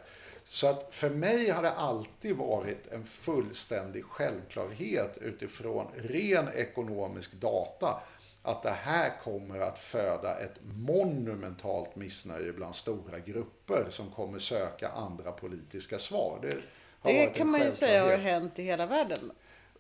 Så 0.43 0.67
att 0.67 0.95
för 0.95 1.09
mig 1.09 1.49
har 1.49 1.61
det 1.61 1.71
alltid 1.71 2.35
varit 2.35 2.88
en 2.91 3.05
fullständig 3.05 4.05
självklarhet 4.05 5.17
utifrån 5.21 5.88
ren 5.95 6.47
ekonomisk 6.55 7.33
data 7.33 8.01
att 8.47 8.63
det 8.63 8.69
här 8.69 9.13
kommer 9.23 9.59
att 9.59 9.79
föda 9.79 10.39
ett 10.39 10.55
monumentalt 10.61 11.95
missnöje 11.95 12.53
bland 12.53 12.75
stora 12.75 13.19
grupper 13.19 13.85
som 13.89 14.11
kommer 14.11 14.39
söka 14.39 14.89
andra 14.89 15.31
politiska 15.31 15.99
svar. 15.99 16.39
Det, 16.41 16.57
det 17.03 17.25
kan 17.25 17.47
man 17.47 17.61
ju 17.61 17.71
säga 17.71 18.03
har 18.03 18.17
hänt 18.17 18.59
i 18.59 18.63
hela 18.63 18.85
världen. 18.85 19.31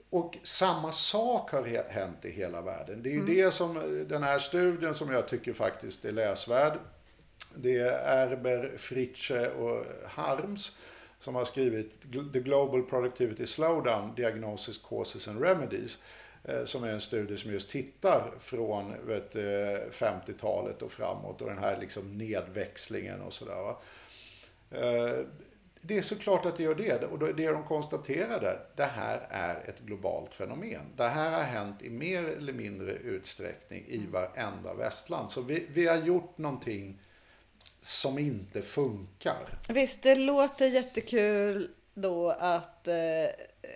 Och 0.09 0.37
samma 0.43 0.91
sak 0.91 1.51
har 1.51 1.89
hänt 1.89 2.25
i 2.25 2.31
hela 2.31 2.61
världen. 2.61 3.03
Det 3.03 3.09
är 3.09 3.13
ju 3.13 3.19
mm. 3.19 3.35
det 3.35 3.51
som 3.51 4.05
den 4.09 4.23
här 4.23 4.39
studien 4.39 4.95
som 4.95 5.11
jag 5.11 5.27
tycker 5.27 5.53
faktiskt 5.53 6.05
är 6.05 6.11
läsvärd. 6.11 6.79
Det 7.55 7.77
är 7.77 8.27
Erber, 8.27 8.77
Fritsche 8.77 9.47
och 9.47 9.85
Harms 10.05 10.77
som 11.19 11.35
har 11.35 11.45
skrivit 11.45 12.01
The 12.33 12.39
Global 12.39 12.83
Productivity 12.83 13.47
Slowdown, 13.47 14.15
Diagnosis, 14.15 14.77
Causes 14.77 15.27
and 15.27 15.41
Remedies. 15.41 15.99
Eh, 16.47 16.65
som 16.65 16.83
är 16.83 16.87
en 16.87 17.01
studie 17.01 17.37
som 17.37 17.51
just 17.51 17.69
tittar 17.69 18.31
från 18.39 18.93
50-talet 19.91 20.81
och 20.81 20.91
framåt 20.91 21.41
och 21.41 21.47
den 21.47 21.57
här 21.57 21.77
liksom 21.79 22.17
nedväxlingen 22.17 23.21
och 23.21 23.33
sådär. 23.33 23.69
Eh, 24.71 25.25
det 25.81 25.97
är 25.97 26.01
såklart 26.01 26.45
att 26.45 26.57
det 26.57 26.63
gör 26.63 26.75
det. 26.75 27.05
Och 27.05 27.19
det 27.19 27.51
de 27.51 27.63
konstaterade, 27.63 28.59
det 28.75 28.83
här 28.83 29.27
är 29.29 29.69
ett 29.69 29.79
globalt 29.79 30.35
fenomen. 30.35 30.81
Det 30.95 31.07
här 31.07 31.31
har 31.31 31.43
hänt 31.43 31.81
i 31.81 31.89
mer 31.89 32.23
eller 32.23 32.53
mindre 32.53 32.91
utsträckning 32.91 33.85
i 33.87 34.05
varenda 34.11 34.73
västland. 34.73 35.31
Så 35.31 35.41
vi, 35.41 35.67
vi 35.69 35.87
har 35.87 35.97
gjort 35.97 36.37
någonting 36.37 36.99
som 37.81 38.19
inte 38.19 38.61
funkar. 38.61 39.47
Visst, 39.69 40.03
det 40.03 40.15
låter 40.15 40.67
jättekul 40.67 41.69
då 41.93 42.29
att 42.29 42.87
eh, 42.87 42.95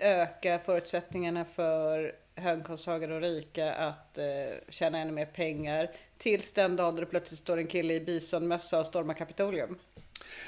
öka 0.02 0.60
förutsättningarna 0.60 1.46
för 1.46 2.16
höginkomsttagare 2.42 3.16
och 3.16 3.22
rika 3.22 3.74
att 3.74 4.18
eh, 4.18 4.26
tjäna 4.70 4.98
ännu 4.98 5.12
mer 5.12 5.26
pengar. 5.26 5.92
Tills 6.18 6.54
den 6.54 6.76
dagen 6.76 6.96
då 6.96 7.02
det 7.02 7.08
plötsligt 7.08 7.40
står 7.40 7.58
en 7.58 7.68
kille 7.68 7.94
i 7.94 8.02
bisonmössa 8.02 8.80
och 8.80 8.86
stormar 8.86 9.14
Kapitolium. 9.14 9.78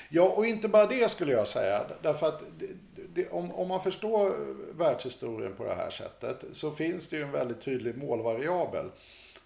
Ja, 0.10 0.24
och 0.24 0.46
inte 0.46 0.68
bara 0.68 0.88
det 0.88 1.12
skulle 1.12 1.32
jag 1.32 1.48
säga. 1.48 1.86
Därför 2.02 2.28
att 2.28 2.44
det, 2.60 2.68
det, 3.14 3.30
om, 3.30 3.52
om 3.52 3.68
man 3.68 3.82
förstår 3.82 4.36
världshistorien 4.78 5.56
på 5.56 5.64
det 5.64 5.76
här 5.76 5.90
sättet 5.90 6.46
så 6.52 6.72
finns 6.72 7.08
det 7.08 7.16
ju 7.16 7.22
en 7.22 7.32
väldigt 7.32 7.62
tydlig 7.62 7.98
målvariabel. 7.98 8.90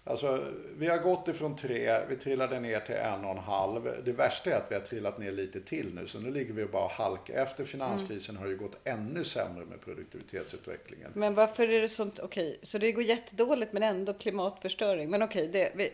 Alltså, 0.08 0.44
vi 0.76 0.86
har 0.86 0.98
gått 0.98 1.28
ifrån 1.28 1.56
tre, 1.56 2.00
vi 2.08 2.16
trillade 2.16 2.60
ner 2.60 2.80
till 2.80 2.94
en 2.94 3.24
och 3.24 3.30
en 3.30 3.38
halv. 3.38 4.02
Det 4.04 4.12
värsta 4.12 4.50
är 4.50 4.56
att 4.56 4.70
vi 4.70 4.74
har 4.74 4.82
trillat 4.82 5.18
ner 5.18 5.32
lite 5.32 5.60
till 5.60 5.94
nu, 5.94 6.06
så 6.06 6.18
nu 6.18 6.30
ligger 6.30 6.54
vi 6.54 6.66
bara 6.66 6.88
halka. 6.88 7.42
Efter 7.42 7.64
finanskrisen 7.64 8.36
mm. 8.36 8.42
har 8.42 8.50
det 8.50 8.58
gått 8.58 8.76
ännu 8.84 9.24
sämre 9.24 9.64
med 9.64 9.80
produktivitetsutvecklingen. 9.80 11.10
Men 11.14 11.34
varför 11.34 11.68
är 11.68 11.80
det 11.80 11.88
sånt, 11.88 12.18
okej, 12.18 12.48
okay, 12.48 12.58
så 12.62 12.78
det 12.78 12.92
går 12.92 13.04
jättedåligt 13.04 13.72
men 13.72 13.82
ändå 13.82 14.14
klimatförstöring. 14.14 15.10
Men 15.10 15.22
okej, 15.22 15.48
okay, 15.48 15.70
det, 15.74 15.90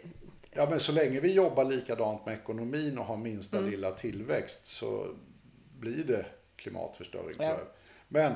Ja, 0.57 0.67
men 0.71 0.81
så 0.81 0.93
länge 0.93 1.21
vi 1.21 1.33
jobbar 1.33 1.65
likadant 1.65 2.27
med 2.27 2.35
ekonomin 2.35 2.99
och 2.99 3.05
har 3.05 3.17
minsta 3.17 3.59
mm. 3.59 3.71
lilla 3.71 3.91
tillväxt 3.91 4.67
så 4.67 5.07
blir 5.79 6.05
det 6.05 6.27
klimatförstöring. 6.57 7.37
Ja. 7.39 7.59
Men 8.09 8.33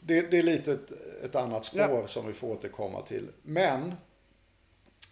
det, 0.00 0.30
det, 0.30 0.38
är 0.38 0.42
lite 0.42 0.72
ett, 0.72 0.92
ett 1.24 1.34
annat 1.34 1.64
spår 1.64 1.80
ja. 1.80 2.06
som 2.06 2.26
vi 2.26 2.32
får 2.32 2.48
återkomma 2.48 3.02
till. 3.02 3.28
Men 3.42 3.94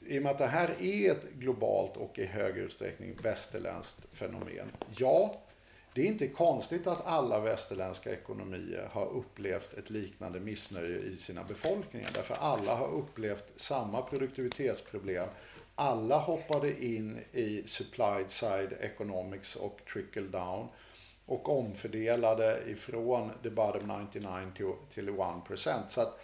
i 0.07 0.19
och 0.19 0.23
med 0.23 0.33
att 0.33 0.39
det 0.39 0.47
här 0.47 0.75
är 0.81 1.11
ett 1.11 1.33
globalt 1.33 1.97
och 1.97 2.19
i 2.19 2.25
hög 2.25 2.57
utsträckning 2.57 3.17
västerländskt 3.23 4.07
fenomen. 4.13 4.73
Ja, 4.97 5.35
det 5.95 6.03
är 6.03 6.07
inte 6.07 6.29
konstigt 6.29 6.87
att 6.87 7.07
alla 7.07 7.41
västerländska 7.41 8.13
ekonomier 8.13 8.89
har 8.93 9.07
upplevt 9.07 9.75
ett 9.75 9.91
liknande 9.91 10.41
missnöje 10.41 10.99
i 10.99 11.17
sina 11.17 11.45
befolkningar. 11.45 12.11
Därför 12.15 12.35
alla 12.35 12.75
har 12.75 12.89
upplevt 12.89 13.53
samma 13.57 14.03
produktivitetsproblem 14.03 15.29
alla 15.75 16.19
hoppade 16.19 16.85
in 16.85 17.19
i 17.33 17.63
supplied 17.67 18.31
side 18.31 18.73
economics 18.81 19.57
och 19.57 19.81
trickle 19.93 20.23
down 20.23 20.69
och 21.27 21.59
omfördelade 21.59 22.63
ifrån 22.67 23.31
the 23.43 23.51
bottom 23.51 24.07
99 24.13 24.53
till, 24.57 24.73
till 24.91 25.09
1%. 25.09 25.89
Så 25.89 26.01
att 26.01 26.21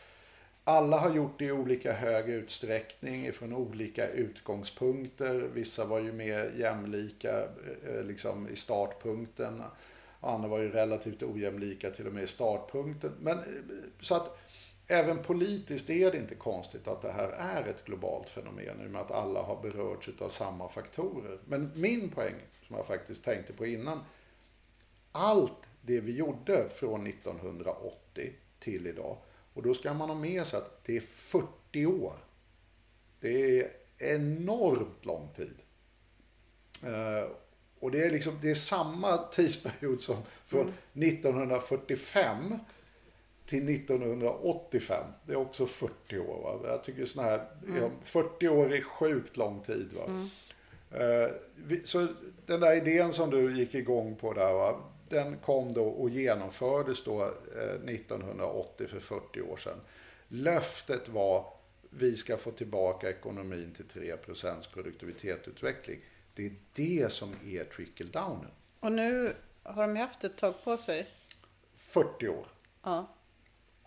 alla 0.69 0.99
har 0.99 1.11
gjort 1.11 1.39
det 1.39 1.45
i 1.45 1.53
olika 1.53 1.93
hög 1.93 2.28
utsträckning 2.28 3.27
ifrån 3.27 3.53
olika 3.53 4.09
utgångspunkter. 4.09 5.35
Vissa 5.35 5.85
var 5.85 6.01
ju 6.01 6.12
mer 6.12 6.53
jämlika 6.57 7.39
eh, 7.43 7.95
eh, 7.95 8.05
liksom 8.05 8.49
i 8.49 8.57
startpunkten. 8.57 9.62
Andra 10.20 10.49
var 10.49 10.59
ju 10.59 10.70
relativt 10.70 11.23
ojämlika 11.23 11.90
till 11.90 12.07
och 12.07 12.12
med 12.12 12.23
i 12.23 12.27
startpunkten. 12.27 13.12
Men, 13.20 13.39
eh, 13.39 13.45
så 14.01 14.15
att 14.15 14.39
Även 14.90 15.23
politiskt 15.23 15.90
är 15.90 16.11
det 16.11 16.19
inte 16.19 16.35
konstigt 16.35 16.89
att 16.89 17.03
det 17.03 17.12
här 17.12 17.28
är 17.28 17.69
ett 17.69 17.85
globalt 17.85 18.31
fenomen 18.31 18.81
i 18.82 18.86
och 18.86 18.90
med 18.90 19.01
att 19.01 19.11
alla 19.11 19.43
har 19.43 19.62
berörts 19.62 20.11
av 20.19 20.28
samma 20.28 20.69
faktorer. 20.69 21.39
Men 21.45 21.70
min 21.74 22.09
poäng, 22.11 22.35
som 22.66 22.77
jag 22.77 22.86
faktiskt 22.86 23.24
tänkte 23.24 23.53
på 23.53 23.66
innan, 23.66 24.01
allt 25.12 25.69
det 25.82 26.01
vi 26.01 26.16
gjorde 26.16 26.69
från 26.69 27.07
1980 27.07 28.32
till 28.61 28.86
idag, 28.86 29.16
och 29.59 29.65
då 29.65 29.75
ska 29.75 29.95
man 29.95 30.09
ha 30.09 30.17
med 30.17 30.47
sig 30.47 30.59
att 30.59 30.85
det 30.85 30.97
är 30.97 31.01
40 31.01 31.87
år. 31.87 32.13
Det 33.21 33.61
är 33.61 33.71
enormt 33.99 35.05
lång 35.05 35.29
tid. 35.37 35.57
Eh, 36.85 37.31
och 37.81 37.91
det 37.91 38.07
är, 38.07 38.11
liksom, 38.11 38.39
det 38.43 38.51
är 38.51 38.55
samma 38.55 39.17
tidsperiod 39.17 40.01
som 40.01 40.17
från 40.47 40.61
mm. 40.61 40.75
1945 41.09 42.59
till 43.47 43.69
1985. 43.69 45.05
Det 45.27 45.33
är 45.33 45.37
också 45.37 45.67
40 45.67 46.19
år. 46.19 46.43
Va? 46.43 46.69
Jag 46.69 46.85
tycker 46.85 47.07
sån 47.07 47.25
här, 47.25 47.47
mm. 47.67 47.91
40 48.03 48.49
år 48.49 48.73
är 48.73 48.81
sjukt 48.81 49.37
lång 49.37 49.61
tid. 49.61 49.93
Va? 49.93 50.05
Mm. 50.05 50.29
Uh, 51.03 51.31
så 51.85 52.07
den 52.47 52.61
där 52.61 52.77
idén 52.77 53.13
som 53.13 53.31
du 53.31 53.59
gick 53.59 53.75
igång 53.75 54.17
på 54.17 54.33
där, 54.33 54.53
va? 54.53 54.81
Den 55.11 55.39
kom 55.39 55.73
då 55.73 55.85
och 55.85 56.11
genomfördes 56.11 57.05
då 57.05 57.23
eh, 57.23 57.95
1980 57.95 58.87
för 58.87 59.01
40 59.01 59.41
år 59.43 59.57
sedan. 59.57 59.81
Löftet 60.29 61.09
var 61.09 61.53
vi 61.91 62.17
ska 62.17 62.37
få 62.37 62.51
tillbaka 62.51 63.11
ekonomin 63.11 63.73
till 63.73 63.85
3% 63.85 64.73
produktivitetsutveckling. 64.75 66.01
Det 66.35 66.47
är 66.47 66.53
det 66.73 67.13
som 67.13 67.35
är 67.47 67.65
trickle 67.65 68.07
downen. 68.07 68.51
Och 68.81 68.93
nu 68.93 69.37
har 69.63 69.87
de 69.87 69.97
haft 69.97 70.25
ett 70.25 70.37
tag 70.37 70.55
på 70.65 70.77
sig. 70.77 71.09
40 71.75 72.29
år. 72.29 72.47
Ja. 72.83 73.15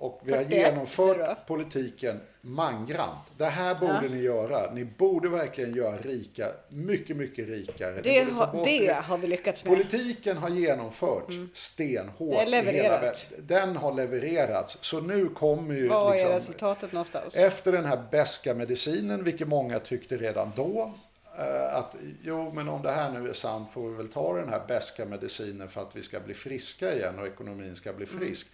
Och 0.01 0.21
vi 0.23 0.31
har 0.31 0.37
41 0.43 0.49
nu 0.49 0.55
då. 0.63 0.69
genomfört 0.69 1.47
politiken 1.47 2.19
mangrant. 2.41 3.19
Det 3.37 3.45
här 3.45 3.75
borde 3.75 3.93
Ja. 3.93 4.09
ni 4.09 4.21
göra. 4.21 4.71
Ni 4.73 4.85
borde 4.85 5.29
verkligen 5.29 5.73
göra 5.75 5.97
rika, 5.97 6.47
mycket, 6.69 7.17
mycket 7.17 7.47
rikare. 7.49 8.01
Det, 8.01 8.25
bort 8.51 8.63
det 8.65 8.93
har 9.03 9.17
vi 9.17 9.27
lyckats 9.27 9.65
med. 9.65 9.73
Politiken 9.73 10.37
har 10.37 10.49
genomförts 10.49 11.35
stenhårt. 11.53 12.31
Det 12.33 12.57
är 12.57 12.63
hela 12.63 13.13
Den 13.37 13.75
har 13.75 13.93
levererats. 13.93 14.77
Så 14.81 14.99
nu 14.99 15.29
kommer 15.29 15.75
ju 15.75 15.87
Vad 15.87 16.07
är 16.07 16.13
liksom, 16.13 16.31
resultatet 16.31 16.91
någonstans? 16.91 17.35
efter 17.35 17.71
den 17.71 17.85
här 17.85 18.03
beska 18.11 18.53
medicinen, 18.53 19.23
vilket 19.23 19.47
många 19.47 19.79
tyckte 19.79 20.17
redan 20.17 20.51
då, 20.55 20.93
eh, 21.39 21.75
att 21.75 21.95
jo, 22.23 22.51
men 22.55 22.69
om 22.69 22.81
det 22.81 22.91
här 22.91 23.11
nu 23.11 23.29
är 23.29 23.33
sant 23.33 23.69
får 23.73 23.89
vi 23.89 23.95
väl 23.95 24.07
ta 24.07 24.33
den 24.37 24.49
här 24.49 24.61
beska 24.67 25.05
medicinen 25.05 25.69
för 25.69 25.81
att 25.81 25.95
vi 25.95 26.03
ska 26.03 26.19
bli 26.19 26.33
friska 26.33 26.95
igen 26.95 27.19
och 27.19 27.27
ekonomin 27.27 27.75
ska 27.75 27.93
bli 27.93 28.05
frisk. 28.05 28.47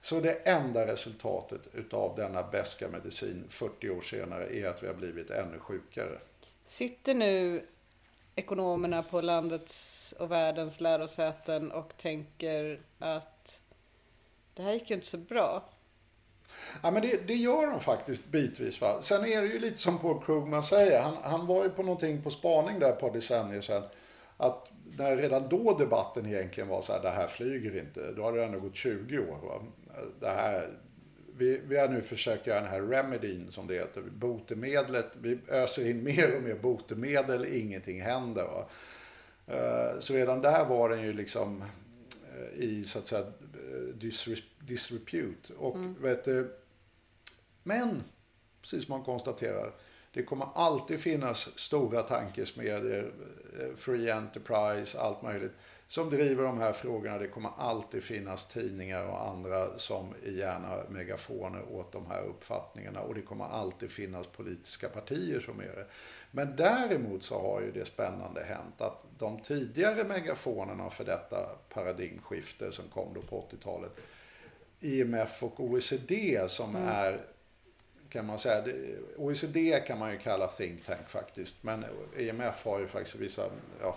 Så 0.00 0.20
det 0.20 0.32
enda 0.32 0.86
resultatet 0.86 1.60
utav 1.74 2.16
denna 2.16 2.42
beska 2.42 2.88
medicin 2.88 3.44
40 3.48 3.90
år 3.90 4.00
senare 4.00 4.56
är 4.56 4.68
att 4.68 4.82
vi 4.82 4.86
har 4.86 4.94
blivit 4.94 5.30
ännu 5.30 5.58
sjukare. 5.58 6.18
Sitter 6.64 7.14
nu 7.14 7.66
ekonomerna 8.34 9.02
på 9.02 9.20
landets 9.20 10.14
och 10.18 10.30
världens 10.30 10.80
lärosäten 10.80 11.72
och 11.72 11.96
tänker 11.96 12.80
att 12.98 13.62
det 14.54 14.62
här 14.62 14.72
gick 14.72 14.90
ju 14.90 14.96
inte 14.96 15.06
så 15.06 15.18
bra. 15.18 15.64
Ja, 16.82 16.90
men 16.90 17.02
det, 17.02 17.26
det 17.26 17.34
gör 17.34 17.70
de 17.70 17.80
faktiskt 17.80 18.26
bitvis. 18.26 18.80
Va? 18.80 19.02
Sen 19.02 19.24
är 19.24 19.42
det 19.42 19.48
ju 19.48 19.58
lite 19.58 19.76
som 19.76 19.98
Paul 19.98 20.24
Krugman 20.24 20.62
säger. 20.62 21.02
Han, 21.02 21.16
han 21.22 21.46
var 21.46 21.64
ju 21.64 21.70
på 21.70 21.82
någonting 21.82 22.22
på 22.22 22.30
spaning 22.30 22.78
där 22.78 22.88
ett 22.88 23.00
par 23.00 23.12
decennier 23.12 23.60
sedan. 23.60 23.82
Att 24.36 24.70
när 24.98 25.16
redan 25.16 25.48
då 25.48 25.78
debatten 25.78 26.26
egentligen 26.26 26.68
var 26.68 26.82
så 26.82 26.92
här, 26.92 27.02
det 27.02 27.10
här 27.10 27.26
flyger 27.26 27.78
inte. 27.80 28.12
Då 28.12 28.24
hade 28.24 28.38
det 28.38 28.44
ändå 28.44 28.60
gått 28.60 28.76
20 28.76 29.18
år. 29.18 29.38
Va? 29.48 29.62
Det 30.20 30.28
här, 30.28 30.78
vi, 31.36 31.60
vi 31.66 31.78
har 31.78 31.88
nu 31.88 32.02
försökt 32.02 32.46
göra 32.46 32.60
den 32.60 32.70
här 32.70 32.82
remedin 32.82 33.46
som 33.50 33.66
det 33.66 33.74
heter. 33.74 34.02
Botemedlet. 34.02 35.06
Vi 35.20 35.38
öser 35.48 35.90
in 35.90 36.04
mer 36.04 36.36
och 36.36 36.42
mer 36.42 36.54
botemedel. 36.54 37.44
Ingenting 37.46 38.02
händer. 38.02 38.44
Va? 38.44 38.68
Eh, 39.46 39.98
Så 40.00 40.14
redan 40.14 40.42
där 40.42 40.64
var 40.64 40.88
den 40.88 41.02
ju 41.02 41.12
liksom 41.12 41.64
eh, 42.36 42.58
i 42.64 42.84
så 42.84 42.98
att 42.98 43.06
säga 43.06 43.26
disre- 43.94 44.42
disrepute. 44.60 45.52
Och 45.52 45.76
vet 46.00 46.24
du, 46.24 46.56
men, 47.62 48.02
precis 48.62 48.84
som 48.84 48.92
man 48.92 49.04
konstaterar, 49.04 49.72
det 50.16 50.22
kommer 50.22 50.46
alltid 50.54 51.00
finnas 51.00 51.58
stora 51.58 52.02
tankesmedjor, 52.02 53.12
eh, 53.60 53.76
free 53.76 54.10
enterprise, 54.10 54.98
allt 54.98 55.22
möjligt, 55.22 55.52
som 55.88 56.10
driver 56.10 56.44
de 56.44 56.58
här 56.58 56.72
frågorna. 56.72 57.18
Det 57.18 57.28
kommer 57.28 57.50
alltid 57.56 58.02
finnas 58.02 58.46
tidningar 58.46 59.04
och 59.04 59.28
andra 59.28 59.78
som 59.78 60.14
är 60.26 60.30
gärna 60.30 60.76
megafoner 60.88 61.62
åt 61.72 61.92
de 61.92 62.06
här 62.06 62.22
uppfattningarna. 62.22 63.00
Och 63.00 63.14
det 63.14 63.22
kommer 63.22 63.44
alltid 63.44 63.90
finnas 63.90 64.26
politiska 64.26 64.88
partier 64.88 65.40
som 65.40 65.60
är 65.60 65.64
det. 65.76 65.86
Men 66.30 66.56
däremot 66.56 67.22
så 67.22 67.40
har 67.40 67.60
ju 67.60 67.72
det 67.72 67.84
spännande 67.84 68.44
hänt 68.44 68.80
att 68.80 69.02
de 69.18 69.40
tidigare 69.40 70.04
megafonerna 70.04 70.90
för 70.90 71.04
detta 71.04 71.36
paradigmskifte 71.68 72.72
som 72.72 72.84
kom 72.88 73.14
då 73.14 73.20
på 73.22 73.46
80-talet, 73.50 73.92
IMF 74.80 75.42
och 75.42 75.60
OECD 75.60 76.44
som 76.48 76.76
är 76.76 77.35
kan 78.16 78.26
man 78.26 78.38
säga. 78.38 78.64
OECD 79.16 79.80
kan 79.86 79.98
man 79.98 80.12
ju 80.12 80.18
kalla 80.18 80.46
think 80.46 80.84
tank 80.86 81.08
faktiskt. 81.08 81.56
Men 81.60 81.84
IMF 82.18 82.64
har 82.64 82.80
ju 82.80 82.86
faktiskt 82.86 83.16
vissa, 83.16 83.50
ja, 83.80 83.96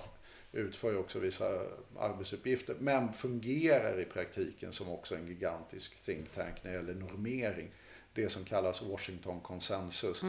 utför 0.51 0.91
ju 0.91 0.97
också 0.97 1.19
vissa 1.19 1.61
arbetsuppgifter. 1.99 2.75
Men 2.79 3.13
fungerar 3.13 4.01
i 4.01 4.05
praktiken 4.05 4.73
som 4.73 4.89
också 4.89 5.15
en 5.15 5.27
gigantisk 5.27 5.95
think 6.05 6.31
tank 6.35 6.63
när 6.63 6.71
det 6.71 6.77
gäller 6.77 6.93
normering. 6.93 7.71
Det 8.13 8.29
som 8.29 8.43
kallas 8.43 8.81
Washington 8.81 9.41
konsensus. 9.41 10.21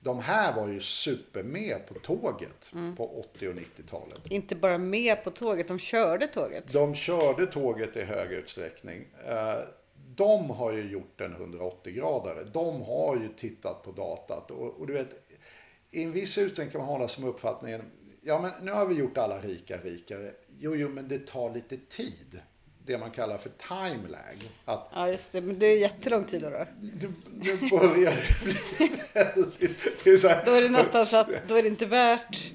De 0.00 0.20
här 0.20 0.56
var 0.56 0.68
ju 0.68 0.80
supermed 0.80 1.86
på 1.88 1.94
tåget 1.94 2.72
på 2.96 3.20
80 3.20 3.48
och 3.48 3.54
90-talet. 3.54 4.20
Inte 4.24 4.56
bara 4.56 4.78
med 4.78 5.24
på 5.24 5.30
tåget, 5.30 5.68
de 5.68 5.78
körde 5.78 6.26
tåget. 6.26 6.72
De 6.72 6.94
körde 6.94 7.46
tåget 7.46 7.96
i 7.96 8.02
hög 8.02 8.32
utsträckning. 8.32 9.06
De 10.20 10.50
har 10.50 10.72
ju 10.72 10.90
gjort 10.90 11.20
en 11.20 11.34
180-gradare. 11.36 12.44
De 12.44 12.82
har 12.82 13.16
ju 13.16 13.28
tittat 13.28 13.82
på 13.82 13.90
datat. 13.90 14.50
Och, 14.50 14.80
och 14.80 14.86
du 14.86 14.92
vet, 14.92 15.08
i 15.90 16.02
en 16.02 16.12
viss 16.12 16.38
utsträckning 16.38 16.72
kan 16.72 16.80
man 16.80 16.88
hålla 16.88 17.08
som 17.08 17.24
uppfattningen, 17.24 17.82
ja 18.20 18.40
men 18.40 18.52
nu 18.62 18.72
har 18.72 18.86
vi 18.86 18.94
gjort 18.94 19.18
alla 19.18 19.38
rika 19.38 19.76
rikare. 19.76 20.30
Jo, 20.58 20.76
jo, 20.76 20.88
men 20.88 21.08
det 21.08 21.26
tar 21.26 21.54
lite 21.54 21.76
tid. 21.76 22.40
Det 22.86 22.98
man 22.98 23.10
kallar 23.10 23.38
för 23.38 23.50
time 23.68 24.08
lag. 24.08 24.50
Att 24.64 24.88
Ja, 24.94 25.08
just 25.08 25.32
det. 25.32 25.40
Men 25.40 25.58
det 25.58 25.66
är 25.66 25.78
jättelång 25.78 26.24
tid 26.24 26.42
då. 26.42 26.66
du, 26.80 27.12
nu 27.34 27.70
börjar 27.70 28.10
det 28.10 28.44
bli 28.78 28.90
väldigt... 29.12 30.04
Det 30.04 30.10
är 30.10 30.16
så 30.16 30.28
här, 30.28 30.44
Då 30.44 30.52
är 30.52 30.62
det 30.62 30.68
nästan 30.68 31.06
så 31.06 31.16
att 31.16 31.28
då 31.48 31.54
är 31.54 31.62
det 31.62 31.68
inte 31.68 31.86
värt 31.86 32.52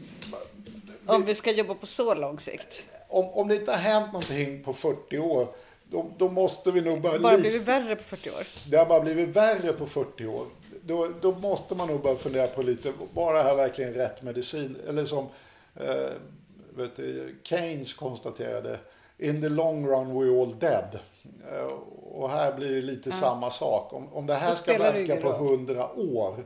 om 1.06 1.26
vi 1.26 1.36
ska 1.36 1.52
jobba 1.52 1.76
på 1.76 1.86
så 1.86 2.14
lång 2.14 2.40
sikt. 2.40 2.86
om, 3.08 3.30
om 3.30 3.48
det 3.48 3.56
inte 3.56 3.72
har 3.72 3.80
hänt 3.80 4.14
någonting 4.14 4.64
på 4.64 4.74
40 4.74 5.18
år, 5.18 5.48
då, 5.96 6.06
då 6.18 6.30
måste 6.30 6.72
vi 6.72 6.82
nog 6.82 7.02
börja 7.02 7.20
Bara 7.20 7.32
lite- 7.36 7.50
blivit 7.50 7.68
värre 7.68 7.96
på 7.96 8.04
40 8.04 8.30
år. 8.30 8.44
Det 8.70 8.78
har 8.78 8.86
bara 8.86 9.02
blivit 9.02 9.30
värre 9.30 9.74
på 9.74 9.86
40 9.86 10.26
år. 10.28 10.46
Då, 10.82 11.08
då 11.22 11.32
måste 11.32 11.76
man 11.76 11.88
nog 11.88 12.02
börja 12.02 12.16
fundera 12.16 12.48
på 12.48 12.62
lite, 12.62 12.92
var 13.14 13.34
det 13.34 13.44
här 13.44 13.56
verkligen 13.56 13.94
rätt 13.94 14.22
medicin? 14.22 14.78
Eller 14.88 15.06
som 15.06 15.28
eh, 15.76 16.10
vet 16.76 16.96
du, 16.96 17.36
Keynes 17.44 17.94
konstaterade, 17.94 18.80
in 19.18 19.42
the 19.42 19.50
long 19.50 19.88
run 19.88 20.08
we're 20.14 20.42
all 20.44 20.60
dead. 20.60 21.00
Eh, 21.52 21.66
och 22.12 22.30
här 22.30 22.54
blir 22.54 22.70
det 22.76 22.82
lite 22.82 23.12
samma 23.12 23.52
sak. 23.52 23.94
Om, 23.94 24.14
om 24.14 24.26
det 24.28 24.34
här 24.36 24.50
Då 24.50 24.56
ska 24.56 24.72
det 24.72 24.78
verka 24.80 25.16
på 25.16 25.30
roll. 25.30 25.46
100 25.54 25.90
år, 25.96 26.46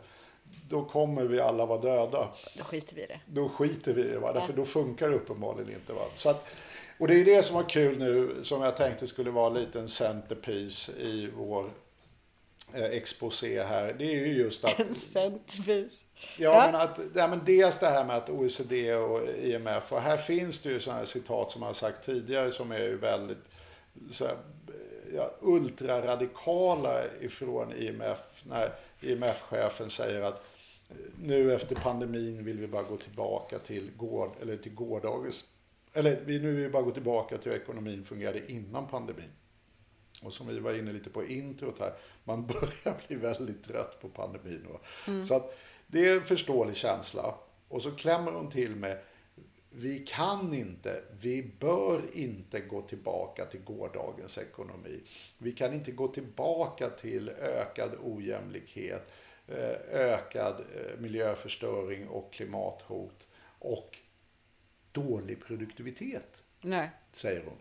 då 0.69 0.83
kommer 0.85 1.23
vi 1.23 1.41
alla 1.41 1.65
vara 1.65 1.81
döda 1.81 2.27
Då 2.57 2.63
skiter 2.63 2.95
vi 2.95 3.01
i 3.03 3.07
det. 3.07 3.19
då 3.25 3.49
skiter 3.49 3.93
vi 3.93 4.01
i 4.01 4.07
det. 4.07 4.19
Va? 4.19 4.33
Därför 4.33 4.53
då 4.53 4.65
funkar 4.65 5.09
det 5.09 5.15
uppenbarligen 5.15 5.73
inte. 5.73 5.93
Va? 5.93 6.01
Så 6.17 6.29
att, 6.29 6.45
och 6.99 7.07
det 7.07 7.19
är 7.19 7.25
det 7.25 7.43
som 7.43 7.55
var 7.55 7.69
kul 7.69 7.97
nu, 7.97 8.43
som 8.43 8.61
jag 8.61 8.77
tänkte 8.77 9.07
skulle 9.07 9.31
vara 9.31 9.47
en 9.47 9.63
liten 9.63 9.89
centerpiece 9.89 10.89
i 10.89 11.29
vår 11.37 11.71
eh, 12.73 12.83
exposé 12.83 13.63
här. 13.63 13.95
Det 13.97 14.05
är 14.05 14.25
ju 14.25 14.33
just 14.33 14.65
att, 14.65 14.79
En 14.79 14.95
centvis. 14.95 16.05
ja, 16.37 16.53
Ja. 16.53 16.71
Men 16.71 16.81
att 16.81 16.99
ja, 17.15 17.27
men 17.27 17.41
dels 17.45 17.79
det 17.79 17.87
här 17.87 18.05
med 18.05 18.15
att 18.15 18.29
OECD 18.29 18.95
och 18.95 19.29
IMF, 19.37 19.93
och 19.93 20.01
här 20.01 20.17
finns 20.17 20.59
det 20.59 20.69
ju 20.69 20.79
sådana 20.79 20.99
här 20.99 21.05
citat 21.05 21.51
som 21.51 21.61
jag 21.61 21.69
har 21.69 21.73
sagt 21.73 22.05
tidigare 22.05 22.51
som 22.51 22.71
är 22.71 22.79
ju 22.79 22.97
väldigt 22.97 23.45
så 24.11 24.25
här, 24.25 24.37
ja, 25.15 25.31
ultraradikala 25.41 27.03
ifrån 27.21 27.73
IMF. 27.77 28.43
När 28.43 28.71
IMF-chefen 29.01 29.89
säger 29.89 30.21
att 30.21 30.43
nu 31.21 31.53
efter 31.53 31.75
pandemin 31.75 32.45
vill 32.45 32.59
vi 32.59 32.67
bara 32.67 32.83
gå 32.83 32.97
tillbaka 32.97 33.59
till, 33.59 33.91
gård, 33.97 34.31
eller 34.41 34.57
till 34.57 34.73
gårdagens... 34.73 35.43
Eller 35.93 36.21
vi, 36.25 36.39
nu 36.39 36.53
vill 36.53 36.63
vi 36.63 36.69
bara 36.69 36.83
gå 36.83 36.91
tillbaka 36.91 37.37
till 37.37 37.51
hur 37.51 37.59
ekonomin 37.59 38.03
fungerade 38.03 38.51
innan 38.51 38.87
pandemin. 38.87 39.31
Och 40.21 40.33
som 40.33 40.47
vi 40.47 40.59
var 40.59 40.73
inne 40.73 40.91
lite 40.91 41.09
på 41.09 41.25
introt 41.25 41.79
här, 41.79 41.93
man 42.23 42.47
börjar 42.47 43.07
bli 43.07 43.15
väldigt 43.15 43.63
trött 43.63 44.01
på 44.01 44.09
pandemin. 44.09 44.67
Va? 44.69 44.79
Så 45.23 45.33
att 45.33 45.57
det 45.87 46.07
är 46.07 46.13
en 46.13 46.23
förståelig 46.23 46.75
känsla. 46.75 47.35
Och 47.67 47.81
så 47.81 47.91
klämmer 47.91 48.31
hon 48.31 48.49
till 48.49 48.75
med, 48.75 48.97
vi 49.69 49.99
kan 49.99 50.53
inte, 50.53 51.03
vi 51.21 51.51
bör 51.59 52.01
inte 52.13 52.59
gå 52.59 52.81
tillbaka 52.81 53.45
till 53.45 53.61
gårdagens 53.61 54.37
ekonomi. 54.37 55.01
Vi 55.37 55.51
kan 55.51 55.73
inte 55.73 55.91
gå 55.91 56.07
tillbaka 56.07 56.89
till 56.89 57.29
ökad 57.29 57.91
ojämlikhet, 58.03 59.11
eh, 59.47 59.75
ökad 59.91 60.55
eh, 60.75 60.99
miljöförstöring 60.99 62.07
och 62.07 62.33
klimathot 62.33 63.27
och 63.59 63.97
dålig 65.03 65.43
produktivitet 65.43 66.43
Nej. 66.61 66.89
säger 67.11 67.43
hon. 67.45 67.57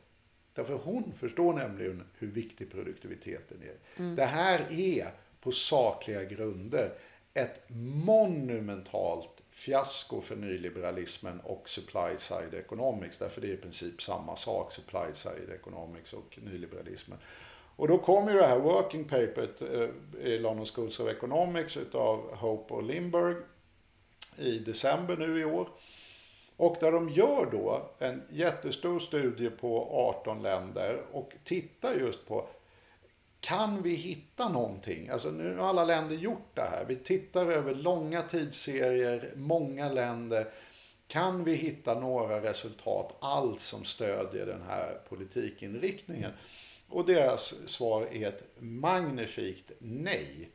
Därför 0.55 0.75
hon 0.75 1.13
förstår 1.13 1.53
nämligen 1.53 2.05
hur 2.19 2.29
viktig 2.29 2.71
produktiviteten 2.73 3.63
är. 3.63 4.05
Det 4.17 4.25
här 4.25 4.67
är 4.71 5.11
på 5.41 5.51
sakliga 5.51 6.25
grunder 6.25 6.93
ett 7.35 7.63
monumentalt 8.05 9.31
fiasko 9.51 10.21
för 10.21 10.37
nyliberalismen 10.37 11.41
och 11.41 11.69
supply 11.69 12.17
side 12.19 12.55
economics. 12.55 13.19
Därför 13.19 13.41
det 13.41 13.47
är 13.47 13.55
i 13.55 13.57
princip 13.57 14.03
samma 14.03 14.37
sak, 14.37 14.73
supply 14.73 15.13
side 15.13 15.51
economics 15.55 16.13
och 16.13 16.39
nyliberalismen. 16.43 17.19
Och 17.77 17.89
då 17.89 17.99
kom 17.99 18.29
ju 18.29 18.35
det 18.35 18.47
här 18.47 18.59
working 18.59 19.05
papert 19.05 19.63
eh, 19.63 19.89
i 20.27 20.39
London 20.39 20.67
Schools 20.67 21.01
of 21.01 21.09
Economics 21.09 21.77
utav 21.77 22.37
Hope 22.37 22.75
och 22.75 22.83
Lindberg 22.83 23.35
i 24.37 24.59
december 24.59 25.17
nu 25.17 25.41
i 25.41 25.45
år. 25.45 25.69
Och 26.59 26.77
där 26.81 26.93
de 26.93 27.09
gör 27.09 27.49
då 27.53 27.91
en 27.99 28.23
jättestor 28.31 29.01
studie 29.01 29.51
på 29.51 29.89
18 29.93 30.43
länder 30.43 31.03
och 31.13 31.33
tittar 31.45 31.95
just 31.95 32.27
på 32.27 32.49
kan 33.41 33.83
vi 33.83 33.95
hitta 33.95 34.49
någonting? 34.49 35.09
Alltså 35.09 35.31
nu 35.31 35.57
har 35.57 35.69
alla 35.69 35.85
länder 35.85 36.17
gjort 36.17 36.55
det 36.55 36.63
här. 36.63 36.85
Vi 36.89 36.97
tittar 36.97 37.47
över 37.47 37.75
långa 37.75 38.23
tidsserier, 38.23 39.33
många 39.37 39.89
länder. 39.89 40.49
Kan 41.07 41.45
vi 41.45 41.55
hitta 41.55 42.01
några 42.01 42.43
resultat 42.43 43.17
alls 43.21 43.63
som 43.63 43.85
stödjer 43.85 44.47
den 44.47 44.63
här 44.69 45.01
politikinriktningen? 45.09 46.31
Och 46.89 47.07
deras 47.07 47.55
svar 47.65 48.09
är 48.13 48.29
ett 48.29 48.45
magnifikt 48.59 49.73
nej. 49.79 50.49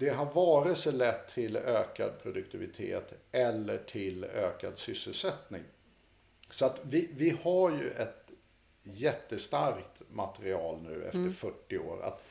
Det 0.00 0.10
har 0.10 0.26
vare 0.26 0.74
sig 0.74 0.92
lett 0.92 1.28
till 1.28 1.56
ökad 1.56 2.22
produktivitet 2.22 3.12
eller 3.32 3.78
till 3.78 4.24
ökad 4.24 4.78
sysselsättning. 4.78 5.62
Så 6.50 6.64
att 6.64 6.80
vi, 6.82 7.10
vi 7.14 7.36
har 7.42 7.70
ju 7.70 7.90
ett 7.90 8.30
jättestarkt 8.82 10.02
material 10.10 10.78
nu 10.82 11.04
efter 11.04 11.30
40 11.30 11.78
år. 11.78 12.02
Att 12.02 12.22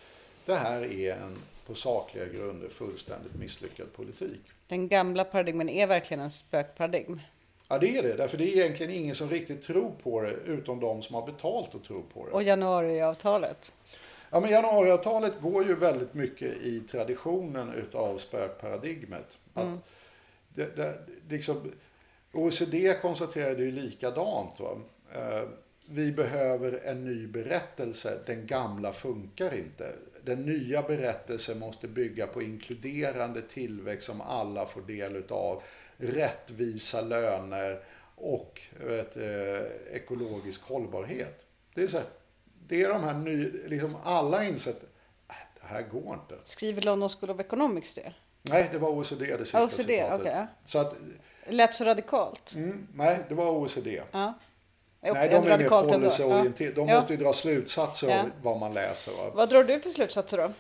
det 0.46 0.56
här 0.56 0.94
är 0.94 1.16
en 1.16 1.38
på 1.66 1.76
sakliga 1.76 2.26
grunder 2.26 2.70
fullständigt 2.70 3.36
misslyckad 3.36 3.94
politik. 3.94 4.42
Den 4.68 4.88
gamla 4.88 5.24
paradigmen 5.24 5.70
är 5.70 5.88
verkligen 5.88 6.24
en 6.24 6.32
spökparadigm. 6.32 7.22
Ja, 7.68 7.78
det 7.78 7.98
är 7.98 8.04
det. 8.04 8.14
Därför 8.14 8.38
det 8.38 8.44
är 8.44 8.58
egentligen 8.58 8.94
ingen 8.94 9.16
som 9.16 9.30
riktigt 9.30 9.64
tror 9.64 9.92
på 10.04 10.22
det, 10.22 10.32
utom 10.32 10.80
de 10.80 11.02
som 11.02 11.16
har 11.16 11.26
betalt 11.26 11.76
att 11.76 11.84
tro 11.84 12.04
på 12.14 12.26
det. 12.26 12.32
Och 12.32 12.44
januariavtalet. 12.44 13.74
Ja, 14.30 14.40
men 14.40 14.52
januariavtalet 14.52 15.34
går 15.42 15.66
ju 15.66 15.76
väldigt 15.76 16.14
mycket 16.14 16.58
i 16.58 16.80
traditionen 16.80 17.74
utav 17.74 18.18
spökparadigmet. 18.18 19.38
Att 19.54 19.80
det, 20.50 20.76
det, 20.76 21.00
liksom, 21.30 21.72
OECD 22.32 22.94
konstaterade 23.02 23.64
ju 23.64 23.72
likadant. 23.72 24.60
Va? 24.60 24.78
Eh, 25.16 25.50
vi 25.86 26.12
behöver 26.12 26.80
en 26.86 27.06
ny 27.06 27.28
berättelse, 27.28 28.20
den 28.26 28.46
gamla 28.46 28.94
funkar 28.94 29.56
inte. 29.56 29.96
Den 30.24 30.46
nya 30.46 30.82
berättelsen 30.82 31.60
måste 31.60 31.88
bygga 31.88 32.28
på 32.28 32.42
inkluderande 32.42 33.42
tillväxt 33.42 34.08
som 34.08 34.22
alla 34.22 34.66
får 34.66 34.82
del 34.82 35.16
utav, 35.16 35.64
rättvisa 35.98 37.02
löner 37.02 37.80
och 38.16 38.62
vet, 38.88 39.18
eh, 39.18 39.96
ekologisk 39.96 40.62
hållbarhet. 40.62 41.46
Det 41.74 41.82
är, 41.82 41.88
så 41.88 41.98
här, 41.98 42.08
det 42.70 42.82
är 42.84 42.90
de 42.90 43.04
här 43.04 43.14
nya, 43.14 43.50
liksom 43.68 43.96
alla 44.04 44.44
insett, 44.44 44.84
"Äh, 45.30 45.36
det 45.62 45.68
här 45.68 45.82
går 45.82 46.14
inte. 46.14 46.36
Skriver 46.44 46.82
London 46.82 47.10
School 47.10 47.30
of 47.30 47.40
Economics 47.40 47.94
det? 47.94 48.14
Nej, 48.42 48.70
det 48.72 48.78
var 48.78 48.90
OECD 48.90 49.26
det 49.38 49.44
sista 49.46 49.64
OECD, 49.64 49.84
citatet. 50.04 50.26
ja. 50.28 50.48
Så 50.66 50.80
att, 50.80 50.96
Lät 51.48 51.74
så 51.74 51.84
radikalt. 51.86 52.54
mm, 52.56 52.88
nej, 52.94 53.20
det 53.30 53.36
var 53.36 53.52
OECD. 53.52 54.02
Ja. 54.12 54.34
Nej, 55.02 55.30
de 55.30 55.36
är 55.36 55.58
mer 55.58 55.70
policyorienterade. 56.00 56.76
De 56.76 56.88
Ja. 56.88 56.96
måste 56.96 57.14
ju 57.14 57.20
dra 57.20 57.34
slutsatser 57.34 58.10
Ja. 58.10 58.22
av 58.22 58.30
vad 58.42 58.58
man 58.60 58.74
läser. 58.74 59.12
Va? 59.12 59.30
Vad 59.34 59.50
drar 59.50 59.64
du 59.64 59.80
för 59.80 59.90
slutsatser 59.90 60.38
då? 60.38 60.52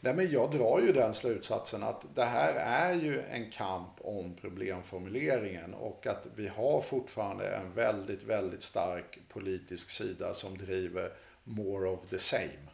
Nej, 0.00 0.14
men 0.14 0.30
jag 0.30 0.50
drar 0.50 0.80
ju 0.80 0.92
den 0.92 1.14
slutsatsen 1.14 1.82
att 1.82 2.04
det 2.14 2.24
här 2.24 2.52
är 2.54 2.94
ju 2.94 3.22
en 3.30 3.50
kamp 3.50 3.90
om 4.00 4.36
problemformuleringen 4.40 5.74
och 5.74 6.06
att 6.06 6.26
vi 6.34 6.48
har 6.48 6.80
fortfarande 6.80 7.48
en 7.56 7.72
väldigt, 7.72 8.22
väldigt 8.22 8.62
stark 8.62 9.18
politisk 9.28 9.90
sida 9.90 10.34
som 10.34 10.58
driver 10.58 11.12
more 11.44 11.88
of 11.88 12.00
the 12.10 12.18
same. 12.18 12.70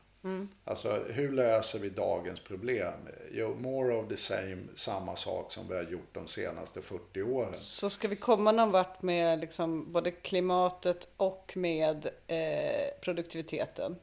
Alltså 0.64 1.04
hur 1.08 1.32
löser 1.32 1.78
vi 1.78 1.88
dagens 1.88 2.40
problem? 2.40 3.08
Jo, 3.32 3.54
more 3.54 3.94
of 3.94 4.08
the 4.08 4.16
same, 4.16 4.58
samma 4.74 5.16
sak 5.16 5.52
som 5.52 5.68
vi 5.68 5.74
har 5.74 5.82
gjort 5.82 6.14
de 6.14 6.28
senaste 6.28 6.82
40 6.82 7.22
åren. 7.22 7.54
Så 7.54 7.90
ska 7.90 8.08
vi 8.08 8.16
komma 8.16 8.52
någon 8.52 8.70
vart 8.70 9.02
med 9.02 9.40
liksom 9.40 9.92
både 9.92 10.10
klimatet 10.10 11.08
och 11.16 11.52
med 11.56 12.06
eh, 12.26 13.00
produktiviteten 13.00 13.96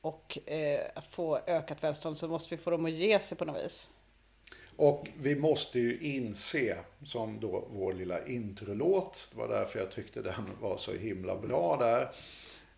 och 0.00 0.38
eh, 0.48 0.80
få 1.10 1.38
ökat 1.46 1.84
välstånd 1.84 2.18
så 2.18 2.28
måste 2.28 2.54
vi 2.56 2.62
få 2.62 2.70
dem 2.70 2.84
att 2.84 2.92
ge 2.92 3.20
sig 3.20 3.38
på 3.38 3.44
något 3.44 3.64
vis. 3.64 3.88
Och 4.76 5.08
vi 5.18 5.34
måste 5.34 5.78
ju 5.78 5.98
inse, 6.00 6.76
som 7.04 7.40
då 7.40 7.68
vår 7.70 7.92
lilla 7.92 8.26
introlåt, 8.26 9.28
det 9.30 9.38
var 9.38 9.48
därför 9.48 9.78
jag 9.78 9.90
tyckte 9.90 10.22
den 10.22 10.50
var 10.60 10.76
så 10.78 10.92
himla 10.92 11.36
bra 11.36 11.76
där. 11.76 12.12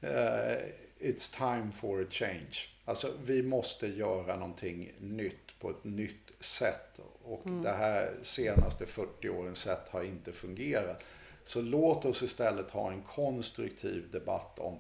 Eh, 0.00 0.58
It's 1.02 1.28
time 1.36 1.72
for 1.72 2.02
a 2.02 2.06
change. 2.10 2.68
Alltså 2.84 3.12
vi 3.24 3.42
måste 3.42 3.86
göra 3.86 4.36
någonting 4.36 4.92
nytt 4.98 5.58
på 5.60 5.70
ett 5.70 5.84
nytt 5.84 6.32
sätt. 6.40 7.00
Och 7.24 7.42
det 7.62 7.72
här 7.72 8.14
senaste 8.22 8.86
40 8.86 9.28
årens 9.28 9.58
sätt 9.58 9.88
har 9.90 10.02
inte 10.02 10.32
fungerat. 10.32 11.04
Så 11.44 11.60
låt 11.60 12.04
oss 12.04 12.22
istället 12.22 12.70
ha 12.70 12.92
en 12.92 13.02
konstruktiv 13.02 14.10
debatt 14.10 14.58
om 14.58 14.78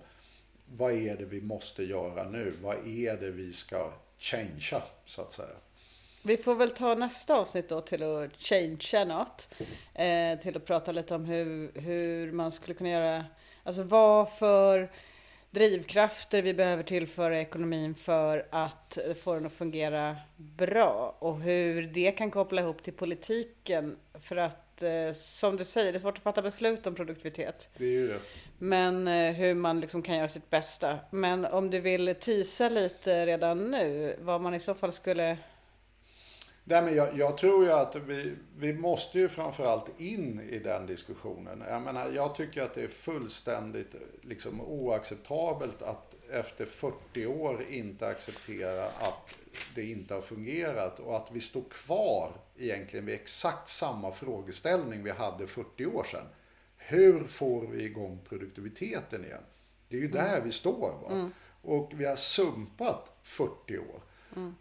vad 0.76 0.92
är 0.92 1.16
det 1.16 1.24
vi 1.24 1.40
måste 1.40 1.84
göra 1.84 2.28
nu? 2.28 2.54
Vad 2.62 2.86
är 2.86 3.16
det 3.16 3.30
vi 3.30 3.52
ska 3.52 3.92
changea, 4.18 4.82
så 5.06 5.22
att 5.22 5.32
säga. 5.32 5.56
Vi 6.22 6.36
får 6.36 6.54
väl 6.54 6.70
ta 6.70 6.94
nästa 6.94 7.34
avsnitt 7.34 7.68
då 7.68 7.80
till 7.80 8.02
att 8.02 8.42
changea 8.42 9.04
något. 9.04 9.48
Eh, 9.94 10.38
till 10.38 10.56
att 10.56 10.64
prata 10.64 10.92
lite 10.92 11.14
om 11.14 11.24
hur, 11.24 11.80
hur 11.80 12.32
man 12.32 12.52
skulle 12.52 12.74
kunna 12.74 12.90
göra, 12.90 13.24
alltså 13.64 13.82
vad 13.82 14.32
för 14.32 14.90
drivkrafter 15.52 16.42
vi 16.42 16.54
behöver 16.54 16.82
tillföra 16.82 17.40
ekonomin 17.40 17.94
för 17.94 18.46
att 18.50 18.98
få 19.22 19.34
den 19.34 19.46
att 19.46 19.52
fungera 19.52 20.16
bra. 20.36 21.16
Och 21.18 21.40
hur 21.40 21.82
det 21.82 22.12
kan 22.12 22.30
koppla 22.30 22.62
ihop 22.62 22.82
till 22.82 22.92
politiken. 22.92 23.96
För 24.14 24.36
att 24.36 24.82
eh, 24.82 25.12
som 25.12 25.56
du 25.56 25.64
säger, 25.64 25.92
det 25.92 25.98
är 25.98 26.00
svårt 26.00 26.16
att 26.16 26.22
fatta 26.22 26.42
beslut 26.42 26.86
om 26.86 26.94
produktivitet. 26.94 27.68
Det 27.76 27.84
är 27.84 27.90
ju 27.90 28.08
det. 28.08 28.18
Men 28.58 29.08
eh, 29.08 29.32
hur 29.32 29.54
man 29.54 29.80
liksom 29.80 30.02
kan 30.02 30.16
göra 30.16 30.28
sitt 30.28 30.50
bästa. 30.50 30.98
Men 31.10 31.44
om 31.44 31.70
du 31.70 31.80
vill 31.80 32.14
tisa 32.20 32.68
lite 32.68 33.26
redan 33.26 33.70
nu, 33.70 34.16
vad 34.20 34.40
man 34.40 34.54
i 34.54 34.60
så 34.60 34.74
fall 34.74 34.92
skulle 34.92 35.38
Nej, 36.64 36.82
men 36.82 36.94
jag, 36.94 37.18
jag 37.18 37.38
tror 37.38 37.64
ju 37.64 37.72
att 37.72 37.96
vi, 37.96 38.34
vi 38.56 38.74
måste 38.74 39.18
ju 39.18 39.28
framförallt 39.28 40.00
in 40.00 40.40
i 40.50 40.58
den 40.58 40.86
diskussionen. 40.86 41.64
Jag 41.68 41.82
menar, 41.82 42.10
jag 42.10 42.34
tycker 42.34 42.62
att 42.62 42.74
det 42.74 42.82
är 42.82 42.88
fullständigt 42.88 43.94
liksom, 44.20 44.60
oacceptabelt 44.60 45.82
att 45.82 46.14
efter 46.30 46.64
40 46.64 47.26
år 47.26 47.64
inte 47.70 48.08
acceptera 48.08 48.84
att 48.84 49.34
det 49.74 49.90
inte 49.90 50.14
har 50.14 50.20
fungerat 50.20 50.98
och 50.98 51.16
att 51.16 51.28
vi 51.32 51.40
står 51.40 51.64
kvar 51.70 52.32
egentligen 52.58 53.06
vid 53.06 53.14
exakt 53.14 53.68
samma 53.68 54.12
frågeställning 54.12 55.02
vi 55.02 55.10
hade 55.10 55.46
40 55.46 55.86
år 55.86 56.04
sedan. 56.04 56.26
Hur 56.76 57.24
får 57.24 57.66
vi 57.66 57.84
igång 57.84 58.18
produktiviteten 58.28 59.24
igen? 59.24 59.42
Det 59.88 59.96
är 59.96 60.00
ju 60.00 60.08
där 60.08 60.40
vi 60.40 60.52
står. 60.52 60.98
Va? 61.02 61.30
Och 61.62 61.92
vi 61.94 62.04
har 62.04 62.16
sumpat 62.16 63.16
40 63.22 63.78
år. 63.78 64.00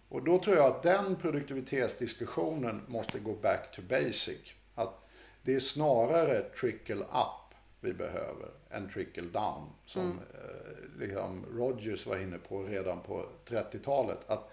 Och 0.09 0.23
då 0.23 0.39
tror 0.39 0.55
jag 0.55 0.65
att 0.65 0.83
den 0.83 1.15
produktivitetsdiskussionen 1.15 2.81
måste 2.87 3.19
gå 3.19 3.33
back 3.33 3.71
to 3.75 3.81
basic. 3.81 4.53
Att 4.75 5.09
det 5.41 5.55
är 5.55 5.59
snarare 5.59 6.41
trickle 6.41 7.03
up 7.03 7.41
vi 7.79 7.93
behöver 7.93 8.49
än 8.69 8.89
trickle 8.89 9.23
down. 9.23 9.69
Som 9.85 10.19
eh, 10.33 10.99
liksom 10.99 11.45
Rogers 11.57 12.05
var 12.05 12.17
inne 12.17 12.37
på 12.37 12.63
redan 12.63 13.01
på 13.01 13.25
30-talet. 13.47 14.19
Att 14.27 14.51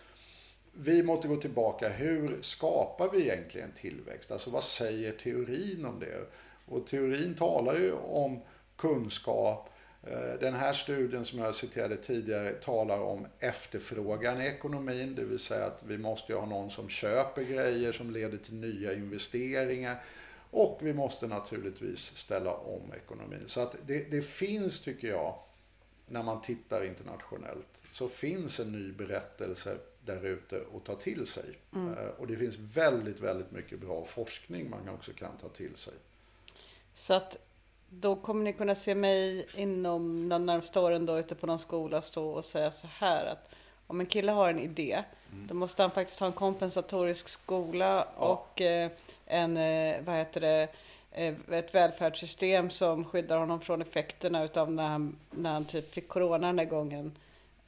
vi 0.73 1.03
måste 1.03 1.28
gå 1.28 1.36
tillbaka. 1.36 1.89
Hur 1.89 2.39
skapar 2.43 3.11
vi 3.11 3.23
egentligen 3.23 3.73
tillväxt? 3.73 4.31
Alltså 4.31 4.51
vad 4.51 4.65
säger 4.65 5.12
teorin 5.12 5.86
om 5.86 6.01
det? 6.01 6.27
Och 6.66 6.86
teorin 6.86 7.35
talar 7.35 7.74
ju 7.74 7.93
om 7.93 8.40
kunskap. 8.77 9.70
Eh, 10.03 10.39
Den 10.41 10.55
här 10.55 10.73
studien 10.73 11.25
som 11.25 11.39
jag 11.39 11.55
citerade 11.55 11.97
tidigare 11.97 12.53
talar 12.53 13.01
om 13.01 13.27
efterfrågan 13.39 14.43
i 14.43 14.47
ekonomin, 14.47 15.15
det 15.15 15.25
vill 15.25 15.39
säga 15.39 15.66
att 15.66 15.83
vi 15.87 15.99
måste 15.99 16.33
ju 16.33 16.39
ha 16.39 16.47
någon 16.47 16.70
som 16.70 16.89
köper 16.89 17.43
grejer 17.43 17.93
som 17.93 18.11
leder 18.11 18.39
till 18.39 18.55
nya 18.55 18.93
investeringar. 18.95 20.03
Och 20.51 20.79
vi 20.83 20.95
måste 20.95 21.27
naturligtvis 21.27 22.16
ställa 22.16 22.53
om 22.55 22.93
ekonomin. 22.97 23.43
Så 23.47 23.61
att 23.61 23.77
det, 23.87 24.11
det 24.11 24.23
finns, 24.23 24.81
tycker 24.81 25.09
jag, 25.09 25.39
när 26.07 26.23
man 26.23 26.43
tittar 26.43 26.85
internationellt, 26.85 27.83
så 27.93 28.09
finns 28.09 28.61
en 28.61 28.73
ny 28.73 28.93
berättelse 28.93 29.77
där 30.05 30.27
ute 30.27 30.62
att 30.77 30.85
ta 30.85 30.95
till 30.95 31.27
sig. 31.27 31.59
Eh, 31.75 32.09
Och 32.19 32.27
det 32.27 32.37
finns 32.37 32.57
väldigt, 32.59 33.20
väldigt 33.20 33.51
mycket 33.51 33.79
bra 33.79 34.05
forskning 34.05 34.70
man 34.70 34.89
också 34.89 35.12
kan 35.12 35.37
ta 35.41 35.49
till 35.49 35.77
sig. 35.77 35.95
Så 36.95 37.15
att 37.15 37.37
då 37.90 38.16
kommer 38.16 38.44
ni 38.44 38.52
kunna 38.52 38.74
se 38.74 38.94
mig 38.94 39.47
inom 39.55 40.28
de 40.28 40.47
närmsta 40.47 40.81
åren 40.81 41.06
då 41.06 41.19
ute 41.19 41.35
på 41.35 41.47
någon 41.47 41.59
skola 41.59 42.02
stå 42.02 42.28
och 42.28 42.44
säga 42.44 42.70
så 42.70 42.86
här 42.86 43.27
att 43.27 43.51
om 43.86 44.01
en 44.01 44.06
kille 44.06 44.32
har 44.32 44.48
en 44.48 44.59
idé, 44.59 45.02
då 45.48 45.55
måste 45.55 45.82
han 45.82 45.90
faktiskt 45.90 46.20
ha 46.20 46.27
en 46.27 46.32
kompensatorisk 46.32 47.28
skola 47.28 48.06
Ja. 48.19 48.27
och 48.27 48.60
eh, 48.60 48.90
en, 49.27 49.56
eh, 49.56 50.02
vad 50.05 50.16
heter 50.16 50.40
det, 50.40 50.69
eh, 51.12 51.35
ett 51.51 51.74
välfärdssystem 51.74 52.70
som 52.70 53.05
skyddar 53.05 53.39
honom 53.39 53.60
från 53.60 53.82
effekterna 53.82 54.44
utav 54.44 54.73
när 54.73 54.89
han, 54.89 55.16
när 55.31 55.52
han 55.52 55.65
typ 55.65 55.93
fick 55.93 56.09
corona 56.09 56.47
den 56.47 56.56
där 56.56 56.65
gången. 56.65 57.12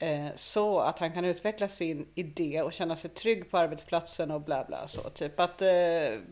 Eh, 0.02 0.26
så 0.36 0.80
att 0.80 0.98
han 0.98 1.12
kan 1.12 1.24
utveckla 1.24 1.68
sin 1.68 2.06
idé 2.14 2.62
och 2.62 2.72
känna 2.72 2.96
sig 2.96 3.10
trygg 3.10 3.50
på 3.50 3.58
arbetsplatsen 3.58 4.30
och 4.30 4.40
bla 4.40 4.64
bla 4.64 4.88
så. 4.88 5.00
Typ 5.00 5.40
att 5.40 5.62
eh, 5.62 5.68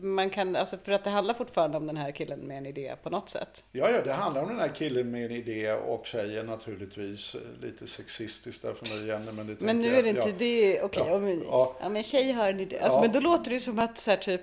man 0.01 0.29
kan, 0.29 0.55
alltså 0.55 0.77
för 0.77 0.91
att 0.91 1.03
det 1.03 1.09
handlar 1.09 1.33
fortfarande 1.33 1.77
om 1.77 1.87
den 1.87 1.97
här 1.97 2.11
killen 2.11 2.39
med 2.39 2.57
en 2.57 2.65
idé 2.65 2.95
på 3.03 3.09
något 3.09 3.29
sätt. 3.29 3.63
Ja, 3.71 3.89
ja, 3.89 4.01
det 4.01 4.13
handlar 4.13 4.41
om 4.41 4.47
den 4.47 4.59
här 4.59 4.67
killen 4.67 5.11
med 5.11 5.25
en 5.25 5.31
idé 5.31 5.71
och 5.73 6.05
tjejen 6.05 6.45
naturligtvis. 6.45 7.35
eh, 7.35 7.41
Lite 7.61 7.87
sexistiskt 7.87 8.61
där 8.61 8.73
för 8.73 8.85
mig 8.95 9.03
igen. 9.05 9.29
Men, 9.35 9.47
det 9.47 9.61
Men 9.61 9.81
nu 9.81 9.95
är 9.97 10.03
det 10.03 10.09
inte 10.09 10.21
ja. 10.29 10.35
det, 10.37 10.81
okej, 10.81 11.03
Ja, 11.07 11.15
om, 11.15 11.43
ja. 11.49 11.75
ja. 11.81 11.89
men 11.89 12.03
tjej 12.03 12.31
har 12.31 12.49
en 12.49 12.59
idé. 12.59 12.79
Alltså, 12.79 12.97
Ja. 12.97 13.01
Men 13.01 13.11
då 13.11 13.19
låter 13.19 13.51
det 13.51 13.59
som 13.59 13.79
att 13.79 13.97
så 13.99 14.11
här 14.11 14.17
typ, 14.17 14.41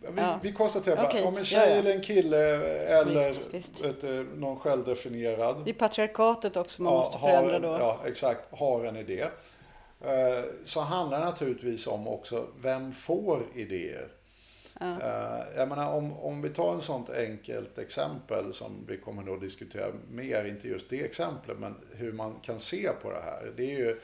Vi, 0.00 0.08
Ja. 0.16 0.40
vi 0.42 0.52
konstaterar 0.52 0.96
bara, 0.96 1.06
Okej, 1.08 1.22
om 1.24 1.34
en 1.34 1.38
ja, 1.38 1.44
tjej 1.44 1.70
ja. 1.70 1.76
eller 1.76 1.94
en 1.94 2.00
kille 2.00 2.38
eller 2.98 3.28
Visst, 3.28 3.42
visst. 3.50 4.00
Du, 4.00 4.26
någon 4.36 4.58
självdefinierad. 4.60 5.68
är 5.68 5.72
patriarkatet 5.72 6.56
också 6.56 6.82
man 6.82 6.92
ja, 6.92 6.98
måste 6.98 7.18
förändra 7.18 7.56
en, 7.56 7.62
då. 7.62 7.68
Ja, 7.68 8.00
exakt. 8.06 8.58
Har 8.58 8.84
en 8.84 8.96
idé. 8.96 9.20
Eh, 10.04 10.44
Så 10.64 10.80
handlar 10.80 11.18
det 11.20 11.24
naturligtvis 11.24 11.86
om 11.86 12.08
också, 12.08 12.46
vem 12.62 12.92
får 12.92 13.42
idéer? 13.54 14.08
Eh, 14.80 15.38
Jag 15.56 15.68
menar, 15.68 15.92
om, 15.94 16.18
om 16.18 16.42
vi 16.42 16.48
tar 16.48 16.72
en 16.74 16.80
sånt 16.80 17.10
enkelt 17.10 17.78
exempel 17.78 18.54
som 18.54 18.84
vi 18.88 18.96
kommer 18.96 19.22
då 19.22 19.36
diskutera 19.36 19.86
mer, 20.10 20.44
inte 20.44 20.68
just 20.68 20.90
det 20.90 21.00
exemplet, 21.04 21.58
men 21.58 21.74
hur 21.92 22.12
man 22.12 22.34
kan 22.42 22.58
se 22.58 22.88
på 23.02 23.10
det 23.10 23.20
här. 23.24 23.52
Det 23.56 23.64
är 23.74 23.78
ju, 23.78 24.00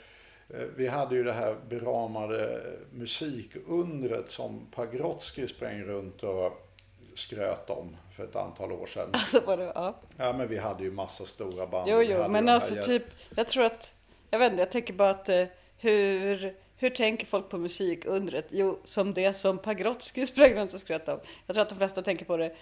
vi 0.76 0.88
hade 0.88 1.14
ju 1.14 1.22
det 1.24 1.32
här 1.32 1.56
beramade 1.68 2.62
musikundret 2.92 4.30
som 4.30 4.66
Pagrotsky 4.74 5.46
sprang 5.48 5.82
runt 5.82 6.22
och 6.22 6.68
skröt 7.14 7.70
om 7.70 7.96
för 8.16 8.24
ett 8.24 8.36
antal 8.36 8.72
år 8.72 8.86
sedan. 8.86 9.10
Alltså, 9.12 9.40
vad 9.46 9.58
det, 9.58 9.72
ja. 9.74 10.00
Ja, 10.16 10.32
men 10.38 10.48
vi 10.48 10.58
hade 10.58 10.84
ju 10.84 10.90
massa 10.90 11.24
stora 11.24 11.66
band. 11.66 11.90
Jo, 11.90 12.02
jo, 12.02 12.28
men 12.28 12.48
här 12.48 12.54
alltså 12.54 12.74
jä- 12.74 12.82
typ, 12.82 13.04
jag 13.36 13.48
tror 13.48 13.64
att, 13.64 13.92
jag 14.30 14.38
vet 14.38 14.50
inte, 14.52 14.62
jag 14.62 14.70
tänker 14.70 14.92
bara 14.94 15.10
att 15.10 15.28
eh, 15.28 15.44
hur, 15.78 16.54
hur 16.76 16.90
tänker 16.90 17.26
folk 17.26 17.48
på 17.48 17.58
musikundret? 17.58 18.46
Jo, 18.50 18.78
som 18.84 19.14
det 19.14 19.34
som 19.34 19.58
Pagrotsky 19.58 20.26
sprang 20.26 20.54
runt 20.54 20.74
och 20.74 20.80
skröt 20.80 21.08
om. 21.08 21.20
Jag 21.46 21.54
tror 21.54 21.62
att 21.62 21.68
de 21.68 21.78
flesta 21.78 22.02
tänker 22.02 22.24
på 22.24 22.36
det 22.36 22.54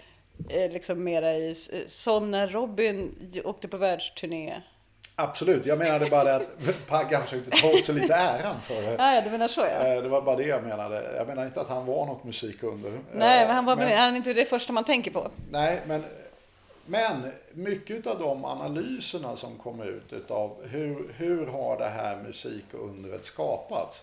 eh, 0.49 0.71
liksom 0.71 1.03
mera 1.03 1.33
i, 1.33 1.49
eh, 1.49 1.79
som 1.87 2.31
när 2.31 2.47
Robin 2.47 3.31
åkte 3.43 3.67
på 3.67 3.77
världsturné. 3.77 4.61
Absolut, 5.15 5.65
jag 5.65 5.77
menade 5.79 6.09
bara 6.09 6.23
det 6.23 6.35
att 6.35 6.57
Paggan 6.87 7.23
försökte 7.23 7.51
ta 7.51 7.67
åt 7.69 7.85
sig 7.85 7.95
lite 7.95 8.13
äran 8.15 8.61
för 8.61 8.81
det. 8.81 8.95
Ja, 8.99 9.21
du 9.21 9.29
menar 9.29 9.47
så 9.47 9.61
ja. 9.61 9.67
Eh, 9.67 10.01
Det 10.03 10.09
var 10.09 10.21
bara 10.21 10.35
det 10.35 10.43
jag 10.47 10.63
menade. 10.63 11.15
Jag 11.17 11.27
menar 11.27 11.45
inte 11.45 11.61
att 11.61 11.69
han 11.69 11.85
var 11.85 12.05
något 12.05 12.23
musikunder. 12.23 12.91
Nej, 13.11 13.41
Eh, 13.41 13.47
men 13.47 13.55
han 13.55 13.65
var 13.65 13.75
men, 13.75 13.97
han 13.97 14.13
är 14.13 14.17
inte 14.17 14.33
det 14.33 14.45
första 14.45 14.73
man 14.73 14.83
tänker 14.83 15.11
på. 15.11 15.27
Nej, 15.51 15.81
men, 15.87 16.03
men 16.85 17.31
mycket 17.53 18.07
av 18.07 18.19
de 18.19 18.45
analyserna 18.45 19.35
som 19.35 19.57
kom 19.57 19.81
ut 19.81 20.13
utav 20.13 20.55
hur, 20.69 21.13
hur 21.17 21.47
har 21.47 21.77
det 21.77 21.89
här 21.89 22.17
musikundret 22.17 23.25
skapats? 23.25 24.01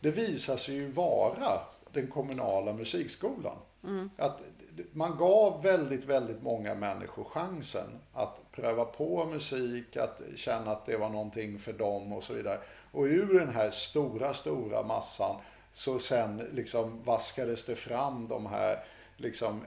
Det 0.00 0.10
visar 0.10 0.56
sig 0.56 0.74
ju 0.74 0.90
vara 0.90 1.60
den 1.92 2.06
kommunala 2.06 2.72
musikskolan. 2.72 3.56
Att 4.16 4.40
man 4.92 5.16
gav 5.16 5.62
väldigt, 5.62 6.04
väldigt 6.04 6.42
många 6.42 6.74
människor 6.74 7.24
chansen 7.24 8.00
att 8.12 8.52
pröva 8.52 8.84
på 8.84 9.24
musik, 9.24 9.96
att 9.96 10.20
känna 10.34 10.70
att 10.70 10.86
det 10.86 10.96
var 10.96 11.10
någonting 11.10 11.58
för 11.58 11.72
dem 11.72 12.12
och 12.12 12.24
så 12.24 12.32
vidare. 12.32 12.58
Och 12.92 13.04
ur 13.04 13.38
den 13.38 13.54
här 13.54 13.70
stora, 13.70 14.34
stora 14.34 14.82
massan 14.82 15.36
så 15.72 15.98
sen 15.98 16.36
liksom 16.52 17.02
vaskades 17.02 17.64
det 17.64 17.76
fram 17.76 18.28
de 18.28 18.46
här 18.46 18.84
liksom 19.16 19.64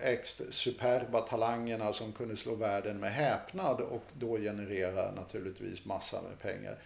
superba 0.49 1.19
talangerna 1.19 1.93
som 1.93 2.11
kunde 2.11 2.37
slå 2.37 2.55
världen 2.55 2.99
med 2.99 3.13
häpnad 3.13 3.81
och 3.81 4.03
då 4.13 4.37
generera 4.37 5.11
naturligtvis 5.11 5.85
massa 5.85 6.21
med 6.21 6.39
pengar. 6.39 6.77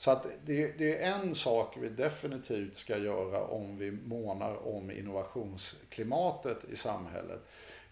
Så 0.00 0.10
att 0.10 0.26
det, 0.44 0.78
det 0.78 0.98
är 1.02 1.12
en 1.20 1.34
sak 1.34 1.76
vi 1.80 1.88
definitivt 1.88 2.74
ska 2.74 2.98
göra 2.98 3.44
om 3.44 3.76
vi 3.76 3.90
månar 3.90 4.68
om 4.68 4.90
innovationsklimatet 4.90 6.64
i 6.72 6.76
samhället. 6.76 7.40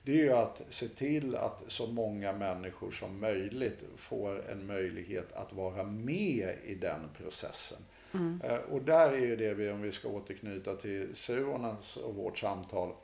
Det 0.03 0.13
är 0.13 0.17
ju 0.17 0.33
att 0.33 0.63
se 0.69 0.89
till 0.89 1.37
att 1.37 1.63
så 1.67 1.87
många 1.87 2.33
människor 2.33 2.91
som 2.91 3.21
möjligt 3.21 3.85
får 3.97 4.51
en 4.51 4.67
möjlighet 4.67 5.33
att 5.33 5.53
vara 5.53 5.85
med 5.85 6.57
i 6.65 6.75
den 6.75 7.01
processen. 7.17 7.79
Eh, 8.45 8.57
Och 8.57 8.83
där 8.83 9.13
är 9.13 9.19
ju 9.19 9.37
det 9.37 9.55
vi, 9.55 9.71
om 9.71 9.83
vi 9.83 9.93
ska 9.93 10.09
återknyta 10.09 10.77
till 10.77 11.17
Suonens 11.17 11.97
och 11.97 12.15
vårt 12.15 12.39
samtal, 12.39 12.95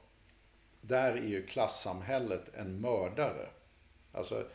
där 0.81 1.13
är 1.13 1.27
ju 1.27 1.47
klassamhället 1.47 2.55
en 2.55 2.81
mördare. 2.81 3.49
Alltså, 4.13 4.47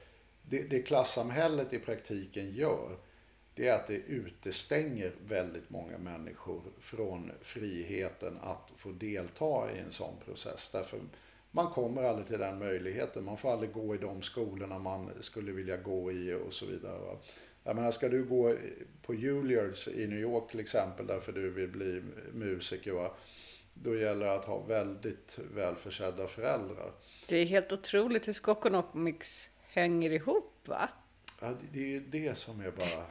det, 0.41 0.63
det 0.63 0.81
klassamhället 0.81 1.73
i 1.73 1.79
praktiken 1.79 2.53
gör, 2.53 2.97
det 3.55 3.67
är 3.67 3.75
att 3.75 3.87
det 3.87 3.95
utestänger 3.97 5.11
väldigt 5.27 5.69
många 5.69 5.97
människor 5.97 6.61
från 6.79 7.31
friheten 7.41 8.37
att 8.41 8.71
få 8.75 8.91
delta 8.91 9.71
i 9.75 9.79
en 9.79 9.91
sån 9.91 10.13
process. 10.25 10.69
Därför 10.73 10.99
man 11.51 11.67
kommer 11.71 12.03
aldrig 12.03 12.27
till 12.27 12.39
den 12.39 12.59
möjligheten. 12.59 13.23
Man 13.25 13.37
får 13.37 13.51
aldrig 13.51 13.71
gå 13.73 13.95
i 13.95 13.97
de 13.97 14.21
skolorna 14.21 14.79
man 14.79 15.09
skulle 15.19 15.51
vilja 15.51 15.77
gå 15.77 16.11
i 16.11 16.33
och 16.33 16.53
så 16.53 16.65
vidare. 16.65 16.99
Va? 16.99 17.17
Jag 17.63 17.75
menar, 17.75 17.91
ska 17.91 18.09
du 18.09 18.23
gå 18.23 18.55
på 19.01 19.13
Juilliards 19.13 19.87
i 19.87 20.07
New 20.07 20.19
York 20.19 20.51
till 20.51 20.59
exempel 20.59 21.07
därför 21.07 21.31
du 21.31 21.49
vill 21.49 21.67
bli 21.69 22.03
musiker, 22.33 22.91
va? 22.91 23.11
då 23.73 23.97
gäller 23.97 24.25
det 24.25 24.33
att 24.33 24.45
ha 24.45 24.59
väldigt 24.59 25.39
välförsedda 25.55 26.27
föräldrar. 26.27 26.91
Det 27.27 27.37
är 27.37 27.45
helt 27.45 27.71
otroligt 27.71 28.27
hur 28.27 28.33
Skokonomics 28.33 29.49
hänger 29.61 30.11
ihop 30.11 30.53
va? 30.67 30.89
Ja, 31.41 31.47
det- 31.47 31.67
det 31.73 31.79
är 31.79 31.87
ju 31.87 31.99
det 31.99 32.35
som 32.37 32.59
är 32.61 32.71
bara... 32.71 33.05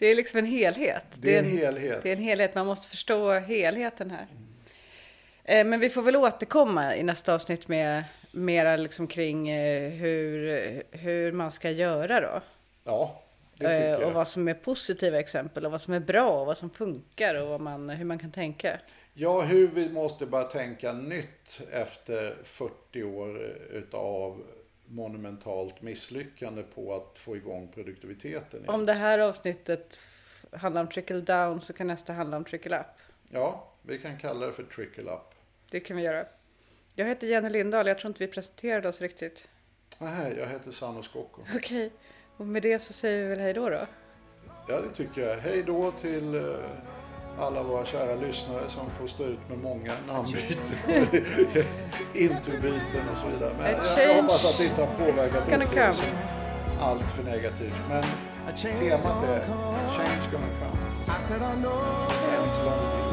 Det 0.00 0.06
är 0.06 0.14
liksom 0.14 0.38
en 0.38 0.44
helhet. 0.46 1.04
Det 1.14 1.34
är 1.34 1.38
en 1.38 1.58
helhet. 1.58 2.00
Det 2.02 2.08
är 2.08 2.16
en 2.16 2.22
helhet. 2.22 2.54
Man 2.54 2.66
måste 2.66 2.88
förstå 2.88 3.32
helheten 3.32 4.10
här. 4.10 4.26
Eh, 5.44 5.64
Men 5.66 5.80
vi 5.80 5.90
får 5.90 6.02
väl 6.02 6.16
återkomma 6.16 6.96
i 6.96 7.02
nästa 7.02 7.34
avsnitt 7.34 7.68
med 7.68 8.04
mera 8.32 8.76
liksom 8.76 9.06
kring 9.06 9.48
eh, 9.48 9.90
hur, 9.90 10.82
hur 10.90 11.32
man 11.32 11.52
ska 11.52 11.70
göra 11.70 12.20
då. 12.20 12.40
Ja, 12.84 13.22
det 13.56 13.66
tycker 13.66 13.88
Eh, 13.90 13.96
Och 13.96 14.02
jag. 14.02 14.10
vad 14.10 14.28
som 14.28 14.48
är 14.48 14.54
positiva 14.54 15.18
exempel 15.20 15.66
och 15.66 15.72
vad 15.72 15.80
som 15.80 15.94
är 15.94 16.00
bra 16.00 16.40
och 16.40 16.46
vad 16.46 16.56
som 16.58 16.70
funkar 16.70 17.34
och 17.34 17.60
man, 17.60 17.90
hur 17.90 18.04
man 18.04 18.18
kan 18.18 18.30
tänka. 18.32 18.78
Ja, 19.14 19.40
hur 19.40 19.68
vi 19.68 19.88
måste 19.88 20.26
bara 20.26 20.44
tänka 20.44 20.92
nytt 20.92 21.60
efter 21.72 22.36
40 22.44 23.02
år 23.02 23.38
utav 23.70 24.42
monumentalt 24.90 25.82
misslyckande 25.82 26.62
på 26.62 26.94
att 26.94 27.18
få 27.18 27.36
igång 27.36 27.68
produktiviteten. 27.74 28.60
igen. 28.60 28.74
Om 28.74 28.86
det 28.86 28.92
här 28.92 29.18
avsnittet 29.18 30.00
handlar 30.52 30.80
om 30.82 30.88
trickle 30.88 31.20
down 31.20 31.60
så 31.60 31.72
kan 31.72 31.86
nästa 31.86 32.12
handla 32.12 32.36
om 32.36 32.44
trickle 32.44 32.80
up. 32.80 32.86
Ja, 33.28 33.68
vi 33.82 33.98
kan 33.98 34.18
kalla 34.18 34.46
det 34.46 34.52
för 34.52 34.62
trickle 34.62 35.10
up. 35.10 35.34
Det 35.70 35.80
kan 35.80 35.96
vi 35.96 36.02
göra. 36.02 36.26
Jag 36.94 37.06
heter 37.06 37.26
Jenny 37.26 37.48
Lindahl. 37.48 37.86
Jag 37.86 37.98
tror 37.98 38.08
inte 38.10 38.26
vi 38.26 38.32
presenterade 38.32 38.88
oss 38.88 39.00
riktigt. 39.00 39.48
Nej, 39.98 40.34
jag 40.38 40.46
heter 40.46 40.70
Sano 40.70 41.02
Skocko. 41.02 41.42
Okej, 41.56 41.92
och 42.36 42.46
med 42.46 42.62
det 42.62 42.78
så 42.78 42.92
säger 42.92 43.22
vi 43.22 43.28
väl 43.28 43.38
hej 43.40 43.54
då 43.54 43.70
då. 43.70 43.86
Ja, 44.68 44.80
det 44.80 44.90
tycker 44.94 45.28
jag. 45.28 45.36
Hej 45.36 45.62
då 45.62 45.92
till 45.92 46.34
eh, 46.34 46.42
alla 47.40 47.62
våra 47.62 47.84
kära 47.84 48.14
lyssnare 48.14 48.68
som 48.68 48.90
får 48.90 49.06
stå 49.06 49.24
ut 49.24 49.38
med 49.48 49.58
många 49.58 49.92
namnbyten, 50.06 50.76
introbyten 52.14 53.02
och 53.12 53.18
så 53.22 53.28
vidare. 53.32 53.52
Men 53.58 53.70
jag, 54.08 54.22
hoppas 54.22 54.44
att 54.44 54.58
det 54.58 54.64
inte 54.64 54.80
har 54.80 55.06
påverkat 55.06 55.62
upplevelsen 55.62 56.06
allt 56.80 57.10
för 57.12 57.22
negativt. 57.22 57.82
Men 57.88 58.04
temat 58.56 59.24
är. 59.28 59.40
Change 59.96 60.30
gonna 60.32 60.46
come. 60.60 61.18
I 61.18 61.20
said 61.20 61.42
I 61.42 61.54
know. 61.62 62.10
Än 62.34 62.52
så 62.52 62.64
lång 62.64 63.09